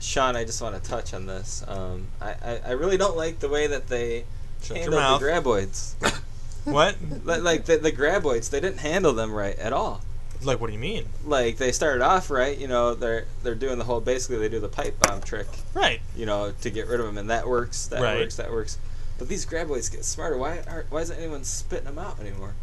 Sean, 0.00 0.36
I 0.36 0.44
just 0.44 0.60
want 0.62 0.82
to 0.82 0.90
touch 0.90 1.12
on 1.14 1.26
this. 1.26 1.64
Um, 1.66 2.06
I, 2.20 2.30
I, 2.44 2.60
I 2.66 2.70
really 2.72 2.96
don't 2.96 3.16
like 3.16 3.40
the 3.40 3.48
way 3.48 3.66
that 3.66 3.88
they 3.88 4.24
Shut 4.62 4.76
handled 4.76 5.20
the 5.20 5.24
graboids. 5.26 5.94
What? 6.64 6.96
Like 7.24 7.64
the, 7.64 7.78
the 7.78 7.90
graboids, 7.92 8.50
they 8.50 8.60
didn't 8.60 8.78
handle 8.80 9.14
them 9.14 9.32
right 9.32 9.58
at 9.58 9.72
all. 9.72 10.02
Like, 10.42 10.60
what 10.60 10.68
do 10.68 10.72
you 10.72 10.78
mean? 10.78 11.04
Like 11.24 11.56
they 11.56 11.72
started 11.72 12.02
off 12.02 12.30
right, 12.30 12.56
you 12.56 12.68
know, 12.68 12.94
they're 12.94 13.26
they're 13.42 13.54
doing 13.56 13.78
the 13.78 13.84
whole 13.84 14.00
basically 14.00 14.38
they 14.38 14.48
do 14.48 14.60
the 14.60 14.68
pipe 14.68 14.98
bomb 15.00 15.20
trick, 15.20 15.48
Right. 15.74 16.00
you 16.16 16.26
know, 16.26 16.52
to 16.60 16.70
get 16.70 16.86
rid 16.86 17.00
of 17.00 17.06
them, 17.06 17.18
and 17.18 17.28
that 17.30 17.46
works, 17.48 17.86
that 17.88 18.00
Right. 18.00 18.18
works, 18.18 18.36
that 18.36 18.50
works. 18.52 18.78
But 19.18 19.28
these 19.28 19.44
graboids 19.44 19.90
get 19.90 20.04
smarter. 20.04 20.36
Why 20.36 20.62
aren't 20.68 20.90
why 20.92 21.00
isn't 21.00 21.18
anyone 21.18 21.42
spitting 21.44 21.86
them 21.86 21.98
out 21.98 22.20
anymore? 22.20 22.54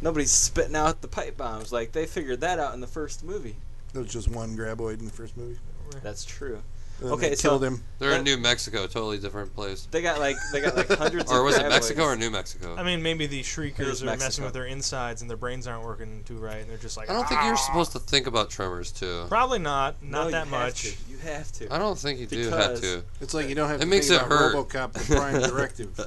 Nobody's 0.00 0.30
spitting 0.30 0.76
out 0.76 1.02
the 1.02 1.08
pipe 1.08 1.36
bombs. 1.36 1.72
Like 1.72 1.92
they 1.92 2.06
figured 2.06 2.40
that 2.42 2.58
out 2.60 2.74
in 2.74 2.80
the 2.80 2.86
first 2.86 3.24
movie. 3.24 3.56
There 3.92 4.02
was 4.02 4.12
just 4.12 4.28
one 4.28 4.56
graboid 4.56 5.00
in 5.00 5.04
the 5.06 5.10
first 5.12 5.36
movie. 5.36 5.58
That's 6.04 6.24
true. 6.24 6.62
And 7.00 7.10
Okay, 7.12 7.30
they 7.30 7.34
so- 7.34 7.48
killed 7.50 7.64
him. 7.64 7.82
They're 7.98 8.12
in 8.12 8.24
New 8.24 8.36
Mexico, 8.36 8.86
totally 8.86 9.18
different 9.18 9.54
place. 9.54 9.86
They 9.90 10.02
got 10.02 10.18
like 10.18 10.36
they 10.52 10.60
got 10.60 10.76
like 10.76 10.88
hundreds. 10.98 11.30
Or 11.32 11.42
was 11.42 11.56
it. 11.56 11.68
Mexico 11.68 12.04
or 12.04 12.16
New 12.16 12.30
Mexico? 12.30 12.74
I 12.76 12.82
mean, 12.82 13.02
maybe 13.02 13.26
the 13.26 13.40
It 13.40 13.44
shriekers 13.46 13.88
was 13.88 14.02
are 14.02 14.16
messing 14.16 14.44
with 14.44 14.52
their 14.54 14.66
insides 14.66 15.20
and 15.22 15.30
their 15.30 15.36
brains 15.36 15.66
aren't 15.66 15.84
working 15.84 16.22
too 16.24 16.36
right, 16.36 16.58
and 16.58 16.68
they're 16.70 16.76
just 16.78 16.96
like. 16.96 17.08
I 17.10 17.14
don't 17.14 17.26
think 17.28 17.40
you're 17.42 17.52
"Ah." 17.54 17.56
supposed 17.56 17.92
to 17.92 17.98
think 17.98 18.26
about 18.26 18.50
Tremors 18.50 18.92
too. 18.92 19.24
Probably 19.28 19.58
not. 19.58 20.02
No, 20.02 20.18
Not 20.18 20.24
you 20.26 20.30
that 20.32 20.38
have 20.46 20.50
much. 20.50 20.82
to. 20.82 20.88
You 21.10 21.18
have 21.18 21.50
to. 21.52 21.72
I 21.74 21.78
don't 21.78 21.98
think 21.98 22.20
you 22.20 22.26
do 22.26 22.50
have 22.50 22.80
to. 22.80 23.02
It's 23.20 23.34
like 23.34 23.48
you 23.48 23.54
don't 23.54 23.68
have 23.68 23.80
It 23.80 23.84
to 23.84 23.90
makes 23.90 24.08
think 24.08 24.22
it 24.22 24.26
about 24.26 24.38
hurt. 24.38 24.54
RoboCop, 24.68 24.92
the 24.92 25.14
Prime 25.16 25.40
Directive. 25.50 26.00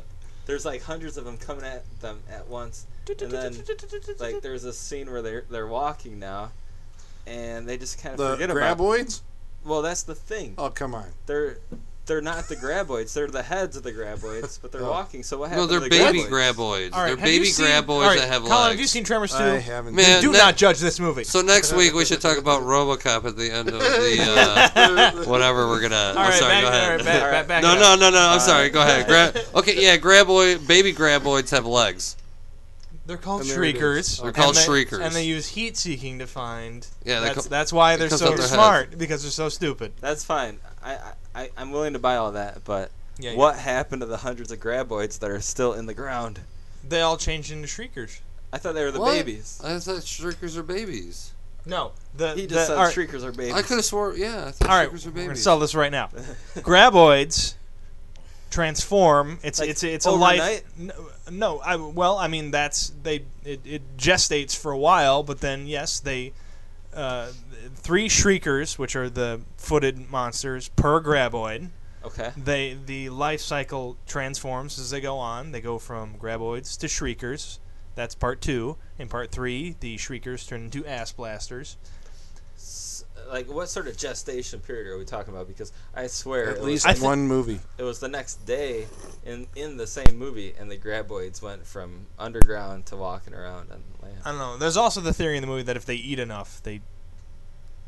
There's 0.45 0.65
like 0.65 0.81
hundreds 0.83 1.17
of 1.17 1.25
them 1.25 1.37
coming 1.37 1.63
at 1.63 1.83
them 2.01 2.19
at 2.29 2.47
once, 2.47 2.85
and 3.09 3.31
then 3.31 3.55
like 4.19 4.41
there's 4.41 4.63
a 4.65 4.73
scene 4.73 5.09
where 5.09 5.21
they're 5.21 5.45
they're 5.49 5.67
walking 5.67 6.19
now, 6.19 6.51
and 7.25 7.67
they 7.67 7.77
just 7.77 8.01
kind 8.01 8.13
of 8.13 8.17
The 8.19 8.31
forget 8.33 8.49
about. 8.51 8.77
graboids? 8.77 9.21
Well, 9.66 9.82
that's 9.82 10.03
the 10.03 10.16
thing. 10.16 10.55
Oh, 10.57 10.70
come 10.70 10.93
on. 10.95 11.05
They're 11.26 11.57
they're 12.05 12.20
not 12.22 12.49
the 12.49 12.57
graboids. 12.57 13.14
They're 13.14 13.28
the 13.28 13.41
heads 13.43 13.78
of 13.78 13.84
the 13.84 13.93
graboids, 13.93 14.59
but 14.61 14.74
they're 14.74 14.82
Oh. 14.84 14.89
walking. 14.91 15.24
So 15.24 15.38
what 15.38 15.51
happened? 15.51 15.70
No, 15.70 15.74
happened? 15.76 15.91
they're 15.93 15.99
to 16.01 16.11
the 16.11 16.11
baby 16.20 16.28
graboids? 16.30 16.89
graboids. 16.89 16.93
All 16.93 16.99
right, 16.99 17.07
they're 17.07 17.16
baby 17.26 17.45
seen- 17.45 17.66
graboids 17.66 17.88
all 17.89 18.01
right, 18.01 18.20
that 18.20 18.28
have 18.28 18.41
Colin, 18.41 18.57
legs. 18.57 18.72
have 18.72 18.80
you 18.82 18.88
seen 18.88 19.03
Tremors 19.05 19.32
2? 19.32 19.38
I 19.38 19.57
haven't. 19.59 19.95
Man, 19.95 20.22
Do 20.22 20.34
ne- 20.34 20.38
not 20.38 20.57
judge 20.57 20.80
this 20.80 20.99
movie. 20.99 21.24
So 21.24 21.39
next 21.41 21.72
week 21.72 21.93
we 21.93 22.03
should 22.03 22.20
talk 22.20 22.38
about 22.38 22.61
RoboCop 22.64 23.24
at 23.24 23.38
the 23.38 23.49
end 23.49 23.70
of 23.70 23.80
the 23.80 24.18
uh, 25.24 25.24
whatever 25.30 25.68
we're 25.70 25.80
gonna. 25.80 25.95
all 25.95 26.09
I'm 26.09 26.30
right, 26.30 26.34
sorry. 26.34 26.53
back, 26.55 26.61
go 26.64 26.68
ahead. 26.68 26.89
right, 26.89 27.05
back, 27.05 27.32
back, 27.32 27.47
back 27.47 27.64
no, 27.64 27.76
no, 27.76 27.95
no, 27.95 28.09
no. 28.09 28.18
I'm 28.20 28.36
Uh, 28.36 28.39
sorry. 28.39 28.70
Go 28.70 28.82
ahead. 28.82 29.07
Gra- 29.07 29.41
okay, 29.55 29.82
yeah. 29.82 29.95
Graboid, 29.95 30.68
baby 30.68 30.93
graboids 30.93 31.51
have 31.51 31.66
legs. 31.66 32.18
They're 33.06 33.18
called 33.18 33.41
And 33.41 33.49
shriekers. 33.49 34.18
They're 34.20 34.28
and 34.28 34.36
called 34.36 34.56
they- 34.56 34.62
shriekers. 34.62 34.99
And 34.99 35.14
they 35.14 35.26
use 35.26 35.47
heat 35.49 35.76
seeking 35.78 36.20
to 36.20 36.28
find. 36.28 36.88
Yeah, 37.04 37.20
that's, 37.20 37.36
co- 37.43 37.49
that's 37.49 37.74
why 37.74 37.97
they're 37.97 38.10
so 38.10 38.28
up 38.28 38.36
their 38.38 38.47
head. 38.47 38.54
smart 38.54 38.97
because 38.97 39.24
they're 39.24 39.32
so 39.32 39.49
stupid. 39.49 39.91
That's 39.99 40.24
fine. 40.24 40.60
I, 40.84 40.93
I 40.95 41.14
I 41.36 41.49
I'm 41.58 41.72
willing 41.72 41.93
to 41.93 41.99
buy 41.99 42.16
all 42.16 42.32
that, 42.34 42.64
but 42.64 42.91
Yeah, 43.20 43.32
yeah. 43.32 43.38
what 43.38 43.56
happened 43.58 44.01
to 44.01 44.06
the 44.06 44.18
hundreds 44.18 44.51
of 44.51 44.60
graboids 44.60 45.20
that 45.20 45.30
are 45.30 45.41
still 45.41 45.74
in 45.74 45.86
the 45.86 45.93
ground? 45.93 46.39
They 46.88 47.01
all 47.01 47.18
changed 47.18 47.51
into 47.51 47.68
shriekers. 47.68 48.22
I 48.54 48.58
thought 48.58 48.74
they 48.76 48.84
were 48.84 48.91
the 48.91 48.99
What? 49.01 49.12
babies. 49.14 49.60
I 49.64 49.78
thought 49.80 50.04
shriekers 50.04 50.56
are 50.58 50.64
babies. 50.64 51.32
No, 51.66 51.91
the 52.16 52.36
He 52.36 52.41
the, 52.41 52.56
just 52.56 52.68
said 52.68 52.78
all 52.78 52.84
right, 52.86 52.93
shriekers 52.93 53.24
are 53.24 53.32
babies. 53.32 53.54
I 53.54 53.62
could 53.64 53.76
have 53.78 53.86
swore. 53.86 54.16
Yeah, 54.16 54.45
I 54.47 54.51
thought 54.51 54.70
all 54.70 54.76
right, 54.78 54.84
shriekers 54.89 55.08
are 55.08 55.12
we're 55.12 55.24
gonna 55.26 55.36
sell 55.36 55.60
this 55.60 55.74
right 55.76 55.91
now. 55.91 56.08
Graboids 56.58 57.56
transform. 58.49 59.39
It's 59.43 59.60
Like, 59.60 59.70
it's 59.70 59.84
it's 59.84 60.06
a 60.06 60.10
overnight? 60.10 60.39
life. 60.39 60.64
No, 61.32 61.59
I 61.59 61.76
well, 61.78 62.17
I 62.17 62.28
mean 62.28 62.51
that's 62.51 62.93
they 63.01 63.26
it, 63.45 63.61
it 63.65 63.97
gestates 63.97 64.55
for 64.55 64.71
a 64.71 64.78
while, 64.78 65.24
but 65.24 65.39
then 65.39 65.67
yes, 65.67 65.99
they 65.99 66.34
uh, 66.93 67.30
three 67.76 68.07
shriekers, 68.09 68.78
which 68.78 68.95
are 68.95 69.09
the 69.09 69.41
footed 69.57 70.11
monsters 70.11 70.69
per 70.69 71.01
graboid. 71.01 71.69
okay. 72.05 72.32
They 72.36 72.78
the 72.86 73.09
life 73.09 73.41
cycle 73.41 73.97
transforms 74.05 74.78
as 74.78 74.89
they 74.91 75.01
go 75.01 75.17
on. 75.17 75.51
They 75.51 75.61
go 75.61 75.80
from 75.80 76.17
graboids 76.17 76.78
to 76.80 76.88
shriekers. 76.88 77.59
That's 77.95 78.15
part 78.15 78.41
two. 78.41 78.78
In 78.97 79.07
part 79.07 79.32
three, 79.32 79.76
the 79.80 79.97
shriekers 79.97 80.45
turn 80.45 80.65
into 80.65 80.86
ass 80.86 81.11
blasters. 81.11 81.78
S- 83.24 83.32
like 83.32 83.49
what 83.51 83.69
sort 83.69 83.88
of 83.88 83.97
gestation 83.97 84.59
period 84.59 84.88
are 84.88 84.97
we 84.97 85.05
talking 85.05 85.34
about? 85.34 85.47
Because 85.47 85.71
I 85.95 86.07
swear 86.07 86.49
At 86.49 86.63
least 86.63 86.88
was, 86.88 87.01
one 87.01 87.28
movie. 87.28 87.59
it 87.78 87.84
was 87.84 87.99
the 87.99 88.07
next 88.07 88.45
day 88.45 88.88
in 89.26 89.47
in 89.55 89.78
the 89.78 89.88
same 89.88 90.17
movie, 90.17 90.53
and 90.59 90.69
the 90.69 90.78
graboids 90.78 91.41
went 91.41 91.65
from 91.65 92.07
underground 92.19 92.86
to 92.88 92.95
walking 92.97 93.34
around 93.34 93.71
on 93.71 93.84
land. 94.01 94.17
I 94.26 94.30
don't 94.30 94.39
know. 94.39 94.57
There's 94.57 94.78
also 94.78 95.01
the 95.01 95.13
theory 95.13 95.38
in 95.38 95.41
the 95.41 95.47
movie 95.47 95.63
that 95.63 95.78
if 95.78 95.86
they 95.86 95.95
eat 95.95 96.19
enough, 96.19 96.61
they 96.63 96.82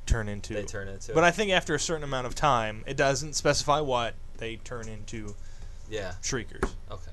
turn 0.05 0.27
into. 0.29 0.53
They 0.53 0.63
turn 0.63 0.87
into. 0.87 1.13
But 1.13 1.23
I 1.23 1.31
think 1.31 1.51
after 1.51 1.73
a 1.75 1.79
certain 1.79 2.03
amount 2.03 2.27
of 2.27 2.35
time, 2.35 2.83
it 2.87 2.97
doesn't 2.97 3.33
specify 3.33 3.79
what 3.79 4.13
they 4.37 4.57
turn 4.57 4.87
into 4.87 5.35
yeah. 5.89 6.13
shriekers. 6.21 6.63
Okay. 6.91 7.11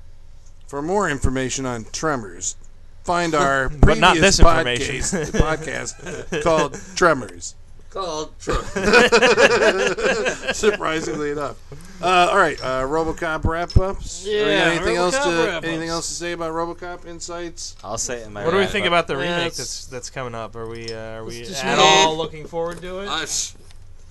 For 0.66 0.82
more 0.82 1.08
information 1.08 1.66
on 1.66 1.84
Tremors, 1.92 2.56
find 3.04 3.34
our 3.36 3.68
previous 3.68 3.80
But 3.86 3.98
not 3.98 4.16
this 4.16 4.38
information. 4.40 4.96
podcast, 4.96 5.32
podcast 6.32 6.42
called 6.42 6.78
Tremors. 6.96 7.54
Called 7.92 8.32
Trump. 8.40 8.64
Surprisingly 10.54 11.30
enough. 11.32 11.56
Uh, 12.02 12.28
all 12.32 12.38
right, 12.38 12.58
uh, 12.62 12.82
RoboCop 12.82 13.44
wrap 13.44 13.76
ups. 13.76 14.24
Yeah, 14.26 14.42
anything 14.74 14.96
else 14.96 15.14
to 15.22 15.28
wrap-ups. 15.28 15.66
anything 15.66 15.88
else 15.88 16.08
to 16.08 16.14
say 16.14 16.32
about 16.32 16.52
RoboCop 16.52 17.06
insights? 17.06 17.76
I'll 17.84 17.98
say 17.98 18.20
it 18.22 18.26
in 18.26 18.32
my. 18.32 18.44
What 18.44 18.52
do 18.52 18.56
we 18.56 18.66
think 18.66 18.86
about 18.86 19.06
the 19.06 19.14
Yeah, 19.14 19.20
remake 19.20 19.36
it's- 19.52 19.56
that's 19.58 19.86
that's 19.86 20.10
coming 20.10 20.34
up? 20.34 20.56
Are 20.56 20.66
we 20.68 20.92
uh, 20.92 20.96
are 21.18 21.24
we 21.24 21.40
just 21.42 21.64
at 21.64 21.76
me. 21.78 21.84
all 21.84 22.16
looking 22.16 22.46
forward 22.46 22.80
to 22.80 23.00
it? 23.00 23.08
Us. 23.08 23.56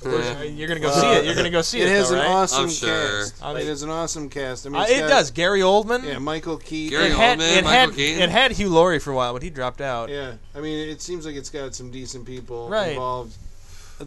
Uh, 0.03 0.41
You're 0.43 0.67
gonna 0.67 0.79
go 0.79 0.89
Uh, 0.89 0.93
see 1.01 1.07
it. 1.07 1.25
You're 1.25 1.35
gonna 1.35 1.49
go 1.51 1.61
see 1.61 1.79
It 1.81 1.87
it. 1.87 1.91
has 1.91 2.09
though, 2.09 2.15
an 2.15 2.21
right? 2.21 2.29
awesome 2.29 2.63
I'm 2.63 2.69
sure. 2.71 2.89
cast. 3.23 3.43
I 3.43 3.59
it 3.59 3.67
has 3.67 3.83
an 3.83 3.89
awesome 3.91 4.29
cast. 4.29 4.65
I 4.65 4.69
mean, 4.69 4.79
Uh, 4.81 4.83
it's 4.85 4.91
it 4.93 4.99
got- 5.01 5.09
does. 5.09 5.31
Gary 5.31 5.59
Oldman. 5.61 6.03
Yeah, 6.03 6.17
Michael 6.17 6.57
Keaton. 6.57 6.97
Gary 6.99 7.11
it 7.11 7.15
had, 7.17 7.39
Oldman, 7.39 7.57
it 7.57 7.63
Michael 7.65 7.69
had, 7.71 7.93
Keaton. 7.95 8.21
it 8.23 8.29
had 8.29 8.51
Hugh 8.53 8.69
Laurie 8.69 8.97
for 8.99 9.11
a 9.11 9.15
while, 9.15 9.33
but 9.33 9.43
he 9.43 9.49
dropped 9.51 9.79
out. 9.81 10.09
Yeah, 10.09 10.33
I 10.55 10.59
mean, 10.61 10.89
it 10.89 11.01
seems 11.03 11.23
like 11.25 11.35
it's 11.35 11.49
got 11.51 11.75
some 11.75 11.91
decent 11.91 12.25
people 12.25 12.67
Right. 12.69 12.91
involved. 12.93 13.33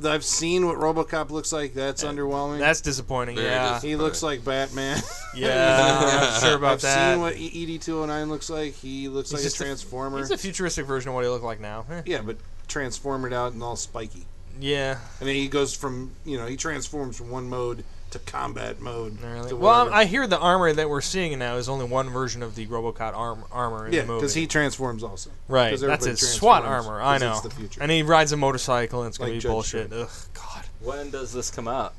I've 0.04 0.24
seen 0.24 0.66
what 0.66 0.78
RoboCop 0.78 1.30
looks 1.30 1.52
like. 1.52 1.74
That's 1.74 2.02
underwhelming. 2.04 2.58
That's 2.58 2.80
disappointing. 2.80 3.36
Very 3.36 3.48
yeah, 3.48 3.74
dis- 3.74 3.82
he 3.82 3.96
looks 3.96 4.22
like 4.22 4.44
Batman. 4.44 5.00
yeah. 5.34 5.98
I'm 6.00 6.20
not 6.32 6.40
sure 6.42 6.56
about 6.56 6.72
I've 6.74 6.80
that. 6.82 7.12
seen 7.12 7.20
what 7.20 7.36
E- 7.36 7.74
ED 7.76 7.82
209 7.82 8.28
looks 8.30 8.50
like. 8.50 8.74
He 8.74 9.08
looks 9.08 9.30
He's 9.30 9.34
like 9.34 9.40
a 9.40 9.44
just 9.44 9.60
a- 9.60 9.64
transformer. 9.64 10.18
He's 10.18 10.30
a 10.30 10.38
futuristic 10.38 10.86
version 10.86 11.08
of 11.10 11.14
what 11.14 11.24
he 11.24 11.30
looked 11.30 11.44
like 11.44 11.60
now. 11.60 11.84
Eh. 11.90 12.02
yeah, 12.06 12.22
but 12.22 12.36
transformed 12.68 13.32
out 13.32 13.52
and 13.52 13.62
all 13.62 13.76
spiky. 13.76 14.26
Yeah. 14.60 14.98
And 15.20 15.28
then 15.28 15.34
he 15.36 15.48
goes 15.48 15.74
from 15.74 16.12
you 16.24 16.38
know 16.38 16.46
he 16.46 16.56
transforms 16.56 17.16
from 17.16 17.30
one 17.30 17.48
mode 17.48 17.84
to 18.14 18.18
combat 18.20 18.80
mode. 18.80 19.20
really. 19.20 19.50
to 19.50 19.56
Well, 19.56 19.84
whatever. 19.86 19.96
I 19.96 20.04
hear 20.06 20.26
the 20.26 20.38
armor 20.38 20.72
that 20.72 20.88
we're 20.88 21.00
seeing 21.00 21.38
now 21.38 21.56
is 21.56 21.68
only 21.68 21.84
one 21.84 22.08
version 22.10 22.42
of 22.42 22.54
the 22.54 22.66
RoboCop 22.66 23.14
arm, 23.14 23.44
armor 23.52 23.86
in 23.86 23.92
yeah, 23.92 24.00
the 24.02 24.06
movie. 24.06 24.20
because 24.20 24.34
he 24.34 24.46
transforms 24.46 25.02
also. 25.02 25.30
Right, 25.48 25.78
That's 25.78 26.06
his 26.06 26.20
SWAT 26.20 26.64
armor. 26.64 27.00
I 27.00 27.18
know. 27.18 27.32
it's 27.32 27.40
the 27.42 27.50
future. 27.50 27.82
And 27.82 27.90
he 27.90 28.02
rides 28.02 28.32
a 28.32 28.36
motorcycle, 28.36 29.02
and 29.02 29.08
it's 29.08 29.18
gonna 29.18 29.30
Like 29.30 29.36
be 29.36 29.40
Judge 29.40 29.50
bullshit. 29.50 29.90
Dredd. 29.90 30.02
Ugh, 30.04 30.10
God. 30.34 30.64
When 30.80 31.10
does 31.10 31.32
this 31.32 31.50
come 31.50 31.68
out? 31.68 31.94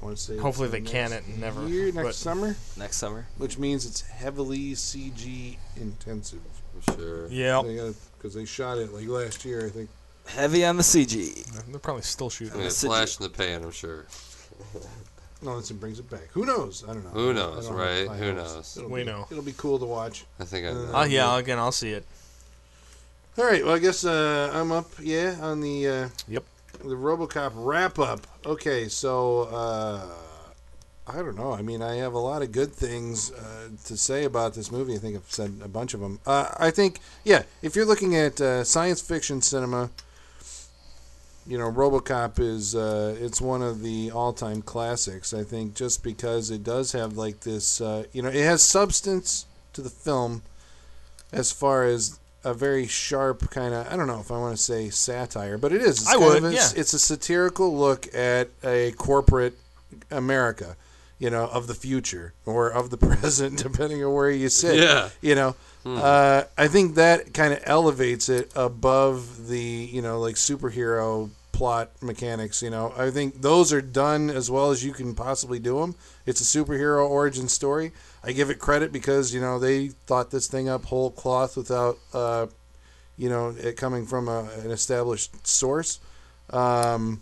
I 0.00 0.04
want 0.04 0.16
to 0.16 0.22
say 0.22 0.36
Hopefully 0.36 0.68
they 0.68 0.80
can 0.80 1.10
next 1.10 1.26
it 1.26 1.32
and 1.32 1.40
never- 1.40 1.66
year, 1.68 1.86
next 1.86 1.96
but- 2.02 2.14
summer, 2.14 2.56
Next 2.76 2.96
summer. 2.96 3.26
which 3.38 3.58
means 3.58 3.86
it's 3.86 4.00
heavily 4.02 4.74
CG 4.74 5.56
intensive. 5.76 6.40
I'm 6.74 6.94
sure. 6.96 7.26
Yeah. 7.28 7.62
because 8.16 8.34
they 8.34 8.44
shot 8.44 8.78
it 8.78 8.92
like 8.92 9.06
last 9.06 9.44
year, 9.44 9.66
I 9.66 9.70
think. 9.70 9.88
Heavy 10.26 10.64
on 10.64 10.76
the 10.78 10.82
CG. 10.82 11.44
They're 11.70 11.78
probably 11.78 12.02
still 12.02 12.26
I 12.26 12.30
shooting. 12.30 12.54
mean, 12.54 12.62
it. 12.64 12.66
it's 12.68 12.82
flash 12.82 13.18
in 13.18 13.24
the 13.24 13.28
pan, 13.30 13.62
I'm 13.62 13.70
sure. 13.70 14.06
No, 15.42 15.58
this 15.58 15.70
brings 15.72 15.98
it 15.98 16.08
back. 16.08 16.28
Who 16.32 16.46
knows? 16.46 16.84
I 16.84 16.94
don't 16.94 17.04
know. 17.04 17.10
Who 17.10 17.34
knows, 17.34 17.66
don't 17.68 17.76
right? 17.76 18.08
Who 18.08 18.32
hopes. 18.32 18.54
knows? 18.54 18.76
It'll 18.78 18.90
We 18.90 19.00
be- 19.00 19.10
know. 19.10 19.26
It'll 19.30 19.42
be 19.42 19.52
cool 19.52 19.78
to 19.78 19.84
watch. 19.84 20.24
I 20.40 20.44
think 20.44 20.64
I 20.66 20.70
Uh, 20.70 20.72
know. 20.74 20.90
Oh 20.94 21.02
yeah. 21.04 21.36
Again, 21.38 21.58
I'll 21.58 21.72
see 21.72 21.90
it. 21.90 22.04
All 23.36 23.44
right. 23.44 23.64
Well, 23.64 23.74
I 23.74 23.78
guess 23.78 24.04
uh, 24.04 24.50
I'm 24.54 24.72
up. 24.72 24.90
Yeah, 25.00 25.36
on 25.42 25.60
the 25.60 25.88
uh, 25.88 26.08
Yep. 26.28 26.44
the 26.78 26.94
RoboCop 26.96 27.52
wrap 27.56 27.98
up. 27.98 28.26
Okay, 28.46 28.88
so 28.88 29.42
uh, 29.52 30.00
I 31.06 31.16
don't 31.16 31.36
know. 31.36 31.52
I 31.52 31.60
mean, 31.60 31.82
I 31.82 31.96
have 31.96 32.14
a 32.14 32.18
lot 32.18 32.40
of 32.42 32.52
good 32.52 32.72
things 32.72 33.30
uh, 33.32 33.68
to 33.86 33.96
say 33.96 34.24
about 34.24 34.54
this 34.54 34.70
movie. 34.72 34.94
I 34.94 34.98
think 34.98 35.16
I've 35.16 35.30
said 35.30 35.60
a 35.62 35.68
bunch 35.68 35.92
of 35.94 36.00
them. 36.00 36.20
Uh, 36.26 36.48
I 36.58 36.70
think, 36.70 37.00
yeah, 37.24 37.42
if 37.60 37.76
you're 37.76 37.84
looking 37.84 38.16
at 38.16 38.40
uh, 38.40 38.64
science 38.64 39.02
fiction 39.02 39.42
cinema, 39.42 39.90
you 41.46 41.58
know, 41.58 41.70
RoboCop 41.70 42.38
is 42.40 42.74
uh, 42.74 43.16
it's 43.20 43.40
one 43.40 43.62
of 43.62 43.82
the 43.82 44.10
all-time 44.10 44.62
classics. 44.62 45.34
I 45.34 45.42
think 45.42 45.74
just 45.74 46.02
because 46.02 46.50
it 46.50 46.64
does 46.64 46.92
have 46.92 47.16
like 47.16 47.40
this, 47.40 47.80
uh, 47.80 48.04
you 48.12 48.22
know, 48.22 48.28
it 48.30 48.42
has 48.44 48.62
substance 48.62 49.46
to 49.74 49.80
the 49.82 49.90
film 49.90 50.42
as 51.32 51.52
far 51.52 51.84
as 51.84 52.18
a 52.44 52.52
very 52.54 52.86
sharp 52.86 53.50
kind 53.50 53.72
of 53.74 53.90
I 53.90 53.96
don't 53.96 54.06
know 54.06 54.20
if 54.20 54.30
I 54.30 54.38
want 54.38 54.56
to 54.56 54.62
say 54.62 54.90
satire, 54.90 55.58
but 55.58 55.72
it 55.72 55.80
is. 55.82 56.02
It's 56.02 56.08
I 56.12 56.16
would, 56.16 56.38
of 56.38 56.44
a- 56.44 56.54
yeah. 56.54 56.68
It's 56.76 56.92
a 56.92 56.98
satirical 56.98 57.76
look 57.76 58.12
at 58.14 58.48
a 58.62 58.92
corporate 58.92 59.54
America, 60.10 60.76
you 61.18 61.30
know, 61.30 61.46
of 61.46 61.66
the 61.66 61.74
future 61.74 62.32
or 62.46 62.68
of 62.70 62.90
the 62.90 62.96
present, 63.08 63.58
depending 63.62 64.04
on 64.04 64.12
where 64.12 64.30
you 64.30 64.48
sit. 64.48 64.76
Yeah. 64.78 65.08
You 65.20 65.34
know, 65.34 65.56
uh, 65.86 66.44
I 66.56 66.68
think 66.68 66.94
that 66.94 67.34
kind 67.34 67.52
of 67.52 67.60
elevates 67.64 68.28
it 68.28 68.50
above 68.56 69.48
the 69.48 69.58
you 69.58 70.02
know 70.02 70.18
like 70.18 70.36
superhero 70.36 71.30
plot 71.52 71.90
mechanics. 72.02 72.62
You 72.62 72.70
know, 72.70 72.92
I 72.96 73.10
think 73.10 73.40
those 73.40 73.72
are 73.72 73.80
done 73.80 74.28
as 74.30 74.50
well 74.50 74.70
as 74.70 74.84
you 74.84 74.92
can 74.92 75.14
possibly 75.14 75.58
do 75.58 75.80
them. 75.80 75.94
It's 76.26 76.40
a 76.40 76.44
superhero 76.58 77.08
origin 77.08 77.48
story. 77.48 77.92
I 78.22 78.32
give 78.32 78.50
it 78.50 78.58
credit 78.58 78.92
because 78.92 79.34
you 79.34 79.40
know 79.40 79.58
they 79.58 79.88
thought 79.88 80.30
this 80.30 80.48
thing 80.48 80.68
up 80.68 80.84
whole 80.86 81.10
cloth 81.10 81.56
without 81.56 81.98
uh, 82.12 82.46
you 83.16 83.28
know 83.28 83.50
it 83.50 83.76
coming 83.76 84.06
from 84.06 84.28
a, 84.28 84.48
an 84.64 84.70
established 84.70 85.46
source. 85.46 86.00
Um, 86.50 87.20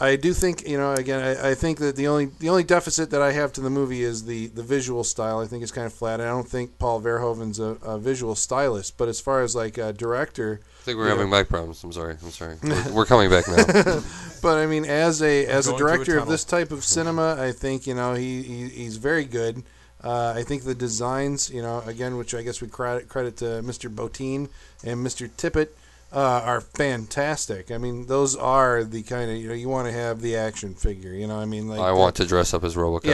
I 0.00 0.14
do 0.14 0.32
think 0.32 0.66
you 0.68 0.78
know 0.78 0.92
again. 0.94 1.20
I, 1.20 1.50
I 1.50 1.54
think 1.54 1.78
that 1.78 1.96
the 1.96 2.06
only 2.06 2.26
the 2.26 2.48
only 2.48 2.62
deficit 2.62 3.10
that 3.10 3.20
I 3.20 3.32
have 3.32 3.52
to 3.54 3.60
the 3.60 3.70
movie 3.70 4.02
is 4.02 4.24
the 4.26 4.46
the 4.48 4.62
visual 4.62 5.02
style. 5.02 5.40
I 5.40 5.46
think 5.46 5.62
it's 5.62 5.72
kind 5.72 5.86
of 5.86 5.92
flat. 5.92 6.20
I 6.20 6.26
don't 6.26 6.48
think 6.48 6.78
Paul 6.78 7.00
Verhoeven's 7.02 7.58
a, 7.58 7.76
a 7.82 7.98
visual 7.98 8.34
stylist, 8.36 8.96
but 8.96 9.08
as 9.08 9.20
far 9.20 9.42
as 9.42 9.56
like 9.56 9.76
a 9.76 9.92
director, 9.92 10.60
I 10.62 10.82
think 10.84 10.98
we're 10.98 11.06
Yeah. 11.08 11.14
having 11.16 11.30
mic 11.30 11.48
problems. 11.48 11.82
I'm 11.82 11.92
sorry. 11.92 12.16
I'm 12.22 12.30
sorry. 12.30 12.56
We're, 12.62 12.92
we're 12.92 13.06
coming 13.06 13.28
back 13.28 13.48
now. 13.48 13.64
but 14.42 14.58
I 14.58 14.66
mean, 14.66 14.84
as 14.84 15.20
a 15.20 15.46
as 15.46 15.66
a 15.66 15.70
going 15.72 15.78
through 15.78 15.86
a 15.88 15.96
director 15.96 16.18
of 16.18 16.28
this 16.28 16.44
type 16.44 16.70
of 16.70 16.84
cinema, 16.84 17.36
I 17.38 17.50
think 17.50 17.86
you 17.88 17.94
know 17.94 18.14
he, 18.14 18.42
he 18.42 18.68
he's 18.68 18.98
very 18.98 19.24
good. 19.24 19.64
Uh, 20.00 20.32
I 20.36 20.44
think 20.44 20.62
the 20.62 20.76
designs, 20.76 21.50
you 21.50 21.60
know, 21.60 21.80
again, 21.84 22.16
which 22.16 22.32
I 22.32 22.42
guess 22.42 22.60
we 22.62 22.68
credit 22.68 23.08
credit 23.08 23.36
to 23.38 23.46
Mr. 23.64 23.92
Bottin 23.92 24.48
and 24.84 25.04
Mr. 25.04 25.28
Tippett, 25.28 25.70
uh, 26.12 26.42
are 26.44 26.60
fantastic. 26.60 27.70
I 27.70 27.78
mean, 27.78 28.06
those 28.06 28.34
are 28.34 28.82
the 28.84 29.02
kind 29.02 29.30
of 29.30 29.36
you 29.36 29.48
know 29.48 29.54
you 29.54 29.68
want 29.68 29.86
to 29.88 29.92
have 29.92 30.20
the 30.20 30.36
action 30.36 30.74
figure. 30.74 31.12
You 31.12 31.26
know, 31.26 31.38
I 31.38 31.44
mean, 31.44 31.68
like 31.68 31.80
I 31.80 31.92
want 31.92 32.16
to 32.16 32.26
dress 32.26 32.54
up 32.54 32.64
as 32.64 32.76
RoboCop. 32.76 33.04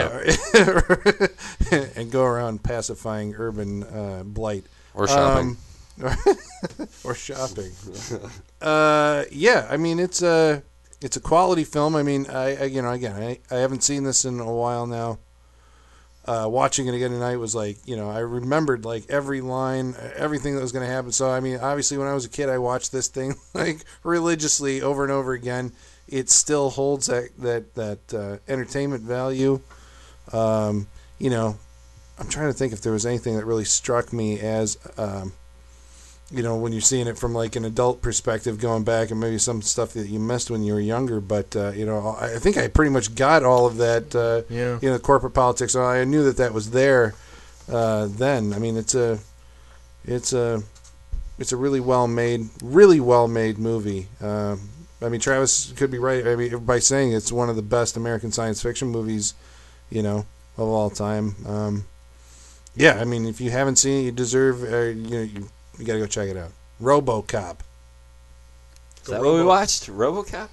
yeah, 1.71 1.89
and 1.97 2.11
go 2.11 2.25
around 2.25 2.63
pacifying 2.63 3.35
urban 3.37 3.83
uh, 3.85 4.23
blight. 4.25 4.65
Or 4.95 5.09
shopping. 5.09 5.57
Um, 6.03 6.17
or 7.05 7.15
shopping. 7.15 7.73
uh, 8.61 9.25
yeah, 9.31 9.67
I 9.69 9.77
mean 9.77 9.99
it's 9.99 10.23
a 10.23 10.63
it's 11.01 11.17
a 11.17 11.21
quality 11.21 11.65
film. 11.65 11.97
I 11.97 12.03
mean, 12.03 12.27
I, 12.29 12.57
I 12.57 12.65
you 12.65 12.81
know 12.81 12.91
again 12.91 13.21
I, 13.21 13.39
I 13.51 13.57
haven't 13.59 13.83
seen 13.83 14.05
this 14.05 14.25
in 14.25 14.39
a 14.39 14.53
while 14.53 14.87
now. 14.87 15.19
Uh, 16.27 16.49
watching 16.49 16.87
it 16.87 16.95
again 16.95 17.11
tonight 17.11 17.37
was 17.37 17.55
like 17.55 17.77
you 17.85 17.97
know 17.97 18.09
I 18.09 18.21
remembered 18.21 18.85
like 18.85 19.05
every 19.11 19.41
line, 19.43 19.95
everything 20.17 20.55
that 20.55 20.63
was 20.63 20.73
going 20.73 20.87
to 20.87 20.93
happen. 20.93 21.13
So 21.13 21.31
I 21.31 21.41
mean, 21.41 21.59
obviously 21.59 21.99
when 21.99 22.09
I 22.09 22.15
was 22.15 22.25
a 22.25 22.31
kid, 22.31 22.49
I 22.49 22.59
watched 22.59 22.93
this 22.93 23.09
thing 23.09 23.35
like 23.55 23.85
religiously 24.03 24.81
over 24.81 25.03
and 25.03 25.13
over 25.13 25.33
again. 25.33 25.73
It 26.09 26.31
still 26.31 26.71
holds 26.71 27.07
that 27.07 27.31
that 27.39 27.75
that 27.75 28.15
uh, 28.15 28.39
entertainment 28.51 29.03
value. 29.03 29.61
Um, 30.33 30.87
you 31.19 31.31
know, 31.31 31.59
I'm 32.19 32.29
trying 32.29 32.49
to 32.49 32.53
think 32.53 32.73
if 32.73 32.81
there 32.81 32.93
was 32.93 33.07
anything 33.07 33.37
that 33.37 33.45
really 33.45 33.65
struck 33.65 34.13
me 34.13 34.41
as, 34.41 34.79
um, 34.97 35.33
you 36.35 36.43
know, 36.43 36.57
when 36.57 36.73
you're 36.73 36.81
seeing 36.81 37.07
it 37.07 37.17
from 37.19 37.33
like 37.35 37.57
an 37.57 37.65
adult 37.65 38.03
perspective, 38.03 38.59
going 38.59 38.85
back 38.85 39.11
and 39.11 39.21
maybe 39.21 39.39
some 39.39 39.63
stuff 39.63 39.93
that 39.93 40.09
you 40.09 40.19
missed 40.19 40.51
when 40.51 40.63
you 40.65 40.75
were 40.75 40.81
younger. 40.81 41.21
But 41.21 41.55
uh, 41.55 41.71
you 41.73 41.87
know, 41.87 42.17
I 42.21 42.39
think 42.39 42.57
I 42.57 42.69
pretty 42.69 42.91
much 42.91 43.15
got 43.15 43.45
all 43.45 43.67
of 43.67 43.77
that. 43.79 44.15
Uh, 44.15 44.43
Yeah. 44.53 44.79
You 44.83 44.91
know, 44.91 44.99
corporate 44.99 45.35
politics. 45.35 45.77
I 45.77 46.05
knew 46.05 46.25
that 46.25 46.37
that 46.39 46.53
was 46.53 46.71
there 46.71 47.15
uh, 47.71 48.09
then. 48.11 48.53
I 48.53 48.59
mean, 48.59 48.77
it's 48.77 48.95
a, 48.95 49.19
it's 50.05 50.33
a, 50.33 50.63
it's 51.39 51.53
a 51.53 51.57
really 51.57 51.81
well 51.81 52.07
made, 52.09 52.49
really 52.63 53.01
well 53.01 53.29
made 53.29 53.59
movie. 53.59 54.09
Um, 54.21 54.69
I 55.03 55.09
mean, 55.09 55.21
Travis 55.21 55.73
could 55.77 55.91
be 55.91 55.99
right. 55.99 56.27
I 56.27 56.37
mean, 56.37 56.59
by 56.65 56.79
saying 56.79 57.13
it's 57.13 57.31
one 57.33 57.51
of 57.51 57.57
the 57.57 57.63
best 57.63 57.97
American 57.97 58.33
science 58.33 58.63
fiction 58.63 58.89
movies, 58.89 59.35
you 59.91 60.03
know, 60.03 60.27
of 60.57 60.69
all 60.69 60.91
time. 60.91 61.35
Um, 61.47 61.85
yeah, 62.77 63.01
I 63.01 63.05
mean, 63.05 63.27
if 63.27 63.41
you 63.41 63.51
haven't 63.51 63.77
seen 63.77 64.01
it, 64.01 64.05
you 64.07 64.13
deserve. 64.13 64.63
Uh, 64.65 64.79
you 64.87 65.11
know, 65.11 65.23
you, 65.23 65.49
you 65.79 65.85
got 65.85 65.95
to 65.95 65.99
go 66.01 66.07
check 66.07 66.29
it 66.29 66.37
out. 66.37 66.51
RoboCop. 66.81 67.59
Is 69.03 69.09
that 69.09 69.21
what 69.21 69.35
we 69.35 69.43
watched? 69.43 69.89
RoboCop. 69.89 70.49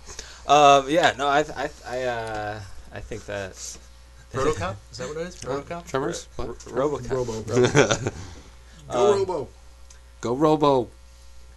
Um, 0.50 0.90
yeah. 0.90 1.14
No, 1.18 1.28
I, 1.28 1.46
I, 1.56 1.70
I, 1.88 2.04
uh, 2.04 2.60
I 2.94 3.00
think 3.00 3.26
that 3.26 3.54
Protocop? 4.34 4.76
Is 4.92 4.98
that 4.98 5.08
what 5.08 5.18
it 5.18 5.28
is? 5.28 5.36
Protocop? 5.38 5.88
Tremors? 5.88 6.28
R- 6.38 6.48
What? 6.48 6.58
RoboCop. 6.60 7.12
Robo. 7.12 7.42
Go 8.92 9.12
Um, 9.14 9.20
Robo. 9.20 9.48
Go 10.22 10.34
Robo. 10.36 10.88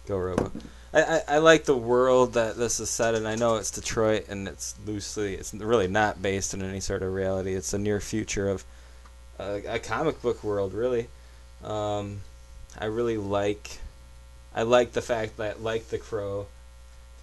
Go 0.07 0.17
Robo. 0.17 0.51
I, 0.93 1.01
I, 1.01 1.21
I 1.27 1.37
like 1.39 1.65
the 1.65 1.75
world 1.75 2.33
that 2.33 2.55
this 2.57 2.79
is 2.79 2.89
set 2.89 3.15
in. 3.15 3.25
I 3.25 3.35
know 3.35 3.55
it's 3.57 3.71
Detroit, 3.71 4.27
and 4.29 4.47
it's 4.47 4.75
loosely, 4.85 5.33
it's 5.35 5.53
really 5.53 5.87
not 5.87 6.21
based 6.21 6.53
in 6.53 6.61
any 6.61 6.79
sort 6.79 7.01
of 7.03 7.13
reality. 7.13 7.53
It's 7.53 7.73
a 7.73 7.77
near 7.77 7.99
future 7.99 8.47
of 8.49 8.63
a, 9.39 9.61
a 9.75 9.79
comic 9.79 10.21
book 10.21 10.41
world, 10.43 10.73
really. 10.73 11.07
Um, 11.63 12.21
I 12.79 12.85
really 12.85 13.17
like, 13.17 13.79
I 14.53 14.63
like 14.63 14.93
the 14.93 15.01
fact 15.01 15.37
that, 15.37 15.61
like 15.61 15.89
The 15.89 15.97
Crow, 15.97 16.47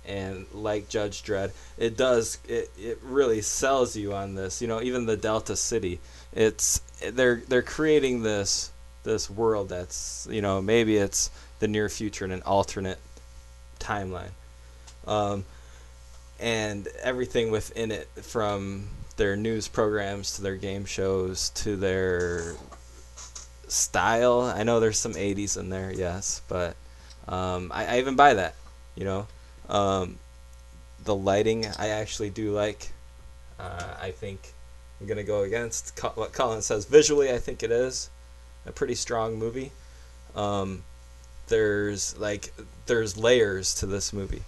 and 0.05 0.47
like 0.53 0.89
Judge 0.89 1.23
Dredd, 1.23 1.53
it 1.79 1.97
does, 1.97 2.39
it, 2.49 2.71
it 2.77 2.99
really 3.03 3.41
sells 3.41 3.97
you 3.97 4.13
on 4.13 4.35
this. 4.35 4.61
You 4.61 4.69
know, 4.69 4.83
even 4.83 5.07
the 5.07 5.17
Delta 5.17 5.55
City, 5.57 6.01
it's 6.33 6.81
they're 7.13 7.43
they're 7.47 7.63
creating 7.63 8.23
this 8.23 8.71
this 9.05 9.29
world 9.29 9.69
that's 9.69 10.27
you 10.31 10.41
know 10.41 10.61
maybe 10.61 10.97
it's 10.97 11.31
the 11.59 11.69
near 11.69 11.89
future 11.89 12.25
in 12.25 12.33
an 12.33 12.43
alternate 12.43 12.99
timeline 13.79 14.31
um, 15.07 15.45
and 16.39 16.89
everything 17.03 17.51
within 17.51 17.91
it 17.91 18.09
from 18.23 18.89
their 19.17 19.37
news 19.37 19.69
programs 19.69 20.37
to 20.37 20.43
their 20.43 20.57
game 20.57 20.85
shows 20.85 21.51
to 21.51 21.77
their 21.77 22.55
style. 23.73 24.43
I 24.43 24.63
know 24.63 24.81
there's 24.81 24.99
some 24.99 25.15
80s 25.15 25.59
in 25.59 25.69
there 25.69 25.93
yes 25.93 26.43
but 26.49 26.77
um, 27.29 27.71
I, 27.73 27.97
I 27.97 27.99
even 27.99 28.17
buy 28.17 28.35
that 28.35 28.55
you 28.95 29.05
know? 29.05 29.27
Um, 29.69 30.19
the 31.05 31.15
lighting 31.15 31.67
i 31.79 31.89
actually 31.89 32.31
do 32.31 32.53
like 32.53 32.93
uh, 33.59 33.95
i 34.01 34.13
think 34.13 34.53
i'm 35.01 35.07
going 35.07 35.17
to 35.17 35.25
go 35.25 35.43
against 35.43 35.97
Co- 35.97 36.13
what 36.15 36.33
colin 36.33 36.63
says. 36.63 36.85
Visually 36.85 37.33
i 37.33 37.39
think 37.39 37.63
it 37.63 37.73
is 37.73 38.09
a 38.67 38.73
pretty 38.73 38.95
strong 38.95 39.39
movie. 39.39 39.73
Um, 40.35 40.85
there's 41.49 42.17
like 42.19 42.53
there's 42.87 43.17
layers 43.17 43.75
to 43.77 43.87
this 43.87 44.13
movie. 44.13 44.43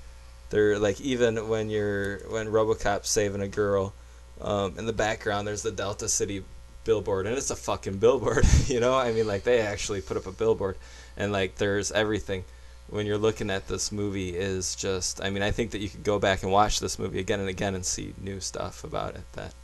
There 0.51 0.79
like 0.79 1.01
even 1.01 1.49
when 1.49 1.71
you're 1.71 2.19
when 2.31 2.47
RoboCop's 2.47 3.11
saving 3.11 3.43
a 3.43 3.49
girl, 3.49 3.93
um, 4.41 4.79
in 4.79 4.87
the 4.87 4.93
background 4.93 5.47
there's 5.47 5.63
the 5.63 5.73
Delta 5.73 6.09
City 6.09 6.45
billboard 6.85 7.27
and 7.27 7.37
it's 7.37 7.51
a 7.51 7.57
fucking 7.57 7.99
billboard, 7.99 8.45
you 8.67 8.81
know? 8.81 8.95
I 8.95 9.13
mean 9.13 9.27
like 9.27 9.45
they 9.45 9.61
actually 9.61 10.01
put 10.01 10.17
up 10.17 10.27
a 10.27 10.33
billboard 10.33 10.77
and 11.17 11.33
like 11.33 11.57
there's 11.57 11.93
everything 11.93 12.45
when 12.89 13.07
you're 13.07 13.19
looking 13.19 13.51
at 13.51 13.67
this 13.69 13.91
movie 13.91 14.37
is 14.37 14.75
just 14.75 15.23
I 15.23 15.31
mean 15.31 15.43
I 15.43 15.51
think 15.51 15.71
that 15.73 15.81
you 15.81 15.89
could 15.89 16.05
go 16.05 16.19
back 16.19 16.43
and 16.43 16.53
watch 16.53 16.81
this 16.81 16.99
movie 16.99 17.21
again 17.21 17.41
and 17.41 17.49
again 17.49 17.75
and 17.75 17.85
see 17.85 18.15
new 18.21 18.41
stuff 18.41 18.85
about 18.85 19.15
it 19.15 19.25
that 19.33 19.55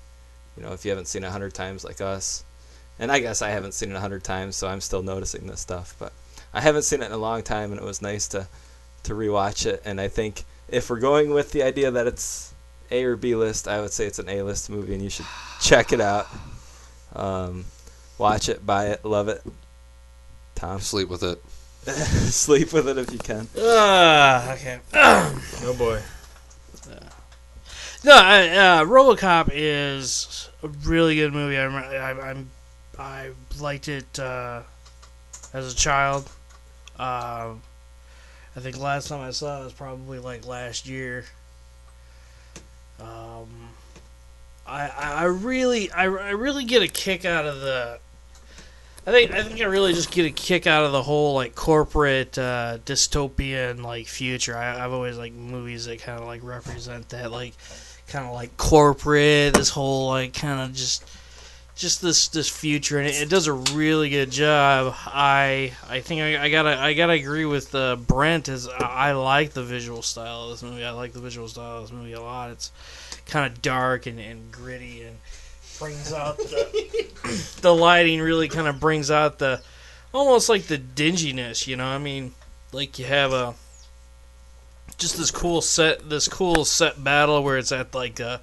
you 0.56 0.62
know 0.62 0.72
if 0.72 0.84
you 0.84 0.90
haven't 0.90 1.08
seen 1.08 1.24
it 1.24 1.28
a 1.28 1.30
hundred 1.30 1.54
times 1.54 1.84
like 1.84 2.00
us 2.00 2.44
and 2.98 3.12
I 3.12 3.20
guess 3.20 3.42
I 3.42 3.50
haven't 3.50 3.74
seen 3.74 3.90
it 3.90 3.96
a 3.96 4.00
hundred 4.00 4.24
times 4.24 4.56
so 4.56 4.68
I'm 4.68 4.80
still 4.80 5.02
noticing 5.02 5.46
this 5.46 5.60
stuff 5.60 5.94
but 5.98 6.12
I 6.52 6.60
haven't 6.60 6.82
seen 6.82 7.02
it 7.02 7.06
in 7.06 7.12
a 7.12 7.16
long 7.16 7.42
time, 7.42 7.70
and 7.70 7.80
it 7.80 7.84
was 7.84 8.02
nice 8.02 8.26
to 8.28 8.48
to 9.04 9.14
rewatch 9.14 9.66
it. 9.66 9.82
And 9.84 10.00
I 10.00 10.08
think 10.08 10.44
if 10.68 10.90
we're 10.90 10.98
going 10.98 11.30
with 11.30 11.52
the 11.52 11.62
idea 11.62 11.90
that 11.90 12.06
it's 12.06 12.52
A 12.90 13.04
or 13.04 13.16
B 13.16 13.34
list, 13.34 13.68
I 13.68 13.80
would 13.80 13.92
say 13.92 14.06
it's 14.06 14.18
an 14.18 14.28
A 14.28 14.42
list 14.42 14.68
movie, 14.68 14.94
and 14.94 15.02
you 15.02 15.10
should 15.10 15.26
check 15.60 15.92
it 15.92 16.00
out. 16.00 16.26
Um, 17.14 17.64
watch 18.18 18.48
it, 18.48 18.64
buy 18.64 18.86
it, 18.88 19.04
love 19.04 19.28
it. 19.28 19.42
Tom, 20.54 20.80
Sleep 20.80 21.08
with 21.08 21.22
it. 21.22 21.42
sleep 21.86 22.72
with 22.72 22.88
it 22.88 22.98
if 22.98 23.10
you 23.12 23.18
can. 23.18 23.48
Ah, 23.58 24.52
okay. 24.54 24.80
Oh 25.62 25.74
boy. 25.76 26.00
No, 28.02 28.12
I, 28.14 28.48
uh, 28.48 28.84
RoboCop 28.84 29.50
is 29.52 30.48
a 30.62 30.68
really 30.68 31.16
good 31.16 31.34
movie. 31.34 31.58
I, 31.58 31.66
rem- 31.66 31.74
I, 32.20 32.28
I'm 32.30 32.50
I 32.98 33.30
liked 33.58 33.88
it 33.88 34.18
uh, 34.18 34.62
as 35.52 35.72
a 35.72 35.76
child. 35.76 36.30
Um, 36.98 37.62
I 38.56 38.60
think 38.60 38.78
last 38.78 39.08
time 39.08 39.20
I 39.20 39.30
saw 39.30 39.60
it 39.60 39.64
was 39.64 39.72
probably 39.72 40.18
like 40.18 40.46
last 40.46 40.86
year. 40.86 41.24
Um, 43.00 43.69
I, 44.70 45.12
I 45.22 45.24
really 45.24 45.90
I, 45.90 46.04
I 46.04 46.30
really 46.30 46.64
get 46.64 46.82
a 46.82 46.88
kick 46.88 47.24
out 47.24 47.46
of 47.46 47.60
the. 47.60 47.98
I 49.06 49.10
think 49.10 49.32
I 49.32 49.42
think 49.42 49.60
I 49.60 49.64
really 49.64 49.92
just 49.92 50.10
get 50.12 50.26
a 50.26 50.30
kick 50.30 50.66
out 50.66 50.84
of 50.84 50.92
the 50.92 51.02
whole 51.02 51.34
like 51.34 51.54
corporate 51.54 52.38
uh, 52.38 52.78
dystopian 52.84 53.82
like 53.82 54.06
future. 54.06 54.56
I, 54.56 54.84
I've 54.84 54.92
always 54.92 55.18
like 55.18 55.32
movies 55.32 55.86
that 55.86 56.00
kind 56.00 56.20
of 56.20 56.26
like 56.26 56.42
represent 56.44 57.08
that 57.08 57.32
like 57.32 57.54
kind 58.06 58.26
of 58.26 58.32
like 58.32 58.56
corporate 58.56 59.54
this 59.54 59.70
whole 59.70 60.08
like 60.08 60.34
kind 60.34 60.60
of 60.60 60.74
just 60.74 61.08
just 61.76 62.02
this 62.02 62.28
this 62.28 62.48
future 62.48 62.98
and 62.98 63.08
it, 63.08 63.22
it 63.22 63.28
does 63.30 63.46
a 63.46 63.52
really 63.52 64.10
good 64.10 64.30
job 64.30 64.92
i 65.06 65.72
i 65.88 66.00
think 66.00 66.20
i, 66.20 66.44
I 66.44 66.50
gotta 66.50 66.78
i 66.78 66.92
gotta 66.92 67.14
agree 67.14 67.46
with 67.46 67.74
uh, 67.74 67.96
brent 67.96 68.48
is 68.50 68.68
I, 68.68 69.08
I 69.08 69.12
like 69.12 69.52
the 69.52 69.62
visual 69.62 70.02
style 70.02 70.44
of 70.44 70.50
this 70.50 70.62
movie 70.62 70.84
i 70.84 70.90
like 70.90 71.12
the 71.12 71.20
visual 71.20 71.48
style 71.48 71.78
of 71.78 71.84
this 71.84 71.92
movie 71.92 72.12
a 72.12 72.20
lot 72.20 72.50
it's 72.50 72.70
kind 73.26 73.50
of 73.50 73.62
dark 73.62 74.06
and, 74.06 74.18
and 74.18 74.50
gritty 74.52 75.02
and 75.02 75.16
brings 75.78 76.12
out 76.12 76.36
the, 76.36 77.58
the 77.62 77.74
lighting 77.74 78.20
really 78.20 78.48
kind 78.48 78.68
of 78.68 78.78
brings 78.78 79.10
out 79.10 79.38
the 79.38 79.60
almost 80.12 80.48
like 80.48 80.64
the 80.64 80.78
dinginess 80.78 81.66
you 81.66 81.76
know? 81.76 81.86
I 81.86 81.98
mean 81.98 82.34
like 82.72 82.98
you 82.98 83.06
have 83.06 83.32
a 83.32 83.54
just 84.98 85.16
this 85.16 85.30
cool 85.30 85.62
set 85.62 86.08
this 86.08 86.28
cool 86.28 86.64
set 86.64 87.02
battle 87.02 87.42
where 87.42 87.56
it's 87.56 87.72
at 87.72 87.94
like 87.94 88.20
a 88.20 88.40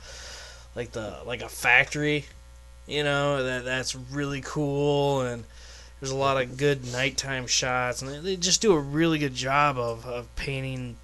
like 0.75 0.91
the 0.91 1.17
like 1.25 1.41
a 1.41 1.49
factory 1.49 2.25
you 2.87 3.03
know? 3.03 3.43
That 3.43 3.65
that's 3.65 3.95
really 3.95 4.41
cool 4.41 5.21
and 5.21 5.43
there's 5.99 6.11
a 6.11 6.15
lot 6.15 6.41
of 6.41 6.57
good 6.57 6.91
nighttime 6.91 7.47
shots 7.47 8.01
and 8.01 8.11
they, 8.11 8.19
they 8.19 8.35
just 8.35 8.61
do 8.61 8.73
a 8.73 8.79
really 8.79 9.19
good 9.19 9.35
job 9.35 9.77
of, 9.77 10.05
of 10.05 10.35
painting 10.35 10.97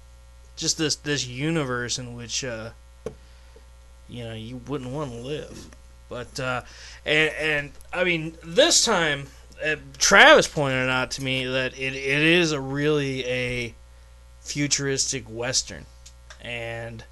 just 0.56 0.78
this 0.78 0.96
this 0.96 1.26
universe 1.26 1.98
in 1.98 2.14
which 2.14 2.44
uh 2.44 2.70
you 4.14 4.24
know 4.24 4.34
you 4.34 4.60
wouldn't 4.68 4.90
want 4.90 5.10
to 5.10 5.18
live 5.18 5.68
but 6.08 6.38
uh 6.40 6.62
and 7.04 7.30
and 7.38 7.72
i 7.92 8.04
mean 8.04 8.36
this 8.44 8.84
time 8.84 9.26
uh, 9.64 9.76
travis 9.98 10.46
pointed 10.46 10.88
out 10.88 11.10
to 11.10 11.22
me 11.22 11.44
that 11.46 11.72
it, 11.78 11.94
it 11.94 12.22
is 12.22 12.52
a 12.52 12.60
really 12.60 13.24
a 13.26 13.74
futuristic 14.40 15.24
western 15.28 15.84
and 16.42 17.04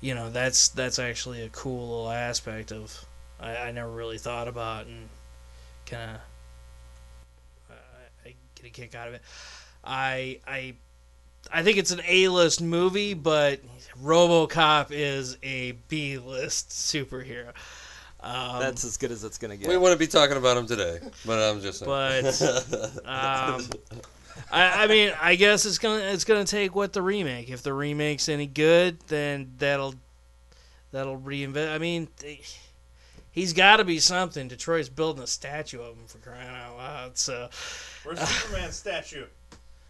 you 0.00 0.14
know 0.14 0.30
that's 0.30 0.68
that's 0.68 0.98
actually 0.98 1.42
a 1.42 1.48
cool 1.48 1.88
little 1.88 2.10
aspect 2.10 2.72
of 2.72 3.04
I, 3.40 3.56
I 3.56 3.72
never 3.72 3.90
really 3.90 4.18
thought 4.18 4.48
about 4.48 4.86
and 4.86 5.08
kind 5.86 6.10
of 6.10 6.16
I, 7.70 8.28
I 8.28 8.34
get 8.54 8.66
a 8.66 8.70
kick 8.70 8.94
out 8.94 9.08
of 9.08 9.14
it. 9.14 9.22
I 9.84 10.40
I 10.46 10.74
I 11.52 11.62
think 11.62 11.78
it's 11.78 11.90
an 11.90 12.00
A 12.06 12.28
list 12.28 12.62
movie, 12.62 13.14
but 13.14 13.60
RoboCop 14.02 14.88
is 14.90 15.38
a 15.42 15.72
B 15.88 16.18
list 16.18 16.70
superhero. 16.70 17.52
Um, 18.20 18.60
That's 18.60 18.84
as 18.84 18.96
good 18.96 19.10
as 19.10 19.24
it's 19.24 19.38
gonna 19.38 19.56
get. 19.56 19.68
We 19.68 19.76
wouldn't 19.76 19.98
be 19.98 20.06
talking 20.06 20.36
about 20.36 20.56
him 20.56 20.66
today, 20.66 21.00
but 21.24 21.38
I'm 21.38 21.60
just 21.60 21.80
saying. 21.80 21.90
but 21.90 22.42
um, 23.04 23.62
I, 24.50 24.84
I 24.84 24.86
mean, 24.86 25.12
I 25.20 25.34
guess 25.34 25.64
it's 25.64 25.78
gonna 25.78 26.02
it's 26.02 26.24
gonna 26.24 26.44
take 26.44 26.74
what 26.74 26.92
the 26.92 27.02
remake. 27.02 27.50
If 27.50 27.62
the 27.62 27.72
remake's 27.72 28.28
any 28.28 28.46
good, 28.46 29.00
then 29.08 29.52
that'll 29.58 29.94
that'll 30.92 31.18
reinvent. 31.18 31.72
I 31.72 31.78
mean, 31.78 32.08
he's 33.32 33.52
got 33.52 33.78
to 33.78 33.84
be 33.84 33.98
something. 33.98 34.46
Detroit's 34.46 34.88
building 34.88 35.22
a 35.22 35.26
statue 35.26 35.80
of 35.80 35.96
him 35.96 36.06
for 36.06 36.18
crying 36.18 36.48
out 36.48 36.76
loud. 36.76 37.18
So 37.18 37.48
Where's 38.04 38.20
Superman's 38.20 38.76
statue? 38.76 39.26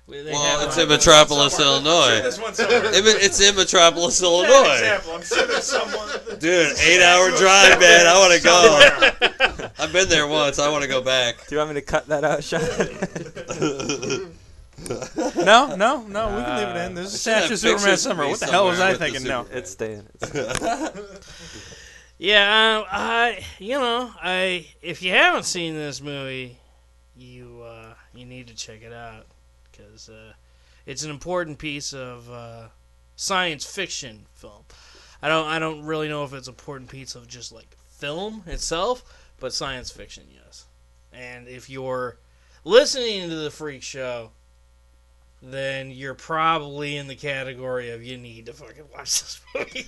We- 0.07 0.21
they 0.23 0.33
well, 0.33 0.67
it's 0.67 0.77
in 0.79 0.89
Metropolis, 0.89 1.59
Illinois. 1.59 2.21
This 2.23 2.39
one 2.41 2.55
somewhere. 2.55 2.85
It- 2.87 3.23
It's 3.23 3.41
in 3.41 3.55
Metropolis, 3.57 4.21
Illinois. 4.23 4.73
example. 4.75 5.13
I'm 5.15 5.23
sure 5.23 5.47
there's 5.47 5.65
someone. 5.65 6.09
Dude, 6.39 6.77
eight 6.81 7.03
hour 7.03 7.31
drive, 7.37 7.79
man. 7.81 8.07
I 8.07 8.19
want 8.19 8.33
to 8.35 8.43
go. 8.43 9.71
I've 9.79 9.93
been 9.93 10.09
there 10.09 10.27
once. 10.27 10.59
I 10.59 10.69
want 10.71 10.83
to 10.83 10.89
go 10.89 11.01
back. 11.01 11.47
Do 11.47 11.55
you 11.55 11.59
want 11.59 11.71
me 11.71 11.75
to 11.81 11.87
cut 11.87 12.07
that 12.09 12.25
out, 12.25 12.43
Sean? 12.45 12.61
No, 15.37 15.77
no, 15.77 16.03
no. 16.09 16.37
We 16.37 16.43
can 16.43 16.57
leave 16.59 16.69
it 16.77 16.87
in. 16.87 16.95
There's 16.95 17.15
a 17.15 17.19
should 17.19 17.21
statue 17.21 17.53
of 17.55 17.59
Superman 17.61 17.79
pictures 17.85 18.03
somewhere. 18.03 18.29
What 18.29 18.41
the 18.41 18.47
hell 18.47 18.67
was 18.67 18.81
I 18.81 18.95
thinking? 18.95 19.23
No. 19.23 19.47
it's 19.53 19.71
staying. 19.71 20.03
It's 20.21 20.33
Yeah, 22.19 22.79
um, 22.81 22.85
I 22.91 23.45
you 23.61 23.79
know 23.79 24.11
I 24.21 24.67
if 24.81 25.03
you 25.03 25.13
haven't 25.13 25.45
seen 25.45 25.75
this 25.75 26.01
movie, 26.01 26.59
you 27.17 27.63
uh, 27.65 27.95
you 28.15 28.25
need 28.27 28.49
to 28.49 28.55
check 28.57 28.83
it 28.83 28.93
out 28.93 29.27
because 29.73 30.09
uh, 30.09 30.33
it's 30.87 31.05
an 31.05 31.11
important 31.11 31.59
piece 31.59 31.93
of 31.93 32.31
uh, 32.31 32.69
science 33.17 33.65
fiction 33.65 34.27
film. 34.35 34.65
I 35.23 35.29
don't 35.29 35.47
I 35.47 35.59
don't 35.59 35.85
really 35.85 36.09
know 36.09 36.25
if 36.25 36.33
it's 36.33 36.49
an 36.49 36.55
important 36.55 36.91
piece 36.91 37.15
of 37.15 37.27
just 37.29 37.53
like 37.53 37.77
film 37.89 38.43
itself, 38.47 39.05
but 39.41 39.53
science 39.53 39.91
fiction, 39.91 40.25
yes. 40.33 40.67
And 41.13 41.49
if 41.49 41.69
you're 41.71 42.19
listening 42.65 43.29
to 43.29 43.37
the 43.37 43.51
Freak 43.51 43.83
Show, 43.83 44.31
then 45.43 45.91
you're 45.91 46.15
probably 46.15 46.97
in 46.97 47.09
the 47.09 47.17
category 47.17 47.91
of 47.91 48.03
you 48.03 48.17
need 48.17 48.47
to 48.47 48.53
fucking 48.53 48.85
watch 48.93 49.21
this 49.21 49.41
movie. 49.55 49.87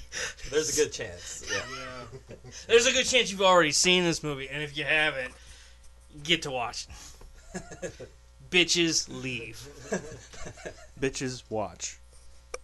There's 0.51 0.77
a 0.77 0.85
good 0.85 0.93
chance. 0.93 1.45
Yeah. 1.55 2.31
There's 2.67 2.87
a 2.87 2.93
good 2.93 3.07
chance 3.07 3.31
you've 3.31 3.43
already 3.43 3.73
seen 3.73 4.05
this 4.05 4.23
movie, 4.23 4.49
and 4.49 4.63
if 4.63 4.77
you 4.77 4.85
haven't, 4.85 5.33
get 6.23 6.43
to 6.43 6.51
watch 6.51 6.87
it. 7.55 8.09
Bitches 8.51 9.09
leave. 9.09 9.69
Bitches 11.01 11.43
watch. 11.49 11.99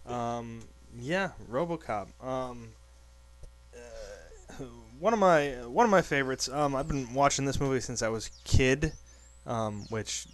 Um, 0.05 0.61
yeah, 0.99 1.31
RoboCop. 1.49 2.07
Um, 2.23 2.69
uh, 3.73 4.63
one 4.99 5.13
of 5.13 5.19
my 5.19 5.49
one 5.67 5.85
of 5.85 5.89
my 5.89 6.01
favorites. 6.01 6.49
Um, 6.49 6.75
I've 6.75 6.87
been 6.87 7.13
watching 7.13 7.45
this 7.45 7.59
movie 7.59 7.79
since 7.79 8.01
I 8.01 8.09
was 8.09 8.29
kid. 8.43 8.93
Um, 9.47 9.85
which, 9.89 10.27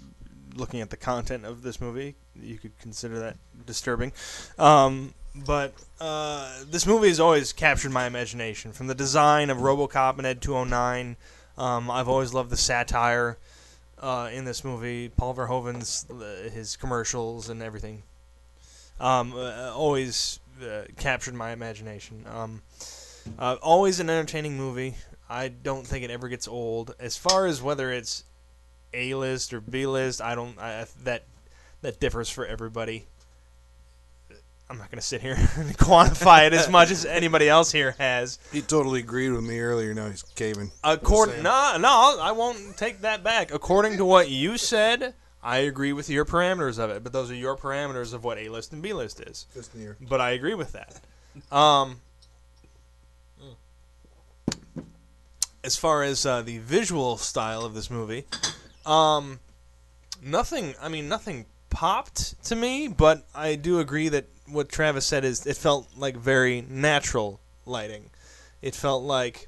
looking 0.56 0.82
at 0.82 0.90
the 0.90 0.98
content 0.98 1.46
of 1.46 1.62
this 1.62 1.80
movie, 1.80 2.16
you 2.36 2.58
could 2.58 2.78
consider 2.78 3.20
that 3.20 3.38
disturbing. 3.66 4.12
Um, 4.60 5.14
but 5.46 5.74
uh, 6.02 6.64
this 6.70 6.86
movie 6.86 7.08
has 7.08 7.20
always 7.20 7.54
captured 7.54 7.92
my 7.92 8.06
imagination. 8.06 8.74
From 8.74 8.88
the 8.88 8.96
design 8.96 9.50
of 9.50 9.60
RoboCop 9.60 10.18
and 10.18 10.26
ED 10.26 10.42
209, 10.42 11.16
um, 11.58 11.90
I've 11.90 12.10
always 12.10 12.34
loved 12.34 12.50
the 12.50 12.58
satire 12.58 13.38
uh, 14.00 14.30
in 14.32 14.46
this 14.46 14.64
movie. 14.64 15.10
Paul 15.10 15.36
Verhoeven's 15.36 16.06
uh, 16.10 16.50
his 16.50 16.76
commercials 16.76 17.50
and 17.50 17.62
everything. 17.62 18.04
Um, 19.00 19.34
uh, 19.34 19.72
always 19.76 20.40
uh, 20.62 20.84
captured 20.98 21.36
my 21.36 21.52
imagination. 21.52 22.26
Um, 22.28 22.62
uh, 23.38 23.58
always 23.62 24.00
an 24.00 24.10
entertaining 24.10 24.58
movie. 24.58 24.96
I 25.30 25.50
don't 25.50 25.86
think 25.86 26.04
it 26.04 26.12
ever 26.12 26.30
gets 26.30 26.48
old. 26.48 26.96
As 27.00 27.18
far 27.18 27.46
as 27.46 27.62
whether 27.62 27.92
it's 27.92 28.24
A 28.94 29.14
list 29.14 29.54
or 29.54 29.62
B 29.62 29.86
list, 29.86 30.22
I 30.22 30.36
don't. 30.36 30.58
I, 30.60 30.86
that 31.04 31.26
that 31.82 32.00
differs 32.00 32.30
for 32.30 32.46
everybody. 32.46 33.08
I'm 34.70 34.78
not 34.78 34.92
going 34.92 35.00
to 35.00 35.06
sit 35.06 35.22
here 35.22 35.36
and 35.56 35.78
quantify 35.78 36.48
it 36.48 36.54
as 36.54 36.70
much 36.70 36.92
as 36.92 37.06
anybody 37.06 37.48
else 37.48 37.72
here 37.72 37.96
has. 38.00 38.38
He 38.52 38.62
totally 38.62 39.00
agreed 39.00 39.30
with 39.30 39.44
me 39.44 39.60
earlier. 39.60 39.94
Now 39.94 40.10
he's 40.10 40.24
caving. 40.24 40.72
According, 40.84 41.42
no, 41.44 41.78
no, 41.80 42.18
I 42.22 42.32
won't 42.34 42.76
take 42.76 43.02
that 43.02 43.24
back. 43.24 43.54
According 43.54 43.98
to 43.98 44.06
what 44.06 44.30
you 44.30 44.58
said, 44.58 45.14
I 45.42 45.60
agree 45.60 45.94
with 45.94 46.10
your 46.10 46.26
parameters 46.26 46.80
of 46.80 46.90
it. 46.90 47.04
But 47.04 47.14
those 47.14 47.32
are 47.32 47.36
your 47.36 47.56
parameters 47.56 48.14
of 48.14 48.26
what 48.26 48.38
A 48.38 48.50
list 48.50 48.74
and 48.74 48.82
B 48.82 48.92
list 48.92 49.22
is. 49.22 49.46
Just 49.54 49.74
near. 49.74 49.96
But 50.02 50.20
I 50.20 50.32
agree 50.32 50.54
with 50.54 50.74
that. 50.74 51.00
Um, 51.52 52.02
as 55.64 55.76
far 55.76 56.02
as 56.02 56.26
uh, 56.26 56.42
the 56.42 56.58
visual 56.58 57.18
style 57.18 57.64
of 57.64 57.76
this 57.76 57.92
movie, 57.92 58.26
um, 58.88 59.40
nothing. 60.20 60.74
I 60.82 60.90
mean, 60.90 61.08
nothing 61.08 61.46
popped 61.70 62.44
to 62.46 62.56
me. 62.56 62.88
But 62.88 63.28
I 63.36 63.54
do 63.54 63.80
agree 63.80 64.10
that 64.10 64.26
what 64.50 64.70
Travis 64.70 65.06
said 65.06 65.24
is 65.24 65.46
it 65.46 65.58
felt 65.58 65.88
like 65.98 66.16
very 66.16 66.66
natural 66.68 67.40
lighting. 67.66 68.10
It 68.62 68.76
felt 68.76 69.04
like 69.04 69.48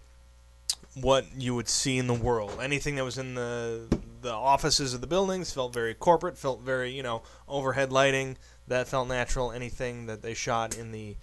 what 0.96 1.26
you 1.38 1.56
would 1.56 1.70
see 1.70 1.98
in 1.98 2.08
the 2.08 2.14
world. 2.14 2.60
Anything 2.62 2.96
that 2.96 3.04
was 3.04 3.18
in 3.18 3.36
the 3.36 3.88
the 4.22 4.32
offices 4.32 4.94
of 4.94 5.00
the 5.00 5.08
buildings 5.08 5.54
felt 5.54 5.74
very 5.74 5.94
corporate. 5.94 6.38
Felt 6.38 6.62
very 6.62 6.92
you 6.92 7.04
know 7.04 7.24
overhead 7.48 7.92
lighting 7.92 8.38
that 8.68 8.88
felt 8.88 9.08
natural. 9.08 9.52
Anything 9.52 10.06
that 10.08 10.22
they 10.22 10.34
shot 10.34 10.78
in 10.78 10.92
the 10.92 11.16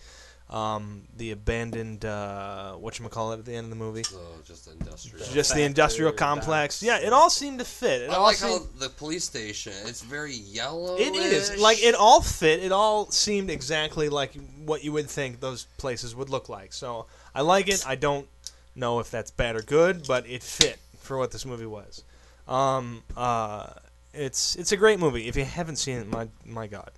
um, 0.49 1.03
the 1.17 1.33
abandoned 1.33 2.05
uh, 2.05 2.75
what 2.75 2.99
you 2.99 3.09
call 3.09 3.33
it 3.33 3.41
at 3.41 3.45
the 3.45 3.55
end 3.55 3.65
of 3.65 3.71
the 3.71 3.77
movie, 3.77 4.05
So 4.05 4.21
just 4.47 4.69
industrial. 4.69 5.27
just 5.33 5.55
the 5.55 5.63
industrial 5.63 6.13
complex. 6.13 6.83
Yeah, 6.83 6.99
it 7.01 7.13
all 7.13 7.31
seemed 7.31 7.59
to 7.59 7.65
fit. 7.65 8.03
It 8.03 8.11
I 8.11 8.15
all 8.15 8.23
like 8.23 8.37
seemed, 8.37 8.53
how 8.61 8.67
the 8.79 8.89
police 8.89 9.25
station. 9.25 9.73
It's 9.87 10.03
very 10.03 10.35
yellow. 10.35 10.97
It 10.99 11.15
is 11.17 11.59
like 11.61 11.83
it 11.83 11.95
all 11.97 12.21
fit. 12.21 12.63
It 12.63 12.71
all 12.71 13.11
seemed 13.11 13.51
exactly 13.51 14.09
like 14.09 14.35
what 14.65 14.85
you 14.85 14.93
would 14.93 15.09
think 15.11 15.41
those 15.41 15.67
places 15.79 16.15
would 16.15 16.31
look 16.31 16.49
like. 16.49 16.73
So 16.73 17.07
I 17.35 17.41
like 17.41 17.69
it. 17.69 17.85
I 17.87 17.97
don't 17.97 18.29
know 18.77 19.01
if 19.01 19.11
that's 19.11 19.33
bad 19.33 19.57
or 19.57 19.63
good, 19.63 20.07
but 20.07 20.29
it 20.29 20.43
fit 20.45 20.79
for 21.01 21.19
what 21.19 21.33
this 21.33 21.45
movie 21.45 21.67
was. 21.67 22.05
Um, 22.47 23.03
uh, 23.17 23.71
it's 24.15 24.55
it's 24.55 24.71
a 24.71 24.77
great 24.77 25.01
movie. 25.01 25.27
If 25.27 25.35
you 25.37 25.45
haven't 25.45 25.77
seen 25.77 25.99
it, 25.99 26.07
my 26.09 26.29
my 26.45 26.69
God. 26.69 26.91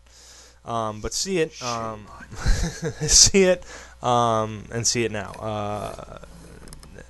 Um, 0.68 1.00
but 1.00 1.14
see 1.14 1.38
it, 1.38 1.62
um, 1.62 2.06
see 3.06 3.44
it, 3.44 3.64
um, 4.02 4.64
and 4.70 4.86
see 4.86 5.04
it 5.04 5.10
now. 5.10 5.30
Uh, 5.32 6.18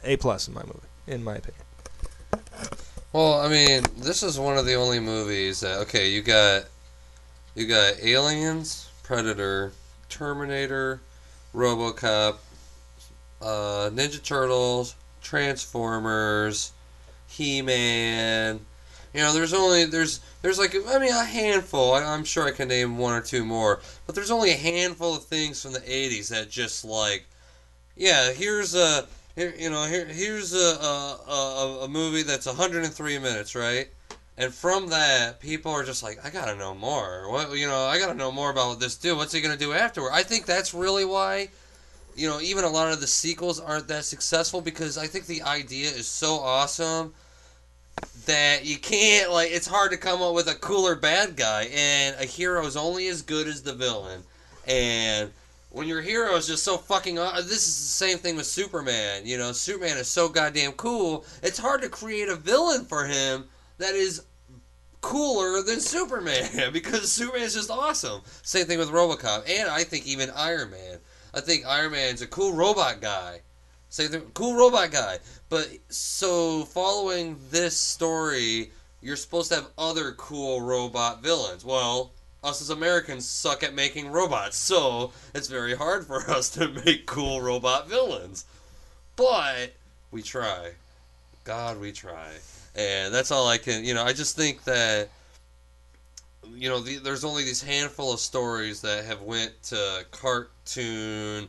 a 0.05 0.17
plus 0.17 0.47
in 0.47 0.55
my 0.55 0.63
movie, 0.63 0.87
in 1.09 1.25
my 1.25 1.35
opinion. 1.35 1.65
Well, 3.13 3.41
I 3.41 3.49
mean, 3.49 3.83
this 3.97 4.23
is 4.23 4.39
one 4.39 4.57
of 4.57 4.65
the 4.65 4.75
only 4.75 5.01
movies 5.01 5.59
that 5.61 5.79
okay, 5.81 6.09
you 6.09 6.23
got 6.23 6.67
you 7.57 7.67
got 7.67 7.95
Aliens, 8.01 8.89
Predator, 9.03 9.73
Terminator, 10.09 11.01
RoboCop, 11.53 12.37
uh, 13.43 13.91
Ninja 13.93 14.23
Turtles, 14.23 14.95
Transformers, 15.21 16.73
He-Man. 17.27 18.61
You 19.15 19.21
know, 19.21 19.33
there's 19.33 19.55
only 19.55 19.85
there's 19.85 20.21
there's 20.43 20.59
like 20.59 20.75
I 20.75 20.99
mean 20.99 21.13
a 21.13 21.25
handful. 21.25 21.95
I, 21.95 22.05
I'm 22.05 22.25
sure 22.25 22.47
I 22.47 22.51
can 22.51 22.69
name 22.69 22.99
one 22.99 23.15
or 23.15 23.23
two 23.23 23.45
more, 23.45 23.81
but 24.07 24.15
there's 24.15 24.31
only 24.31 24.51
a 24.51 24.57
handful 24.57 25.17
of 25.17 25.25
things 25.25 25.63
from 25.63 25.73
the 25.73 25.81
'80s 25.81 26.29
that 26.29 26.51
just 26.51 26.85
like, 26.85 27.27
yeah, 27.97 28.33
here's 28.33 28.75
a 28.75 29.07
here 29.35 29.55
you 29.59 29.71
know 29.71 29.85
here 29.85 30.05
here's 30.05 30.55
a 30.55 30.59
a, 30.59 31.21
a, 31.29 31.85
a 31.85 31.89
movie 31.89 32.23
that's 32.23 32.47
103 32.47 33.19
minutes, 33.19 33.55
right? 33.55 33.89
And 34.37 34.55
from 34.55 34.89
that, 34.91 35.41
people 35.41 35.73
are 35.73 35.83
just 35.83 36.05
like, 36.05 36.25
I 36.25 36.31
gotta 36.31 36.55
know 36.55 36.73
more. 36.75 37.29
What 37.31 37.57
you 37.57 37.67
know, 37.67 37.87
I 37.87 37.99
gotta 37.99 38.15
know 38.15 38.31
more 38.31 38.51
about 38.51 38.79
this 38.79 38.97
dude. 38.97 39.17
What's 39.17 39.33
he 39.33 39.41
gonna 39.41 39.57
do 39.57 39.73
afterward? 39.73 40.13
I 40.13 40.23
think 40.23 40.47
that's 40.47 40.75
really 40.75 41.05
why, 41.05 41.49
you 42.15 42.29
know, 42.29 42.41
even 42.41 42.65
a 42.65 42.69
lot 42.69 42.93
of 42.93 43.01
the 43.01 43.07
sequels 43.07 43.59
aren't 43.59 43.89
that 43.89 44.05
successful 44.05 44.61
because 44.61 44.99
I 44.99 45.07
think 45.07 45.27
the 45.27 45.43
idea 45.43 45.89
is 45.89 46.07
so 46.07 46.35
awesome 46.35 47.15
that 48.29 48.65
you 48.65 48.79
can't 48.79 49.33
like. 49.33 49.51
It's 49.51 49.67
hard 49.67 49.91
to 49.91 49.97
come 49.97 50.23
up 50.23 50.35
with 50.35 50.49
a 50.49 50.55
cooler 50.55 50.95
bad 50.95 51.37
guy, 51.37 51.65
and 51.75 52.17
a 52.21 52.25
hero 52.25 52.65
is 52.65 52.77
only 52.77 53.09
as 53.09 53.23
good 53.23 53.49
as 53.49 53.63
the 53.63 53.75
villain. 53.75 54.23
And 54.67 55.33
when 55.71 55.89
your 55.89 56.01
hero 56.01 56.37
is 56.37 56.47
just 56.47 56.65
so 56.65 56.77
fucking, 56.77 57.17
this 57.17 57.67
is 57.67 57.77
the 57.77 58.07
same 58.07 58.19
thing 58.19 58.37
with 58.37 58.47
Superman. 58.47 59.27
You 59.27 59.39
know, 59.39 59.53
Superman 59.53 59.97
is 59.97 60.09
so 60.09 60.29
goddamn 60.29 60.73
cool. 60.73 61.25
It's 61.43 61.59
hard 61.59 61.83
to 61.83 61.89
create 61.89 62.29
a 62.29 62.37
villain 62.37 62.85
for 62.85 63.07
him 63.07 63.47
that 63.79 63.95
is 63.95 64.23
cooler 65.01 65.63
than 65.63 65.81
Superman 65.81 66.49
because 66.73 67.11
Superman 67.11 67.43
is 67.43 67.55
just 67.55 67.71
awesome. 67.71 68.23
Same 68.43 68.67
thing 68.67 68.79
with 68.79 68.91
RoboCop, 68.91 69.49
and 69.49 69.69
I 69.69 69.85
think 69.85 70.07
even 70.07 70.31
Iron 70.37 70.71
Man. 70.71 70.99
I 71.35 71.41
think 71.41 71.67
Iron 71.67 71.93
Man's 71.93 72.23
a 72.23 72.27
cool 72.27 72.53
robot 72.53 73.01
guy. 73.01 73.41
Same 73.91 74.11
the 74.11 74.21
cool 74.35 74.55
robot 74.55 74.91
guy. 74.91 75.19
But 75.49 75.69
so 75.89 76.65
following 76.65 77.39
this 77.51 77.77
story, 77.77 78.71
you're 79.01 79.17
supposed 79.17 79.51
to 79.51 79.57
have 79.57 79.69
other 79.79 80.13
cool 80.13 80.61
robot 80.61 81.23
villains. 81.23 81.65
Well, 81.65 82.13
us 82.45 82.61
as 82.61 82.71
Americans 82.71 83.29
suck 83.29 83.63
at 83.63 83.75
making 83.75 84.11
robots, 84.11 84.57
so 84.57 85.13
it's 85.35 85.49
very 85.49 85.75
hard 85.75 86.07
for 86.07 86.19
us 86.31 86.51
to 86.51 86.69
make 86.69 87.07
cool 87.07 87.41
robot 87.41 87.89
villains. 87.89 88.45
But 89.17 89.73
we 90.11 90.23
try. 90.23 90.73
God, 91.45 91.81
we 91.81 91.93
try. 91.93 92.31
And 92.77 93.13
that's 93.13 93.31
all 93.31 93.49
I 93.49 93.59
can, 93.59 93.85
you 93.85 93.95
know, 93.95 94.05
I 94.05 94.13
just 94.13 94.37
think 94.37 94.65
that 94.65 95.09
you 96.55 96.69
know, 96.69 96.81
the, 96.81 96.97
there's 96.99 97.25
only 97.25 97.45
these 97.45 97.63
handful 97.63 98.13
of 98.13 98.21
stories 98.21 98.81
that 98.83 99.05
have 99.05 99.23
went 99.23 99.53
to 99.65 100.05
cartoon, 100.11 101.49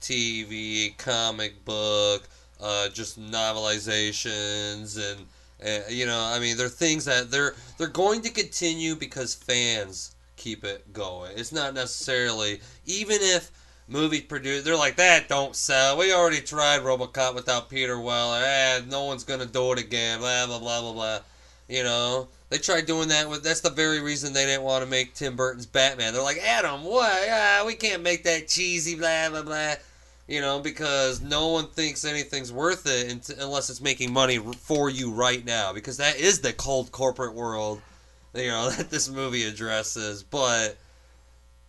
TV, 0.00 0.96
comic 0.98 1.64
book, 1.64 2.28
uh, 2.60 2.88
just 2.88 3.20
novelizations, 3.20 4.98
and, 4.98 5.26
and 5.60 5.92
you 5.92 6.06
know, 6.06 6.20
I 6.20 6.38
mean, 6.38 6.56
they're 6.56 6.68
things 6.68 7.04
that 7.04 7.30
they're 7.30 7.54
they're 7.76 7.88
going 7.88 8.22
to 8.22 8.30
continue 8.30 8.94
because 8.94 9.34
fans 9.34 10.14
keep 10.36 10.64
it 10.64 10.92
going. 10.92 11.32
It's 11.36 11.52
not 11.52 11.74
necessarily 11.74 12.60
even 12.86 13.18
if 13.20 13.50
movie 13.88 14.20
produce 14.20 14.64
they're 14.64 14.76
like 14.76 14.96
that 14.96 15.28
don't 15.28 15.56
sell. 15.56 15.96
We 15.98 16.12
already 16.12 16.40
tried 16.40 16.80
RoboCop 16.80 17.34
without 17.34 17.68
Peter 17.68 17.98
Weller. 17.98 18.42
Eh, 18.44 18.80
no 18.88 19.04
one's 19.04 19.24
gonna 19.24 19.46
do 19.46 19.72
it 19.72 19.78
again. 19.78 20.20
Blah 20.20 20.46
blah 20.46 20.58
blah 20.58 20.80
blah 20.80 20.92
blah. 20.92 21.18
You 21.68 21.84
know, 21.84 22.28
they 22.48 22.58
tried 22.58 22.86
doing 22.86 23.08
that 23.08 23.28
with. 23.28 23.42
That's 23.42 23.60
the 23.60 23.70
very 23.70 24.00
reason 24.00 24.32
they 24.32 24.46
didn't 24.46 24.62
want 24.62 24.82
to 24.82 24.90
make 24.90 25.12
Tim 25.12 25.36
Burton's 25.36 25.66
Batman. 25.66 26.14
They're 26.14 26.22
like, 26.22 26.38
Adam, 26.38 26.82
what? 26.82 27.28
Ah, 27.28 27.62
we 27.66 27.74
can't 27.74 28.02
make 28.02 28.24
that 28.24 28.48
cheesy 28.48 28.94
blah 28.94 29.28
blah 29.28 29.42
blah. 29.42 29.74
You 30.28 30.42
know, 30.42 30.60
because 30.60 31.22
no 31.22 31.48
one 31.48 31.68
thinks 31.68 32.04
anything's 32.04 32.52
worth 32.52 32.86
it 32.86 33.30
unless 33.38 33.70
it's 33.70 33.80
making 33.80 34.12
money 34.12 34.36
for 34.36 34.90
you 34.90 35.10
right 35.10 35.42
now. 35.42 35.72
Because 35.72 35.96
that 35.96 36.20
is 36.20 36.40
the 36.40 36.52
cold 36.52 36.92
corporate 36.92 37.34
world, 37.34 37.80
you 38.34 38.48
know, 38.48 38.68
that 38.76 38.90
this 38.90 39.08
movie 39.08 39.44
addresses. 39.44 40.22
But 40.22 40.76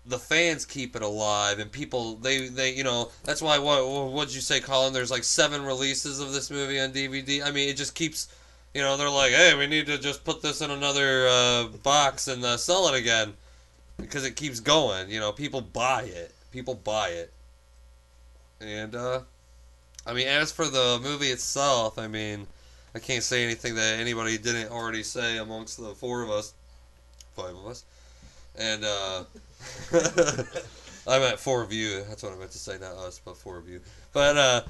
the 0.06 0.20
fans 0.20 0.66
keep 0.66 0.96
it 0.96 1.02
alive, 1.02 1.60
and 1.60 1.72
people 1.72 2.16
they 2.16 2.50
they 2.50 2.74
you 2.74 2.84
know 2.84 3.12
that's 3.24 3.42
why 3.42 3.60
what 3.60 3.88
what'd 4.12 4.36
you 4.36 4.42
say, 4.42 4.60
Colin? 4.60 4.92
There's 4.92 5.12
like 5.12 5.24
seven 5.24 5.64
releases 5.64 6.20
of 6.20 6.34
this 6.34 6.52
movie 6.52 6.80
on 6.80 6.92
DVD. 6.92 7.46
I 7.46 7.52
mean, 7.52 7.70
it 7.70 7.78
just 7.78 7.96
keeps. 7.96 8.28
You 8.74 8.84
know, 8.84 8.98
they're 8.98 9.10
like, 9.10 9.32
hey, 9.32 9.58
we 9.58 9.66
need 9.66 9.88
to 9.88 9.98
just 9.98 10.24
put 10.24 10.44
this 10.44 10.62
in 10.62 10.70
another 10.70 11.28
uh, 11.28 11.68
box 11.82 12.28
and 12.28 12.46
uh, 12.46 12.56
sell 12.56 12.88
it 12.90 13.00
again 13.00 13.34
because 13.98 14.26
it 14.26 14.36
keeps 14.36 14.60
going. 14.60 15.10
You 15.10 15.20
know, 15.20 15.32
people 15.32 15.62
buy 15.62 16.04
it. 16.04 16.36
People 16.52 16.76
buy 16.76 17.10
it. 17.10 17.34
And, 18.62 18.96
uh, 18.96 19.22
I 20.06 20.14
mean, 20.14 20.28
as 20.28 20.52
for 20.52 20.66
the 20.66 21.00
movie 21.02 21.28
itself, 21.28 21.98
I 21.98 22.08
mean, 22.08 22.48
I 22.96 23.00
can't 23.00 23.24
say 23.24 23.44
anything 23.44 23.76
that 23.76 24.00
anybody 24.00 24.38
didn't 24.38 24.72
already 24.72 25.04
say 25.04 25.38
amongst 25.38 25.78
the 25.78 25.94
four 25.94 26.24
of 26.24 26.30
us. 26.30 26.54
five 27.36 27.56
of 27.56 27.68
us, 27.68 27.84
and 28.58 28.84
uh, 28.84 29.24
I 31.08 31.20
meant 31.20 31.40
four 31.40 31.62
of 31.62 31.72
you. 31.72 32.04
That's 32.08 32.24
what 32.24 32.34
I 32.34 32.38
meant 32.38 32.52
to 32.52 32.58
say, 32.58 32.78
not 32.80 32.94
us, 32.94 33.22
but 33.24 33.38
four 33.38 33.58
of 33.58 33.70
you. 33.70 33.82
But 34.12 34.38
uh, 34.38 34.62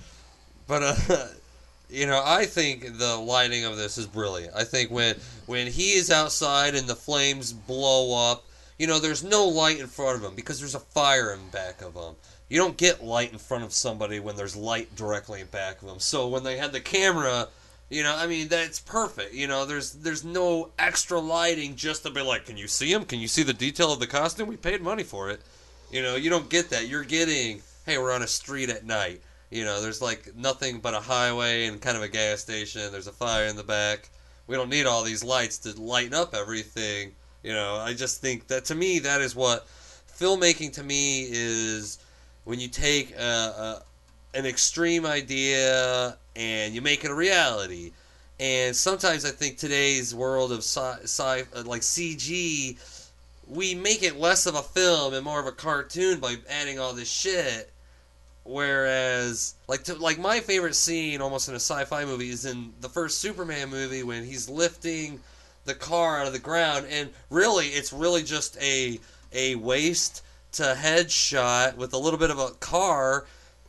but 0.68 0.84
uh, 0.84 1.28
you 1.90 2.06
know, 2.06 2.22
I 2.24 2.46
think 2.46 2.98
the 2.98 3.16
lighting 3.16 3.64
of 3.64 3.78
this 3.78 3.98
is 3.98 4.06
brilliant. 4.06 4.54
I 4.56 4.66
think 4.66 4.92
when 4.92 5.16
when 5.46 5.68
he 5.68 5.94
is 5.94 6.12
outside 6.12 6.76
and 6.76 6.88
the 6.88 6.96
flames 6.96 7.54
blow 7.54 8.32
up, 8.32 8.46
you 8.78 8.88
know, 8.88 9.00
there's 9.00 9.24
no 9.24 9.48
light 9.48 9.80
in 9.80 9.88
front 9.88 10.18
of 10.18 10.24
him 10.24 10.36
because 10.36 10.60
there's 10.60 10.76
a 10.76 10.80
fire 10.80 11.34
in 11.34 11.50
back 11.50 11.82
of 11.82 11.96
him. 11.96 12.16
You 12.50 12.58
don't 12.58 12.78
get 12.78 13.04
light 13.04 13.32
in 13.32 13.38
front 13.38 13.64
of 13.64 13.74
somebody 13.74 14.20
when 14.20 14.36
there's 14.36 14.56
light 14.56 14.96
directly 14.96 15.42
in 15.42 15.48
back 15.48 15.82
of 15.82 15.88
them. 15.88 16.00
So 16.00 16.28
when 16.28 16.44
they 16.44 16.58
had 16.58 16.72
the 16.72 16.82
camera, 16.82 17.48
you 17.90 18.04
know, 18.04 18.16
I 18.16 18.28
mean, 18.28 18.48
that's 18.48 18.80
perfect. 18.80 19.34
You 19.34 19.48
know, 19.48 19.66
there's 19.66 19.94
there's 19.94 20.24
no 20.24 20.70
extra 20.80 21.20
lighting 21.20 21.76
just 21.76 22.04
to 22.04 22.10
be 22.10 22.22
like, 22.22 22.46
can 22.46 22.58
you 22.58 22.68
see 22.68 22.92
him? 22.92 23.06
Can 23.06 23.20
you 23.20 23.28
see 23.28 23.44
the 23.44 23.54
detail 23.54 23.94
of 23.94 24.00
the 24.00 24.08
costume? 24.08 24.48
We 24.48 24.58
paid 24.58 24.82
money 24.82 25.04
for 25.04 25.30
it. 25.30 25.42
You 25.92 26.02
know, 26.02 26.16
you 26.16 26.30
don't 26.30 26.50
get 26.50 26.70
that. 26.70 26.88
You're 26.88 27.04
getting, 27.04 27.62
hey, 27.86 27.98
we're 27.98 28.14
on 28.14 28.22
a 28.22 28.28
street 28.28 28.70
at 28.70 28.86
night. 28.86 29.22
You 29.52 29.64
know, 29.64 29.82
there's 29.82 30.02
like 30.02 30.36
nothing 30.36 30.80
but 30.80 30.94
a 30.94 31.00
highway 31.00 31.66
and 31.66 31.82
kind 31.82 31.98
of 31.98 32.04
a 32.04 32.08
gas 32.08 32.42
station. 32.42 32.92
There's 32.92 33.08
a 33.08 33.12
fire 33.12 33.46
in 33.46 33.56
the 33.56 33.64
back. 33.64 34.10
We 34.48 34.56
don't 34.56 34.70
need 34.70 34.86
all 34.86 35.04
these 35.04 35.24
lights 35.24 35.58
to 35.60 35.80
lighten 35.80 36.14
up 36.14 36.36
everything. 36.36 37.14
You 37.44 37.54
know, 37.54 37.76
I 37.76 37.94
just 37.94 38.22
think 38.22 38.48
that 38.48 38.66
to 38.66 38.76
me, 38.76 39.00
that 39.00 39.22
is 39.22 39.36
what 39.36 39.68
filmmaking 40.20 40.74
to 40.74 40.84
me 40.84 41.28
is 41.30 42.00
when 42.50 42.60
you 42.60 42.68
take 42.68 43.16
a, 43.16 43.22
a, 43.22 43.84
an 44.34 44.48
extreme 44.48 45.06
idea 45.06 46.18
and 46.36 46.74
you 46.74 46.82
make 46.82 47.06
it 47.06 47.12
a 47.12 47.14
reality. 47.14 47.92
And 48.40 48.76
sometimes 48.76 49.24
I 49.24 49.30
think 49.30 49.58
today's 49.58 50.16
world 50.16 50.52
of 50.52 50.64
sci, 50.64 50.98
sci 51.04 51.44
uh, 51.56 51.64
like 51.64 51.84
CG, 51.84 52.76
we 53.48 53.76
make 53.76 54.02
it 54.02 54.18
less 54.18 54.48
of 54.48 54.56
a 54.56 54.64
film 54.64 55.14
and 55.14 55.24
more 55.24 55.40
of 55.40 55.46
a 55.46 55.52
cartoon 55.52 56.20
by 56.20 56.38
adding 56.50 56.80
all 56.80 56.92
this 56.92 57.08
shit. 57.08 57.72
Whereas, 58.46 59.54
like, 59.68 59.84
to, 59.84 59.94
like 59.94 60.18
my 60.18 60.40
favorite 60.40 60.74
scene, 60.74 61.22
almost 61.22 61.50
in 61.50 61.54
a 61.54 61.60
sci-fi 61.60 62.04
movie, 62.04 62.32
is 62.32 62.48
in 62.48 62.74
the 62.82 62.90
first 62.90 63.20
Superman 63.20 63.70
movie 63.70 64.02
when 64.02 64.26
he's 64.26 64.50
lifting 64.50 65.20
the 65.66 65.76
car 65.76 66.20
out 66.20 66.26
of 66.26 66.34
the 66.34 66.40
ground, 66.40 66.88
and 66.90 67.12
really, 67.30 67.68
it's 67.68 67.94
really 67.94 68.24
just 68.24 68.58
a 68.60 69.00
a 69.34 69.54
waist 69.54 70.24
to 70.54 70.76
head 70.76 71.12
shot 71.12 71.78
with 71.78 71.94
a 71.94 71.98
little 71.98 72.20
bit 72.20 72.32
of 72.32 72.40
a 72.40 72.52
car, 72.52 73.26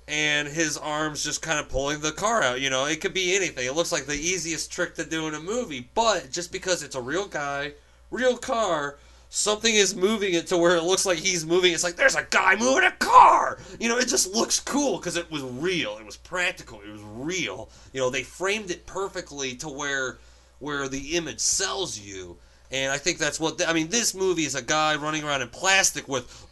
and 0.08 0.48
his 0.48 0.76
arms 0.76 1.22
just 1.22 1.42
kind 1.42 1.60
of 1.60 1.68
pulling 1.68 2.00
the 2.00 2.12
car 2.12 2.42
out. 2.42 2.60
You 2.60 2.70
know, 2.70 2.86
it 2.86 3.00
could 3.00 3.14
be 3.14 3.36
anything. 3.36 3.66
It 3.66 3.76
looks 3.76 3.92
like 3.92 4.06
the 4.06 4.14
easiest 4.14 4.72
trick 4.72 4.94
to 4.96 5.04
do 5.04 5.28
in 5.28 5.34
a 5.34 5.40
movie, 5.40 5.88
but 5.94 6.30
just 6.30 6.50
because 6.52 6.82
it's 6.82 6.96
a 6.96 7.00
real 7.00 7.26
guy, 7.26 7.74
real 8.10 8.36
car, 8.36 8.98
something 9.28 9.72
is 9.72 9.94
moving 9.94 10.34
it 10.34 10.48
to 10.48 10.58
where 10.58 10.76
it 10.76 10.82
looks 10.82 11.06
like 11.06 11.18
he's 11.18 11.46
moving. 11.46 11.72
It's 11.72 11.84
like 11.84 11.96
there's 11.96 12.16
a 12.16 12.26
guy 12.28 12.56
moving 12.56 12.84
a 12.84 12.90
car. 12.92 13.58
You 13.78 13.88
know, 13.88 13.98
it 13.98 14.08
just 14.08 14.34
looks 14.34 14.58
cool 14.58 14.96
because 14.96 15.16
it 15.16 15.30
was 15.30 15.42
real. 15.42 15.96
It 15.98 16.04
was 16.04 16.16
practical. 16.16 16.80
It 16.80 16.90
was 16.90 17.02
real. 17.02 17.70
You 17.92 18.00
know, 18.00 18.10
they 18.10 18.24
framed 18.24 18.70
it 18.70 18.86
perfectly 18.86 19.54
to 19.56 19.68
where 19.68 20.18
where 20.58 20.88
the 20.88 21.16
image 21.16 21.40
sells 21.40 21.98
you. 21.98 22.36
And 22.72 22.92
I 22.92 22.98
think 22.98 23.18
that's 23.18 23.40
what 23.40 23.66
I 23.66 23.72
mean. 23.72 23.88
This 23.88 24.14
movie 24.14 24.44
is 24.44 24.54
a 24.54 24.62
guy 24.62 24.96
running 24.96 25.24
around 25.24 25.42
in 25.42 25.48
plastic 25.48 26.08
with. 26.08 26.46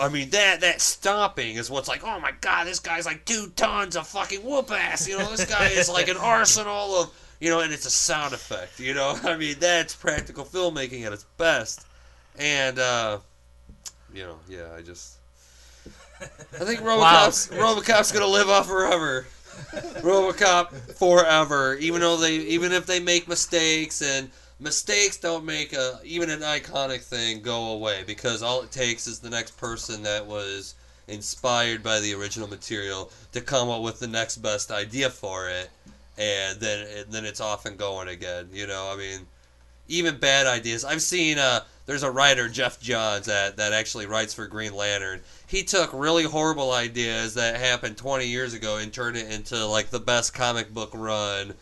I 0.00 0.08
mean 0.08 0.30
that 0.30 0.60
that 0.60 0.80
stomping 0.80 1.56
is 1.56 1.70
what's 1.70 1.88
like. 1.88 2.04
Oh 2.04 2.20
my 2.20 2.32
god, 2.40 2.66
this 2.66 2.80
guy's 2.80 3.06
like 3.06 3.24
two 3.24 3.52
tons 3.56 3.96
of 3.96 4.06
fucking 4.06 4.40
whoop 4.40 4.70
ass. 4.70 5.08
You 5.08 5.18
know, 5.18 5.30
this 5.30 5.46
guy 5.46 5.68
is 5.68 5.88
like 5.88 6.08
an 6.08 6.16
arsenal 6.20 7.00
of 7.00 7.10
you 7.40 7.50
know, 7.50 7.60
and 7.60 7.72
it's 7.72 7.86
a 7.86 7.90
sound 7.90 8.34
effect. 8.34 8.80
You 8.80 8.94
know, 8.94 9.18
I 9.24 9.36
mean 9.36 9.56
that's 9.58 9.94
practical 9.94 10.44
filmmaking 10.44 11.06
at 11.06 11.12
its 11.12 11.24
best. 11.38 11.86
And 12.38 12.78
uh, 12.78 13.18
you 14.12 14.24
know, 14.24 14.38
yeah, 14.48 14.68
I 14.76 14.82
just 14.82 15.16
I 16.20 16.64
think 16.64 16.80
RoboCop's 16.82 17.48
RoboCop's 17.48 18.12
gonna 18.12 18.26
live 18.26 18.48
on 18.50 18.64
forever. 18.64 19.26
RoboCop 20.02 20.96
forever, 20.98 21.74
even 21.76 22.00
though 22.00 22.16
they 22.16 22.34
even 22.34 22.72
if 22.72 22.86
they 22.86 23.00
make 23.00 23.28
mistakes 23.28 24.02
and 24.02 24.30
mistakes 24.64 25.18
don't 25.18 25.44
make 25.44 25.74
a 25.74 26.00
even 26.04 26.30
an 26.30 26.40
iconic 26.40 27.02
thing 27.02 27.42
go 27.42 27.72
away 27.72 28.02
because 28.06 28.42
all 28.42 28.62
it 28.62 28.72
takes 28.72 29.06
is 29.06 29.18
the 29.20 29.28
next 29.28 29.56
person 29.58 30.02
that 30.02 30.26
was 30.26 30.74
inspired 31.06 31.82
by 31.82 32.00
the 32.00 32.14
original 32.14 32.48
material 32.48 33.12
to 33.30 33.42
come 33.42 33.68
up 33.68 33.82
with 33.82 34.00
the 34.00 34.08
next 34.08 34.38
best 34.38 34.70
idea 34.70 35.10
for 35.10 35.50
it 35.50 35.68
and 36.16 36.58
then 36.60 36.88
and 36.96 37.12
then 37.12 37.26
it's 37.26 37.42
off 37.42 37.66
and 37.66 37.76
going 37.76 38.08
again 38.08 38.48
you 38.52 38.66
know? 38.66 38.90
I 38.90 38.96
mean 38.96 39.26
even 39.86 40.16
bad 40.16 40.46
ideas. 40.46 40.82
I've 40.82 41.02
seen 41.02 41.38
uh 41.38 41.60
there's 41.84 42.02
a 42.02 42.10
writer 42.10 42.48
Geoff 42.48 42.80
Johns 42.80 43.26
that 43.26 43.58
that 43.58 43.74
actually 43.74 44.06
writes 44.06 44.32
for 44.32 44.46
green 44.46 44.74
lantern. 44.74 45.20
He 45.46 45.62
took 45.62 45.90
really 45.92 46.24
horrible 46.24 46.72
ideas 46.72 47.34
that 47.34 47.60
happened 47.60 47.98
20 47.98 48.26
years 48.26 48.54
ago 48.54 48.78
and 48.78 48.90
turned 48.90 49.18
it 49.18 49.30
into 49.30 49.66
like 49.66 49.90
the 49.90 50.00
best 50.00 50.32
comic 50.32 50.72
book 50.72 50.90
run 50.94 51.52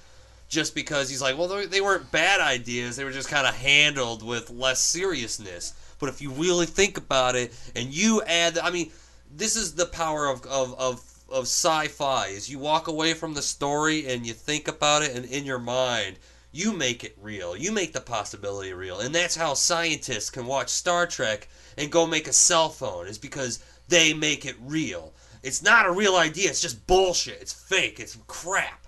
just 0.52 0.74
because 0.74 1.08
he's 1.08 1.22
like, 1.22 1.38
well, 1.38 1.48
they- 1.48 1.80
weren't 1.80 2.12
bad 2.12 2.38
ideas. 2.38 2.96
They 2.96 3.04
were 3.04 3.10
just 3.10 3.30
kind 3.30 3.46
of 3.46 3.56
handled 3.56 4.22
with 4.22 4.50
less 4.50 4.80
seriousness. 4.80 5.72
But 5.98 6.10
if 6.10 6.20
you 6.20 6.30
really 6.30 6.66
think 6.66 6.98
about 6.98 7.36
it 7.36 7.54
and 7.74 7.88
you 7.88 8.22
add, 8.22 8.58
I 8.58 8.70
mean, 8.70 8.92
this 9.34 9.56
is 9.56 9.74
the 9.74 9.86
power 9.86 10.26
of, 10.26 10.44
of, 10.44 10.78
of, 10.78 11.02
of 11.30 11.44
sci-fi 11.44 12.26
is 12.26 12.50
you 12.50 12.58
walk 12.58 12.86
away 12.86 13.14
from 13.14 13.32
the 13.32 13.40
story 13.40 14.06
and 14.06 14.26
you 14.26 14.34
think 14.34 14.68
about 14.68 15.02
it 15.02 15.16
and 15.16 15.24
in 15.24 15.46
your 15.46 15.58
mind 15.58 16.18
you 16.52 16.74
make 16.74 17.02
it 17.02 17.16
real. 17.18 17.56
You 17.56 17.72
make 17.72 17.94
the 17.94 18.02
possibility 18.02 18.74
real. 18.74 19.00
And 19.00 19.14
that's 19.14 19.36
how 19.36 19.54
scientists 19.54 20.28
can 20.28 20.44
watch 20.44 20.68
star 20.68 21.06
trek 21.06 21.48
and 21.78 21.90
go 21.90 22.06
make 22.06 22.28
a 22.28 22.32
cell 22.34 22.68
phone 22.68 23.06
is 23.06 23.16
because 23.16 23.64
they 23.88 24.12
make 24.12 24.44
it 24.44 24.56
real. 24.60 25.14
It's 25.42 25.62
not 25.62 25.86
a 25.86 25.92
real 25.92 26.16
idea. 26.16 26.50
It's 26.50 26.60
just 26.60 26.86
bullshit. 26.86 27.40
It's 27.40 27.54
fake. 27.54 27.98
It's 27.98 28.18
crap. 28.26 28.86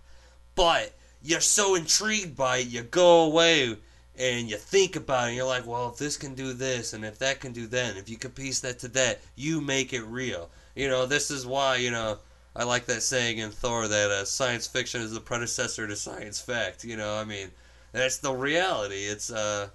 But 0.54 0.92
you're 1.24 1.40
so 1.40 1.74
intrigued 1.74 2.36
by 2.36 2.58
it, 2.58 2.68
you 2.68 2.82
go 2.82 3.24
away 3.24 3.76
and 4.16 4.48
you 4.48 4.56
think 4.56 4.94
about 4.94 5.24
it. 5.24 5.28
And 5.28 5.36
you're 5.36 5.46
like, 5.46 5.66
well, 5.66 5.88
if 5.88 5.96
this 5.96 6.18
can 6.18 6.34
do 6.34 6.52
this, 6.52 6.92
and 6.92 7.04
if 7.04 7.18
that 7.18 7.40
can 7.40 7.52
do 7.52 7.66
that, 7.68 7.90
and 7.90 7.98
if 7.98 8.08
you 8.08 8.18
can 8.18 8.30
piece 8.30 8.60
that 8.60 8.78
to 8.80 8.88
that, 8.88 9.20
you 9.34 9.60
make 9.60 9.92
it 9.92 10.02
real. 10.02 10.50
You 10.76 10.88
know, 10.88 11.06
this 11.06 11.30
is 11.30 11.46
why 11.46 11.76
you 11.76 11.90
know 11.90 12.18
I 12.54 12.64
like 12.64 12.86
that 12.86 13.02
saying 13.02 13.38
in 13.38 13.50
Thor 13.50 13.88
that 13.88 14.10
uh, 14.10 14.24
science 14.24 14.66
fiction 14.66 15.00
is 15.00 15.12
the 15.12 15.20
predecessor 15.20 15.88
to 15.88 15.96
science 15.96 16.40
fact. 16.40 16.84
You 16.84 16.96
know, 16.96 17.16
I 17.16 17.24
mean, 17.24 17.50
that's 17.92 18.18
the 18.18 18.32
reality. 18.32 19.04
It's 19.04 19.32
uh, 19.32 19.68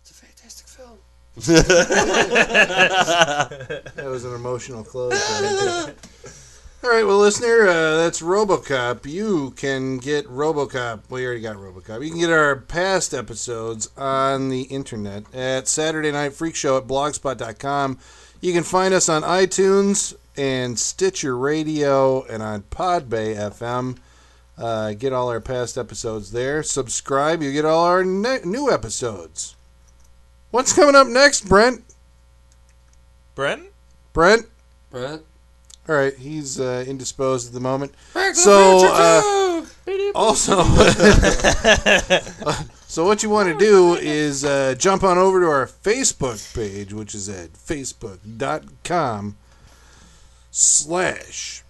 it's 0.00 0.10
a 0.10 0.14
fantastic 0.14 0.68
film. 0.68 0.98
That 3.94 4.06
was 4.06 4.24
an 4.24 4.34
emotional 4.34 4.84
close. 4.84 5.12
right 6.84 6.92
there. 6.92 6.92
All 6.92 6.98
right, 6.98 7.06
well, 7.06 7.18
listener, 7.18 7.68
uh, 7.68 7.96
that's 7.96 8.20
RoboCop. 8.20 9.06
You 9.06 9.50
can 9.52 9.98
get 9.98 10.26
RoboCop. 10.26 11.10
We 11.10 11.24
already 11.24 11.40
got 11.40 11.56
RoboCop. 11.56 12.04
You 12.04 12.10
can 12.10 12.20
get 12.20 12.30
our 12.30 12.56
past 12.56 13.14
episodes 13.14 13.88
on 13.96 14.48
the 14.50 14.62
internet 14.62 15.24
at 15.34 15.68
Saturday 15.68 16.12
Night 16.12 16.32
Freak 16.32 16.54
Show 16.54 16.76
at 16.76 16.86
blogspot.com. 16.86 17.98
You 18.40 18.52
can 18.52 18.62
find 18.62 18.94
us 18.94 19.08
on 19.08 19.22
iTunes 19.22 20.14
and 20.36 20.78
Stitcher 20.78 21.36
Radio 21.36 22.24
and 22.24 22.42
on 22.42 22.62
Podbay 22.62 23.36
FM. 23.36 23.98
Uh, 24.56 24.92
get 24.92 25.12
all 25.12 25.30
our 25.30 25.40
past 25.40 25.76
episodes 25.76 26.32
there. 26.32 26.62
Subscribe. 26.62 27.42
You 27.42 27.52
get 27.52 27.64
all 27.64 27.84
our 27.84 28.04
ne- 28.04 28.44
new 28.44 28.70
episodes. 28.70 29.56
What's 30.50 30.72
coming 30.72 30.94
up 30.94 31.08
next, 31.08 31.48
Brent? 31.48 31.82
Brent? 33.34 33.62
Brent? 34.12 34.46
Right? 34.92 35.20
All 35.88 35.94
right, 35.94 36.16
he's 36.16 36.58
uh, 36.58 36.84
indisposed 36.86 37.48
at 37.48 37.52
the 37.52 37.60
moment. 37.60 37.92
So, 38.32 38.88
uh! 38.90 39.66
Also, 40.14 40.62
so 42.86 43.04
what 43.04 43.22
you 43.22 43.28
want 43.28 43.50
to 43.50 43.58
do 43.58 43.94
is 43.94 44.44
uh, 44.44 44.74
jump 44.78 45.02
on 45.02 45.18
over 45.18 45.40
to 45.40 45.46
our 45.46 45.66
Facebook 45.66 46.54
page, 46.54 46.94
which 46.94 47.14
is 47.14 47.28
at 47.28 47.52
facebook.com 47.52 49.36
slash 50.50 51.62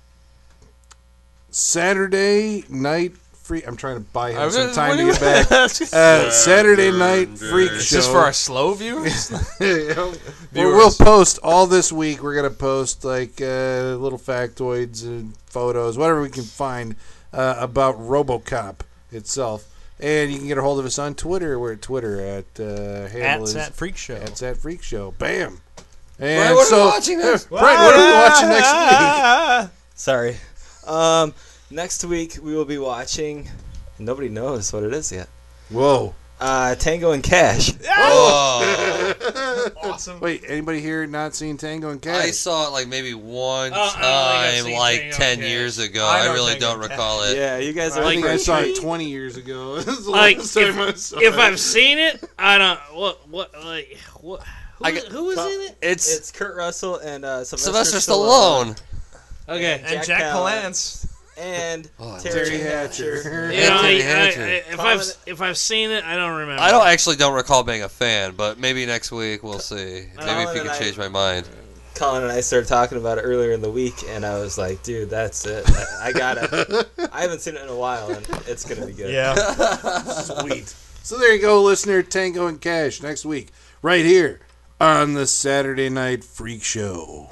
Saturday 1.50 2.64
Night 2.68 3.14
Freak. 3.44 3.68
I'm 3.68 3.76
trying 3.76 3.96
to 3.96 4.00
buy 4.12 4.32
him 4.32 4.50
some 4.50 4.72
time 4.72 4.96
to 4.96 5.04
get 5.04 5.20
back. 5.20 5.48
Uh, 5.92 6.30
Saturday 6.30 6.90
Night 6.90 7.38
Freak 7.38 7.72
Is 7.72 7.84
Show. 7.86 7.96
this 7.96 8.06
for 8.08 8.18
our 8.18 8.32
slow 8.32 8.72
viewers? 8.74 9.30
well, 9.60 10.14
we'll 10.54 10.90
post 10.90 11.38
all 11.42 11.66
this 11.66 11.92
week. 11.92 12.22
We're 12.22 12.34
gonna 12.34 12.50
post 12.50 13.04
like 13.04 13.40
uh, 13.40 13.96
little 14.00 14.18
factoids 14.18 15.04
and 15.04 15.36
photos, 15.46 15.96
whatever 15.98 16.22
we 16.22 16.30
can 16.30 16.42
find 16.44 16.96
uh, 17.32 17.56
about 17.58 17.96
RoboCop 17.98 18.76
itself. 19.12 19.66
And 20.00 20.32
you 20.32 20.38
can 20.38 20.48
get 20.48 20.58
a 20.58 20.62
hold 20.62 20.78
of 20.80 20.86
us 20.86 20.98
on 20.98 21.14
Twitter. 21.14 21.58
We're 21.58 21.74
at 21.74 21.82
Twitter 21.82 22.20
at 22.20 22.46
uh, 22.58 22.64
At 23.04 23.10
handle 23.10 23.44
is 23.44 23.52
Sat 23.52 23.74
Freak 23.74 23.96
Show. 23.96 24.16
at 24.16 24.36
Sat 24.38 24.56
Freak 24.56 24.82
Show. 24.82 25.12
Bam. 25.18 25.60
Brian, 26.18 26.32
And 26.32 26.54
what 26.56 26.72
are 26.72 26.76
we 26.76 26.82
watching 26.86 27.18
next? 27.18 27.48
Brian, 27.48 27.78
what 27.78 27.94
are 27.94 28.06
we 28.06 28.12
watching 28.12 28.48
next 28.48 29.68
week? 29.68 29.70
Sorry. 29.94 30.36
Um, 30.86 31.32
next 31.70 32.04
week 32.04 32.38
we 32.42 32.54
will 32.54 32.64
be 32.64 32.78
watching. 32.78 33.48
Nobody 33.98 34.28
knows 34.28 34.72
what 34.72 34.82
it 34.82 34.92
is 34.92 35.12
yet. 35.12 35.28
Whoa. 35.70 36.14
Uh, 36.40 36.74
Tango 36.74 37.12
and 37.12 37.22
Cash. 37.22 37.72
Oh, 37.96 39.70
Awesome. 39.82 40.20
Wait, 40.20 40.42
anybody 40.48 40.80
here 40.80 41.06
not 41.06 41.34
seen 41.34 41.56
Tango 41.56 41.90
and 41.90 42.00
Cash? 42.02 42.24
I 42.24 42.30
saw 42.32 42.66
it 42.66 42.70
like 42.72 42.88
maybe 42.88 43.14
one 43.14 43.72
I 43.72 43.76
don't 43.76 43.90
think 43.92 44.04
I've 44.04 44.54
time, 44.54 44.64
seen 44.64 44.78
like 44.78 45.00
Tango 45.00 45.16
ten 45.16 45.38
and 45.40 45.48
years 45.48 45.78
ago. 45.78 46.04
I 46.06 46.20
I, 46.20 46.24
know 46.26 46.32
really 46.34 46.52
Tango 46.52 46.66
don't 46.66 46.82
and 46.82 46.90
recall 46.90 47.22
it. 47.24 47.36
Yeah, 47.36 47.58
you 47.58 47.72
guys 47.72 47.96
are 47.96 48.04
I 48.04 48.14
think 48.14 48.26
I 48.26 48.36
saw 48.36 48.58
it 48.60 48.76
20 48.80 49.08
years 49.08 49.36
ago. 49.36 49.76
This 49.80 49.86
is 49.88 50.04
the 50.06 50.10
Like 50.10 50.38
last 50.38 50.54
time 50.54 50.78
I 50.78 50.88
if, 50.88 50.98
saw 50.98 51.18
if 51.18 51.34
it. 51.34 51.38
I've 51.40 51.60
seen 51.60 51.98
it, 51.98 52.24
I 52.38 52.58
don't. 52.58 52.80
What 52.98 53.28
what 53.28 53.52
like 53.64 53.96
what? 54.20 54.42
Who, 54.78 54.84
I 54.84 54.90
is- 54.90 55.02
get- 55.02 55.12
who 55.12 55.24
was 55.26 55.38
in 55.38 55.60
it? 55.62 55.76
It's, 55.80 56.14
It's 56.14 56.30
Kurt 56.32 56.56
Russell 56.56 56.96
and 56.96 57.24
uh, 57.24 57.44
Sylvester, 57.44 57.72
Sylvester 57.84 58.12
Stallone. 58.12 58.80
Okay. 59.48 59.82
And 59.86 60.04
Jack, 60.04 60.22
Palance. 60.22 61.03
And 61.36 61.90
Oh, 61.98 62.18
Terry, 62.20 62.46
Teri 62.50 62.60
Hatcher. 62.62 63.16
Hatcher. 63.16 63.52
You 63.52 63.60
know, 63.60 63.76
I, 63.76 63.88
Anthony 63.88 64.00
I, 64.00 64.02
Hatcher. 64.02 64.42
I, 64.42 64.46
if 64.72 64.80
I've 64.80 65.02
if 65.26 65.40
I've 65.42 65.58
seen 65.58 65.90
it, 65.90 66.04
I 66.04 66.14
don't 66.16 66.36
remember. 66.36 66.62
I 66.62 66.70
don't 66.70 66.86
actually 66.86 67.16
don't 67.16 67.34
recall 67.34 67.62
being 67.64 67.82
a 67.82 67.88
fan, 67.88 68.34
but 68.36 68.58
maybe 68.58 68.86
next 68.86 69.10
week 69.12 69.42
we'll 69.42 69.58
see. 69.58 70.06
Maybe 70.16 70.30
if 70.30 70.54
you 70.54 70.60
and 70.60 70.60
can 70.60 70.68
I- 70.68 70.78
change 70.78 70.96
my 70.96 71.08
mind. 71.08 71.48
Colin 71.94 72.24
and 72.24 72.32
I 72.32 72.40
started 72.40 72.66
talking 72.68 72.98
about 72.98 73.18
it 73.18 73.20
earlier 73.22 73.52
in 73.52 73.60
the 73.62 73.70
week, 73.70 73.94
and 74.08 74.26
I 74.26 74.38
was 74.40 74.58
like, 74.58 74.82
"Dude, 74.82 75.08
that's 75.10 75.46
it. 75.46 75.64
I, 75.70 76.08
I 76.08 76.12
got 76.12 76.38
it. 76.40 76.88
I 77.12 77.20
haven't 77.22 77.40
seen 77.40 77.54
it 77.54 77.62
in 77.62 77.68
a 77.68 77.76
while, 77.76 78.10
and 78.10 78.26
it's 78.48 78.64
gonna 78.64 78.84
be 78.86 78.92
good." 78.92 79.12
Yeah. 79.14 79.34
Sweet. 80.02 80.74
So 81.04 81.18
there 81.18 81.32
you 81.34 81.40
go, 81.40 81.62
listener. 81.62 82.02
Tango 82.02 82.48
and 82.48 82.60
Cash 82.60 83.00
next 83.00 83.24
week, 83.24 83.50
right 83.80 84.04
here 84.04 84.40
on 84.80 85.14
the 85.14 85.24
Saturday 85.28 85.88
Night 85.88 86.24
Freak 86.24 86.64
Show. 86.64 87.28